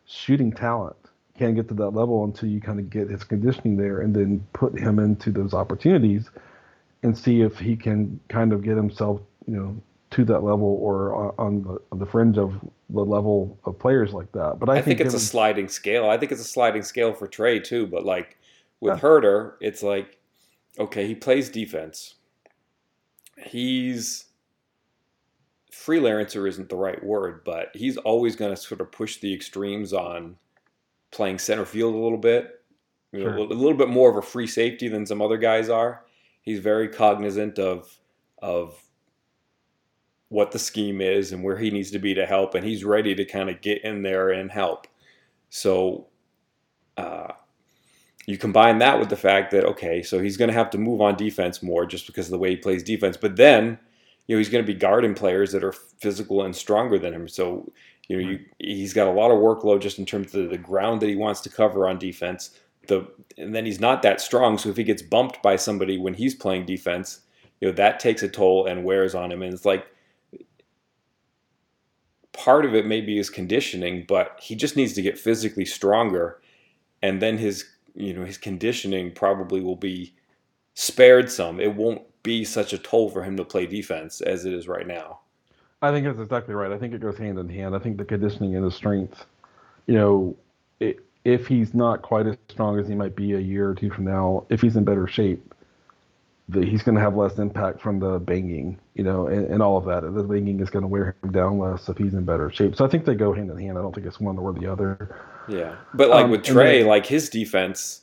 shooting 0.07 0.53
talent 0.53 0.97
can 1.39 1.55
get 1.55 1.69
to 1.69 1.75
that 1.75 1.91
level 1.91 2.25
until 2.25 2.49
you 2.49 2.61
kind 2.61 2.79
of 2.79 2.91
get 2.91 3.09
his 3.09 3.25
conditioning 3.25 3.77
there 3.77 4.01
and 4.01 4.15
then 4.15 4.47
put 4.53 4.79
him 4.79 4.99
into 4.99 5.31
those 5.31 5.55
opportunities 5.55 6.29
and 7.03 7.17
see 7.17 7.43
if 7.43 7.59
he 7.59 7.77
can 7.77 8.21
kind 8.29 8.53
of 8.53 8.63
get 8.63 8.77
himself, 8.77 9.21
you 9.47 9.57
know, 9.57 9.83
to 10.13 10.25
that 10.27 10.43
level 10.43 10.79
or 10.81 11.35
on 11.41 11.63
the, 11.63 11.79
on 11.91 11.99
the 11.99 12.07
fringe 12.07 12.39
of 12.39 12.53
the 12.91 13.01
level 13.01 13.59
of 13.65 13.79
players 13.79 14.13
like 14.13 14.31
that. 14.33 14.59
But 14.61 14.69
I, 14.69 14.75
I 14.75 14.83
think, 14.83 14.99
think, 14.99 15.01
it's 15.07 15.15
a 15.15 15.21
sliding 15.21 15.69
scale. 15.69 16.09
I 16.09 16.19
think 16.19 16.33
it's 16.33 16.41
a 16.41 16.45
sliding 16.45 16.83
scale 16.83 17.15
for 17.15 17.27
Trae 17.27 17.63
too. 17.63 17.87
But 17.87 18.05
like 18.05 18.37
with 18.81 18.95
yeah. 18.95 19.01
Huerter, 19.01 19.55
it's 19.61 19.83
like 19.83 20.19
okay, 20.79 21.07
he 21.07 21.15
plays 21.15 21.49
defense. 21.49 22.15
He's 23.37 24.27
freelancer 25.73 26.49
isn't 26.49 26.69
the 26.69 26.77
right 26.77 27.03
word, 27.03 27.43
but 27.45 27.71
he's 27.75 27.97
always 27.97 28.37
going 28.37 28.55
to 28.55 28.61
sort 28.61 28.81
of 28.81 28.93
push 28.93 29.19
the 29.19 29.35
extremes 29.35 29.93
on 29.93 30.37
playing 31.11 31.39
center 31.39 31.65
field 31.65 31.95
a 31.95 31.99
little 31.99 32.19
bit, 32.19 32.61
sure. 33.15 33.37
a 33.37 33.43
little 33.43 33.77
bit 33.77 33.89
more 33.89 34.11
of 34.11 34.17
a 34.17 34.23
free 34.23 34.47
safety 34.47 34.89
than 34.89 35.07
some 35.07 35.21
other 35.21 35.39
guys 35.39 35.69
are. 35.69 36.05
He's 36.43 36.61
very 36.61 36.89
cognizant 36.89 37.59
of 37.59 37.99
of 38.41 38.83
what 40.29 40.51
the 40.51 40.59
scheme 40.59 41.01
is 41.01 41.33
and 41.33 41.45
where 41.45 41.59
he 41.59 41.71
needs 41.71 41.91
to 41.93 41.99
be 41.99 42.15
to 42.15 42.27
help, 42.27 42.55
and 42.55 42.65
he's 42.65 42.85
ready 42.85 43.15
to 43.15 43.25
kind 43.25 43.51
of 43.51 43.61
get 43.61 43.85
in 43.85 44.03
there 44.03 44.31
and 44.31 44.51
help. 44.51 44.87
So 45.51 46.09
uh, 46.97 47.33
you 48.27 48.39
combine 48.39 48.79
that 48.79 48.99
with 48.99 49.11
the 49.11 49.17
fact 49.17 49.51
that 49.53 49.65
okay, 49.65 50.03
so 50.03 50.21
he's 50.21 50.37
going 50.37 50.49
to 50.49 50.55
have 50.55 50.71
to 50.71 50.79
move 50.79 51.01
on 51.01 51.17
defense 51.17 51.63
more 51.63 51.87
just 51.87 52.07
because 52.07 52.27
of 52.27 52.33
the 52.33 52.39
way 52.39 52.51
he 52.51 52.57
plays 52.57 52.83
defense, 52.83 53.17
but 53.17 53.37
then 53.37 53.79
you 54.27 54.35
know 54.35 54.39
he's 54.39 54.49
going 54.49 54.65
to 54.65 54.73
be 54.73 54.79
guarding 54.79 55.15
players 55.15 55.53
that 55.53 55.65
are 55.65 55.73
physical 55.73 56.43
and 56.43 56.55
stronger 56.57 56.99
than 56.99 57.13
him. 57.15 57.29
So 57.29 57.71
you 58.09 58.17
know 58.17 58.31
you, 58.31 58.41
he's 58.59 58.95
got 58.95 59.09
a 59.09 59.13
lot 59.13 59.31
of 59.31 59.39
workload 59.39 59.81
just 59.81 59.99
in 59.99 60.07
terms 60.07 60.35
of 60.35 60.51
the 60.51 60.59
ground 60.59 61.03
that 61.03 61.09
he 61.09 61.17
wants 61.17 61.41
to 61.43 61.51
cover 61.51 61.89
on 61.89 61.99
defense. 61.99 62.59
The 62.89 63.07
and 63.39 63.55
then 63.55 63.65
he's 63.65 63.81
not 63.81 64.03
that 64.03 64.21
strong, 64.21 64.59
so 64.59 64.69
if 64.69 64.77
he 64.77 64.85
gets 64.85 65.03
bumped 65.03 65.43
by 65.43 65.57
somebody 65.57 65.99
when 65.99 66.15
he's 66.15 66.35
playing 66.35 66.67
defense, 66.67 67.21
you 67.61 67.69
know 67.69 67.75
that 67.75 68.01
takes 68.01 68.23
a 68.23 68.29
toll 68.29 68.67
and 68.67 68.85
wears 68.85 69.15
on 69.15 69.31
him. 69.33 69.43
And 69.43 69.55
it's 69.55 69.65
like 69.65 69.87
part 72.33 72.65
of 72.65 72.75
it 72.75 72.87
maybe 72.87 73.19
is 73.19 73.31
conditioning, 73.31 74.05
but 74.09 74.39
he 74.41 74.55
just 74.55 74.77
needs 74.77 74.95
to 74.95 75.03
get 75.03 75.19
physically 75.19 75.65
stronger, 75.65 76.41
and 77.03 77.23
then 77.23 77.39
his 77.39 77.65
you 77.95 78.13
know 78.13 78.25
his 78.25 78.39
conditioning 78.39 79.13
probably 79.13 79.61
will 79.61 79.77
be 79.77 80.15
spared 80.75 81.31
some. 81.31 81.61
It 81.61 81.75
won't 81.75 82.03
be 82.23 82.45
such 82.45 82.73
a 82.73 82.79
toll 82.79 83.11
for 83.11 83.23
him 83.23 83.37
to 83.37 83.45
play 83.45 83.67
defense 83.67 84.21
as 84.21 84.45
it 84.45 84.53
is 84.53 84.69
right 84.69 84.87
now. 84.87 85.21
I 85.83 85.91
think 85.91 86.07
that's 86.07 86.21
exactly 86.21 86.55
right. 86.55 86.71
I 86.71 86.79
think 86.79 86.95
it 86.95 87.01
goes 87.01 87.19
hand 87.19 87.39
in 87.39 87.49
hand. 87.49 87.75
I 87.75 87.81
think 87.81 87.99
the 87.99 88.05
conditioning 88.05 88.55
and 88.55 88.65
the 88.65 88.71
strength, 88.71 89.27
you 89.87 89.95
know, 89.95 90.37
it, 90.79 91.01
if 91.25 91.47
he's 91.47 91.75
not 91.75 92.03
quite 92.03 92.27
as 92.27 92.37
strong 92.49 92.79
as 92.79 92.89
he 92.89 92.95
might 92.95 93.15
be 93.15 93.35
a 93.35 93.39
year 93.39 93.71
or 93.71 93.75
two 93.75 93.91
from 93.91 94.05
now, 94.05 94.45
if 94.49 94.61
he's 94.61 94.77
in 94.77 94.85
better 94.85 95.07
shape, 95.07 95.55
the, 96.49 96.65
he's 96.65 96.83
going 96.83 96.95
to 96.97 97.01
have 97.01 97.17
less 97.17 97.39
impact 97.39 97.81
from 97.81 98.01
the 98.01 98.19
banging, 98.19 98.79
you 98.95 99.05
know, 99.05 99.27
and, 99.29 99.47
and 99.47 99.63
all 99.63 99.77
of 99.77 99.85
that. 99.85 100.03
The 100.03 100.23
banging 100.25 100.61
is 100.61 100.71
going 100.71 100.83
to 100.83 100.89
wear 100.89 101.17
him 101.23 101.33
down 101.33 101.59
less 101.59 101.89
if 101.89 101.97
he's 101.97 102.15
in 102.15 102.25
better 102.25 102.51
shape. 102.51 102.77
So 102.77 102.85
I 102.85 102.89
think 102.89 103.05
they 103.05 103.15
go 103.15 103.33
hand 103.33 103.51
in 103.51 103.59
hand. 103.59 103.79
I 103.79 103.83
don't 103.83 103.95
think 103.95 104.07
it's 104.07 104.21
one 104.21 104.39
or 104.39 104.53
the 104.53 104.67
other. 104.67 105.17
Yeah, 105.49 105.77
but 105.95 106.09
like 106.09 106.25
um, 106.25 106.31
with 106.31 106.43
Trae, 106.43 106.81
then, 106.81 106.87
like 106.87 107.07
his 107.07 107.29
defense, 107.29 108.03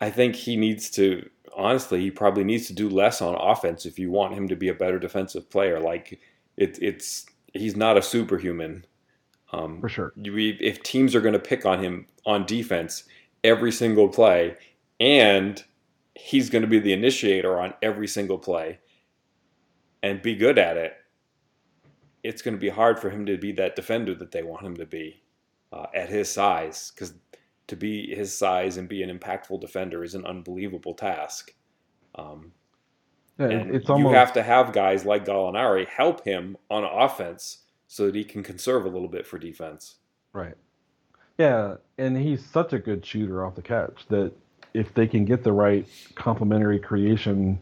I 0.00 0.10
think 0.10 0.34
he 0.34 0.56
needs 0.56 0.90
to. 0.90 1.28
Honestly, 1.56 2.00
he 2.00 2.10
probably 2.10 2.44
needs 2.44 2.68
to 2.68 2.72
do 2.72 2.88
less 2.88 3.20
on 3.20 3.34
offense 3.34 3.84
if 3.84 3.98
you 3.98 4.10
want 4.10 4.34
him 4.34 4.46
to 4.48 4.54
be 4.54 4.68
a 4.68 4.74
better 4.74 4.98
defensive 4.98 5.50
player. 5.50 5.80
Like 5.80 6.20
it, 6.56 6.78
it's 6.80 7.26
he's 7.52 7.76
not 7.76 7.96
a 7.96 8.02
superhuman. 8.02 8.84
Um, 9.52 9.80
For 9.80 9.88
sure. 9.88 10.12
you, 10.14 10.56
if 10.60 10.82
teams 10.82 11.14
are 11.14 11.20
going 11.20 11.32
to 11.32 11.38
pick 11.38 11.64
on 11.64 11.82
him 11.82 12.06
on 12.28 12.44
defense 12.44 13.04
every 13.42 13.72
single 13.72 14.08
play, 14.08 14.54
and 15.00 15.64
he's 16.14 16.50
going 16.50 16.62
to 16.62 16.68
be 16.68 16.78
the 16.78 16.92
initiator 16.92 17.58
on 17.58 17.72
every 17.80 18.06
single 18.06 18.38
play 18.38 18.78
and 20.02 20.20
be 20.20 20.34
good 20.36 20.58
at 20.58 20.76
it, 20.76 20.92
it's 22.22 22.42
going 22.42 22.54
to 22.54 22.60
be 22.60 22.68
hard 22.68 23.00
for 23.00 23.08
him 23.08 23.24
to 23.24 23.38
be 23.38 23.50
that 23.52 23.74
defender 23.74 24.14
that 24.14 24.30
they 24.30 24.42
want 24.42 24.64
him 24.64 24.76
to 24.76 24.84
be 24.84 25.22
uh, 25.72 25.86
at 25.94 26.10
his 26.10 26.30
size 26.30 26.92
because 26.94 27.14
to 27.66 27.76
be 27.76 28.14
his 28.14 28.36
size 28.36 28.76
and 28.76 28.88
be 28.88 29.02
an 29.02 29.16
impactful 29.16 29.60
defender 29.60 30.04
is 30.04 30.14
an 30.14 30.26
unbelievable 30.26 30.94
task. 30.94 31.54
Um, 32.14 32.52
Yeah, 33.38 33.46
and 33.46 33.74
it's 33.74 33.88
almost 33.88 34.12
you 34.12 34.18
have 34.18 34.32
to 34.34 34.42
have 34.42 34.72
guys 34.72 35.06
like 35.06 35.24
Gallinari 35.24 35.88
help 35.88 36.24
him 36.24 36.58
on 36.68 36.84
offense 36.84 37.64
so 37.86 38.06
that 38.06 38.14
he 38.14 38.24
can 38.24 38.42
conserve 38.42 38.84
a 38.84 38.88
little 38.88 39.08
bit 39.08 39.26
for 39.26 39.38
defense. 39.38 39.96
Right. 40.34 40.56
Yeah, 41.38 41.76
and 41.98 42.16
he's 42.16 42.44
such 42.44 42.72
a 42.72 42.78
good 42.78 43.04
shooter 43.06 43.44
off 43.44 43.54
the 43.54 43.62
catch 43.62 44.06
that 44.08 44.32
if 44.74 44.92
they 44.94 45.06
can 45.06 45.24
get 45.24 45.44
the 45.44 45.52
right 45.52 45.86
complementary 46.16 46.78
creation 46.80 47.58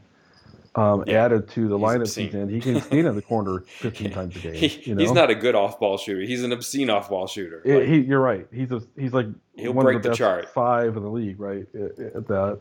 um, 0.74 1.04
Yeah, 1.06 1.24
added 1.24 1.48
to 1.50 1.68
the 1.68 1.78
he's 1.78 1.86
lineup 1.86 2.00
obscene. 2.02 2.24
he's 2.26 2.34
in, 2.34 2.48
he 2.48 2.60
can 2.60 2.80
stand 2.80 3.06
in 3.06 3.14
the 3.14 3.22
corner 3.32 3.60
15 3.78 4.10
times 4.10 4.36
a 4.36 4.38
game. 4.40 4.54
He- 4.54 4.82
you 4.90 4.94
know? 4.94 5.00
He's 5.00 5.12
not 5.12 5.30
a 5.30 5.34
good 5.34 5.54
off-ball 5.54 5.98
shooter. 5.98 6.20
He's 6.22 6.42
an 6.42 6.52
obscene 6.52 6.90
off-ball 6.90 7.26
shooter. 7.26 7.62
It- 7.64 7.78
Like, 7.80 7.88
he, 7.88 8.00
you're 8.00 8.20
right. 8.20 8.46
He's 8.52 8.72
a, 8.72 8.82
he's 8.98 9.12
like 9.12 9.26
He'll 9.54 9.72
one 9.72 9.84
break 9.84 9.96
of 9.98 10.02
the, 10.02 10.10
the 10.10 10.14
chart. 10.16 10.48
five 10.52 10.96
in 10.96 11.02
the 11.02 11.08
league, 11.10 11.38
right? 11.40 11.66
At, 11.74 11.98
at 12.16 12.26
that. 12.28 12.60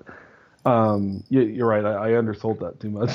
Um, 0.65 1.23
you, 1.29 1.41
you're 1.41 1.67
right. 1.67 1.85
I, 1.85 2.11
I 2.11 2.17
undersold 2.17 2.59
that 2.61 2.79
too 2.79 2.89
much, 2.89 3.11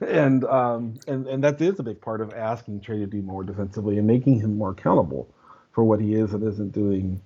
and 0.06 0.44
um, 0.44 0.98
and 1.08 1.26
and 1.26 1.42
that 1.42 1.58
is 1.58 1.78
a 1.80 1.82
big 1.82 2.02
part 2.02 2.20
of 2.20 2.34
asking 2.34 2.80
Trae 2.82 2.98
to 3.00 3.06
do 3.06 3.22
more 3.22 3.42
defensively 3.44 3.96
and 3.96 4.06
making 4.06 4.40
him 4.40 4.58
more 4.58 4.72
accountable 4.72 5.26
for 5.76 5.84
what 5.84 6.00
he 6.00 6.14
is 6.14 6.32
and 6.32 6.42
isn't 6.42 6.72
doing 6.72 7.20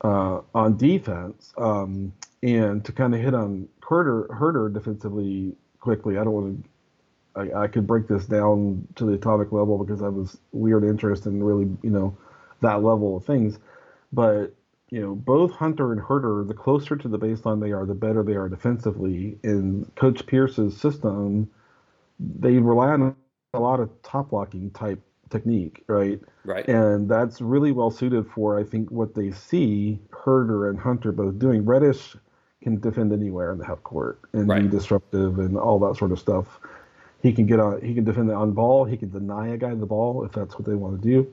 uh, 0.00 0.40
on 0.54 0.78
defense. 0.78 1.52
Um, 1.58 2.14
and 2.42 2.82
to 2.86 2.90
kind 2.90 3.14
of 3.14 3.20
hit 3.20 3.34
on 3.34 3.68
Huerter, 3.82 4.26
Huerter 4.28 4.72
defensively 4.72 5.54
quickly, 5.78 6.16
I 6.16 6.24
don't 6.24 6.32
want 6.32 6.64
to. 6.64 6.70
I, 7.34 7.64
I 7.64 7.66
could 7.68 7.86
break 7.86 8.08
this 8.08 8.26
down 8.26 8.88
to 8.96 9.04
the 9.04 9.12
atomic 9.12 9.52
level 9.52 9.78
because 9.78 10.02
I 10.02 10.08
was 10.08 10.38
weird 10.52 10.84
interest 10.84 11.26
in 11.26 11.42
really, 11.42 11.64
you 11.82 11.90
know, 11.90 12.16
that 12.62 12.82
level 12.82 13.16
of 13.16 13.24
things. 13.26 13.58
But 14.12 14.54
you 14.88 15.00
know, 15.00 15.14
both 15.14 15.52
Hunter 15.52 15.92
and 15.92 16.00
Huerter, 16.00 16.46
the 16.48 16.54
closer 16.54 16.96
to 16.96 17.08
the 17.08 17.18
baseline 17.18 17.60
they 17.60 17.72
are, 17.72 17.84
the 17.86 17.94
better 17.94 18.22
they 18.22 18.34
are 18.34 18.48
defensively. 18.48 19.38
In 19.42 19.90
Coach 19.96 20.26
Pierce's 20.26 20.76
system, 20.78 21.50
they 22.18 22.56
rely 22.56 22.88
on 22.88 23.16
a 23.54 23.60
lot 23.60 23.80
of 23.80 23.90
top 24.02 24.32
locking 24.32 24.70
type 24.70 25.00
technique, 25.32 25.82
right? 25.88 26.20
right? 26.44 26.68
And 26.68 27.08
that's 27.08 27.40
really 27.40 27.72
well 27.72 27.90
suited 27.90 28.26
for, 28.28 28.58
I 28.58 28.64
think, 28.64 28.90
what 28.90 29.14
they 29.14 29.32
see 29.32 29.98
Huerter 30.10 30.70
and 30.70 30.78
Hunter 30.78 31.10
both 31.10 31.38
doing. 31.38 31.64
Reddish 31.64 32.16
can 32.62 32.78
defend 32.78 33.12
anywhere 33.12 33.52
in 33.52 33.58
the 33.58 33.66
half 33.66 33.82
court 33.82 34.20
and 34.32 34.48
Right. 34.48 34.62
be 34.62 34.68
disruptive 34.68 35.38
and 35.40 35.58
all 35.58 35.78
that 35.80 35.96
sort 35.96 36.12
of 36.12 36.18
stuff. 36.20 36.60
He 37.22 37.32
can 37.32 37.46
get 37.46 37.58
on. 37.60 37.80
He 37.80 37.94
can 37.94 38.04
defend 38.04 38.30
it 38.30 38.34
on 38.34 38.52
ball. 38.52 38.84
He 38.84 38.96
can 38.96 39.10
deny 39.10 39.48
a 39.48 39.56
guy 39.56 39.74
the 39.74 39.86
ball 39.86 40.24
if 40.24 40.32
that's 40.32 40.56
what 40.56 40.66
they 40.66 40.74
want 40.74 41.02
to 41.02 41.08
do. 41.08 41.26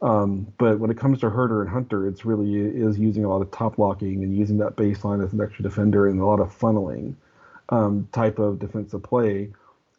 Um, 0.00 0.46
but 0.58 0.78
when 0.78 0.90
it 0.90 0.96
comes 0.96 1.20
to 1.20 1.30
Huerter 1.30 1.60
and 1.60 1.70
Hunter, 1.70 2.06
it's 2.06 2.24
really 2.24 2.54
is 2.56 2.98
using 2.98 3.24
a 3.24 3.28
lot 3.28 3.42
of 3.42 3.50
top 3.50 3.78
locking 3.78 4.22
and 4.22 4.36
using 4.36 4.58
that 4.58 4.76
baseline 4.76 5.24
as 5.24 5.32
an 5.32 5.40
extra 5.40 5.62
defender 5.64 6.06
and 6.06 6.20
a 6.20 6.26
lot 6.26 6.40
of 6.40 6.56
funneling 6.56 7.14
um, 7.70 8.08
type 8.12 8.38
of 8.38 8.58
defensive 8.58 9.02
play. 9.02 9.50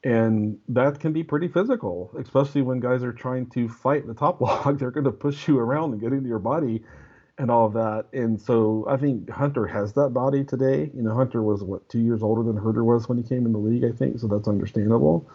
And 0.04 0.58
that 0.70 1.00
can 1.00 1.12
be 1.12 1.24
pretty 1.24 1.50
physical, 1.50 2.12
especially 2.20 2.62
when 2.62 2.80
guys 2.80 3.04
are 3.04 3.12
trying 3.12 3.48
to 3.52 3.68
fight 3.68 4.08
the 4.08 4.14
top 4.14 4.40
block. 4.40 4.78
They're 4.78 4.92
going 4.92 5.04
to 5.06 5.12
push 5.12 5.48
you 5.48 5.60
around 5.60 5.92
and 5.92 6.02
get 6.02 6.14
into 6.14 6.30
your 6.30 6.40
body 6.40 6.84
and 7.38 7.50
all 7.52 7.66
of 7.66 7.74
that. 7.74 8.06
And 8.14 8.40
so 8.40 8.86
I 8.90 8.98
think 8.98 9.30
Hunter 9.30 9.66
has 9.68 9.94
that 9.94 10.10
body 10.10 10.44
today. 10.44 10.90
You 10.94 11.02
know, 11.02 11.14
Hunter 11.16 11.42
was 11.44 11.64
what 11.64 11.88
two 11.90 12.00
years 12.00 12.22
older 12.24 12.44
than 12.44 12.62
Huerter 12.62 12.84
was 12.84 13.08
when 13.10 13.18
he 13.18 13.24
came 13.24 13.46
in 13.46 13.52
the 13.54 13.60
league, 13.60 13.84
I 13.84 13.92
think. 13.92 14.20
So 14.20 14.28
that's 14.28 14.48
understandable. 14.48 15.30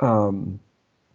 Um, 0.00 0.60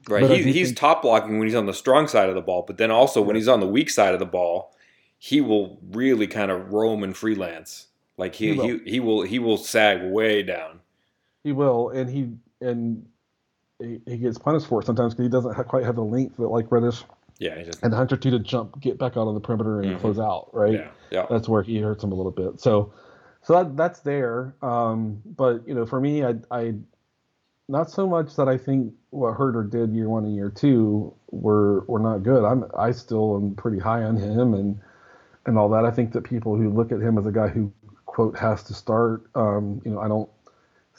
Right. 0.10 0.28
He, 0.32 0.52
he's 0.52 0.70
think- 0.70 0.80
top 0.80 1.04
blocking 1.04 1.38
when 1.38 1.48
he's 1.48 1.54
on 1.56 1.68
the 1.68 1.76
strong 1.76 2.08
side 2.08 2.28
of 2.28 2.34
the 2.34 2.42
ball, 2.42 2.64
but 2.66 2.78
then 2.78 2.90
also 2.90 3.22
when 3.22 3.36
he's 3.36 3.48
on 3.48 3.60
the 3.60 3.68
weak 3.68 3.88
side 3.92 4.16
of 4.16 4.20
the 4.20 4.26
ball, 4.26 4.76
he 5.20 5.42
will 5.42 5.78
really 5.92 6.26
kind 6.26 6.50
of 6.50 6.74
roam 6.74 7.04
and 7.04 7.16
freelance. 7.16 7.86
Like 8.18 8.34
he 8.34 8.48
He 8.48 8.54
will. 8.58 8.66
he, 8.66 8.80
he 8.90 9.00
will 9.00 9.22
he 9.22 9.38
will 9.38 9.58
sag 9.58 10.02
way 10.12 10.42
down. 10.42 10.80
He 11.44 11.52
will, 11.52 11.90
and 11.90 12.10
he 12.10 12.32
and 12.62 13.06
he, 13.80 14.00
he 14.06 14.18
gets 14.18 14.38
punished 14.38 14.68
for 14.68 14.82
it 14.82 14.86
sometimes 14.86 15.14
because 15.14 15.26
he 15.26 15.30
doesn't 15.30 15.54
ha- 15.56 15.64
quite 15.64 15.84
have 15.84 15.96
the 15.96 16.04
length 16.04 16.38
that 16.38 16.48
like 16.48 16.72
Reddish 16.72 17.04
Yeah, 17.40 17.58
he 17.58 17.64
just 17.64 17.82
and 17.84 17.92
the 17.92 17.98
Hunter 17.98 18.16
two 18.18 18.32
to 18.32 18.40
jump, 18.40 18.80
get 18.80 18.98
back 18.98 19.18
out 19.18 19.28
on 19.28 19.34
the 19.34 19.40
perimeter 19.40 19.82
and 19.82 19.96
Mhm. 19.98 20.00
close 20.00 20.20
out. 20.20 20.50
Right. 20.54 20.74
yeah 20.74 20.88
yeah 21.10 21.26
That's 21.30 21.50
where 21.50 21.64
he 21.64 21.80
hurts 21.80 22.04
him 22.04 22.12
a 22.12 22.16
little 22.16 22.32
bit. 22.32 22.60
So, 22.60 22.94
so 23.42 23.54
that 23.54 23.76
that's 23.76 24.02
there. 24.02 24.56
Um, 24.62 25.22
but 25.26 25.68
you 25.68 25.74
know, 25.74 25.86
for 25.86 26.00
me, 26.00 26.24
I 26.24 26.36
I 26.52 26.76
not 27.68 27.90
so 27.90 28.06
much 28.08 28.36
that 28.36 28.48
I 28.48 28.58
think 28.58 28.94
what 29.12 29.38
Huerter 29.38 29.70
did 29.70 29.94
year 29.94 30.10
one 30.10 30.26
and 30.26 30.36
year 30.36 30.50
two 30.52 31.14
were 31.32 31.82
were 31.88 32.00
not 32.00 32.24
good. 32.24 32.44
I'm 32.44 32.66
I 32.78 32.92
still 32.92 33.36
am 33.36 33.56
pretty 33.56 33.80
high 33.80 34.04
on 34.04 34.18
him 34.18 34.54
and 34.54 34.80
and 35.48 35.58
all 35.58 35.70
that. 35.70 35.86
I 35.86 35.92
think 35.92 36.12
that 36.14 36.24
people 36.24 36.56
who 36.56 36.70
look 36.70 36.92
at 36.92 37.00
him 37.02 37.18
as 37.18 37.26
a 37.26 37.32
guy 37.32 37.48
who 37.48 37.72
quote 38.06 38.38
has 38.38 38.62
to 38.64 38.74
start, 38.76 39.24
um, 39.36 39.82
you 39.86 39.92
know, 39.92 40.00
I 40.00 40.08
don't 40.08 40.30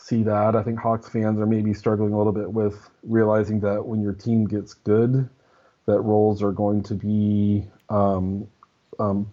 see 0.03 0.23
that. 0.25 0.57
I 0.57 0.63
think 0.63 0.79
Hawks 0.79 1.09
fans 1.09 1.39
are 1.39 1.47
maybe 1.47 1.73
struggling 1.73 2.13
a 2.13 2.19
little 2.19 2.33
bit 2.33 2.53
with 2.53 2.91
realizing 3.03 3.61
that 3.61 3.85
when 3.85 4.03
your 4.03 4.13
team 4.13 4.47
gets 4.47 4.75
good, 4.75 5.29
that 5.87 6.01
roles 6.01 6.43
are 6.43 6.53
going 6.53 6.83
to 6.85 6.95
be 6.95 7.65
um, 7.89 8.49
um, 8.99 9.33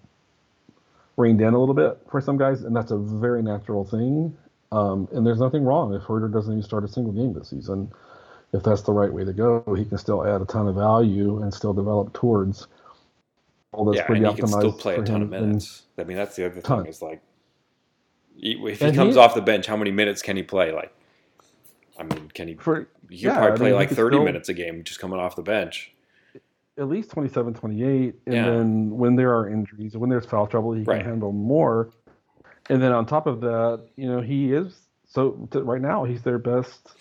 reined 1.17 1.41
in 1.41 1.53
a 1.53 1.59
little 1.59 1.75
bit 1.75 1.97
for 2.09 2.21
some 2.21 2.37
guys, 2.37 2.63
and 2.63 2.75
that's 2.75 2.91
a 2.91 2.97
very 2.97 3.41
natural 3.41 3.83
thing. 3.83 4.35
Um, 4.71 5.07
and 5.11 5.25
there's 5.25 5.39
nothing 5.39 5.63
wrong 5.63 5.93
if 5.95 6.03
Huerter 6.03 6.31
doesn't 6.31 6.51
even 6.51 6.63
start 6.63 6.83
a 6.83 6.87
single 6.87 7.13
game 7.13 7.33
this 7.33 7.49
season. 7.49 7.91
If 8.53 8.63
that's 8.63 8.83
the 8.83 8.93
right 8.93 9.11
way 9.11 9.25
to 9.25 9.33
go, 9.33 9.63
he 9.75 9.85
can 9.85 9.97
still 9.97 10.25
add 10.25 10.41
a 10.41 10.45
ton 10.45 10.67
of 10.67 10.75
value 10.75 11.41
and 11.41 11.53
still 11.53 11.73
develop 11.73 12.13
towards 12.13 12.67
all 13.71 13.85
that's 13.85 13.97
yeah, 13.97 14.05
pretty 14.05 14.23
and 14.23 14.35
he 14.35 14.41
can 14.41 14.47
still 14.47 14.71
play 14.71 14.95
a 14.95 15.03
ton 15.03 15.21
of 15.21 15.29
minutes. 15.29 15.83
I 15.97 16.03
mean, 16.03 16.17
that's 16.17 16.35
the 16.35 16.45
other 16.45 16.61
Ton. 16.61 16.83
thing 16.83 16.89
is 16.89 17.01
like, 17.01 17.21
if 18.41 18.79
he 18.79 18.85
And 18.85 18.95
comes 18.95 19.15
he- 19.15 19.19
off 19.21 19.35
the 19.35 19.41
bench, 19.41 19.67
how 19.67 19.75
many 19.77 19.91
minutes 19.91 20.21
can 20.21 20.35
he 20.37 20.43
play? 20.43 20.71
Like, 20.71 20.93
I 21.99 22.03
mean, 22.03 22.31
can 22.33 22.47
he? 22.47 22.55
For 22.55 22.87
He 23.09 23.17
could 23.17 23.23
yeah, 23.23 23.33
probably 23.37 23.51
I 23.53 23.57
play 23.57 23.69
mean, 23.69 23.75
like 23.75 23.89
thirty 23.89 24.15
still- 24.15 24.25
minutes 24.25 24.49
a 24.49 24.53
game 24.53 24.83
just 24.83 24.99
coming 24.99 25.19
off 25.19 25.35
the 25.35 25.41
bench. 25.43 25.93
at 26.77 26.87
least 26.87 27.11
27, 27.11 27.53
28. 27.53 28.15
And 28.25 28.33
Yeah. 28.35 28.45
then 28.49 28.91
when 28.97 29.17
there 29.17 29.35
are 29.35 29.49
injuries, 29.49 29.97
when 29.97 30.09
there's 30.09 30.25
foul 30.25 30.47
trouble, 30.47 30.71
he 30.71 30.83
Right. 30.83 30.99
can 31.01 31.09
handle 31.09 31.33
more. 31.33 31.89
And 32.69 32.81
then 32.81 32.93
on 32.93 33.05
top 33.05 33.27
of 33.27 33.41
that, 33.41 33.81
you 33.97 34.07
know, 34.07 34.21
he 34.21 34.53
is 34.53 34.87
so 35.05 35.31
right 35.55 35.81
now 35.81 36.05
he's 36.05 36.21
their 36.23 36.37
best, 36.37 36.95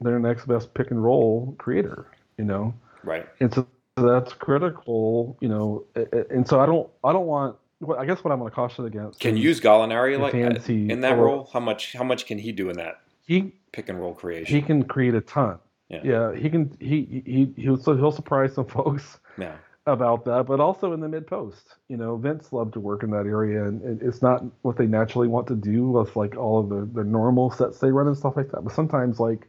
their 0.00 0.18
next 0.18 0.46
best 0.46 0.72
pick 0.72 0.90
and 0.90 1.04
roll 1.04 1.54
creator. 1.58 2.06
You 2.38 2.44
know, 2.46 2.72
Right. 3.04 3.26
and 3.40 3.52
so 3.52 3.66
that's 3.96 4.32
critical. 4.32 5.36
You 5.42 5.48
know, 5.50 5.84
and 6.30 6.48
so 6.48 6.60
I 6.60 6.64
don't, 6.64 6.88
I 7.04 7.12
don't 7.12 7.26
want. 7.26 7.56
Well, 7.80 7.98
I 7.98 8.06
guess 8.06 8.24
what 8.24 8.32
I'm 8.32 8.38
going 8.40 8.50
to 8.50 8.54
caution 8.54 8.86
against. 8.86 9.20
Can 9.20 9.36
use 9.36 9.60
Gallinari 9.60 10.18
like 10.18 10.34
uh, 10.34 10.50
fancy 10.50 10.90
in 10.90 11.00
that 11.02 11.16
role? 11.16 11.48
How 11.52 11.60
much? 11.60 11.92
How 11.92 12.04
much 12.04 12.26
can 12.26 12.38
he 12.38 12.52
do 12.52 12.70
in 12.70 12.76
that 12.76 13.00
he 13.26 13.52
pick 13.72 13.88
and 13.88 14.00
roll 14.00 14.14
creation? 14.14 14.54
he 14.54 14.62
can 14.62 14.82
create 14.84 15.14
a 15.14 15.20
ton. 15.20 15.58
Yeah. 15.88 16.00
Yeah, 16.02 16.34
he 16.34 16.50
can. 16.50 16.76
He 16.80 17.22
he 17.24 17.52
he'll 17.56 17.76
so 17.78 17.96
he'll 17.96 18.12
surprise 18.12 18.54
some 18.54 18.66
folks. 18.78 19.18
yeah. 19.38 19.56
about 19.86 20.24
that, 20.26 20.44
but 20.46 20.60
also 20.60 20.92
in 20.92 21.00
the 21.00 21.08
mid 21.08 21.26
post. 21.26 21.76
You 21.88 21.96
know, 21.96 22.16
Vince 22.16 22.52
loved 22.52 22.74
to 22.74 22.80
work 22.80 23.02
in 23.02 23.10
that 23.12 23.26
area, 23.26 23.64
and 23.64 24.02
it's 24.02 24.20
not 24.20 24.44
what 24.62 24.76
they 24.76 24.86
naturally 24.86 25.28
want 25.28 25.46
to 25.46 25.54
do 25.54 25.88
with 25.88 26.14
like 26.16 26.36
all 26.36 26.58
of 26.60 26.68
the, 26.68 27.00
the 27.00 27.04
normal 27.04 27.50
sets 27.50 27.78
they 27.78 27.90
run 27.90 28.06
and 28.06 28.16
stuff 28.16 28.36
like 28.36 28.50
that. 28.50 28.64
But 28.64 28.74
sometimes, 28.74 29.18
like, 29.18 29.48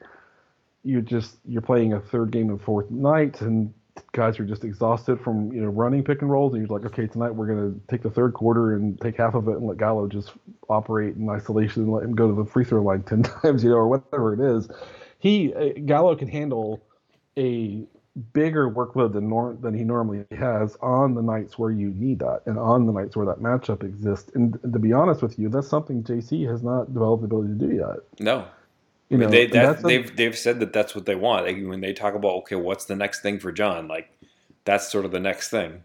you 0.84 1.02
just 1.02 1.38
you're 1.46 1.62
playing 1.62 1.92
a 1.94 2.00
third 2.00 2.32
game 2.32 2.50
and 2.50 2.62
fourth 2.62 2.90
night, 2.90 3.42
and 3.42 3.74
guys 4.12 4.40
are 4.40 4.46
just 4.46 4.64
exhausted 4.64 5.20
from 5.20 5.52
you 5.52 5.62
know 5.62 5.70
running 5.70 6.04
pick 6.04 6.22
and 6.22 6.30
rolls, 6.30 6.54
and 6.54 6.62
you're 6.66 6.80
like, 6.80 6.86
okay, 6.92 7.08
tonight 7.08 7.32
we're 7.32 7.48
gonna 7.48 7.74
take 7.88 8.02
the 8.02 8.10
third 8.10 8.34
quarter 8.34 8.76
and 8.76 9.00
take 9.02 9.18
half 9.18 9.34
of 9.34 9.48
it 9.48 9.58
and 9.58 9.66
let 9.66 9.78
Gallo 9.78 10.08
just 10.08 10.34
operate 10.70 11.16
in 11.16 11.30
isolation 11.30 11.84
and 11.84 11.92
let 11.92 12.04
him 12.04 12.16
go 12.16 12.28
to 12.28 12.34
the 12.34 12.46
free 12.50 12.66
throw 12.66 12.82
line 12.82 13.04
ten 13.08 13.24
times, 13.24 13.64
you 13.64 13.70
know, 13.70 13.76
or 13.76 13.88
whatever 13.88 14.34
it 14.34 14.40
is. 14.40 14.70
He 15.20 15.54
uh, 15.54 15.80
Gallo 15.86 16.16
can 16.16 16.28
handle 16.28 16.82
a 17.38 17.86
bigger 18.34 18.70
workload 18.70 19.14
than 19.14 19.30
nor- 19.30 19.58
than 19.62 19.74
he 19.74 19.84
normally 19.84 20.26
has 20.32 20.76
on 20.82 21.14
the 21.14 21.22
nights 21.22 21.58
where 21.58 21.72
you 21.72 21.90
need 21.92 22.20
that 22.20 22.42
and 22.46 22.58
on 22.58 22.86
the 22.86 22.92
nights 22.92 23.16
where 23.16 23.26
that 23.26 23.40
matchup 23.40 23.84
exists. 23.84 24.32
And 24.36 24.60
to 24.62 24.80
be 24.80 24.94
honest 24.94 25.22
with 25.22 25.38
you, 25.40 25.50
that's 25.50 25.68
something 25.68 26.04
JC 26.04 26.50
has 26.50 26.64
not 26.64 26.94
developed 26.94 27.22
the 27.22 27.26
ability 27.26 27.60
to 27.60 27.68
do 27.68 27.76
yet. 27.76 27.98
No. 28.20 28.46
You 29.10 29.18
I 29.18 29.20
mean, 29.20 29.30
know, 29.30 29.32
they, 29.32 29.48
that, 29.48 29.86
they've 29.86 30.16
they've 30.16 30.38
said 30.38 30.60
that 30.62 30.74
that's 30.74 30.96
what 30.96 31.06
they 31.06 31.16
want. 31.16 31.46
Like, 31.46 31.58
when 31.66 31.82
they 31.82 31.94
talk 31.94 32.16
about 32.16 32.36
okay, 32.40 32.56
what's 32.56 32.86
the 32.86 32.96
next 32.96 33.22
thing 33.22 33.40
for 33.40 33.52
John? 33.52 33.88
Like 33.88 34.12
that's 34.66 34.92
sort 34.92 35.06
of 35.06 35.12
the 35.12 35.20
next 35.20 35.50
thing. 35.50 35.84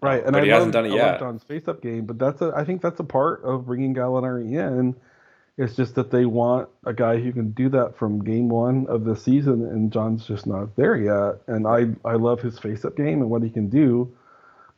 right. 0.00 0.24
And 0.24 0.34
but 0.34 0.42
I 0.42 0.44
he 0.44 0.50
hasn't 0.50 0.72
done 0.72 0.86
it 0.86 0.92
yet. 0.92 1.18
John's 1.18 1.44
face-up 1.44 1.82
game, 1.82 2.06
but 2.06 2.18
that's 2.18 2.42
a 2.42 2.52
I 2.56 2.64
think 2.64 2.82
that's 2.82 3.00
a 3.00 3.04
part 3.04 3.42
of 3.44 3.66
bringing 3.66 3.94
Gallinari 3.94 4.52
in. 4.52 4.96
It's 5.56 5.76
just 5.76 5.94
that 5.96 6.10
they 6.10 6.26
want 6.26 6.68
a 6.84 6.92
guy 6.92 7.18
who 7.20 7.32
can 7.32 7.52
do 7.52 7.68
that 7.70 7.96
from 7.96 8.24
game 8.24 8.48
one 8.48 8.86
of 8.88 9.04
the 9.04 9.16
season, 9.16 9.64
and 9.64 9.92
John's 9.92 10.26
just 10.26 10.46
not 10.46 10.76
there 10.76 10.96
yet. 10.96 11.42
And 11.46 11.66
I 11.66 11.86
I 12.08 12.14
love 12.14 12.40
his 12.40 12.58
face-up 12.58 12.96
game 12.96 13.20
and 13.22 13.30
what 13.30 13.42
he 13.42 13.50
can 13.50 13.68
do. 13.68 14.16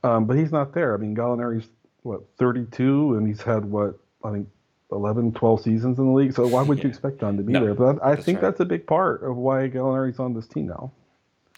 Um, 0.04 0.26
but 0.26 0.36
he's 0.36 0.52
not 0.52 0.74
there. 0.74 0.94
I 0.94 0.98
mean, 0.98 1.16
Gallinari's 1.16 1.68
what 2.02 2.22
32, 2.38 3.16
and 3.16 3.26
he's 3.26 3.42
had 3.42 3.64
what 3.64 3.98
I 4.24 4.32
think 4.32 4.48
11, 4.92 5.32
12 5.32 5.62
seasons 5.62 5.98
in 5.98 6.06
the 6.06 6.12
league. 6.12 6.32
So 6.32 6.46
why 6.46 6.62
would 6.62 6.78
Yeah. 6.78 6.84
you 6.84 6.90
expect 6.90 7.18
Don 7.18 7.36
to 7.36 7.42
be 7.42 7.52
No, 7.52 7.64
there? 7.64 7.74
But 7.74 8.02
I 8.02 8.14
that's 8.14 8.24
think 8.24 8.36
right. 8.36 8.42
that's 8.42 8.60
a 8.60 8.64
big 8.64 8.86
part 8.86 9.22
of 9.24 9.36
why 9.36 9.68
Gallinari's 9.68 10.18
on 10.20 10.34
this 10.34 10.46
team 10.46 10.66
now. 10.68 10.92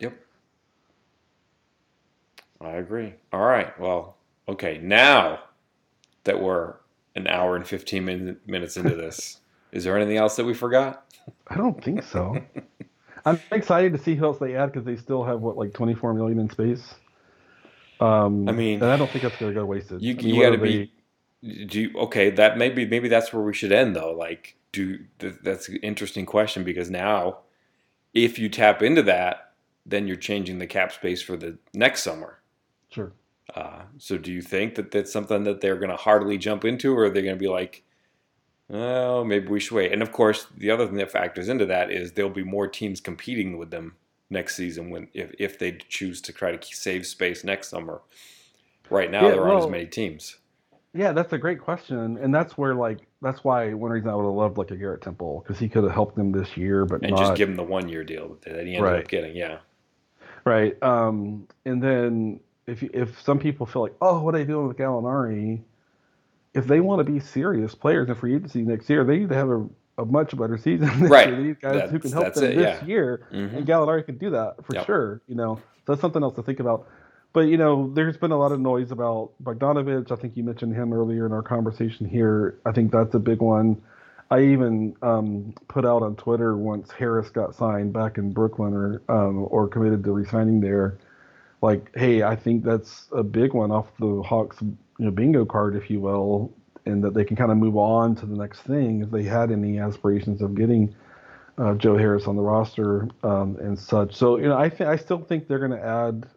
Yep. 0.01 0.15
I 2.61 2.71
agree. 2.73 3.15
All 3.33 3.45
right. 3.45 3.79
Well, 3.79 4.17
okay. 4.49 4.79
Now 4.83 5.41
that 6.25 6.41
we're 6.41 6.75
an 7.15 7.27
hour 7.27 7.57
and 7.57 7.67
15 7.67 8.05
min- 8.05 8.37
minutes 8.47 8.77
into 8.77 8.95
this, 8.97 9.41
is 9.73 9.85
there 9.85 9.97
anything 9.97 10.17
else 10.17 10.37
that 10.37 10.45
we 10.45 10.55
forgot? 10.55 11.05
I 11.49 11.57
don't 11.57 11.83
think 11.83 12.03
so. 12.03 12.37
I'm 13.27 13.39
excited 13.53 13.93
to 13.93 13.99
see 13.99 14.15
who 14.15 14.25
else 14.25 14.39
they 14.39 14.55
add 14.57 14.73
because 14.73 14.85
they 14.87 14.97
still 14.97 15.23
have 15.25 15.41
what 15.41 15.57
like 15.59 15.75
24 15.75 16.15
million 16.15 16.39
in 16.39 16.49
space. 16.51 16.95
Um, 18.01 18.49
I 18.49 18.53
mean- 18.53 18.81
and 18.83 18.91
I 18.91 18.97
don't 18.97 19.11
think 19.11 19.23
that's 19.23 19.37
going 19.37 19.53
to 19.53 19.61
go 19.61 19.67
wasted. 19.67 20.01
You, 20.01 20.15
I 20.15 20.23
mean, 20.23 20.35
you 20.35 20.43
got 20.43 20.51
to 20.51 20.59
be. 20.59 20.93
Do 21.43 21.81
you, 21.81 21.93
okay? 21.97 22.31
That 22.31 22.59
maybe 22.59 22.85
maybe 22.85 23.09
that's 23.09 23.33
where 23.33 23.43
we 23.43 23.55
should 23.55 23.73
end 23.73 23.95
though. 23.95 24.13
Like, 24.13 24.57
do 24.73 24.99
th- 25.19 25.37
that's 25.43 25.69
an 25.69 25.77
interesting 25.77 26.27
question 26.27 26.65
because 26.65 26.91
now, 26.91 27.39
if 28.13 28.39
you 28.39 28.49
tap 28.49 28.83
into 28.83 29.03
that, 29.03 29.53
then 29.87 30.07
you're 30.07 30.17
changing 30.17 30.59
the 30.59 30.67
cap 30.67 30.93
space 30.93 31.23
for 31.23 31.37
the 31.37 31.59
next 31.73 32.03
summer. 32.03 32.41
sure. 32.91 33.13
Uh, 33.55 33.83
so 33.97 34.19
do 34.19 34.31
you 34.31 34.43
think 34.43 34.75
that 34.75 34.91
that's 34.91 35.13
something 35.13 35.45
that 35.45 35.61
they're 35.61 35.79
going 35.79 35.91
to 35.91 35.97
heartily 35.97 36.37
jump 36.37 36.65
into, 36.65 36.95
or 36.95 37.05
are 37.05 37.11
they 37.11 37.23
going 37.23 37.35
to 37.35 37.41
be 37.41 37.49
like, 37.49 37.83
oh, 38.71 39.25
maybe 39.25 39.49
we 39.49 39.59
should 39.61 39.75
wait? 39.75 39.93
And 39.93 40.03
of 40.03 40.13
course, 40.13 40.47
the 40.57 40.71
other 40.71 40.87
thing 40.87 40.97
that 40.97 41.11
factors 41.11 41.49
into 41.49 41.65
that 41.67 41.91
is 41.91 42.13
there'll 42.13 42.31
be 42.31 42.45
more 42.45 42.69
teams 42.69 43.01
competing 43.01 43.57
with 43.57 43.71
them 43.71 43.95
next 44.31 44.57
season 44.57 44.91
when 44.91 45.09
if, 45.15 45.33
if 45.39 45.59
they 45.59 45.73
choose 45.89 46.21
to 46.21 46.33
try 46.33 46.55
to 46.55 46.77
save 46.77 47.07
space 47.07 47.43
next 47.43 47.69
summer. 47.69 48.03
Right 48.91 49.11
now, 49.11 49.27
Yeah, 49.27 49.33
there 49.33 49.49
aren't 49.49 49.65
as 49.65 49.71
many 49.71 49.87
teams. 49.87 50.37
Yeah, 50.95 51.13
that's 51.13 51.33
a 51.33 51.39
great 51.39 51.61
question, 51.61 52.17
and 52.19 52.35
that's 52.35 52.57
where 52.57 52.75
like 52.75 53.01
that's 53.21 53.45
why 53.45 53.73
one 53.75 53.91
reason 53.91 54.09
I 54.09 54.15
would 54.15 54.25
have 54.25 54.33
loved 54.33 54.57
like 54.59 54.71
a 54.71 54.77
Garrett 54.77 55.03
Temple 55.03 55.43
because 55.45 55.59
he 55.61 55.69
could 55.69 55.85
have 55.85 55.93
helped 55.93 56.17
them 56.17 56.33
this 56.33 56.57
year, 56.57 56.87
but 56.87 57.03
And 57.03 57.11
not 57.11 57.19
just 57.21 57.35
give 57.37 57.49
him 57.49 57.57
the 57.57 57.63
one 57.63 57.89
year 57.89 58.05
deal 58.05 58.39
that 58.45 58.55
he 58.65 58.75
ended 58.77 58.81
Right. 58.83 59.03
up 59.03 59.09
getting. 59.09 59.37
Yeah. 59.37 59.59
right. 60.45 60.81
Um, 60.83 61.47
and 61.67 61.83
then 61.83 62.41
if 62.67 62.83
you, 62.83 62.89
if 62.95 63.21
some 63.23 63.39
people 63.39 63.67
feel 63.67 63.83
like, 63.83 63.95
oh, 64.01 64.21
what 64.23 64.35
are 64.35 64.39
they 64.39 64.45
doing 64.45 64.67
with 64.67 64.79
Gallinari? 64.79 65.61
If 66.55 66.67
they 66.67 66.81
want 66.81 67.05
to 67.07 67.13
be 67.13 67.21
serious 67.21 67.75
players 67.75 68.09
in 68.09 68.15
free 68.15 68.35
agency 68.35 68.63
next 68.63 68.89
year, 68.89 69.05
they 69.05 69.19
need 69.19 69.29
to 69.29 69.35
have 69.35 69.51
a, 69.51 69.67
a 69.99 70.05
much 70.07 70.37
better 70.37 70.57
season 70.57 70.89
Right. 71.09 71.29
year. 71.29 71.37
Need 71.39 71.61
guys 71.61 71.91
who 71.91 71.99
can 71.99 72.13
help 72.13 72.33
them 72.33 72.45
it, 72.45 72.57
this 72.57 72.81
yeah. 72.81 72.85
year. 72.87 73.27
Mhm. 73.31 73.59
And 73.59 73.67
Gallinari 73.67 74.07
can 74.07 74.17
do 74.17 74.31
that 74.31 74.65
for 74.65 74.75
Yep. 74.75 74.87
sure. 74.87 75.21
You 75.29 75.35
know, 75.35 75.57
so 75.87 75.93
that's 75.93 76.01
something 76.01 76.23
else 76.23 76.35
to 76.37 76.43
think 76.43 76.61
about. 76.61 76.89
But 77.33 77.41
you 77.41 77.57
know, 77.57 77.93
there's 77.93 78.17
been 78.17 78.33
a 78.33 78.39
lot 78.39 78.53
of 78.53 78.61
noise 78.61 78.91
about 78.91 79.33
Bogdanovic. 79.43 80.11
I 80.11 80.17
think 80.17 80.37
you 80.37 80.45
mentioned 80.45 80.75
him 80.75 80.93
earlier 80.93 81.27
in 81.27 81.33
our 81.33 81.43
conversation 81.43 82.09
here. 82.09 82.59
I 82.65 82.73
think 82.73 82.91
that's 82.91 83.15
a 83.15 83.19
big 83.19 83.41
one. 83.41 83.81
I 84.31 84.41
even 84.43 84.95
um, 85.03 85.55
put 85.69 85.87
out 85.87 86.03
on 86.03 86.17
Twitter 86.17 86.57
once 86.57 86.91
Harris 86.91 87.31
got 87.31 87.55
signed 87.55 87.93
back 87.93 88.19
in 88.19 88.33
Brooklyn 88.33 88.75
or 88.75 89.03
um, 89.09 89.47
or 89.51 89.69
committed 89.69 90.05
to 90.05 90.13
resigning 90.13 90.61
there. 90.61 90.99
Like, 91.61 91.91
hey, 91.97 92.23
I 92.23 92.37
think 92.37 92.65
that's 92.65 93.09
a 93.13 93.23
big 93.23 93.53
one 93.53 93.71
off 93.71 93.87
the 93.99 94.23
Hawks, 94.23 94.59
you 94.61 94.77
know, 94.99 95.11
bingo 95.11 95.45
card, 95.45 95.77
if 95.77 95.91
you 95.91 96.01
will, 96.01 96.53
and 96.87 97.03
that 97.03 97.15
they 97.15 97.25
can 97.25 97.37
kind 97.37 97.51
of 97.51 97.59
move 97.59 97.77
on 97.77 98.15
to 98.17 98.27
the 98.27 98.37
next 98.37 98.61
thing 98.61 99.03
if 99.03 99.11
they 99.11 99.25
had 99.25 99.51
any 99.51 99.79
aspirations 99.79 100.41
of 100.41 100.55
getting 100.55 100.95
uh, 101.57 101.75
Joe 101.75 101.97
Harris 101.97 102.27
on 102.27 102.37
the 102.37 102.43
roster 102.43 103.09
um, 103.23 103.57
and 103.61 103.79
such. 103.79 104.15
So 104.15 104.37
you 104.39 104.49
know, 104.49 104.59
I 104.59 104.69
th- 104.69 104.89
I 104.89 104.97
still 104.97 105.21
think 105.21 105.49
they're 105.49 105.59
going 105.59 105.79
to 105.79 105.85
add 105.85 106.29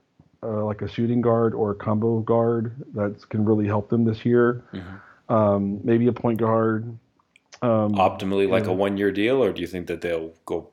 uh, 0.44 0.66
like 0.66 0.82
a 0.82 0.88
shooting 0.88 1.22
guard 1.22 1.54
or 1.54 1.72
a 1.72 1.76
combo 1.76 2.20
guard 2.20 2.74
that 2.94 3.28
can 3.30 3.46
really 3.46 3.68
help 3.68 3.90
them 3.90 4.04
this 4.06 4.26
year. 4.26 4.64
Mhm. 4.74 5.34
Um, 5.34 5.80
maybe 5.84 6.08
a 6.08 6.14
point 6.14 6.40
guard. 6.40 6.86
Um, 7.62 7.94
Optimally, 7.94 8.50
like 8.50 8.66
a 8.66 8.74
one 8.74 8.98
year 8.98 9.12
deal, 9.12 9.44
or 9.44 9.54
do 9.54 9.62
you 9.62 9.68
think 9.68 9.88
that 9.88 10.02
they'll 10.02 10.32
go 10.46 10.68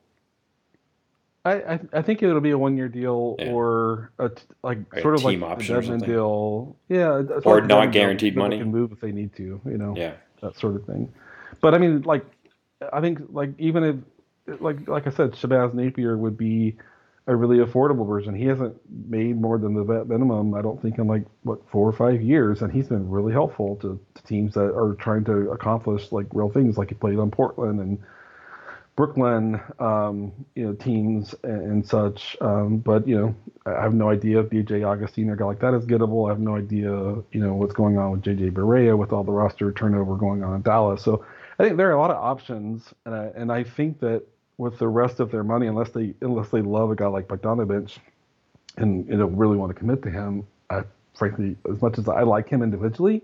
I, 1.44 1.52
I 1.74 1.80
I 1.94 2.02
think 2.02 2.22
it'll 2.22 2.40
be 2.40 2.50
a 2.50 2.58
one 2.58 2.76
year 2.76 2.88
deal 2.88 3.36
Yeah. 3.38 3.52
or 3.52 4.10
a 4.18 4.28
t- 4.30 4.42
like 4.62 4.78
A 4.92 5.00
sort 5.00 5.14
of 5.14 5.24
like 5.24 5.40
option 5.42 5.74
Desmond 5.76 6.04
deal. 6.04 6.76
Yeah, 6.88 7.22
Or 7.44 7.60
not 7.60 7.84
deal, 7.84 7.90
guaranteed 7.92 8.34
so 8.34 8.40
they 8.40 8.42
money? 8.42 8.58
Can 8.58 8.70
move 8.70 8.92
if 8.92 9.00
they 9.00 9.12
need 9.12 9.34
to. 9.36 9.60
You 9.64 9.78
know. 9.78 9.94
Yeah. 9.96 10.14
that 10.42 10.56
sort 10.56 10.76
of 10.76 10.84
thing. 10.84 11.12
But 11.60 11.74
I 11.74 11.78
mean, 11.78 12.02
like, 12.02 12.24
I 12.92 13.00
think 13.00 13.20
like 13.32 13.50
even 13.58 13.84
if 14.46 14.60
like 14.60 14.88
like 14.88 15.06
I 15.06 15.10
said, 15.10 15.32
Shabazz 15.32 15.74
Napier 15.74 16.16
would 16.16 16.36
be 16.36 16.76
a 17.28 17.36
really 17.36 17.58
affordable 17.58 18.08
version. 18.08 18.34
He 18.34 18.46
hasn't 18.46 18.74
made 18.88 19.38
more 19.38 19.58
than 19.58 19.74
the 19.74 19.84
vet 19.84 20.08
minimum, 20.08 20.54
I 20.54 20.62
don't 20.62 20.80
think, 20.80 20.98
in 20.98 21.06
like 21.06 21.24
what 21.42 21.60
four 21.70 21.86
or 21.86 21.92
five 21.92 22.22
years, 22.22 22.62
and 22.62 22.72
he's 22.72 22.88
been 22.88 23.08
really 23.08 23.32
helpful 23.32 23.76
to, 23.76 24.00
to 24.14 24.22
teams 24.24 24.54
that 24.54 24.74
are 24.74 24.94
trying 24.94 25.24
to 25.24 25.50
accomplish 25.50 26.10
like 26.10 26.26
real 26.32 26.48
things. 26.48 26.78
Like 26.78 26.88
he 26.88 26.94
played 26.94 27.18
on 27.18 27.30
Portland 27.30 27.80
and 27.80 27.98
Brooklyn, 28.96 29.60
um, 29.78 30.32
you 30.54 30.64
know, 30.64 30.72
teams 30.72 31.34
and, 31.44 31.62
and 31.62 31.86
such. 31.86 32.34
Um, 32.40 32.78
but 32.78 33.06
you 33.06 33.16
know, 33.20 33.34
I 33.66 33.82
have 33.82 33.92
no 33.92 34.08
idea 34.08 34.40
if 34.40 34.48
DJ 34.48 34.88
Augustin 34.88 35.28
or 35.28 35.36
guy 35.36 35.44
like 35.44 35.60
that 35.60 35.74
is 35.74 35.84
gettable. 35.84 36.28
I 36.28 36.32
have 36.32 36.40
no 36.40 36.56
idea, 36.56 36.90
you 36.90 37.40
know, 37.46 37.52
what's 37.54 37.74
going 37.74 37.98
on 37.98 38.12
with 38.12 38.22
JJ 38.22 38.52
Barea 38.52 38.96
with 38.96 39.12
all 39.12 39.22
the 39.22 39.32
roster 39.32 39.70
turnover 39.70 40.16
going 40.16 40.42
on 40.42 40.54
in 40.54 40.62
Dallas. 40.62 41.04
So 41.04 41.26
I 41.58 41.64
think 41.64 41.76
there 41.76 41.90
are 41.90 41.92
a 41.92 42.00
lot 42.00 42.10
of 42.10 42.16
options, 42.16 42.94
and 43.04 43.14
I, 43.14 43.30
and 43.36 43.52
I 43.52 43.64
think 43.64 44.00
that 44.00 44.24
with 44.58 44.78
the 44.78 44.88
rest 44.88 45.20
of 45.20 45.30
their 45.30 45.44
money, 45.44 45.66
unless 45.66 45.90
they 45.90 46.14
unless 46.20 46.50
they 46.50 46.60
love 46.60 46.90
a 46.90 46.96
guy 46.96 47.06
like 47.06 47.28
Bogdanovic 47.28 47.96
and 48.76 49.08
you 49.08 49.16
know 49.16 49.26
really 49.26 49.56
want 49.56 49.70
to 49.70 49.78
commit 49.78 50.02
to 50.02 50.10
him, 50.10 50.46
I 50.68 50.82
frankly, 51.14 51.56
as 51.72 51.80
much 51.80 51.98
as 51.98 52.08
I 52.08 52.22
like 52.22 52.48
him 52.48 52.62
individually, 52.62 53.22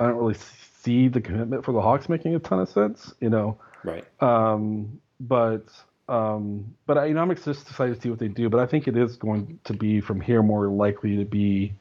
I 0.00 0.06
don't 0.06 0.16
really 0.16 0.36
see 0.82 1.08
the 1.08 1.20
commitment 1.20 1.64
for 1.64 1.72
the 1.72 1.80
Hawks 1.80 2.08
making 2.08 2.34
a 2.34 2.38
ton 2.38 2.60
of 2.60 2.68
sense. 2.68 3.14
You 3.20 3.30
know. 3.30 3.58
Right. 3.84 4.04
Um, 4.20 5.00
but 5.20 5.66
um, 6.08 6.74
but 6.86 6.98
I, 6.98 7.06
you 7.06 7.14
know, 7.14 7.22
I'm 7.22 7.34
just 7.34 7.46
excited 7.68 7.94
to 7.96 8.00
see 8.00 8.10
what 8.10 8.18
they 8.18 8.28
do. 8.28 8.48
But 8.48 8.60
I 8.60 8.66
think 8.66 8.88
it 8.88 8.96
is 8.96 9.16
going 9.16 9.60
to 9.64 9.74
be 9.74 10.00
from 10.00 10.20
here 10.20 10.42
more 10.42 10.68
likely 10.68 11.16
to 11.18 11.24
be 11.24 11.74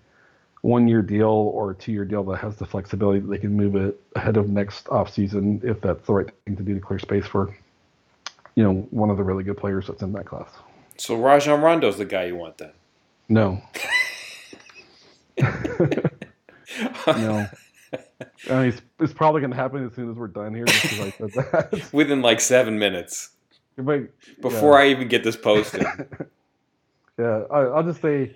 one 0.62 0.88
year 0.88 1.02
deal 1.04 1.28
or 1.28 1.72
a 1.72 1.76
two 1.76 1.92
year 1.92 2.06
deal 2.06 2.24
that 2.24 2.38
has 2.38 2.56
the 2.56 2.66
flexibility 2.66 3.20
that 3.20 3.28
they 3.28 3.38
can 3.38 3.56
move 3.56 3.76
it 3.76 4.02
ahead 4.16 4.36
of 4.36 4.50
next 4.50 4.86
offseason 4.88 5.64
if 5.64 5.80
that's 5.80 6.06
the 6.08 6.14
right 6.14 6.30
thing 6.44 6.58
to 6.58 6.64
do 6.64 6.74
to 6.74 6.80
clear 6.80 6.98
space 6.98 7.26
for 7.26 7.56
you 8.56 8.64
know 8.64 8.88
one 8.92 9.10
of 9.10 9.18
the 9.18 9.24
really 9.24 9.44
good 9.44 9.58
players 9.58 9.88
that's 9.88 10.02
in 10.02 10.12
that 10.14 10.26
class. 10.26 10.50
So 10.98 11.16
Rajon 11.16 11.62
Rondo's 11.62 11.98
the 11.98 12.06
guy 12.06 12.26
you 12.26 12.36
want 12.36 12.58
then. 12.58 12.72
No, 13.28 13.62
no. 17.08 17.48
I 18.50 18.60
mean, 18.60 18.68
it's, 18.70 18.82
it's 19.00 19.14
probably 19.14 19.42
going 19.42 19.52
to 19.52 19.58
happen 19.58 19.86
as 19.86 19.94
soon 19.94 20.10
as 20.12 20.18
we're 20.18 20.28
done 20.28 20.54
here, 20.54 20.66
just 20.66 20.86
I 21.00 21.10
said 21.12 21.32
that. 21.32 21.90
Within 21.94 22.22
like 22.22 22.40
seven 22.40 22.78
minutes 22.78 23.30
but, 23.78 24.10
before 24.42 24.78
I 24.78 24.90
even 24.90 25.08
get 25.08 25.24
this 25.24 25.36
posted. 25.36 25.86
Yeah, 27.18 27.44
I, 27.50 27.60
I'll 27.60 27.84
just 27.84 28.02
say 28.02 28.36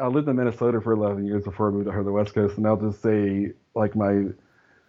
I 0.00 0.08
lived 0.08 0.26
in 0.26 0.34
Minnesota 0.34 0.80
for 0.80 0.94
11 0.94 1.26
years 1.26 1.44
before 1.44 1.68
I 1.68 1.70
moved 1.70 1.88
to 1.88 2.02
the 2.02 2.10
West 2.10 2.34
Coast, 2.34 2.56
and 2.56 2.66
I'll 2.66 2.76
just 2.76 3.00
say, 3.00 3.52
like 3.76 3.94
my 3.94 4.30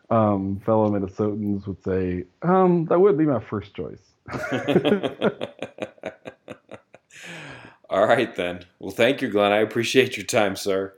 um, 0.09 0.59
fellow 0.65 0.89
Minnesotans 0.89 1.67
would 1.67 1.83
say, 1.83 2.23
um, 2.41 2.85
that 2.85 2.99
would 2.99 3.15
be 3.15 3.25
my 3.25 3.39
first 3.39 3.75
choice. 3.75 4.01
All 7.89 8.07
right 8.07 8.35
then. 8.35 8.65
Well, 8.79 8.91
thank 8.91 9.21
you, 9.21 9.29
Glenn. 9.29 9.51
I 9.51 9.59
appreciate 9.59 10.17
your 10.17 10.25
time, 10.25 10.55
sir. 10.55 10.93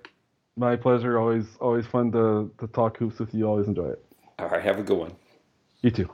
My 0.56 0.76
pleasure. 0.76 1.20
Always, 1.20 1.46
always 1.60 1.86
fun 1.86 2.12
to 2.14 2.52
to 2.60 2.68
talk 2.68 2.98
hoops 2.98 3.20
with 3.20 3.34
you. 3.34 3.48
Always 3.48 3.68
enjoy 3.68 3.90
it. 3.90 4.04
All 4.40 4.50
right. 4.50 4.64
Have 4.64 4.80
a 4.80 4.84
good 4.84 4.98
one. 4.98 5.14
You 5.82 5.92
too. 5.92 6.10